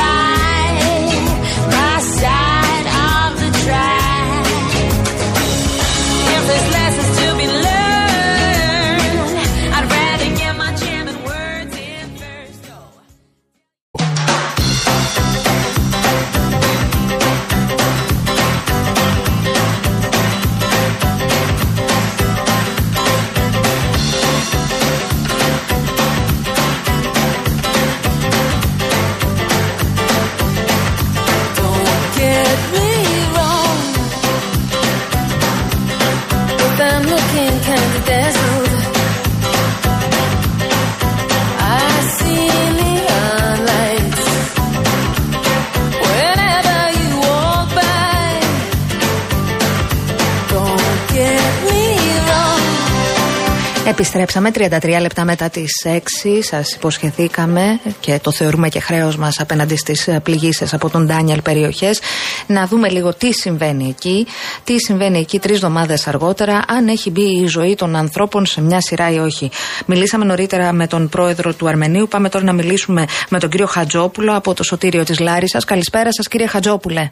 Επιστρέψαμε 54.00 54.50
33 54.54 55.00
λεπτά 55.00 55.24
μετά 55.24 55.48
τις 55.50 55.70
6. 55.84 55.98
Σας 56.42 56.72
υποσχεθήκαμε 56.72 57.80
και 58.00 58.18
το 58.22 58.32
θεωρούμε 58.32 58.68
και 58.68 58.80
χρέος 58.80 59.16
μας 59.16 59.40
απέναντι 59.40 59.76
στις 59.76 60.08
πληγήσεις 60.22 60.74
από 60.74 60.90
τον 60.90 61.06
Ντάνιελ 61.06 61.42
περιοχές. 61.42 62.00
Να 62.46 62.66
δούμε 62.66 62.88
λίγο 62.88 63.14
τι 63.14 63.32
συμβαίνει 63.32 63.88
εκεί. 63.88 64.26
Τι 64.64 64.78
συμβαίνει 64.78 65.18
εκεί 65.18 65.38
τρεις 65.38 65.56
εβδομάδες 65.56 66.06
αργότερα, 66.06 66.62
αν 66.68 66.88
έχει 66.88 67.10
μπει 67.10 67.42
η 67.42 67.46
ζωή 67.46 67.74
των 67.74 67.96
ανθρώπων 67.96 68.46
σε 68.46 68.60
μια 68.60 68.80
σειρά 68.80 69.10
ή 69.10 69.18
όχι. 69.18 69.50
Μιλήσαμε 69.86 70.24
νωρίτερα 70.24 70.72
με 70.72 70.86
τον 70.86 71.08
πρόεδρο 71.08 71.54
του 71.54 71.68
Αρμενίου. 71.68 72.08
Πάμε 72.08 72.28
τώρα 72.28 72.44
να 72.44 72.52
μιλήσουμε 72.52 73.04
με 73.28 73.38
τον 73.38 73.50
κύριο 73.50 73.66
Χατζόπουλο 73.66 74.36
από 74.36 74.54
το 74.54 74.62
Σωτήριο 74.62 75.04
της 75.04 75.18
Λάρισας. 75.18 75.64
Καλησπέρα 75.64 76.12
σας, 76.12 76.28
κύριε 76.28 76.46
Χατζόπουλε. 76.46 77.10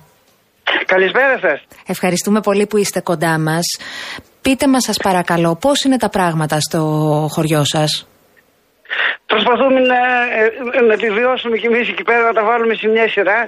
Καλησπέρα 0.86 1.38
σας. 1.40 1.66
Ευχαριστούμε 1.86 2.40
πολύ 2.40 2.66
που 2.66 2.76
είστε 2.76 3.00
κοντά 3.00 3.38
μας. 3.38 3.64
Πείτε 4.42 4.68
μας 4.68 4.82
σας 4.82 4.96
παρακαλώ 5.02 5.56
πώς 5.60 5.82
είναι 5.82 5.96
τα 5.98 6.08
πράγματα 6.08 6.60
στο 6.60 6.78
χωριό 7.30 7.62
σας; 7.64 8.08
Προσπαθούμε 9.32 9.80
να, 9.92 10.00
ε, 10.78 10.80
να 10.88 10.92
επιβιώσουμε 10.92 11.56
κι 11.60 11.66
εμείς 11.66 11.88
εκεί 11.88 12.02
πέρα, 12.02 12.22
να 12.30 12.32
τα 12.38 12.44
βάλουμε 12.44 12.74
σε 12.74 12.86
μια 12.94 13.08
σειρά. 13.14 13.38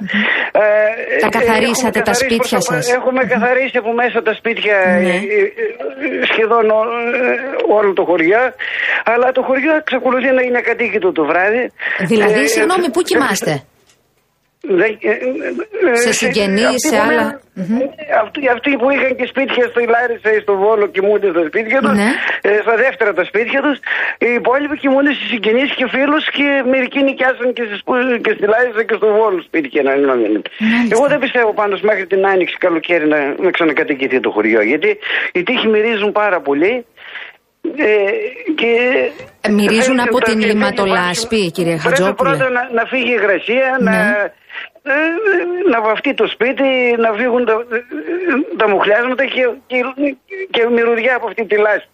Ε, 0.52 1.18
Τα 1.24 1.26
ε, 1.26 1.36
καθαρίσατε 1.38 1.98
έχουμε 1.98 2.04
τα 2.04 2.10
καθαρίσει 2.10 2.34
σπίτια 2.34 2.58
προς 2.58 2.64
το- 2.64 2.72
σας. 2.72 2.84
Έχουμε 2.98 3.22
καθαρίσει 3.34 3.76
από 3.82 3.92
μέσα 4.00 4.18
τα 4.28 4.32
σπίτια 4.40 4.76
Ναι. 4.86 5.14
ε, 5.14 5.16
ε, 5.16 6.26
σχεδόν 6.30 6.64
ό- 6.78 6.90
ε, 7.18 7.34
όλο 7.78 7.92
το 7.98 8.04
χωριό. 8.10 8.42
Αλλά 9.12 9.26
το 9.36 9.42
χωριό 9.48 9.72
εξακολουθεί 9.82 10.30
να 10.38 10.42
είναι 10.46 10.58
ακατοίκητο 10.64 11.08
το 11.18 11.22
βράδυ. 11.30 11.64
Δηλαδή, 12.12 12.40
Ε, 12.40 12.46
συγγνώμη, 12.54 12.86
πού 12.94 13.00
ε, 13.00 13.06
κοιμάστε; 13.10 13.52
Δεν- 14.78 14.98
ε, 15.00 15.10
ε, 15.90 15.94
Σε 16.04 16.08
ε, 16.08 16.12
συγγενείς, 16.12 16.64
αυτοί 16.66 16.88
σε 16.88 16.96
που 16.96 17.02
άλλα. 17.06 17.22
μένουν- 17.24 17.38
Αυτοί, 18.22 18.40
αυτοί 18.54 18.70
που 18.80 18.86
είχαν 18.94 19.12
και 19.18 19.26
σπίτια 19.32 19.64
στο 19.72 19.80
Ιλάρισα 19.86 20.28
ή 20.36 20.38
στο 20.44 20.54
Βόλο 20.62 20.86
κοιμούνται 20.94 21.28
στα 21.34 21.42
σπίτια 21.50 21.78
τους, 21.84 21.96
Ναι. 22.02 22.10
ε, 22.48 22.50
στα 22.64 22.74
δεύτερα 22.84 23.12
τα 23.18 23.24
σπίτια 23.30 23.60
τους. 23.66 23.76
Οι 24.26 24.30
υπόλοιποι 24.40 24.76
κοιμούνται 24.82 25.12
στι 25.16 25.24
συγγενείς 25.32 25.70
και 25.78 25.86
φίλους 25.94 26.24
και 26.36 26.46
μερικοί 26.72 27.00
νοικιάσαν 27.08 27.48
και, 27.56 27.64
στις, 27.68 27.80
που- 27.86 28.18
και 28.24 28.32
στη 28.36 28.44
Λάρισα 28.52 28.82
και 28.88 28.94
στο 29.00 29.08
Βόλο 29.18 29.40
σπίτια 29.48 29.80
να 29.86 29.92
να 30.10 30.14
μείνουν. 30.20 30.42
Εγώ 30.94 31.04
δεν 31.12 31.18
πιστεύω 31.24 31.50
πάντω 31.60 31.76
μέχρι 31.90 32.04
την 32.12 32.20
άνοιξη 32.32 32.56
καλοκαίρι 32.64 33.06
να, 33.14 33.18
να 33.44 33.50
ξανακατοικηθεί 33.56 34.18
το 34.20 34.30
χωριό 34.34 34.60
γιατί 34.72 34.90
οι 35.36 35.42
τείχοι 35.42 35.66
μυρίζουν 35.74 36.12
πάρα 36.22 36.38
πολύ. 36.48 36.72
Ε, 37.76 37.94
και 38.60 38.70
Ε, 39.40 39.48
μυρίζουν 39.58 39.82
φαίνεται 39.84 40.02
από 40.08 40.16
ότι 40.16 40.30
την 40.30 40.40
θα- 40.40 40.46
λιματολάσπη, 40.46 41.50
κύριε 41.50 41.76
Πρέπει 41.76 41.88
Χατζόπουλε. 41.96 42.28
πρώτα 42.36 42.50
να, 42.56 42.62
να 42.78 42.84
φύγει 42.90 43.10
η 43.10 43.16
υγρασία, 43.20 43.76
να, 43.80 43.90
Ναι. 43.90 43.96
ε, 44.24 44.32
να 45.72 45.78
βαφτεί 45.86 46.14
το 46.14 46.26
σπίτι, 46.34 46.68
να 47.04 47.10
φύγουν 47.18 47.44
τα, 47.44 47.54
τα 48.56 48.68
μουχλιάσματα 48.68 49.24
και, 49.24 49.44
και, 49.66 49.78
και 50.50 50.60
μυρουδιά 50.76 51.14
από 51.16 51.26
αυτή 51.26 51.46
τη 51.46 51.56
λάσπη. 51.56 51.88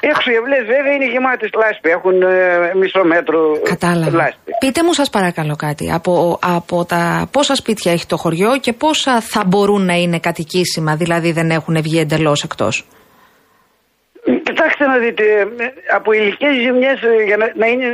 Έξω 0.00 0.30
οι 0.30 0.36
αυλές 0.36 0.64
βέβαια 0.74 0.92
είναι 0.92 1.08
γεμάτες 1.12 1.50
λάσπη, 1.60 1.88
έχουν 1.90 2.22
ε, 2.22 2.74
μισό 2.74 3.04
μέτρο 3.04 3.60
Κατάλαβα. 3.62 4.16
λάσπη. 4.16 4.50
Πείτε 4.60 4.82
μου 4.84 4.92
σας 4.92 5.10
παρακαλώ 5.10 5.56
κάτι. 5.56 5.92
Από, 5.92 6.38
από 6.42 6.84
τα 6.84 7.28
πόσα 7.30 7.54
σπίτια 7.54 7.92
έχει 7.92 8.06
το 8.06 8.16
χωριό 8.16 8.58
και 8.58 8.72
πόσα 8.72 9.20
θα 9.20 9.44
μπορούν 9.46 9.84
να 9.84 9.94
είναι 9.94 10.18
κατοικήσιμα, 10.18 10.96
δηλαδή 10.96 11.32
δεν 11.32 11.50
έχουν 11.50 11.82
βγει 11.82 11.98
εντελώς 11.98 12.42
εκτός; 12.42 12.84
Κοιτάξτε 14.66 14.86
να 14.92 14.98
δείτε, 15.04 15.24
ε, 15.40 15.66
από 15.98 16.12
υλικέ 16.12 16.48
ζημιές 16.64 16.98
για, 17.26 17.36
να, 17.36 17.46
να 17.62 17.66
είναι, 17.66 17.88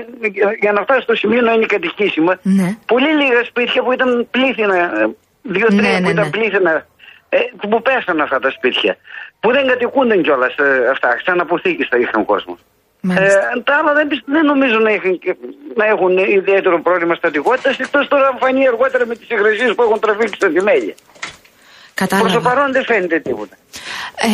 για 0.61 0.73
να 0.73 0.81
φτάσει 0.83 1.01
στο 1.07 1.14
σημείο 1.14 1.41
να 1.49 1.53
είναι 1.53 1.66
κατοικήσιμα, 1.66 2.33
Ναι. 2.43 2.68
πολύ 2.93 3.11
λίγα 3.20 3.41
σπίτια 3.51 3.83
που 3.83 3.93
ήταν 3.93 4.11
πλήθυνα, 4.31 4.77
ε, 5.01 5.07
δύο-τρία 5.43 5.91
Ναι, 5.91 5.97
που 5.97 6.03
ναι, 6.07 6.11
ήταν 6.16 6.25
ναι. 6.25 6.31
πλήθυνα, 6.37 6.73
ε, 7.29 7.39
που 7.70 7.83
πέσαν 7.83 8.20
αυτά 8.20 8.39
τα 8.45 8.51
σπίτια. 8.57 8.93
Που 9.41 9.49
δεν 9.57 9.66
κατοικούνται 9.66 10.16
κιόλας 10.25 10.55
αυτά, 10.93 11.09
σαν 11.25 11.41
αποθήκης 11.41 11.87
θα 11.91 11.97
είχαν 12.03 12.25
κόσμος. 12.25 12.59
Ε, 12.61 13.07
Μάλιστα. 13.09 13.41
τα 13.64 13.75
άλλα 13.79 13.93
δεν, 13.99 14.07
πισ- 14.11 14.29
δεν 14.37 14.45
νομίζω 14.53 14.79
να 14.87 14.91
έχουν, 14.97 15.18
και- 15.18 15.37
να 15.81 15.85
έχουν 15.93 16.12
ιδιαίτερο 16.18 16.77
πρόβλημα 16.87 17.14
στατικότητας, 17.14 17.79
εκτός 17.79 18.09
τώρα 18.09 18.27
αν 18.31 18.37
φανεί 18.43 18.66
αργότερα 18.73 19.07
με 19.07 19.14
τις 19.18 19.29
υγρασίε 19.35 19.73
που 19.77 19.83
έχουν 19.83 20.01
τραβήξει 20.01 20.35
στα 20.41 20.49
θεμέλια. 20.55 20.95
Προς 21.95 22.09
το 22.11 22.16
Κατάλαβα. 22.16 22.41
παρόν 22.49 22.73
δεν 22.73 22.85
φαίνεται 22.85 23.18
τίποτα. 23.18 23.57
Ε, 24.16 24.29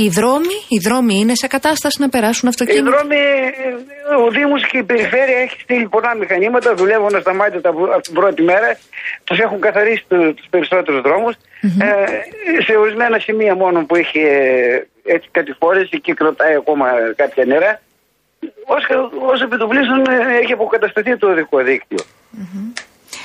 οι 0.00 0.08
δρόμοι, 0.18 0.56
οι 0.74 0.78
δρόμοι 0.86 1.14
είναι 1.22 1.34
σε 1.42 1.46
κατάσταση 1.46 1.96
να 2.00 2.08
περάσουν 2.08 2.44
Οι 2.48 2.48
αυτοκίνητα. 2.54 2.90
δρόμοι, 2.90 3.16
ε, 3.16 4.24
ο 4.24 4.30
Δήμος 4.36 4.62
και 4.70 4.78
η 4.78 4.82
Περιφέρεια 4.90 5.38
έχει 5.44 5.56
στείλει 5.60 5.88
πολλά 5.94 6.14
μηχανήματα, 6.20 6.74
δουλεύουν 6.74 7.14
ασταμάτητα 7.14 7.68
από 7.68 7.82
από 7.84 8.00
την 8.00 8.14
πρώτη 8.14 8.42
μέρα. 8.42 8.68
Τους 9.24 9.38
έχουν 9.38 9.60
καθαρίσει 9.60 10.04
του- 10.08 10.34
τους 10.36 10.46
περισσότερους 10.50 11.00
δρόμους. 11.00 11.34
Ε, 11.86 11.88
σε 12.66 12.72
ορισμένα 12.82 13.18
σημεία 13.18 13.54
μόνο 13.54 13.84
που 13.86 13.94
έχει 13.96 14.18
ε, 14.18 14.86
έτσι 15.14 15.28
κατηφόρηση 15.30 16.00
και 16.00 16.12
κρατάει 16.14 16.54
ακόμα 16.54 16.86
κάποια 17.16 17.44
νερά. 17.44 17.80
Όσο, 18.76 18.94
όσο 19.32 19.44
επιτοπλίστων 19.44 19.98
ε, 20.14 20.38
έχει 20.42 20.52
αποκατασταθεί 20.52 21.16
το 21.16 21.26
οδικό 21.30 21.58
δίκτυο. 21.62 21.98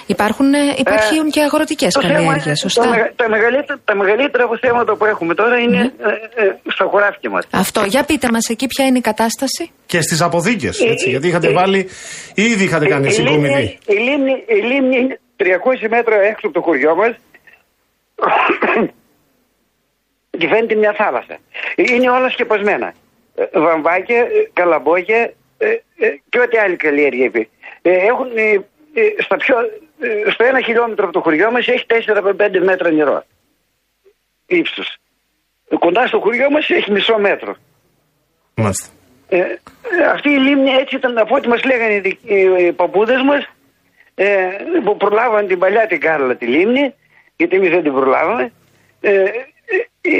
Υπάρχουν, 0.05 0.53
ε, 0.53 0.57
υπάρχουν 0.77 1.29
και 1.31 1.41
αγροτικές 1.41 1.93
Το 1.93 2.01
θέμα- 2.01 2.13
καλλιέργειες, 2.13 2.45
τα, 2.45 2.55
σωστά. 2.55 2.87
μεγα- 2.89 3.11
τα, 3.15 3.29
μεγαλύτερα, 3.29 3.79
τα 3.85 3.95
μεγαλύτερα 3.95 4.49
θέματα 4.61 4.95
που 4.95 5.05
έχουμε 5.05 5.33
τώρα 5.35 5.57
είναι 5.57 5.93
ε, 6.37 6.43
ε, 6.45 6.55
στα 6.73 6.85
χωράφια 6.85 7.29
μας. 7.29 7.47
Αυτό, 7.51 7.83
για 7.85 8.03
πείτε 8.03 8.27
μας 8.31 8.47
εκεί 8.49 8.67
ποια 8.67 8.85
είναι 8.85 8.97
η 8.97 9.01
κατάσταση. 9.01 9.71
Και 9.85 10.01
στις 10.01 10.21
αποθήκες. 10.21 10.79
Ε, 10.79 10.93
Γιατί 11.09 11.27
είχατε 11.27 11.47
ε, 11.47 11.51
βάλει, 11.53 11.89
ήδη 12.35 12.63
είχατε 12.63 12.85
κάνει 12.87 13.07
η, 13.07 13.11
συγκομιδή. 13.11 13.47
λίμνη, 13.53 13.77
η, 13.87 13.93
λίμνη, 13.93 14.43
η 14.47 14.55
λίμνη 14.73 14.97
είναι 14.97 15.19
300 15.37 15.87
μέτρα 15.89 16.15
έξω 16.21 16.47
από 16.47 16.51
το 16.53 16.61
χωριό 16.61 16.95
μας 16.95 17.13
και 20.39 20.47
φαίνεται 20.47 20.75
μια 20.75 20.93
θάλασσα. 20.97 21.37
Είναι 21.75 22.09
όλα 22.09 22.29
σκεπασμένα. 22.29 22.93
Ε, 23.35 23.59
Βαμβάκια, 23.59 24.17
ε, 24.19 24.49
καλαμπόκια, 24.53 25.33
ε, 25.57 25.67
ε, 25.67 26.07
και 26.29 26.39
ό,τι 26.39 26.57
άλλη 26.57 26.75
καλλιέργεια 26.75 27.25
είπε. 27.25 27.47
Ε, 27.81 27.91
έχουν, 27.91 28.27
ε, 28.35 28.51
ε, 28.99 29.01
στα 29.23 29.35
πιο, 29.37 29.55
ε, 29.59 29.69
στο 30.31 30.43
ένα 30.43 30.61
χιλιόμετρο 30.61 31.03
από 31.03 31.13
το 31.13 31.21
χωριό 31.21 31.51
μας 31.51 31.67
έχει 31.67 31.85
4 31.87 32.21
με 32.23 32.47
5 32.47 32.59
μέτρα 32.63 32.91
νερό. 32.91 33.23
Ύψος. 34.45 34.97
Ε, 35.69 35.75
Κοντά 35.75 36.07
στο 36.07 36.19
χωριό 36.19 36.49
μας 36.51 36.69
έχει 36.69 36.91
μισό 36.91 37.17
μέτρο. 37.19 37.55
Μάλιστα. 38.55 38.87
Ε, 39.29 39.37
ε, 39.39 39.57
αυτή 40.13 40.29
η 40.29 40.37
λίμνη 40.37 40.69
έτσι 40.71 40.95
ήταν 40.95 41.17
από 41.17 41.35
ό,τι 41.35 41.47
μας 41.47 41.63
λέγανε 41.63 41.93
οι, 41.93 41.99
δικ- 41.99 42.29
οι, 42.29 42.65
οι 42.65 42.71
παππούδες 42.71 43.21
μας 43.21 43.49
ε, 44.15 44.47
που 44.83 44.97
προλάβαν 44.97 45.47
την 45.47 45.59
παλιά 45.59 45.87
την 45.87 45.99
Κάρλα 45.99 46.35
τη 46.35 46.45
λίμνη 46.45 46.93
γιατί 47.35 47.55
εμείς 47.55 47.69
δεν 47.69 47.83
την 47.83 47.93
προλάβαμε 47.93 48.51
ε, 49.01 49.11
ε, 49.11 49.29
ε, 50.01 50.17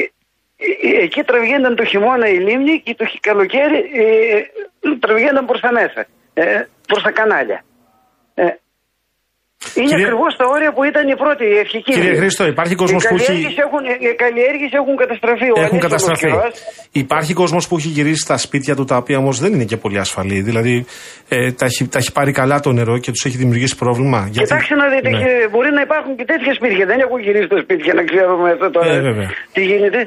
ε, 0.57 1.03
εκεί 1.03 1.23
τραβηγαίνταν 1.23 1.75
το 1.75 1.86
χειμώνα 1.86 2.27
η 2.27 2.38
λίμνη 2.38 2.82
και 2.82 2.95
το 2.95 3.05
χει- 3.05 3.19
καλοκαίρι 3.19 3.91
ε, 3.93 4.41
τραβηγαίνταν 4.99 5.45
προς 5.45 5.59
τα 5.59 5.71
μέσα 5.71 6.05
ε, 6.34 6.63
προς 6.88 7.03
τα 7.03 7.11
κανάλια 7.11 7.63
ε, 8.34 8.47
είναι 9.76 9.88
Κύριε- 9.88 10.05
ακριβώς 10.05 10.32
τα 10.39 10.45
όρια 10.55 10.72
που 10.76 10.84
ήταν 10.91 11.03
η 11.14 11.16
πρώτη 11.24 11.43
η 11.55 11.57
αρχική. 11.66 11.91
Κύριε 11.91 12.03
λίμνη. 12.03 12.18
Χρήστο, 12.22 12.43
υπάρχει 12.53 12.76
κόσμος 12.84 13.01
οι 13.03 13.07
που 13.07 13.16
έχει- 13.16 13.26
καλλιέργειες 13.26 13.57
Έχουν, 13.66 13.82
οι 14.05 14.16
καλλιέργειες 14.24 14.72
έχουν 14.80 14.93
καταστραφεί. 15.03 15.47
Ο 15.49 15.53
Έχουν 15.55 15.62
ανέξοδος 15.62 15.82
καταστραφεί. 15.88 16.28
καιρός. 16.28 16.53
Υπάρχει 17.03 17.32
κόσμος 17.41 17.64
που 17.68 17.76
έχει 17.80 17.88
γυρίσει 17.97 18.22
στα 18.28 18.38
σπίτια 18.45 18.74
του, 18.78 18.86
τα 18.91 18.95
οποία 19.01 19.18
όμως 19.24 19.36
δεν 19.43 19.51
είναι 19.53 19.68
και 19.72 19.78
πολύ 19.84 19.97
ασφαλή. 20.05 20.38
Δηλαδή, 20.49 20.74
ε, 21.30 21.51
τα, 21.59 21.66
έχει, 21.70 21.82
τα 21.93 21.97
έχει 22.01 22.12
πάρει 22.18 22.32
καλά 22.41 22.57
το 22.66 22.72
νερό 22.72 22.95
και 23.03 23.12
τους 23.12 23.24
έχει 23.28 23.38
δημιουργήσει 23.43 23.76
πρόβλημα. 23.84 24.20
Γιατί- 24.32 24.39
Κοιτάξτε 24.47 24.76
να 24.76 24.88
δείτε, 24.93 25.09
Ναι. 25.09 25.18
και 25.22 25.30
μπορεί 25.51 25.70
να 25.78 25.82
υπάρχουν 25.88 26.12
και 26.20 26.26
τέτοια 26.32 26.53
σπίτια. 26.59 26.86
Δεν 26.91 26.99
έχω 27.05 27.16
γυρίσει 27.26 27.47
τα 27.53 27.59
σπίτια 27.66 27.91
να 27.93 28.03
ξέρουμε 28.09 28.47
αυτό 28.55 28.68
τώρα 28.76 28.91
Ε, 28.93 28.99
βέβαια. 29.09 29.30
τι 29.53 29.62
γίνεται. 29.72 30.01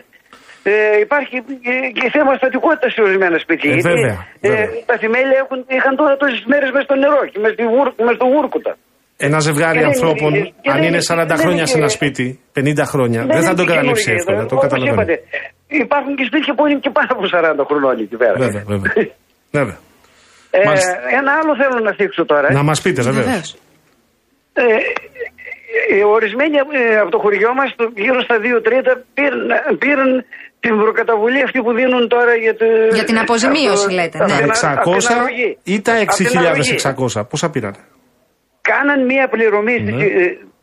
Ε, 0.66 0.98
υπάρχει 1.06 1.36
και, 1.66 1.74
και 1.98 2.06
θέμα 2.16 2.30
στατικότητας 2.40 2.90
σε 2.94 3.00
ορισμένα 3.06 3.38
σπίτια. 3.44 3.68
Ε, 3.70 3.74
γιατί, 3.74 3.88
βέβαια, 3.90 4.16
βέβαια. 4.40 4.66
τα 4.90 4.96
θεμέλια 5.02 5.38
έχουν, 5.42 5.58
είχαν 5.76 5.94
τώρα 6.00 6.14
τόσες 6.22 6.42
μέρες 6.52 6.70
μες 6.74 6.82
στο 6.88 6.94
νερό 7.02 7.20
και 7.32 7.38
μες, 7.42 7.52
στη 7.56 7.64
βούρ, 7.72 7.86
μες 8.06 8.14
στο 8.18 8.26
βούρκουτα. 8.34 8.72
Ένα 9.28 9.38
ζευγάρι 9.48 9.78
Και 9.78 9.84
δεν 9.84 9.90
είναι- 9.92 9.98
ανθρώπων, 10.06 10.32
και 10.64 10.70
αν 10.70 10.76
δεν 10.78 10.86
είναι 10.86 10.86
είναι- 10.86 11.00
40 11.10 11.26
δεν 11.26 11.36
χρόνια 11.44 11.62
είναι 11.64 11.66
σε 11.74 11.78
ένα 11.82 11.86
και- 11.86 11.92
σπίτι, 11.98 12.26
50 12.56 12.84
χρόνια, 12.92 13.20
δεν, 13.26 13.30
θα 13.30 13.50
είναι 13.50 13.54
το 13.60 13.64
και 13.64 13.68
καταλήψει 13.72 14.04
καινούργια, 14.04 14.14
εύκολα. 14.20 14.40
Το 14.50 14.54
όπως 14.56 14.62
καταλαβαίνω. 14.66 14.94
είπατε, 15.02 15.14
υπάρχουν 15.84 16.12
και 16.18 16.24
σπίτια 16.30 16.52
που 16.56 16.62
είναι 16.68 16.78
και 16.84 16.90
πάνω 16.96 17.08
από 17.16 17.24
40 17.34 17.62
χρονών 17.68 17.94
εκεί 18.04 18.16
πέρα. 18.22 18.36
Βέβαια, 18.44 18.62
βέβαια. 18.72 18.92
βέβαια. 19.58 19.76
Ε, 20.50 20.64
Μάλιστα. 20.66 20.92
ένα 21.18 21.30
άλλο 21.38 21.52
θέλω 21.60 21.78
να 21.88 21.92
θίξω 21.98 22.22
τώρα. 22.32 22.52
Να 22.52 22.62
μας 22.62 22.78
πείτε, 22.84 23.00
βεβαίως. 23.02 23.24
Βεβαίως. 23.26 23.48
Ε, 24.52 24.62
ε, 25.94 26.04
ορισμένοι 26.16 26.54
ε, 26.56 26.96
από 27.02 27.10
το 27.10 27.18
χωριό 27.18 27.50
μας 27.54 27.68
το- 27.76 27.92
γύρω 28.04 28.20
στα 28.26 28.36
2 28.38 28.60
τρίτα 28.66 28.92
πήραν, 29.14 29.40
πήραν 29.78 30.10
την 30.60 30.76
προκαταβολή 30.82 31.42
αυτή 31.42 31.58
που 31.64 31.72
δίνουν 31.72 32.08
τώρα 32.08 32.34
για, 32.34 32.54
το, 32.56 32.64
Για 32.94 33.04
την 33.04 33.18
αποζημίωση, 33.18 33.84
από 33.84 33.94
το- 33.94 33.94
λέτε, 34.00 34.18
από 34.18 34.32
ναι. 34.32 34.38
την 34.38 34.46
Τα 34.60 34.68
α- 34.68 34.72
από 34.72 34.90
την 34.90 34.92
600 34.92 35.12
αρρωγή. 35.16 35.58
ή 35.64 35.80
τα 35.80 35.92
Από 36.00 36.14
την 36.14 36.38
αρρωγή. 36.38 36.70
6.600, 36.70 37.24
πόσα 37.30 37.50
πήραν. 37.50 37.74
Κάναν 38.68 39.04
μία 39.04 39.28
πληρωμή 39.28 39.80
Ναι. 39.80 39.90
στις, 39.92 40.12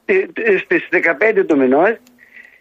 ε, 0.05 0.25
ε, 0.33 0.57
στις 0.57 0.87
15 0.91 1.43
του 1.45 1.57
μηνός. 1.57 1.89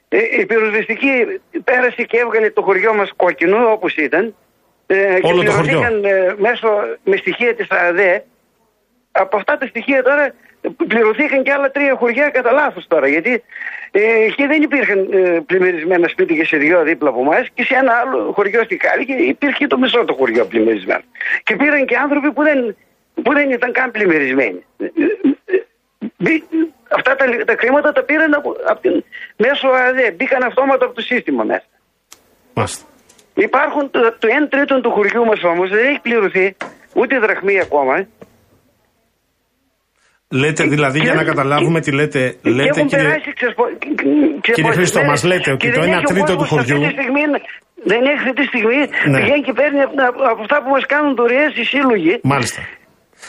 Ε, 0.09 0.18
η 0.41 0.47
πυροσβεστική 0.47 1.41
πέρασε 1.64 2.03
και 2.03 2.18
έβγαλε 2.18 2.51
το 2.51 2.62
χωριό 2.62 2.95
μας 2.95 3.12
κόκκινο 3.16 3.70
όπως 3.72 3.95
ήταν. 3.97 4.34
Ε, 4.86 4.95
και 5.20 5.26
Όλο 5.26 5.43
το 5.43 5.51
χωριό. 5.51 5.78
πληρωθήκαν, 5.78 6.05
ε, 6.05 6.34
μέσω, 6.38 6.68
με 7.05 7.16
στοιχεία 7.16 7.55
της 7.55 7.66
ΑΔΕ. 7.70 8.24
Από 9.12 9.36
αυτά 9.36 9.59
τα 9.59 9.66
στοιχεία 9.66 10.03
τώρα 10.03 10.22
ε, 10.61 10.68
πληρωθήκαν 10.88 11.43
και 11.43 11.53
άλλα 11.53 11.70
τρία 11.70 11.95
χωριά 11.95 12.28
κατά 12.30 12.53
λάθος 12.53 12.86
τώρα. 12.88 13.07
Γιατί 13.09 13.43
ε, 13.91 14.01
εκεί 14.24 14.47
δεν 14.47 14.62
υπήρχαν 14.62 15.09
ε, 15.12 15.41
πλημμυρισμένα 15.47 16.09
σπίτια 16.09 16.45
σε 16.45 16.57
δυο 16.57 16.82
δίπλα 16.82 17.09
από 17.09 17.20
εμάς 17.20 17.49
και 17.55 17.64
σε 17.64 17.74
ένα 17.74 17.93
άλλο 17.93 18.32
χωριό 18.32 18.64
στη 18.64 18.76
Κάλικη 18.76 19.12
υπήρχε 19.12 19.66
το 19.66 19.78
μισό 19.78 20.05
το 20.05 20.14
χωριό 20.14 20.45
πλημμυρισμένο. 20.45 21.03
Και 21.43 21.57
πήραν 21.57 21.84
και 21.86 21.97
άνθρωποι 21.97 22.32
που 22.32 22.43
δεν, 22.43 22.76
που 23.25 23.33
δεν 23.39 23.51
ήταν 23.51 23.73
καν 23.73 23.91
πλημμυρισμένοι. 23.91 24.61
Ε, 24.79 24.85
ε, 24.85 24.89
ε, 25.55 25.59
μπή- 26.16 26.45
Αυτά 26.99 27.14
τα, 27.16 27.25
τα 27.45 27.55
χρήματα 27.59 27.93
τα 27.93 28.03
πήραν 28.03 28.35
από, 28.35 28.51
από 28.71 28.81
την, 28.81 29.05
μέσω 29.37 29.68
ΑΔΕ. 29.68 30.11
Μπήκαν 30.16 30.43
αυτόματα 30.43 30.85
από 30.85 30.95
το 30.95 31.01
σύστημα 31.01 31.45
μέσα. 31.45 31.64
Μάλιστα. 32.55 32.85
Υπάρχουν 33.35 33.91
το, 33.91 34.01
το 34.18 34.29
1 34.45 34.47
τρίτο 34.51 34.81
του 34.81 34.91
χωριού 34.91 35.25
μας 35.25 35.43
όμως 35.43 35.68
δεν 35.71 35.87
έχει 35.87 36.01
πληρωθεί 36.01 36.57
ούτε 36.95 37.18
δραχμή 37.18 37.61
ακόμα. 37.61 38.07
Λέτε 40.33 40.64
δηλαδή, 40.64 40.99
για 41.01 41.14
να 41.14 41.25
καταλάβουμε 41.25 41.81
τι 41.81 41.93
λέτε, 41.93 42.37
Και 42.43 42.51
λέτε 42.51 42.68
έχουν 42.68 42.87
κύριε. 42.89 43.05
περάσει 43.05 43.33
ξεσπο... 43.33 43.64
Κύριε 44.41 44.71
Χρήστο, 44.73 45.05
μας 45.05 45.25
λέτε 45.25 45.51
ότι 45.53 45.66
και 45.66 45.73
το 45.73 45.81
δεν 45.81 45.89
ένα 45.89 45.97
έχει 45.97 46.05
ο 46.12 46.14
τρίτο 46.14 46.33
του 46.33 46.39
κόσμος 46.39 46.61
αυτή 46.61 46.73
χωριού- 46.73 46.89
τη 46.89 47.03
στιγμή, 47.03 47.21
δεν 47.85 48.03
έχει 48.03 48.16
αυτή 48.18 48.33
τη 48.33 48.45
στιγμή. 48.45 48.77
Ναι. 49.11 49.18
Πηγαίνει 49.21 49.43
και 49.43 49.53
παίρνει 49.53 49.81
από, 49.83 50.23
από 50.33 50.41
αυτά 50.41 50.62
που 50.62 50.71
μας 50.71 50.87
κάνουν 50.87 51.14
δωρεές 51.14 51.57
οι 51.57 51.64
σύλλογοι. 51.64 52.21
Μάλιστα. 52.23 52.61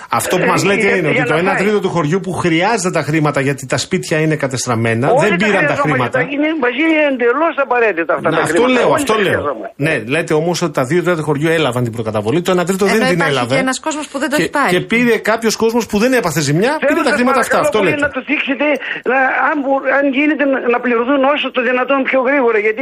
Αυτό 0.10 0.38
που 0.38 0.44
Ε, 0.44 0.48
μα 0.48 0.56
λέτε 0.66 0.82
για- 0.88 0.96
είναι 0.96 1.12
για 1.12 1.22
ότι 1.24 1.30
το 1.30 1.34
να 1.34 1.39
1 1.42 1.44
φάει. 1.54 1.62
τρίτο 1.62 1.80
του 1.80 1.89
χωριού 1.89 2.20
που 2.20 2.32
χρειάζεται 2.44 2.92
τα 2.92 3.02
χρήματα 3.08 3.39
γιατί 3.42 3.66
τα 3.68 3.78
σπίτια 3.78 4.18
είναι 4.24 4.36
κατεστραμμένα, 4.36 5.06
Όλοι 5.12 5.28
δεν 5.28 5.36
πήραν 5.38 5.52
τα 5.52 5.58
χρειαζόμαστε, 5.58 5.89
χρήματα. 5.92 6.20
Είναι 6.34 6.50
μαζί 6.66 6.86
εντελώς 7.12 7.54
απαραίτητα 7.66 8.12
αυτά 8.18 8.30
Να, 8.30 8.36
τα 8.36 8.42
αυτό 8.48 8.54
χρήματα. 8.62 8.74
λέω, 8.80 8.88
Όλοι 8.94 9.02
αυτό 9.02 9.14
τα 9.14 9.20
λέω. 9.26 9.32
χρειαζόμαστε. 9.32 9.74
Ναι, 9.86 9.94
λέτε 10.14 10.34
όμως 10.42 10.58
ότι 10.66 10.74
τα 10.80 10.84
δύο 10.89 11.00
τρίτα 11.04 11.18
του 11.20 11.24
χωριού 11.30 11.50
έλαβαν 11.58 11.84
την 11.88 11.94
προκαταβολή, 11.98 12.39
το 12.48 12.52
1 12.56 12.64
τρίτο 12.70 12.86
δεν 12.86 12.96
Ενώ 12.96 13.06
την 13.12 13.16
υπάρχει 13.20 13.34
έλαβε. 13.36 13.54
και 13.56 13.62
ένας 13.68 13.78
κόσμος 13.86 14.06
που 14.12 14.18
δεν 14.22 14.30
το 14.32 14.36
και, 14.36 14.42
έχει 14.42 14.52
πάρει. 14.60 14.70
Και 14.76 14.82
πήρε 14.92 15.16
κάποιος 15.32 15.54
κόσμος 15.64 15.84
που 15.89 15.98
δεν 16.04 16.12
έπαθε 16.20 16.39
ζημιά, 16.48 16.72
πήρε 16.80 16.88
Θέλω 16.92 17.04
τα 17.08 17.10
σας 17.12 17.18
χρήματα 17.18 17.39
αυτά. 17.46 17.56
παρακαλώ 17.56 17.68
Αυτό 17.70 17.78
πολύ 17.80 17.89
λέτε. 17.89 18.06
να 18.08 18.12
το 18.16 18.22
δείξετε, 18.30 18.66
να, 19.12 19.18
αν, 19.50 19.56
μπο- 19.64 19.86
αν 19.98 20.04
γίνεται 20.18 20.44
να- 20.54 20.64
να 20.74 20.80
πληρωθούν 20.86 21.20
όσο 21.34 21.48
το 21.56 21.62
δυνατόν 21.70 22.00
πιο 22.10 22.20
γρήγορα. 22.28 22.58
Γιατί 22.66 22.82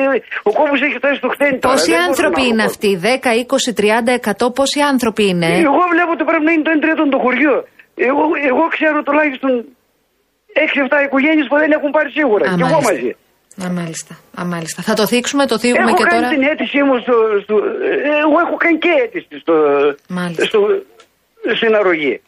ο 0.49 0.51
κόπο 0.59 0.73
έχει 0.87 0.95
φτάσει 1.01 1.17
στο 1.21 1.29
χτένι 1.35 1.55
τώρα. 1.59 1.67
Πόσοι 1.73 1.85
δεν 1.91 1.93
μπορούμε 1.95 2.09
άνθρωποι 2.11 2.41
να 2.43 2.47
είναι 2.49 2.63
το 2.67 2.71
αυτοί, 2.73 2.89
10, 3.07 3.29
20, 3.43 3.69
30, 3.79 4.11
100, 4.29 4.45
πόσοι 4.59 4.79
άνθρωποι 4.93 5.23
είναι; 5.31 5.49
Εγώ 5.69 5.83
βλέπω 5.93 6.11
ότι 6.17 6.23
πρέπει 6.29 6.45
να 6.49 6.51
είναι 6.55 6.65
το 6.67 6.71
1 6.75 6.81
τρίτο 6.85 6.98
του 7.11 7.19
χωριού. 7.19 7.55
Εγώ, 8.09 8.23
εγώ 8.49 8.63
ξέρω 8.75 8.97
τουλάχιστον 9.03 9.51
6-7 10.53 11.05
οικογένειες 11.05 11.47
που 11.49 11.57
δεν 11.57 11.71
έχουν 11.77 11.89
πάρει 11.91 12.09
σίγουρα. 12.17 12.45
Α, 12.51 12.55
και 12.55 12.61
εγώ 12.67 12.79
μάλιστα. 12.81 12.93
μαζί. 12.93 13.15
Α, 13.65 13.69
μάλιστα. 13.79 14.13
Α, 14.39 14.45
μάλιστα. 14.53 14.81
Θα 14.81 14.93
το 14.93 15.05
θίξουμε, 15.07 15.45
το 15.45 15.57
θίγουμε 15.59 15.83
Έχω 15.89 15.95
και 15.95 16.03
κάνει 16.03 16.21
τώρα. 16.23 16.33
την 16.35 16.43
αίτησή 16.49 16.81
μου 16.87 16.95
στο, 17.03 17.13
στο, 17.43 17.55
ε, 17.57 18.19
Εγώ 18.25 18.37
έχω 18.45 18.55
κάνει 18.63 18.77
και 18.77 18.91
αίτηση 19.03 19.39
στο, 19.39 19.53
Μάλιστα. 20.09 20.45
στο, 20.45 20.59
στην 21.55 21.75
αρρωγή. 21.75 22.21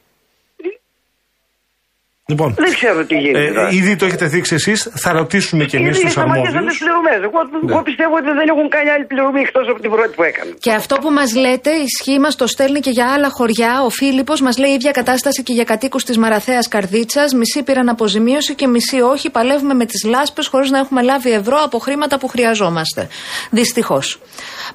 Λοιπόν, 2.32 2.50
Δεν 2.66 2.74
ξέρω 2.80 3.00
τι 3.06 3.16
γίνεται. 3.24 3.46
ε, 3.46 3.54
τώρα. 3.54 3.70
ήδη 3.80 3.96
το 3.96 4.06
έχετε 4.06 4.26
δείξει 4.26 4.54
εσείς, 4.56 4.78
θα 5.04 5.12
ρωτήσουμε 5.12 5.64
και 5.66 5.78
εμείς 5.78 5.90
Γιατί 5.90 6.04
τους 6.04 6.12
σταματήσαν 6.12 6.48
αρμόδιους. 6.48 6.78
τι 6.78 6.84
πληρωμές. 6.84 7.20
Εγώ, 7.30 7.40
Ναι. 7.64 7.72
εγώ 7.72 7.82
πιστεύω 7.90 8.14
ότι 8.22 8.30
δεν 8.40 8.48
έχουν 8.54 8.68
κάνει 8.76 8.90
άλλη 8.96 9.06
πληρωμή 9.12 9.40
εκτός 9.48 9.66
από 9.72 9.80
την 9.84 9.90
πρώτη 9.96 10.14
που 10.18 10.24
έκαναν. 10.24 10.54
Και 10.66 10.72
αυτό 10.72 10.96
που 11.02 11.10
μας 11.20 11.30
λέτε, 11.44 11.72
ισχύει, 11.88 12.20
μας 12.20 12.36
το 12.36 12.48
στέλνει 12.48 12.80
και 12.80 12.90
για 12.98 13.08
άλλα 13.14 13.30
χωριά. 13.38 13.74
Ο 13.88 13.90
Φίλιππος 13.90 14.40
μας 14.42 14.56
λέει 14.58 14.72
η 14.72 14.74
ίδια 14.74 14.92
κατάσταση 14.92 15.44
και 15.44 15.54
για 15.54 15.64
κατοίκους 15.64 16.04
της 16.04 16.18
Μαραθέας 16.18 16.68
Καρδίτσας. 16.68 17.34
Μισοί 17.34 17.64
πήραν 17.64 17.90
αποζημίωση 17.90 18.54
και 18.56 18.68
μισοί 18.68 19.00
όχι. 19.14 19.28
Παλεύουμε 19.30 19.74
με 19.74 19.86
τις 19.86 20.04
λάσπες 20.14 20.48
χωρίς 20.48 20.70
να 20.72 20.78
έχουμε 20.84 21.02
λάβει 21.02 21.32
ευρώ 21.32 21.58
από 21.64 21.78
χρήματα 21.80 22.20
που 22.20 22.28
χρειαζόμαστε. 22.28 23.08
Δυστυχώς. 23.50 24.20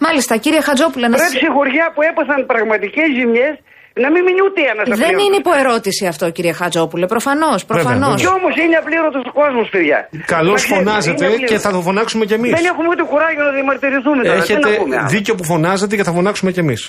Μάλιστα, 0.00 0.36
κύριε 0.36 0.60
Χατζόπουλε, 0.60 1.08
να 1.08 1.16
Πρέπει 1.16 1.32
σας- 1.32 1.40
σε 1.40 1.50
χωριά 1.56 1.92
που 1.94 2.02
έπαθαν 2.10 2.46
πραγματικές 2.46 3.04
ζημιές 3.18 3.54
να 4.04 4.08
μην 4.12 4.22
μείνει 4.26 4.40
ούτε 4.48 4.60
ένας 4.72 4.84
Δεν 5.04 5.14
είναι 5.24 5.36
υποερώτηση 5.44 6.06
αυτό, 6.12 6.24
κύριε 6.36 6.52
Χατζόπουλε. 6.60 7.06
Προφανώς, 7.14 7.60
προφανώς. 7.64 8.08
βέβαια. 8.08 8.14
Κι 8.22 8.26
όμως 8.38 8.54
είναι 8.62 8.76
απλήρωτος 8.82 9.22
ο 9.30 9.32
κόσμος, 9.40 9.66
παιδιά. 9.74 9.98
Καλώς 10.34 10.52
Να 10.52 10.66
ξέρετε, 10.66 10.74
φωνάζετε 10.84 11.24
είναι 11.24 11.34
και 11.36 11.42
απλήρωτος. 11.42 11.62
θα 11.66 11.70
το 11.76 11.80
φωνάξουμε 11.88 12.24
κι 12.28 12.34
εμείς. 12.38 12.50
Δεν 12.58 12.64
έχουμε 12.72 12.88
ούτε 12.92 13.02
κουράγιο 13.12 13.42
να 13.48 13.52
διαμαρτυρηθούμε 13.56 14.22
τώρα. 14.28 14.34
Τι 14.34 14.52
Έχετε 14.52 14.68
να 14.70 14.76
πούμε 14.80 14.96
άλλο. 14.96 15.08
δίκιο 15.14 15.34
που 15.38 15.44
φωνάζετε 15.52 15.92
και 15.98 16.04
θα 16.08 16.12
φωνάξουμε 16.18 16.50
κι 16.56 16.62
εμείς. 16.66 16.80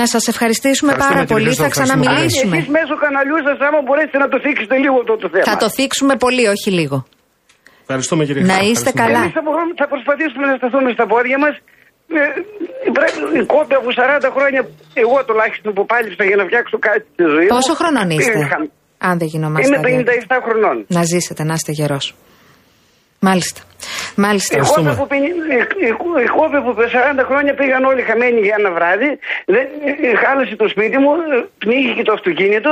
Να 0.00 0.06
σας 0.14 0.24
ευχαριστήσουμε 0.32 0.90
Ευχαριστούμε, 0.92 1.24
πάρα 1.24 1.26
κύριε 1.26 1.34
πολύ. 1.36 1.46
Χρήστο, 1.46 1.62
Θα 1.62 1.68
ευχαριστούμε 1.72 2.04
πολύ. 2.04 2.26
ξαναμιλήσουμε. 2.28 2.56
Εσείς 2.60 2.70
μέσω 2.78 2.94
καναλιού 3.04 3.38
σας 3.48 3.58
άμα 3.66 3.78
μπορέσετε 3.86 4.18
να 4.24 4.28
το 4.32 4.36
θίξετε 4.44 4.74
λίγο 4.84 4.94
αυτό 5.02 5.14
το 5.22 5.26
θέμα. 5.32 5.44
Θα 5.50 5.56
το 5.62 5.68
θίξουμε 5.76 6.14
πολύ, 6.24 6.44
όχι 6.54 6.70
λίγο. 6.78 6.96
Ευχαριστούμε 7.84 8.22
κύριε 8.28 8.42
Να 8.42 8.48
Χρήστο. 8.54 8.70
είστε 8.72 8.88
Ευχαριστούμε. 8.88 9.06
καλά. 9.12 9.20
Εμείς 9.24 9.34
θα, 9.38 9.42
μπορούμε, 9.46 9.72
θα 9.82 9.86
προσπαθήσουμε 9.92 10.44
να 10.50 10.54
σταθούμε 10.60 10.88
στα 10.96 11.04
πόδια 11.12 11.38
μας. 11.44 11.54
Ε, 12.20 12.90
πρέπει, 12.98 13.18
η 13.42 13.44
κόπη 13.54 13.74
από 13.80 13.88
40 14.00 14.28
χρόνια, 14.36 14.60
εγώ 15.02 15.16
τουλάχιστον 15.28 15.70
που 15.76 15.82
πάλιψα 15.92 16.24
για 16.24 16.36
να 16.40 16.44
φτιάξω 16.48 16.76
κάτι 16.88 17.04
στη 17.12 17.24
ζωή 17.34 17.46
μου. 17.46 17.54
Πόσο 17.56 17.74
χρονών 17.80 18.10
είστε, 18.10 18.38
είχα- 18.38 18.66
αν 19.08 19.14
δεν 19.20 19.28
γινόμαστε. 19.32 19.66
Είμαι 19.66 19.76
αδέρφια. 19.78 20.26
57 20.28 20.40
χρονών. 20.46 20.76
Να 20.96 21.02
ζήσετε, 21.02 21.42
να 21.50 21.54
είστε 21.58 21.72
γερός. 21.78 22.06
Μάλιστα. 23.28 23.60
Μάλιστα. 24.24 24.52
Η 24.56 24.58
Ευχαριστούμε. 24.60 24.88
κόπη 24.90 25.00
που, 25.00 25.06
πενι- 25.12 25.36
η- 25.58 25.86
η- 25.88 26.22
η 26.26 26.28
κόπη 26.38 26.58
που 26.64 26.72
με 26.80 26.86
40 26.96 27.22
χρόνια 27.30 27.52
πήγαν 27.60 27.82
όλοι 27.90 28.02
χαμένοι 28.08 28.38
για 28.46 28.54
ένα 28.60 28.70
βράδυ. 28.76 29.10
Δεν, 29.54 29.64
ε, 30.08 30.16
χάλασε 30.22 30.54
το 30.62 30.66
σπίτι 30.74 30.96
μου, 31.02 31.10
ε, 31.34 31.36
πνίγηκε 31.62 32.02
το 32.08 32.12
αυτοκίνητο. 32.18 32.70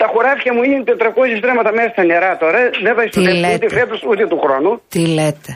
Τα 0.00 0.06
χωράφια 0.12 0.52
μου 0.54 0.62
είναι 0.66 0.78
400 0.90 1.34
στρέμματα 1.40 1.70
μέσα 1.78 1.90
στα 1.94 2.02
νερά 2.10 2.32
τώρα. 2.42 2.58
Δεν 2.86 2.92
θα 2.96 3.02
Τι 3.02 3.08
ιστοτεύσουν 3.08 3.22
ούτε 3.22 3.32
λέτε; 3.44 3.66
φέτος 3.78 4.00
ούτε 4.10 4.22
του 4.30 4.38
χρόνου. 4.44 4.72
Τι 4.94 5.02
λέτε; 5.16 5.50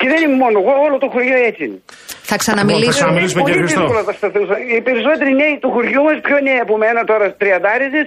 Και 0.00 0.08
δεν 0.12 0.20
είμαι 0.24 0.38
μόνο 0.44 0.56
εγώ, 0.62 0.72
όλο 0.86 0.96
το 1.04 1.08
χωριό 1.14 1.36
έτσι 1.50 1.62
είναι. 1.66 1.78
Θα 2.30 2.36
ξαναμιλήσουμε. 2.42 2.84
Λοιπόν, 2.84 2.92
θα 2.92 3.00
ξαναμιλήσουμε. 3.00 3.40
Πολύ 3.42 3.52
κύριε 3.52 3.66
Χριστό. 3.66 3.80
δύσκολα 3.84 4.02
θα 4.08 4.14
σταθούν. 4.20 4.44
Οι 4.74 4.80
περισσότεροι 4.86 5.30
νέοι 5.42 5.54
του 5.62 5.70
χωριού 5.74 6.02
μας, 6.06 6.16
πιο 6.26 6.36
νέοι 6.46 6.60
από 6.66 6.74
μένα 6.84 7.00
τώρα, 7.10 7.24
τριαντάριδες, 7.40 8.06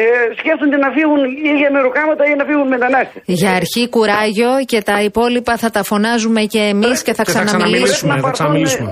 ε, 0.00 0.02
σκέφτονται 0.40 0.78
να 0.84 0.88
φύγουν 0.96 1.20
ή 1.50 1.52
για 1.60 1.70
μεροκάματα 1.76 2.22
ή 2.30 2.32
να 2.40 2.44
φύγουν 2.48 2.66
μετανάστες. 2.76 3.20
Για 3.40 3.50
αρχή 3.60 3.82
κουράγιο 3.94 4.52
και 4.70 4.78
τα 4.90 4.96
υπόλοιπα 5.08 5.54
θα 5.62 5.68
τα 5.76 5.82
φωνάζουμε 5.90 6.40
και 6.54 6.62
εμείς 6.74 6.98
και 7.06 7.12
θα 7.18 7.22
Και 7.24 7.30
θα 7.32 7.38
ξαναμιλήσουμε. 7.44 8.14
ξαναμιλήσουμε. 8.16 8.20
θα 8.26 8.30
ξαναμιλήσουμε. 8.36 8.90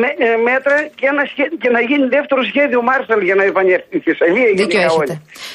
Με, 0.00 0.08
ε, 0.26 0.28
μέτρα 0.48 0.76
και, 0.98 1.06
ένα 1.12 1.22
σχέ- 1.32 1.54
και 1.62 1.68
να 1.76 1.80
γίνει 1.88 2.04
δεύτερο 2.16 2.40
σχέδιο 2.50 2.80
Μάρσαλ 2.88 3.20
για 3.28 3.34
να 3.40 3.44
επανέλθεις 3.50 3.92
η 3.98 4.00
Θεσσαλία. 4.06 4.46
Δίκιο 4.48 4.64
γενικά 4.64 4.80
έχετε. 4.84 5.14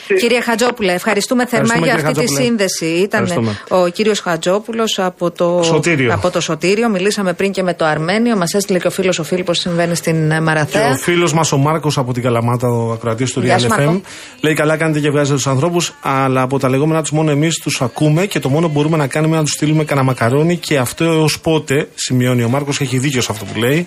όλοι. 0.09 0.19
Κύριε 0.21 0.41
Χατζόπουλε, 0.47 0.93
ευχαριστούμε 1.01 1.43
θερμά 1.45 1.73
Ευχαριστούμε, 1.73 1.91
για 1.91 1.95
κύριε 1.95 2.09
αυτή 2.11 2.35
τη 2.35 2.43
Χατζόπουλε. 2.43 2.67
σύνδεση. 2.67 3.03
Ήταν 3.07 3.23
Ευχαριστούμε. 3.23 3.81
ο 3.83 3.87
κύριος 3.97 4.19
Χατζόπουλος 4.19 4.91
από 4.99 5.25
το 5.31 5.47
Σωτήριο. 5.63 6.13
από 6.13 6.27
το 6.35 6.39
Σωτήριο. 6.41 6.89
Μιλήσαμε 6.89 7.33
πριν 7.33 7.51
και 7.51 7.63
με 7.63 7.73
το 7.73 7.85
Αρμένιο. 7.85 8.35
Μας 8.37 8.53
έστειλε 8.53 8.79
και 8.79 8.87
ο 8.87 8.91
φίλος 8.97 9.19
ο 9.19 9.23
Φίλιππος 9.23 9.57
συμβαίνει 9.59 9.95
στην 9.95 10.31
ε, 10.31 10.35
Και 10.35 10.41
Μαραθέα. 10.41 10.89
ο 10.91 10.95
φίλος 10.95 11.33
μας 11.33 11.51
ο 11.51 11.57
Μάρκος 11.57 11.97
από 11.97 12.13
την 12.13 12.23
Καλαμάτα, 12.23 12.67
ο 12.67 12.91
ακροατής 12.91 13.31
του 13.33 13.39
Γεια 13.41 13.55
Real 13.57 13.59
σου, 13.59 13.65
FM, 13.67 13.69
Μάρκο. 13.69 14.01
λέει: 14.41 14.53
Καλά 14.53 14.77
κάνετε 14.77 14.99
και 14.99 15.09
βγάζετε 15.09 15.35
τους 15.35 15.47
ανθρώπους, 15.47 15.93
αλλά 16.01 16.41
από 16.41 16.59
τα 16.59 16.69
λεγόμενά 16.69 17.01
τους 17.01 17.11
μόνο 17.11 17.31
εμείς 17.31 17.59
τους 17.59 17.81
ακούμε 17.81 18.25
και 18.25 18.39
το 18.39 18.49
μόνο 18.49 18.67
που 18.67 18.73
μπορούμε 18.73 18.97
να 18.97 19.07
κάνουμε 19.07 19.29
είναι 19.31 19.37
να 19.39 19.43
τους 19.45 19.53
στείλουμε 19.53 19.83
κανένα 19.83 20.05
μακαρόνι 20.07 20.57
και 20.57 20.77
αυτό 20.77 21.03
έως 21.03 21.39
πότε, 21.39 21.87
σημειώνει 21.95 22.43
ο 22.43 22.49
Μάρκος, 22.49 22.79
έχει 22.81 22.97
δίκιο 22.97 23.21
σε 23.21 23.27
αυτό 23.31 23.45
που 23.45 23.59
λέει. 23.59 23.85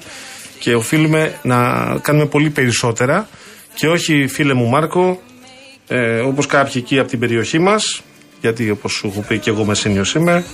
Και 0.59 0.75
οφείλουμε 0.75 1.39
να 1.43 1.87
κάνουμε 2.03 2.27
πολύ 2.27 2.51
περισσότερα 2.51 3.29
και 3.75 3.89
όχι, 3.89 4.27
φίλε 4.27 4.55
μου 4.55 4.69
Μάρκο, 4.69 5.21
ε, 5.89 6.19
όπως 6.19 6.47
κάποιοι 6.47 6.73
εκεί 6.77 6.99
από 6.99 7.09
την 7.09 7.19
περιοχή 7.19 7.59
μας, 7.59 8.03
γιατί 8.41 8.71
όπως 8.71 8.93
σου 8.93 9.07
έχω 9.07 9.21
πει 9.21 9.39
και 9.39 9.51
εγώ 9.51 9.65
μεσήνιο 9.65 10.05
είμαι, 10.17 10.45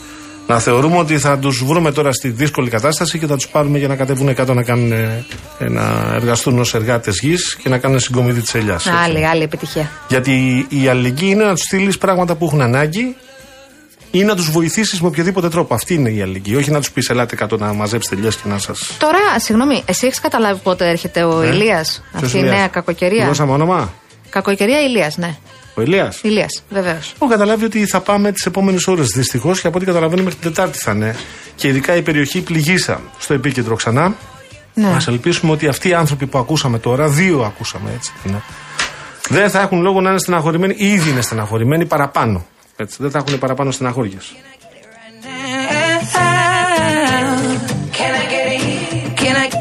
να 0.47 0.59
θεωρούμε 0.59 0.99
ότι 0.99 1.19
θα 1.19 1.39
τους 1.39 1.65
βρούμε 1.65 1.93
τώρα 1.93 2.13
στη 2.13 2.29
δύσκολη 2.29 2.71
κατάσταση 2.71 3.19
και 3.19 3.27
θα 3.27 3.37
τους 3.37 3.49
πάρουμε 3.49 3.79
για 3.79 3.89
να 3.89 3.97
κατέβουν 3.97 4.35
κάτω 4.35 4.55
να, 4.55 4.63
κάνουν, 4.63 4.93
ε, 4.93 5.25
ε, 5.59 5.69
να 5.69 6.13
εργαστούν 6.15 6.59
ως 6.59 6.75
εργάτες 6.75 7.19
γης 7.23 7.57
και 7.63 7.69
να 7.69 7.79
κάνουν 7.79 8.01
συγκομιδή 8.01 8.41
της 8.41 8.55
ελιάς. 8.55 8.87
Άλλη, 8.87 9.27
άλλη 9.27 9.43
επιτυχία. 9.43 9.91
Γιατί 10.09 10.67
η 10.69 10.89
αλληλεγγύη 10.89 11.29
είναι 11.33 11.45
να 11.45 11.55
τους 11.55 11.63
στείλεις 11.63 11.99
πράγματα 11.99 12.35
που 12.35 12.45
έχουν 12.45 12.61
ανάγκη 12.61 13.17
ή 14.19 14.25
να 14.25 14.35
τους 14.37 14.51
βοηθήσεις 14.51 15.01
με 15.01 15.07
οποιοδήποτε 15.07 15.49
τρόπο. 15.49 15.75
Αυτή 15.75 15.95
είναι 15.95 16.11
η 16.11 16.23
αλληλεγγύη. 16.23 16.55
Όχι 16.59 16.71
να 16.71 16.79
τους 16.79 16.91
πεις 16.91 17.09
ελάτε 17.09 17.37
κάτω 17.37 17.57
να 17.57 17.73
μαζέψετε 17.73 18.17
ελιά 18.17 18.31
και 18.31 18.49
να 18.49 18.59
σας. 18.59 18.97
Τώρα, 18.99 19.19
συγγνώμη, 19.37 19.83
εσύ 19.87 20.07
έχεις 20.07 20.21
καταλάβει 20.21 20.61
πότε 20.63 20.89
έρχεται 20.89 21.23
ο 21.25 21.39
Ναι. 21.41 21.47
Ηλίας. 21.47 22.03
Αυτή 22.13 22.39
η 22.39 22.43
νέα 22.43 22.69
κακοκαιρία; 22.69 23.27
Δώσαμε 23.27 23.53
όνομα; 23.53 23.93
Κακοκαιρία 24.31 24.81
Ηλίας, 24.81 25.17
ναι. 25.17 25.37
Ο 25.75 25.81
Ηλίας; 25.83 26.21
Ηλίας, 26.23 26.63
βεβαίως. 26.71 27.13
Έχω 27.15 27.31
καταλάβει 27.31 27.65
ότι 27.65 27.87
θα 27.87 28.01
πάμε 28.01 28.33
τις 28.33 28.47
επόμενες 28.47 28.87
ώρες 28.87 29.09
δυστυχώς 29.09 29.61
και 29.61 29.67
από 29.67 29.77
ό,τι 29.77 29.87
καταλαβαίνω 29.87 30.23
μέχρι 30.23 30.39
την 30.39 30.51
Τετάρτη 30.51 30.79
θα 30.79 30.93
είναι. 30.93 31.17
Και 31.55 31.69
ειδικά 31.69 31.97
η 31.97 32.03
περιοχή 32.03 32.41
Πληγίσα 32.41 33.01
στο 33.19 33.35
επίκεντρο 33.35 33.75
ξανά. 33.75 34.15
Ναι. 34.75 34.87
Α 34.87 35.01
ελπίσουμε 35.09 35.53
ότι 35.53 35.69
αυτοί 35.69 35.89
οι 35.89 35.95
άνθρωποι 35.95 36.27
που 36.27 36.39
ακούσαμε 36.39 36.79
τώρα, 36.79 37.09
δύο 37.09 37.43
ακούσαμε 37.43 37.91
έτσι. 37.97 38.13
είναι, 38.27 38.43
δεν 39.29 39.51
θα 39.51 39.61
έχουν 39.61 39.81
λόγο 39.83 40.01
να 40.01 40.11
είναι 40.11 40.19
στεναχωρημένοι, 40.19 40.75
ήδη 40.79 41.11
είναι 41.11 41.21
στεναχωρημένοι 41.21 41.87
παραπάνω. 41.87 42.47
Έτσι, 42.77 42.97
δεν 43.01 43.11
θα 43.11 43.19
έχουν 43.19 43.39
παραπάνω 43.39 43.71
στεναχώριε. 43.71 44.17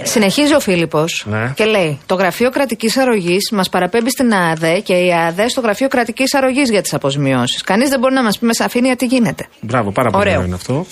Συνεχίζει 0.03 0.53
ο 0.55 0.59
Φίλιππος 0.59 1.25
Ναι. 1.29 1.51
και 1.55 1.65
λέει: 1.65 1.99
Το 2.05 2.15
γραφείο 2.15 2.49
κρατικής 2.49 2.97
αρρωγής 2.97 3.51
μας 3.51 3.69
παραπέμπει 3.69 4.09
στην 4.09 4.33
ΑΑΔΕ 4.33 4.79
και 4.79 4.93
η 4.93 5.13
ΑΑΔΕ 5.13 5.47
στο 5.47 5.61
γραφείο 5.61 5.87
κρατικής 5.87 6.33
αρρωγής 6.33 6.69
για 6.69 6.81
τις 6.81 6.93
αποζημιώσει. 6.93 7.63
Κανείς 7.65 7.89
δεν 7.89 7.99
μπορεί 7.99 8.13
να 8.13 8.23
μας 8.23 8.39
πει 8.39 8.45
με 8.45 8.53
σαφήνεια 8.53 8.95
τι 8.95 9.05
γίνεται. 9.05 9.47
Μπράβο, 9.61 9.91
πάρα 9.91 10.09
πολύ 10.09 10.21
Ωραίο. 10.21 10.33
ωραίο 10.33 10.45
είναι 10.45 10.55
αυτό. 10.55 10.85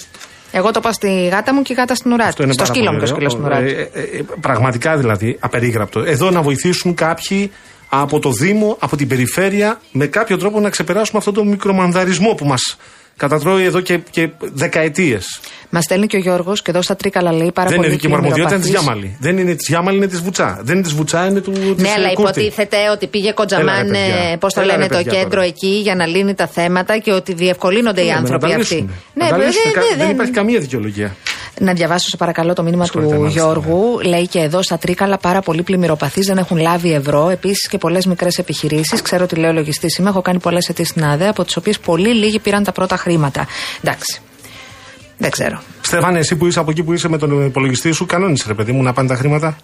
Εγώ 0.51 0.71
το 0.71 0.79
είπα 0.83 0.91
στη 0.91 1.27
γάτα 1.31 1.53
μου 1.53 1.61
και 1.61 1.73
η 1.73 1.75
γάτα 1.75 1.95
στην 1.95 2.11
ουρά 2.11 2.23
Αυτό 2.25 2.35
του. 2.35 2.43
είναι 2.43 2.53
Στο 2.53 2.61
πάρα 2.63 2.73
σκύλο 2.73 2.91
μου 2.91 2.97
πολύ 2.99 3.11
και 3.11 3.25
ο 3.25 3.29
σκύλο 3.29 3.43
ωραίο. 3.45 3.69
στην 3.69 3.75
ουρά 3.75 3.89
του. 3.91 3.99
Ε, 3.99 4.01
ε, 4.01 4.17
ε, 4.19 4.23
πραγματικά 4.41 4.97
δηλαδή, 4.97 5.37
απερίγραπτο. 5.39 5.99
Εδώ 5.99 6.31
να 6.31 6.41
βοηθήσουν 6.41 6.93
κάποιοι 6.95 7.51
από 7.93 8.19
το 8.19 8.31
Δήμο, 8.31 8.77
από 8.79 8.95
την 8.95 9.07
περιφέρεια, 9.07 9.81
με 9.91 10.07
κάποιο 10.07 10.37
τρόπο 10.37 10.59
να 10.59 10.69
ξεπεράσουμε 10.69 11.17
αυτόν 11.17 11.33
τον 11.33 11.47
μικρομανδαρισμό 11.47 12.33
που 12.33 12.45
μας 12.45 12.77
κατατρώει 13.17 13.63
εδώ 13.63 13.79
και, 13.79 13.97
και 14.09 14.29
δεκαετίες. 14.39 15.39
Μα 15.73 15.81
στέλνει 15.81 16.07
και 16.07 16.15
ο 16.17 16.19
Γιώργος 16.19 16.61
και 16.61 16.71
εδώ 16.71 16.81
στα 16.81 16.95
Τρίκαλα 16.95 17.31
λέει 17.31 17.51
πάρα 17.53 17.69
Δεν 17.69 17.77
είναι 17.77 17.85
πολύ 17.85 17.95
δική 17.97 18.07
μου 18.07 18.15
αρμοδιότητα, 18.15 18.55
είναι 18.55 18.63
της 18.63 18.71
κλιμεροπαθής. 18.71 19.01
Γιάμαλη. 19.01 19.17
Δεν 19.35 19.37
είναι 19.45 19.55
της 19.55 19.67
Γιάμαλη, 19.67 19.97
είναι 19.97 20.07
της 20.07 20.21
Βουτσά. 20.21 20.59
Δεν 20.63 20.73
είναι 20.75 20.83
της 20.83 20.93
Βουτσά, 20.93 21.25
είναι 21.25 21.39
του. 21.41 21.51
της, 21.51 21.81
Ναι, 21.83 21.87
ε, 21.87 21.91
αλλά 21.91 22.13
Κούρτη. 22.13 22.39
υποτίθεται 22.39 22.77
ότι 22.91 23.07
πήγε 23.07 23.23
Έλα, 23.25 23.33
Κοντζαμάν, 23.33 23.87
ρε, 23.87 23.91
παιδιά. 23.91 24.37
πώς 24.39 24.53
το 24.53 24.61
Έλα, 24.61 24.71
λένε, 24.71 24.83
ρε, 24.87 24.89
το 24.89 24.97
παιδιά, 24.97 25.11
κέντρο 25.11 25.29
τώρα. 25.29 25.43
εκεί 25.45 25.67
για 25.67 25.95
να 25.95 26.05
λύνει 26.05 26.33
τα 26.33 26.47
θέματα 26.47 26.97
και 26.97 27.11
ότι 27.11 27.33
διευκολύνονται 27.33 28.01
οι 28.01 28.05
Ναι, 28.05 28.13
άνθρωποι 28.13 28.45
να 28.47 28.51
τα 28.51 28.55
αυτοί. 28.59 28.73
λύσουν. 28.73 28.89
Ναι, 29.13 29.23
Να 29.23 29.29
τα 29.29 29.35
βέβαια, 29.35 29.47
λύσουν. 29.51 29.71
δεν- 29.73 29.83
Δεν 29.89 29.97
δεν- 29.97 30.09
υπάρχει 30.09 30.31
καμία 30.31 30.59
δικαιολογία. 30.59 31.15
Να 31.59 31.73
διαβάσω 31.73 32.07
σε 32.09 32.17
παρακαλώ 32.17 32.53
το 32.53 32.63
μήνυμα 32.63 32.83
Συγχωρείτε, 32.85 33.13
του 33.15 33.19
μάλιστα, 33.21 33.41
Γιώργου. 33.41 33.99
Λέει 34.03 34.27
και 34.27 34.39
εδώ 34.39 34.61
στα 34.61 34.77
Τρίκαλα 34.77 35.17
πάρα 35.17 35.41
πολλοί 35.41 35.63
πλημμυροπαθείς 35.63 36.25
δεν 36.25 36.37
έχουν 36.37 36.57
λάβει 36.57 36.93
ευρώ. 36.93 37.29
Επίσης 37.29 37.67
και 37.67 37.77
πολλές 37.77 38.05
μικρές 38.05 38.37
επιχειρήσεις. 38.37 39.01
Ξέρω 39.01 39.23
ότι 39.23 39.35
λέω 39.35 39.53
λογιστή 39.53 39.87
είμαι. 39.99 40.09
Έχω 40.09 40.21
κάνει 40.21 40.39
πολλές 40.39 40.67
αιτήσει 40.69 40.89
στην 40.89 41.03
ΑΔΕ, 41.05 41.27
από 41.27 41.43
τις 41.45 41.57
οποίες 41.57 41.79
πολύ 41.79 42.13
λίγοι 42.13 42.39
πήραν 42.39 42.63
τα 42.63 42.71
πρώτα 42.71 42.95
χρήματα. 42.95 43.47
Εντάξει. 43.83 44.21
Δεν 45.21 45.31
ξέρω. 45.31 45.61
Στέφανε, 45.81 46.19
εσύ 46.19 46.35
που 46.35 46.45
είσαι 46.47 46.59
από 46.59 46.71
εκεί 46.71 46.83
που 46.83 46.93
είσαι 46.93 47.09
με 47.09 47.17
τον 47.17 47.45
υπολογιστή 47.45 47.91
σου, 47.91 48.05
κανόνισε 48.05 48.43
ρε 48.47 48.53
παιδί 48.53 48.71
μου 48.71 48.83
να 48.83 48.93
πάνε 48.93 49.07
τα 49.07 49.15
χρήματα. 49.15 49.55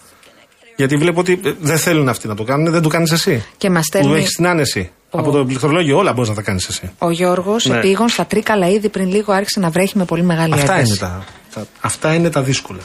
Γιατί 0.76 0.96
βλέπω 0.98 1.20
ότι 1.20 1.40
ε, 1.46 1.54
δεν 1.62 1.78
θέλουν 1.78 2.10
αυτοί 2.10 2.28
να 2.28 2.36
το 2.36 2.44
κάνουν, 2.44 2.72
δεν 2.72 2.82
το 2.82 2.90
κάνεις 2.90 3.12
εσύ. 3.12 3.44
Και 3.58 3.70
μας 3.70 3.80
Που 3.92 3.98
στέλνει 3.98 4.18
έχεις 4.18 4.32
την 4.36 4.48
άνεση. 4.48 4.92
Από 5.12 5.32
το 5.32 5.46
πληκτρολόγιο 5.46 5.98
όλα 5.98 6.14
μπορείς 6.14 6.30
να 6.30 6.36
τα 6.36 6.42
κάνεις 6.42 6.68
εσύ. 6.68 6.92
ο 6.98 7.10
Γιώργος 7.12 7.66
Ναι. 7.66 7.78
επίγον 7.78 8.10
στα 8.10 8.26
Τρίκαλα 8.26 8.68
ήδη 8.70 8.90
πριν 8.90 9.08
λίγο 9.10 9.34
άρχισε 9.34 9.60
να 9.60 9.70
βρέχει 9.70 9.98
με 9.98 10.06
πολύ 10.06 10.24
μεγάλη 10.24 10.54
Αυτά 10.54 10.74
ένταση. 10.74 10.88
είναι 10.90 10.98
τα, 10.98 11.24
τα- 11.54 11.66
αυτά 11.82 12.14
είναι 12.14 12.30
τα 12.30 12.42
δύσκολα. 12.42 12.80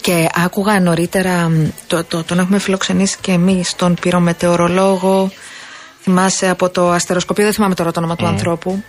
Και 0.00 0.28
άκουγα 0.44 0.80
νωρίτερα, 0.80 1.48
μ, 1.48 1.64
το, 1.86 2.04
το, 2.04 2.22
τον 2.24 2.38
έχουμε 2.38 2.58
φιλοξενήσει 2.58 3.16
και 3.20 3.32
εμείς 3.32 3.74
τον 3.76 3.94
πυρομετεωρολόγο. 4.00 5.30
Θυμάσαι 6.10 6.48
από 6.48 6.68
το 6.70 6.90
αστεροσκοπείο, 6.90 7.44
δεν 7.44 7.52
θυμάμαι 7.52 7.74
τώρα 7.74 7.90
το 7.90 7.98
όνομα 7.98 8.16
του 8.16 8.26
ανθρώπου. 8.26 8.82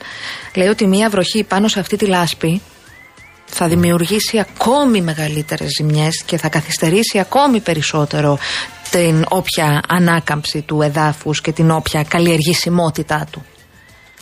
Λέει 0.56 0.68
ότι 0.68 0.88
μία 0.88 1.10
βροχή 1.10 1.44
πάνω 1.44 1.68
σε 1.68 1.80
αυτή 1.80 1.98
τη 1.98 2.06
λάσπη 2.06 2.62
θα 3.46 3.68
δημιουργήσει 3.68 4.40
ακόμη 4.40 5.02
μεγαλύτερες 5.02 5.70
ζημιές 5.78 6.24
και 6.26 6.38
θα 6.38 6.50
καθυστερήσει 6.50 7.20
ακόμη 7.20 7.60
περισσότερο 7.60 8.38
την 8.92 9.26
όποια 9.30 9.82
ανάκαμψη 9.88 10.62
του 10.62 10.82
εδάφους 10.82 11.42
και 11.42 11.52
την 11.52 11.72
όποια 11.72 12.04
καλλιεργησιμότητά 12.04 13.28
του. 13.32 13.46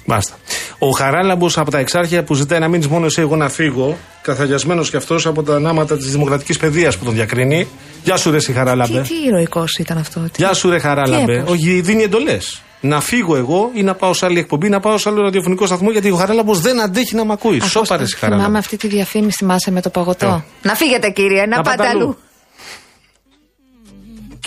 Μπάστα. 0.05 0.35
Ο 0.79 0.89
Χαράλαμπος 0.89 1.57
από 1.57 1.71
τα 1.71 1.77
Εξάρχεια 1.79 2.23
που 2.23 2.33
ζητάει 2.33 2.59
να 2.59 2.67
μείνει 2.67 2.85
μόνο 2.87 3.05
εσύ, 3.05 3.21
εγώ 3.21 3.35
να 3.35 3.49
φύγω, 3.49 3.97
καθαγιασμένος 4.21 4.89
κι 4.89 4.95
αυτός 4.97 5.25
από 5.25 5.43
τα 5.43 5.55
ανάματα 5.55 5.97
της 5.97 6.11
δημοκρατικής 6.11 6.57
παιδείας 6.57 6.97
που 6.97 7.05
τον 7.05 7.13
διακρίνει. 7.13 7.67
Γεια 8.03 8.17
σου, 8.17 8.31
ρε, 8.31 8.37
εσύ, 8.37 8.53
Χαράλαμπε. 8.53 9.01
Τι, 9.01 9.07
τι 9.07 9.25
ηρωικός 9.27 9.73
ήταν 9.77 9.97
αυτό. 9.97 10.19
τι- 10.19 10.29
Γεια 10.37 10.53
σου, 10.53 10.69
ρε, 10.69 10.79
Χαράλαμπε. 10.79 11.21
έπρεπε. 11.33 11.51
Όχι, 11.51 11.81
δίνει 11.81 12.03
εντολές. 12.03 12.61
Να 12.87 13.01
φύγω 13.01 13.35
εγώ 13.35 13.69
ή 13.73 13.83
να 13.83 13.95
πάω 13.95 14.13
σε 14.13 14.25
άλλη 14.25 14.39
εκπομπή, 14.39 14.69
να 14.69 14.79
πάω 14.79 14.97
σε 14.97 15.09
άλλο 15.09 15.21
ραδιοφωνικό 15.21 15.65
σταθμό, 15.65 15.91
γιατί 15.91 16.11
ο 16.11 16.15
Χαράλαμπος 16.15 16.59
δεν 16.61 16.81
αντέχει 16.81 17.15
να 17.15 17.23
μ' 17.23 17.31
ακούει. 17.31 17.57
Αφού 17.57 17.69
Σώπα, 17.69 17.97
ρε, 17.97 18.03
εσύ, 18.03 18.15
Χαράλαμπε. 18.15 18.41
Θυμάμαι 18.43 18.59
αυτή 18.59 18.77
τη 18.77 18.87
διαφήμιση, 18.87 19.37
θυμάσαι 19.39 19.71
με 19.71 19.81
το 19.81 19.89
παγωτό. 19.89 20.25
Ποιο; 20.27 20.45
Να 20.61 20.75
φύγετε, 20.75 21.09
κύριε, 21.09 21.45
να, 21.45 21.55
Να 21.55 21.61
πάτε 21.61 21.77
πάτε 21.77 21.89
αλλού. 21.89 22.01
αλλού. 22.01 22.17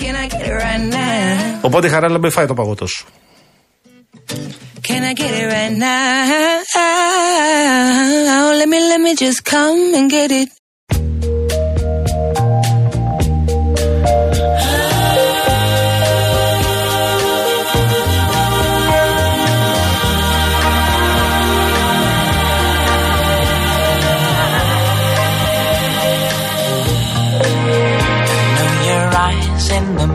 Can 0.01 0.15
I 0.15 0.27
get 0.35 0.47
it 0.47 0.52
right 0.62 0.93
now? 0.94 1.59
Οπότε, 1.60 1.89
Χαράλαμπε, 1.89 2.31
φάει 2.31 2.47
το 2.47 2.55
παγωτό 2.55 2.86
σου. 2.86 3.06
Can 4.89 5.02
I 5.10 5.12
get 5.20 5.32
it 5.40 5.47
right 5.56 5.77
now? 5.77 6.59
Let 8.60 8.69
me, 8.73 8.78
let 8.93 9.01
me 9.06 9.12
just 9.24 9.40
come 9.55 9.81
and 9.98 10.06
get 10.16 10.31
it. 10.43 10.48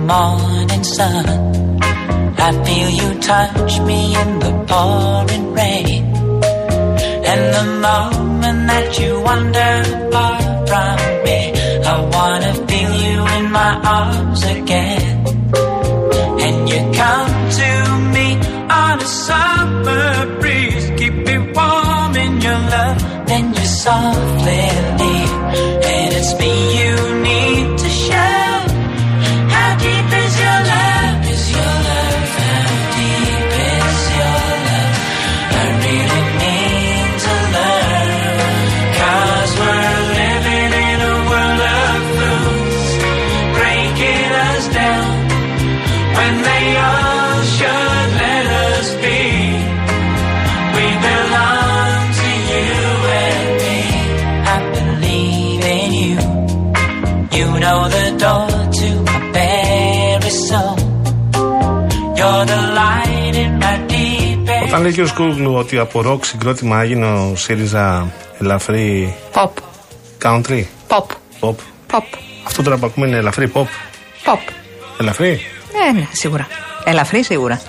Morning 0.05 0.83
sun. 0.83 1.25
I 2.37 2.51
feel 2.65 2.89
you 2.89 3.19
touch 3.21 3.79
me 3.81 4.15
in 4.21 4.39
the 4.39 4.53
pouring 4.67 5.53
rain. 5.53 6.03
And 7.31 7.43
the 7.57 7.65
moment 7.87 8.67
that 8.71 8.99
you 8.99 9.21
wander 9.21 9.73
far 10.11 10.39
from 10.67 10.97
me, 11.25 11.39
I 11.91 11.95
wanna 12.15 12.53
feel 12.67 12.93
you 13.05 13.19
in 13.37 13.51
my 13.51 13.73
arms 13.99 14.43
again. 14.43 15.25
And 16.45 16.69
you 16.69 16.79
come 17.01 17.33
to 17.61 17.71
me 18.15 18.27
on 18.69 18.95
a 18.99 19.09
summer 19.27 20.39
breeze, 20.41 20.85
keep 20.99 21.13
me 21.13 21.37
warm 21.55 22.15
in 22.25 22.41
your 22.41 22.59
love. 22.75 22.99
Then 23.27 23.53
you 23.53 23.65
softly 23.83 24.65
leave, 24.99 25.33
and 25.93 26.09
it's 26.19 26.33
me 26.39 26.53
you 26.79 26.93
need 27.23 27.72
Αν 64.83 64.89
λέει 64.89 64.99
ο 65.01 65.03
κ. 65.03 65.07
Σκούγλου 65.07 65.53
ότι 65.53 65.77
από 65.77 66.01
ροκ 66.01 66.25
συγκρότημα 66.25 66.81
έγινε 66.81 67.05
ο 67.05 67.35
ΣΥΡΙΖΑ 67.35 68.11
ελαφρύ 68.39 69.15
Pop. 69.33 69.49
country; 70.23 70.63
Pop. 70.87 71.05
Pop. 71.39 71.55
Pop. 71.91 72.03
Αυτό 72.43 72.63
τώρα 72.63 72.77
που 72.77 72.85
ακούμε 72.85 73.07
είναι 73.07 73.17
ελαφρύ 73.17 73.51
pop. 73.53 73.61
Pop. 74.25 74.39
Ελαφρύ; 74.99 75.41
Ναι, 75.73 75.99
ναι, 75.99 76.07
σίγουρα. 76.11 76.47
Ελαφρύ, 76.83 77.23
σίγουρα. 77.23 77.61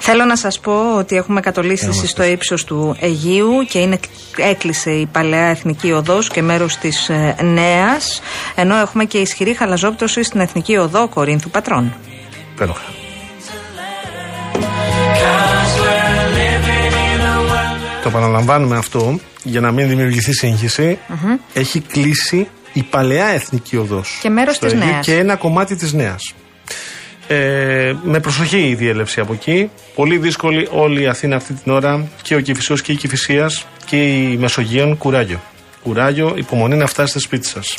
Θέλω 0.00 0.24
να 0.24 0.36
σας 0.36 0.60
πω 0.60 0.96
ότι 0.98 1.16
έχουμε 1.16 1.40
κατολίσθηση 1.40 2.06
στο 2.06 2.22
ύψος 2.22 2.64
του 2.64 2.96
Αιγείου 3.00 3.66
και 3.68 3.78
είναι, 3.78 3.98
έκλεισε 4.36 4.90
η 4.90 5.06
παλαιά 5.06 5.46
εθνική 5.46 5.92
οδός 5.92 6.28
και 6.28 6.42
μέρος 6.42 6.76
της 6.76 7.08
ε, 7.08 7.36
νέας, 7.42 8.20
ενώ 8.54 8.76
έχουμε 8.76 9.04
και 9.04 9.18
ισχυρή 9.18 9.54
χαλαζόπτωση 9.54 10.22
στην 10.22 10.40
εθνική 10.40 10.76
οδό 10.76 11.08
Κορίνθου 11.08 11.50
Πατρών. 11.50 11.94
Υπέροχα. 12.54 12.99
Το 18.02 18.08
επαναλαμβάνουμε 18.08 18.76
αυτό 18.76 19.18
για 19.42 19.60
να 19.60 19.70
μην 19.70 19.88
δημιουργηθεί 19.88 20.32
σύγχυση. 20.32 20.98
Έχει 21.52 21.80
κλείσει 21.80 22.48
η 22.72 22.82
παλαιά 22.82 23.26
εθνική 23.26 23.76
οδός. 23.76 24.18
Και 24.22 24.28
μέρος 24.28 24.56
στο 24.56 24.66
της 24.66 24.74
Αιγαίο 24.74 24.88
νέας. 24.88 25.06
Και 25.06 25.16
ένα 25.16 25.36
κομμάτι 25.36 25.76
της 25.76 25.92
νέας. 25.92 26.34
Ε, 27.26 27.94
με 28.02 28.20
προσοχή 28.20 28.68
η 28.68 28.74
διέλευση 28.74 29.20
από 29.20 29.32
εκεί. 29.32 29.70
Πολύ 29.94 30.18
δύσκολη 30.18 30.68
όλη 30.70 31.02
η 31.02 31.06
Αθήνα 31.06 31.36
αυτή 31.36 31.52
την 31.52 31.72
ώρα 31.72 32.08
και 32.22 32.34
ο 32.34 32.40
Κηφισός 32.40 32.82
και 32.82 32.92
η 32.92 32.96
Κηφισίας 32.96 33.66
και 33.84 33.96
η 33.96 34.36
Μεσογείων 34.36 34.96
κουράγιο. 34.96 35.40
Κουράγιο, 35.82 36.32
υπομονή 36.36 36.76
να 36.76 36.86
φτάσετε 36.86 37.18
σπίτι 37.18 37.46
σας. 37.46 37.74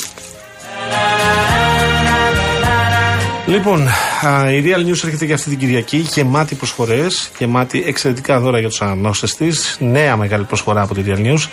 Λοιπόν, 3.46 3.88
α, 4.26 4.52
η 4.52 4.62
Real 4.64 4.86
News 4.86 5.04
έρχεται 5.04 5.26
και 5.26 5.32
αυτή 5.32 5.50
την 5.50 5.58
Κυριακή, 5.58 5.96
γεμάτη 5.96 6.54
προσφορές, 6.54 7.30
γεμάτη 7.38 7.82
εξαιρετικά 7.86 8.40
δώρα 8.40 8.58
για 8.58 8.68
τους 8.68 8.82
αναγνώστες 8.82 9.34
της. 9.34 9.76
Νέα 9.80 10.16
μεγάλη 10.16 10.44
προσφορά 10.44 10.82
από 10.82 10.94
τη 10.94 11.02
Real 11.06 11.26
News. 11.26 11.48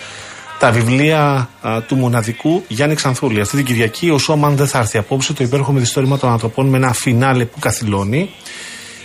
Τα 0.59 0.71
βιβλία 0.71 1.49
α, 1.61 1.81
του 1.81 1.95
μοναδικού 1.95 2.63
Γιάννη 2.67 2.95
Ξανθούλη. 2.95 3.41
Αυτή 3.41 3.55
την 3.55 3.65
Κυριακή 3.65 4.09
ο 4.09 4.17
Σόμαν 4.17 4.55
δεν 4.55 4.67
θα 4.67 4.79
έρθει 4.79 4.97
απόψε. 4.97 5.33
Το 5.33 5.43
υπέροχο 5.43 5.71
μυθιστόρημα 5.71 6.17
των 6.17 6.29
ανθρωπών 6.29 6.67
με 6.67 6.77
ένα 6.77 6.93
φινάλε 6.93 7.45
που 7.45 7.59
καθυλώνει. 7.59 8.29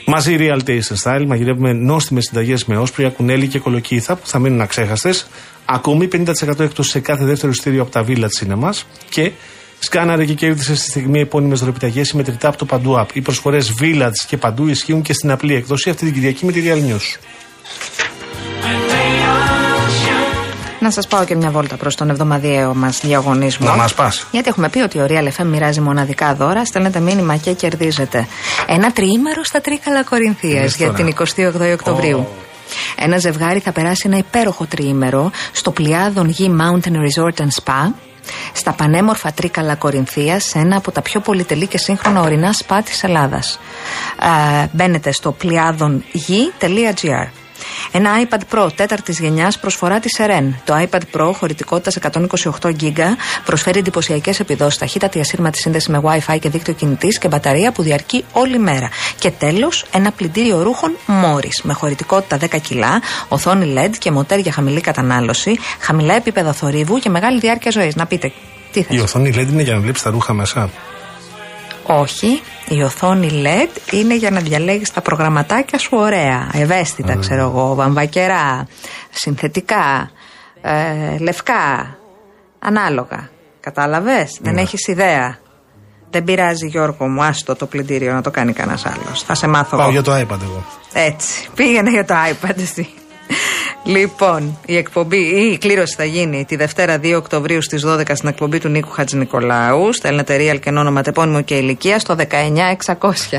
Μαζί 0.06 0.36
Real 0.39 0.69
Taste 0.69 0.70
and 0.70 1.02
Style 1.02 1.24
μαγειρεύουμε 1.27 1.73
νόστιμες 1.73 2.24
συνταγές 2.24 2.65
με 2.65 2.77
όσπρια, 2.77 3.11
κουνέλι 3.11 3.47
και 3.47 3.59
κολοκύθα 3.59 4.16
που 4.16 4.27
θα 4.27 4.39
μείνουν 4.39 4.61
αξέχαστες. 4.61 5.27
Ακόμη 5.65 6.09
50% 6.12 6.61
εκτός 6.61 6.89
σε 6.89 7.01
κάθε 7.01 7.24
δεύτερο 7.24 7.52
ειστήριο 7.52 7.82
από 7.82 7.90
τα 7.90 8.02
βίλα 8.02 8.27
της 8.27 8.39
σινεμά. 8.39 8.74
Και 9.09 9.32
σκάναρε 9.85 10.24
και 10.24 10.35
κέρδισε 10.35 10.74
στη 10.74 10.89
στιγμή 10.90 11.20
επώνυμες 11.20 11.59
δωρεπιταγές 11.61 12.11
ή 12.11 12.16
μετρητά 12.16 12.48
από 12.48 12.56
το 12.56 12.65
Παντού 12.65 12.98
App. 12.98 13.06
Οι 13.12 13.20
προσφορές 13.20 13.74
Village 13.81 14.11
και 14.27 14.36
Παντού 14.36 14.69
ισχύουν 14.69 15.02
και 15.02 15.12
στην 15.12 15.31
απλή 15.31 15.55
έκδοση 15.55 15.90
αυτή 15.90 16.05
την 16.05 16.15
Κυριακή 16.15 16.44
με 16.44 16.52
τη 16.52 16.62
Real 16.66 16.93
News. 16.93 17.19
Να 20.81 20.90
σας 20.90 21.06
πάω 21.06 21.24
και 21.24 21.35
μια 21.35 21.51
βόλτα 21.51 21.77
προς 21.77 21.94
τον 21.94 22.11
εβδομαδιαίο 22.11 22.74
μας 22.74 23.01
διαγωνισμό. 23.01 23.69
Να 23.69 23.77
μας 23.77 23.94
πας. 23.94 24.27
Γιατί 24.31 24.48
έχουμε 24.48 24.69
πει 24.69 24.78
ότι 24.78 24.98
ο 24.98 25.06
Real 25.09 25.28
FM 25.40 25.44
μοιράζει 25.44 25.81
μοναδικά 25.81 26.35
δώρα, 26.35 26.65
στέλνετε 26.65 27.01
μήνυμα 27.01 27.36
και 27.36 27.52
κερδίζετε. 27.52 28.27
Ένα 28.66 28.93
τριήμερο 28.93 29.44
στα 29.44 29.61
Τρίκαλα 29.61 30.05
Κορινθίας 30.05 30.62
Δες 30.62 30.77
για 30.77 30.86
τώρα. 30.86 30.98
την 30.98 31.44
28η 31.47 31.73
Οκτωβρίου. 31.73 32.27
Ένα 32.97 33.19
ζευγάρι 33.19 33.59
θα 33.59 33.73
περάσει 33.73 34.02
ένα 34.06 34.16
υπέροχο 34.16 34.66
τριήμερο 34.66 35.31
στο 35.52 35.70
Πλιάδον 35.70 36.28
Γη 36.28 36.56
Mountain 36.61 36.93
Resort 36.93 37.36
and 37.36 37.62
Spa. 37.62 37.93
Στα 38.52 38.72
πανέμορφα 38.72 39.32
Τρίκαλα 39.32 39.74
Κορινθίας, 39.74 40.44
σε 40.44 40.59
ένα 40.59 40.76
από 40.76 40.90
τα 40.90 41.02
πιο 41.02 41.20
πολυτελή 41.20 41.66
και 41.66 41.78
σύγχρονα 41.78 42.20
ορεινά 42.20 42.52
σπα 42.52 42.82
της 42.82 43.05
Ελλάδας. 43.05 43.59
μπαίνετε 44.72 45.12
στο 45.12 45.32
πλιάδονγη.gr. 45.32 47.43
Ένα 47.92 48.10
iPad 48.24 48.40
Pro 48.55 48.68
τέταρτης 48.74 49.18
γενιάς 49.18 49.59
προσφορά 49.59 50.01
της 50.01 50.16
Seren. 50.18 50.52
Το 50.64 50.74
iPad 50.76 51.01
Pro 51.16 51.30
χωρητικότητας 51.34 51.98
128 52.60 52.72
GB 52.80 52.98
προσφέρει 53.44 53.78
εντυπωσιακές 53.78 54.40
επιδόσεις, 54.40 54.78
ταχύτατη 54.78 55.20
ασύρματη 55.20 55.59
σύνδεση 55.59 55.90
με 55.90 56.01
WiFi 56.05 56.38
και 56.40 56.48
δίκτυο 56.48 56.74
κινητής 56.74 57.18
και 57.18 57.28
μπαταρία 57.28 57.72
που 57.72 57.82
διαρκεί 57.82 58.24
όλη 58.32 58.59
μέρα. 58.59 58.88
Και 59.18 59.30
τέλος, 59.30 59.84
ένα 59.92 60.12
πλυντήριο 60.12 60.62
ρούχων 60.62 60.96
Morris 61.06 61.60
με 61.62 61.72
χωρητικότητα 61.72 62.38
10 62.38 62.59
κιλά, 62.62 63.02
οθόνη 63.28 63.74
LED 63.76 63.96
και 63.98 64.10
μοτέρ 64.10 64.38
για 64.38 64.52
χαμηλή 64.52 64.80
κατανάλωση, 64.80 65.59
χαμηλά 65.80 66.14
επίπεδα 66.14 66.52
θορύβου 66.52 66.98
και 66.98 67.10
μεγάλη 67.10 67.38
διάρκεια 67.40 67.70
ζωής. 67.70 67.94
Να 67.94 68.06
πείτε, 68.06 68.32
τι 68.72 68.82
θες; 68.82 68.96
Η 68.96 69.01
οθόνη 69.01 69.32
LED 69.34 69.48
είναι 69.51 69.62
για 69.62 69.74
να 69.74 69.80
βλέπεις 69.80 70.02
τα 70.02 70.10
ρούχα 70.10 70.32
μέσα. 70.32 70.70
Όχι. 71.86 72.43
Η 72.69 72.82
οθόνη 72.82 73.28
LED 73.44 73.93
είναι 73.93 74.16
για 74.16 74.31
να 74.31 74.40
διαλέγεις 74.40 74.90
τα 74.93 75.01
προγραμματάκια 75.01 75.78
σου 75.78 75.90
ωραία. 75.97 76.48
Ευαίσθητα, 76.52 77.16
ξέρω 77.16 77.40
εγώ. 77.40 77.74
Βαμβακερά, 77.74 78.66
συνθετικά, 79.11 80.11
ε, 80.62 81.19
λευκά, 81.19 81.97
ανάλογα. 82.59 83.28
Κατάλαβες, 83.61 84.39
δεν 84.40 84.56
έχεις 84.56 84.86
ιδέα. 84.86 85.39
Δεν 86.11 86.24
πειράζει 86.24 86.66
Γιώργο 86.66 87.09
μου, 87.09 87.23
άστο 87.23 87.55
το 87.55 87.66
πλυντήριο 87.66 88.12
να 88.12 88.20
το 88.23 88.31
κάνει 88.31 88.52
κανένας 88.52 88.86
άλλος. 88.86 89.23
Θα 89.23 89.35
σε 89.35 89.47
μάθω 89.47 89.77
Πάω 89.77 89.81
εγώ. 89.81 89.90
για 89.90 90.02
το 90.02 90.12
iPad 90.15 90.40
εγώ. 90.43 90.65
Έτσι. 90.93 91.48
Πήγαινε 91.55 91.90
για 91.90 92.05
το 92.05 92.15
iPad 92.31 92.59
εσύ. 92.59 92.89
Λοιπόν, 93.85 94.59
η 94.66 94.77
εκπομπή, 94.77 95.16
ή 95.16 95.52
η 95.52 95.59
κλήρωση 95.59 95.94
θα 95.94 96.05
γίνει 96.05 96.44
τη 96.44 96.56
Δευτέρα 96.56 96.97
2 97.02 97.15
Οκτωβρίου 97.16 97.62
στις 97.62 97.85
12 97.86 98.02
στην 98.12 98.28
εκπομπή 98.28 98.59
του 98.59 98.69
Νίκου 98.69 98.90
Χατζηνικολάου. 98.90 99.93
Στέλνετε 99.93 100.36
real 100.40 100.61
και 100.61 100.69
όνομα 100.69 101.02
τεπώνυμο 101.02 101.43
και 101.43 101.55
ηλικία 101.56 101.98
στο 101.98 102.16
19600. 102.89 103.39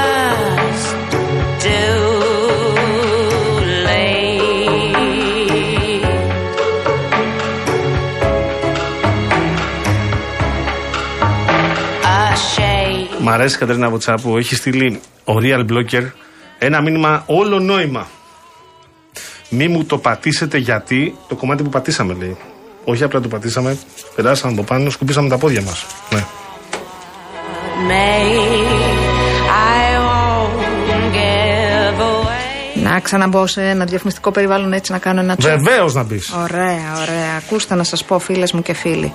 αρέσει 13.31 13.55
η 13.55 13.57
Κατερίνα 13.57 13.89
Βοτσάπου. 13.89 14.37
Έχει 14.37 14.55
στείλει 14.55 14.99
ο 15.23 15.33
Real 15.41 15.65
Blocker 15.71 16.03
ένα 16.59 16.81
μήνυμα 16.81 17.23
όλο 17.25 17.59
νόημα. 17.59 18.07
Μη 19.49 19.67
μου 19.67 19.83
το 19.83 19.97
πατήσετε 19.97 20.57
γιατί 20.57 21.15
το 21.27 21.35
κομμάτι 21.35 21.63
που 21.63 21.69
πατήσαμε 21.69 22.13
λέει. 22.13 22.37
Όχι 22.83 23.03
απλά 23.03 23.19
το 23.19 23.27
πατήσαμε, 23.27 23.77
περάσαμε 24.15 24.53
από 24.53 24.63
πάνω, 24.63 24.89
σκουπίσαμε 24.89 25.29
τα 25.29 25.37
πόδια 25.37 25.61
μας. 25.61 25.85
Ναι. 26.09 26.25
May 27.89 28.25
I 29.49 29.97
won't 30.07 31.13
give 31.13 31.99
away. 31.99 32.83
Να 32.83 32.99
ξαναμπω 32.99 33.47
σε 33.47 33.69
ένα 33.69 33.85
διαφημιστικό 33.85 34.31
περιβάλλον 34.31 34.73
έτσι 34.73 34.91
να 34.91 34.97
κάνω 34.97 35.19
ένα 35.19 35.35
τσο. 35.35 35.49
Βεβαίως 35.49 35.93
να 35.93 36.03
μπεις. 36.03 36.31
Ωραία, 36.31 36.93
ωραία. 37.01 37.35
Ακούστε 37.37 37.75
να 37.75 37.83
σας 37.83 38.03
πω 38.05 38.19
φίλες 38.19 38.51
μου 38.51 38.61
και 38.61 38.73
φίλοι. 38.73 39.13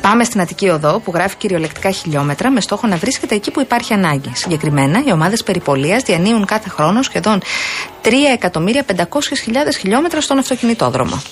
Πάμε 0.00 0.24
στην 0.24 0.40
Αττική 0.40 0.68
Οδό 0.68 1.00
που 1.04 1.12
γράφει 1.14 1.36
κυριολεκτικά 1.36 1.90
χιλιόμετρα 1.90 2.50
με 2.50 2.60
στόχο 2.60 2.86
να 2.86 2.96
βρίσκεται 2.96 3.34
εκεί 3.34 3.50
που 3.50 3.60
υπάρχει 3.60 3.92
ανάγκη. 3.92 4.30
Συγκεκριμένα, 4.34 5.02
οι 5.06 5.12
ομάδες 5.12 5.42
περιπολίας 5.42 6.02
διανύουν 6.02 6.44
κάθε 6.44 6.68
χρόνο 6.68 7.02
σχεδόν 7.02 7.40
3.500.000 8.02 8.14
χιλιόμετρα 9.78 10.20
στον 10.20 10.38
αυτοκινητόδρομο. 10.38 11.22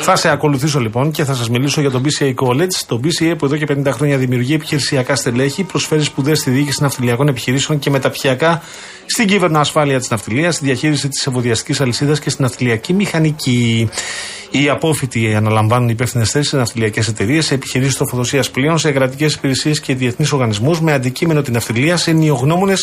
Θα 0.00 0.16
σε 0.16 0.28
ακολουθήσω 0.28 0.80
λοιπόν 0.80 1.10
και 1.10 1.24
θα 1.24 1.34
σας 1.34 1.50
μιλήσω 1.50 1.80
για 1.80 1.90
το 1.90 2.00
BCA 2.04 2.34
College. 2.34 2.74
Το 2.86 3.00
BCA 3.04 3.34
που 3.38 3.44
εδώ 3.44 3.56
και 3.56 3.66
50 3.68 3.86
χρόνια 3.86 4.18
δημιουργεί 4.18 4.54
επιχειρησιακά 4.54 5.16
στελέχη, 5.16 5.62
προσφέρει 5.62 6.02
σπουδές 6.02 6.38
στη 6.38 6.50
διοίκηση 6.50 6.82
ναυτιλιακών 6.82 7.28
επιχειρήσεων 7.28 7.78
και 7.78 7.90
μεταπτυχιακά 7.90 8.62
στην 9.06 9.26
κύβερνο 9.26 9.58
ασφάλεια 9.58 9.98
της 9.98 10.10
ναυτιλίας, 10.10 10.54
στη 10.54 10.64
διαχείριση 10.64 11.08
της 11.08 11.26
ευωδιαστικής 11.26 11.80
αλυσίδας 11.80 12.20
και 12.20 12.30
στην 12.30 12.44
ναυτιλιακή 12.44 12.92
μηχανική. 12.92 13.88
Οι 14.50 14.68
απόφοιτοι 14.68 15.34
αναλαμβάνουν 15.34 15.88
υπεύθυνες 15.88 16.30
θέσεις 16.30 16.48
σε 16.48 16.56
ναυτιλιακές 16.56 17.08
εταιρείες, 17.08 17.46
σε 17.46 17.54
επιχειρήσεις 17.54 17.96
τροφοδοσία 17.96 18.44
πλοίων, 18.52 18.78
σε 18.78 18.92
κρατικές 18.92 19.34
υπηρεσίες 19.34 19.80
και 19.80 19.94
διεθνείς 19.94 20.32
οργανισμούς 20.32 20.80
με 20.80 20.92
αντικείμενο 20.92 21.42
την 21.42 21.52
ναυτιλία, 21.52 21.96
σε 21.96 22.12
νιογνώμονε 22.12 22.74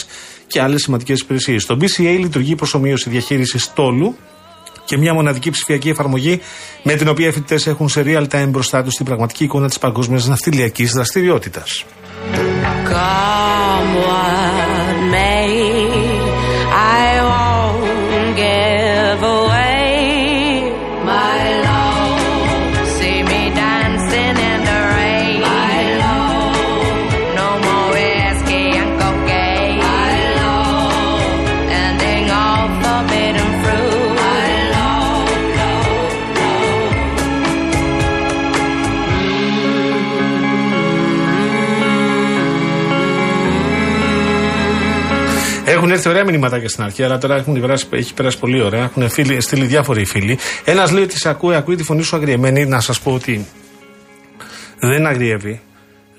και 0.47 0.61
άλλες 0.61 0.81
σημαντικές 0.81 1.19
υπηρεσίες. 1.19 1.65
Το 1.65 1.77
BCA 1.81 2.18
λειτουργεί 2.19 2.56
προσωμείωση 2.56 3.10
διαχείρισης 3.10 3.64
στόλου, 3.64 4.15
και 4.90 4.98
μια 4.98 5.14
μοναδική 5.14 5.49
ψηφιακή 5.49 5.90
εφαρμογή 5.90 6.40
με 6.84 6.95
την 6.95 7.07
οποία 7.07 7.28
οι 7.28 7.32
φοιτητές 7.32 7.68
έχουν 7.68 7.90
σε 7.90 8.03
real 8.06 8.26
time 8.32 8.48
μπροστά 8.48 8.84
τους 8.84 8.94
την 8.94 9.06
πραγματική 9.06 9.44
εικόνα 9.44 9.68
της 9.68 9.78
παγκόσμιας 9.78 10.28
ναυτιλιακής 10.28 10.91
δραστηριότητας. 10.91 11.86
Έχουν 45.90 46.02
έρθει 46.02 46.10
ωραία 46.10 46.32
μηνύματα 46.32 46.68
στην 46.68 46.84
αρχή, 46.84 47.03
αλλά 47.03 47.18
τώρα 47.18 47.36
έχουν 47.36 47.61
περάσει, 47.61 47.88
έχει 47.91 48.14
περάσει 48.14 48.40
πολύ 48.40 48.61
ωραία. 48.61 48.84
Έχουν 48.84 49.10
φίλοι, 49.10 49.41
στείλει 49.41 49.66
διάφοροι 49.66 50.06
φίλοι. 50.06 50.38
Ένας 50.66 50.91
λέει 50.91 51.03
ότι 51.03 51.18
σε 51.20 51.30
ακούει, 51.30 51.56
ακούει 51.56 51.76
τη 51.76 51.84
φωνή 51.84 52.03
σου 52.03 52.16
αγριεμένη. 52.16 52.66
Να 52.66 52.80
σας 52.80 52.99
πω 52.99 53.14
ότι 53.14 53.48
δεν 54.80 55.06
αγριεύει. 55.06 55.61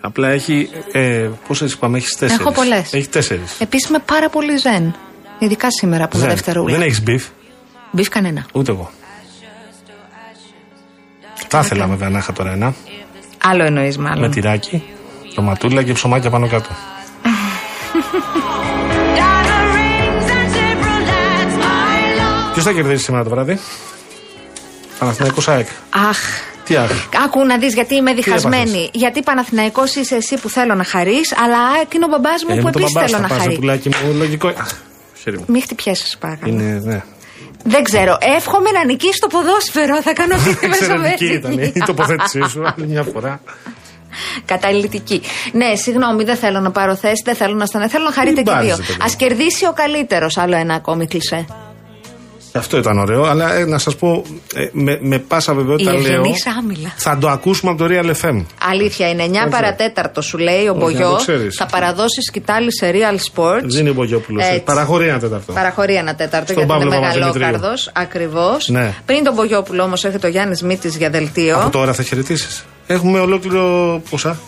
Απλά 0.01 0.29
έχει. 0.29 0.69
Ε, 0.93 1.29
Πόσες 1.47 1.73
είπαμε, 1.73 1.97
έχει 1.97 2.07
τέσσερις. 2.19 2.39
Έχω 2.39 2.53
πολλές. 2.53 2.93
Έχει 2.93 3.09
τέσσερις. 3.09 3.61
Επίσης 3.61 3.89
είμαι 3.89 3.99
πάρα 4.05 4.29
πολύ 4.29 4.57
ζεν. 4.57 4.95
Ειδικά 5.39 5.71
σήμερα 5.71 6.09
που 6.09 6.17
είναι 6.17 6.27
δευτερούλα. 6.27 6.73
Δεν 6.77 6.83
έχεις 6.83 7.03
μπιφ; 7.03 7.27
Μπιφ 7.91 8.09
κανένα. 8.09 8.47
Ούτε 8.53 8.73
εγώ. 8.73 8.91
Θα 11.49 11.59
ήθελα 11.59 11.87
βέβαια 11.87 12.09
να 12.09 12.19
είχα 12.19 12.33
τώρα 12.33 12.53
ένα. 12.53 12.75
Άλλο 13.43 13.65
εννοείς 13.65 13.99
μάλλον. 13.99 14.21
Με 14.21 14.29
τυράκι, 14.29 14.83
τοματούλα 15.35 15.83
και 15.83 15.93
ψωμάκια 15.93 16.31
πάνω 16.31 16.49
κάτω. 16.49 16.69
Ποιος 22.63 22.73
θα 22.75 22.81
κερδίσει 22.81 23.05
σήμερα 23.05 23.25
το 23.25 23.31
βράδυ, 23.31 23.59
Παναθηναϊκός 24.99 25.49
ΑΕΚ. 25.49 25.69
Αχ. 26.09 26.19
Τι 26.65 26.77
αχ. 26.77 26.91
Άκου 27.25 27.47
να 27.47 27.59
δεις 27.59 27.75
γιατί 27.75 27.95
είμαι 27.95 28.13
διχασμένη. 28.15 28.71
έπαθες; 28.71 28.91
Γιατί 28.93 29.23
Παναθηναϊκός 29.23 29.95
είσαι 29.95 30.15
εσύ 30.17 30.37
που 30.41 30.49
θέλω 30.49 30.75
να 30.75 30.85
χαρείς, 30.85 31.35
αλλά 31.45 31.57
ΑΕΚ 31.77 31.95
είναι 31.95 32.05
ο 32.05 32.09
μπαμπάς 32.09 32.45
μου 32.45 32.55
Ε, 32.55 32.59
που 32.59 32.65
με 32.65 32.71
τον 32.71 32.81
επίσης 32.81 32.93
μπαμπάς 32.95 33.11
θέλω 33.11 33.23
θα 33.23 33.29
να 33.29 33.35
πας, 33.35 33.43
χαρεί. 33.45 33.55
πουλάκι 33.59 33.89
μου, 33.89 34.13
λογικό. 34.15 34.49
Αχ, 34.49 34.71
χέρι 35.23 35.39
μου. 35.39 35.45
Μην 35.49 35.63
χτυπιέσαι, 35.63 36.17
παρακαλώ. 36.21 36.53
Είναι, 36.53 36.81
ναι. 36.85 37.03
Δεν 37.65 37.83
ξέρω. 37.83 38.17
Εύχομαι 38.37 38.71
να 38.71 38.85
νικήσει 38.85 39.19
το 39.21 39.27
ποδόσφαιρο. 39.27 40.03
Θα 40.03 40.13
κάνω 40.13 40.35
αυτή 40.35 40.55
τη 40.57 40.67
Εξαιρετική 40.67 41.25
ήταν 41.25 41.51
μεσοβέζικη. 41.55 41.79
η 41.79 41.83
τοποθέτησή 41.91 42.43
σου 42.49 42.63
άλλη 42.77 42.87
μια 42.87 43.03
φορά. 43.03 43.41
Καταλληλητική. 44.45 45.23
Ναι, 45.53 45.75
συγγνώμη, 45.75 46.25
δεν 46.25 46.37
θέλω 46.37 46.61
να 46.61 46.71
πάρω 46.71 46.95
θέση, 46.97 47.23
δεν 47.25 47.35
θέλω 47.35 47.55
να 47.55 47.67
στανε. 47.67 47.89
Θέλω 47.89 48.05
να 48.05 48.13
χαρείτε 48.13 48.43
Μην 48.43 48.45
και 48.45 48.51
δύο. 48.51 48.61
μπάζετε, 48.77 48.83
παιδί 48.83 48.99
μου. 48.99 49.05
Α 49.05 49.09
κερδίσει 49.17 49.67
ο 49.67 49.73
καλύτερος. 49.73 50.37
Άλλο 50.37 50.57
ένα 50.57 50.75
ακόμη 50.75 51.07
κλισέ. 51.07 51.47
Αυτό 52.53 52.77
ήταν 52.77 52.99
ωραίο, 52.99 53.23
αλλά 53.25 53.55
ε, 53.55 53.65
να 53.65 53.79
σας 53.79 53.97
πω 53.97 54.25
ε, 54.55 54.69
με, 54.73 54.99
με 55.01 55.19
πάσα 55.19 55.53
Η 55.53 55.55
βεβαιότητα 55.55 55.93
λέω. 55.93 56.01
ευγενή 56.01 56.35
άμυλα. 56.59 56.93
Θα 56.97 57.19
το 57.19 57.29
ακούσουμε 57.29 57.71
από 57.71 57.83
το 57.85 57.89
Real 57.95 58.07
FM. 58.25 58.45
Αλήθεια 58.71 59.09
είναι. 59.09 59.25
9 59.27 59.31
ξέρω. 59.31 59.49
παρατέταρτο 59.51 60.21
σου 60.23 60.39
λέει 60.39 60.67
ο 60.67 60.71
Όχι, 60.71 60.79
Μπογιό. 60.81 61.05
να 61.11 61.11
το 61.11 61.17
ξέρεις. 61.17 61.57
Θα 61.57 61.67
παραδώσεις 61.67 62.25
σκητάλη 62.25 62.73
σε 62.77 62.91
Real 62.95 63.15
Sports. 63.15 63.61
Δεν 63.63 63.81
είναι 63.81 63.91
ο 63.91 63.95
Μπογιόπουλος. 63.95 64.45
Έτσι. 64.47 64.61
Παραχωρεί 64.61 65.07
ένα 65.09 65.19
τέταρτο. 65.19 65.53
Παραχωρεί 65.53 65.95
ένα 65.95 66.15
τέταρτο 66.15 66.53
Στον 66.53 66.65
γιατί 66.67 66.83
είναι 66.83 66.91
Παύλο 66.97 67.01
μεγαλόκαρδος. 67.01 67.91
Παπαδημητρίου. 67.93 67.93
Ακριβώς. 68.33 68.69
Ναι. 68.69 68.95
Πριν 69.07 69.25
τον 69.25 69.35
Μπογιόπουλο 69.35 69.83
όμως 69.83 70.05
έρχεται 70.05 70.27
ο 70.27 70.31
Γιάννης 70.31 70.63
Μήτης 70.63 70.97
για 70.97 71.11
δελτίο. 71.11 71.57
Από 71.61 71.71
τώρα 71.71 71.93
θα 71.93 72.03
χαιρετήσεις. 72.03 72.65
Έχουμε 72.87 73.19
ολόκληρο. 73.21 74.03
Πόσα. 74.11 74.39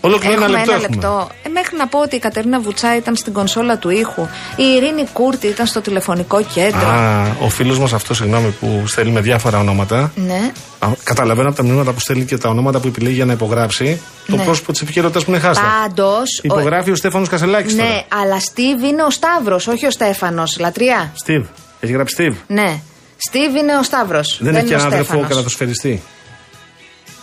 Ολόκληρο 0.00 0.32
Έχουμε 0.32 0.46
ένα 0.46 0.56
λεπτό. 0.58 0.72
ένα 0.72 0.82
έχουμε. 0.82 0.94
λεπτό. 0.96 1.28
Ε, 1.42 1.48
μέχρι 1.48 1.76
να 1.76 1.86
πω 1.86 1.98
ότι 2.00 2.16
η 2.16 2.18
Κατερίνα 2.18 2.60
Βουτσά 2.60 2.96
ήταν 2.96 3.16
στην 3.16 3.32
κονσόλα 3.32 3.78
του 3.78 3.90
ήχου. 3.90 4.22
Η 4.56 4.62
Ειρήνη 4.76 5.06
Κούρτη 5.12 5.46
ήταν 5.46 5.66
στο 5.66 5.80
τηλεφωνικό 5.80 6.42
κέντρο. 6.54 6.88
Α, 6.88 7.26
ο 7.40 7.48
φίλος 7.48 7.78
μας 7.78 7.92
αυτός, 7.92 8.16
συγγνώμη, 8.16 8.50
που 8.60 8.82
στέλνει 8.86 9.12
με 9.12 9.20
διάφορα 9.20 9.58
ονόματα. 9.58 10.12
Ναι. 10.14 10.52
Α, 10.78 10.88
Καταλαβαίνω 11.04 11.48
από 11.48 11.56
τα 11.56 11.62
μηνύματα 11.62 11.92
που 11.92 12.00
στέλνει 12.00 12.24
και 12.24 12.38
τα 12.38 12.48
ονόματα 12.48 12.80
που 12.80 12.86
επιλέγει 12.86 13.14
για 13.14 13.24
να 13.24 13.32
υπογράψει 13.32 14.00
το 14.26 14.36
Ναι. 14.36 14.44
πρόσωπο 14.44 14.72
της 14.72 14.80
επικαιρότητας 14.80 15.24
που 15.24 15.30
είναι 15.30 15.40
χάστα. 15.40 15.64
Πάντως. 15.82 16.40
Υπογράφει 16.42 16.90
ο 16.90 16.94
Στέφανος 16.96 17.28
Κασελάκης 17.28 17.76
τώρα. 17.76 17.88
Ναι, 17.88 18.04
αλλά 18.22 18.40
Στίβ 18.40 18.82
είναι 18.82 19.02
ο 19.02 19.10
Σταύρος, 19.10 19.66
όχι 19.66 19.86
ο 19.86 19.90
Στέφανος. 19.90 20.56
Λατρεία. 20.60 21.12
Στίβ. 21.14 21.44
Έχει 21.80 21.92
γράψει 21.92 22.14
Στίβ. 22.14 22.34
Ναι. 22.46 22.80
Στίβ 23.16 23.54
είναι 23.56 23.76
ο 23.76 23.82
Σταύρος. 23.82 24.38
Δεν, 24.40 24.54
έχει 24.54 24.64
είναι 24.66 24.74
ένα 24.74 24.82
ο 24.82 24.86
αδερφό 24.86 25.04
Στέφανος. 25.04 25.28
κατατοσφαιριστή. 25.28 26.02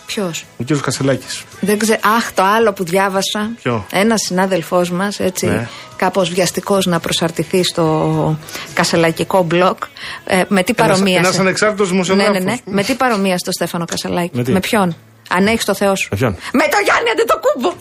Ποιος; 0.08 0.44
Ο 0.58 0.62
κύριος 0.62 0.80
Κασελάκης. 0.80 1.42
Δεν 1.60 1.78
ξέρω. 1.78 1.98
Αχ, 2.16 2.32
το 2.32 2.42
άλλο 2.42 2.72
που 2.72 2.84
διάβασα. 2.84 3.50
Ποιο; 3.62 3.86
Ένας 3.92 4.20
συνάδελφός 4.26 4.90
μας, 4.90 5.20
έτσι, 5.20 5.46
Ναι. 5.46 5.68
κάπως 5.96 6.28
βιαστικός 6.30 6.86
να 6.86 7.00
προσαρτηθεί 7.00 7.62
στο 7.64 8.38
κασελακικό 8.74 9.42
μπλοκ. 9.42 9.78
Ε, 10.24 10.42
με 10.48 10.62
τι 10.62 10.74
παρομοίασε; 10.74 11.18
ένας 11.18 11.38
ανεξάρτητος 11.38 11.86
Ναι, 11.86 11.92
δημοσιογράφος. 11.92 12.44
ναι, 12.44 12.50
ναι. 12.50 12.56
Με 12.64 12.82
τι 12.82 12.94
παρομοίασε 12.94 13.44
το 13.44 13.52
Στέφανο 13.52 13.84
Κασελάκη; 13.84 14.36
Με 14.36 14.42
τι; 14.42 14.52
ποιον; 14.60 14.96
Αν 15.30 15.46
έχεις 15.46 15.64
το 15.64 15.74
Θεό 15.74 15.94
σου. 15.96 16.08
Με 16.10 16.16
ποιον; 16.16 16.36
Με 16.52 16.62
το 16.70 16.76
Γιάννη 16.84 17.10
Αντετοκούμπο. 17.10 17.72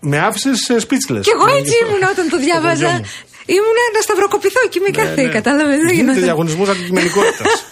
Με 0.00 0.18
άφησες 0.18 0.58
speechless. 0.70 1.20
Κι 1.20 1.30
εγώ 1.34 1.56
έτσι 1.56 1.72
ήμουν 1.86 2.02
όταν 2.12 2.28
το 2.30 2.38
διάβαζα. 2.38 2.88
μου. 2.90 3.04
Ήμουνα 3.56 3.84
να 3.94 4.00
σταυροκοπηθώ 4.00 4.60
και 4.70 4.80
με 4.84 4.90
κάθε. 4.90 5.22
ναι. 5.22 5.28
Κατάλαβες. 5.28 5.76
Δεν 5.76 5.78
Γίνεται 5.78 5.94
γινόταν. 6.00 6.22
διαγωνισμός 6.22 6.68
αντικειμενικότητας. 6.68 7.46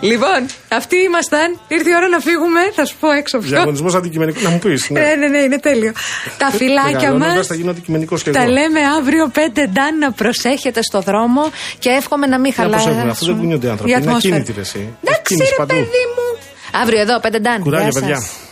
Λοιπόν, 0.00 0.46
αυτοί 0.68 0.96
ήμασταν. 0.96 1.60
Ήρθε 1.68 1.90
η 1.90 1.94
ώρα 1.96 2.08
να 2.08 2.18
φύγουμε. 2.18 2.60
Θα 2.74 2.84
σου 2.84 2.96
πω 3.00 3.10
έξω 3.10 3.38
ποιο. 3.38 3.48
Διαγωνισμό 3.48 3.96
αντικειμενικότητα. 3.96 4.48
Να 4.48 4.54
μου 4.54 4.60
πεις. 4.60 4.90
Ναι, 4.90 5.00
ναι, 5.18 5.26
ναι, 5.26 5.38
είναι 5.38 5.58
τέλειο. 5.58 5.92
Τα 6.38 6.50
φυλάκια 6.50 7.12
μας. 7.12 7.46
Θα 7.46 7.54
γίνω 7.54 7.70
αντικειμενικός 7.70 8.22
και 8.22 8.30
Τα 8.30 8.42
εγώ. 8.42 8.50
λέμε 8.52 8.80
αύριο 8.98 9.30
5 9.34 9.38
ντάν 9.72 9.98
να 9.98 10.12
προσέχετε 10.12 10.82
στο 10.82 11.00
δρόμο 11.00 11.50
και 11.78 11.88
εύχομαι 11.88 12.26
να 12.26 12.38
μην 12.38 12.52
Τι 12.52 12.58
να 12.58 12.64
χαλάει. 12.64 12.82
προσέχουμε, 12.84 13.10
αφού 13.10 13.24
δεν 13.24 13.36
κουνιούνται 13.36 13.66
οι 13.66 13.70
άνθρωποι. 13.70 13.92
Είναι 13.92 14.12
ακίνητοι 14.14 14.52
ρε 14.52 14.60
εσύ. 14.60 14.96
Εντάξει, 15.04 15.22
Κίνηση 15.22 15.50
ρε 15.50 15.56
παντού. 15.56 15.74
παιδί 15.74 16.04
μου. 16.16 16.38
Αύριο 16.82 17.00
εδώ, 17.00 17.20
5 17.20 17.40
ντάν. 17.40 17.60
Κουράγια, 17.60 17.88
Γεια 17.88 17.92
σας. 17.92 18.00
παιδιά. 18.02 18.47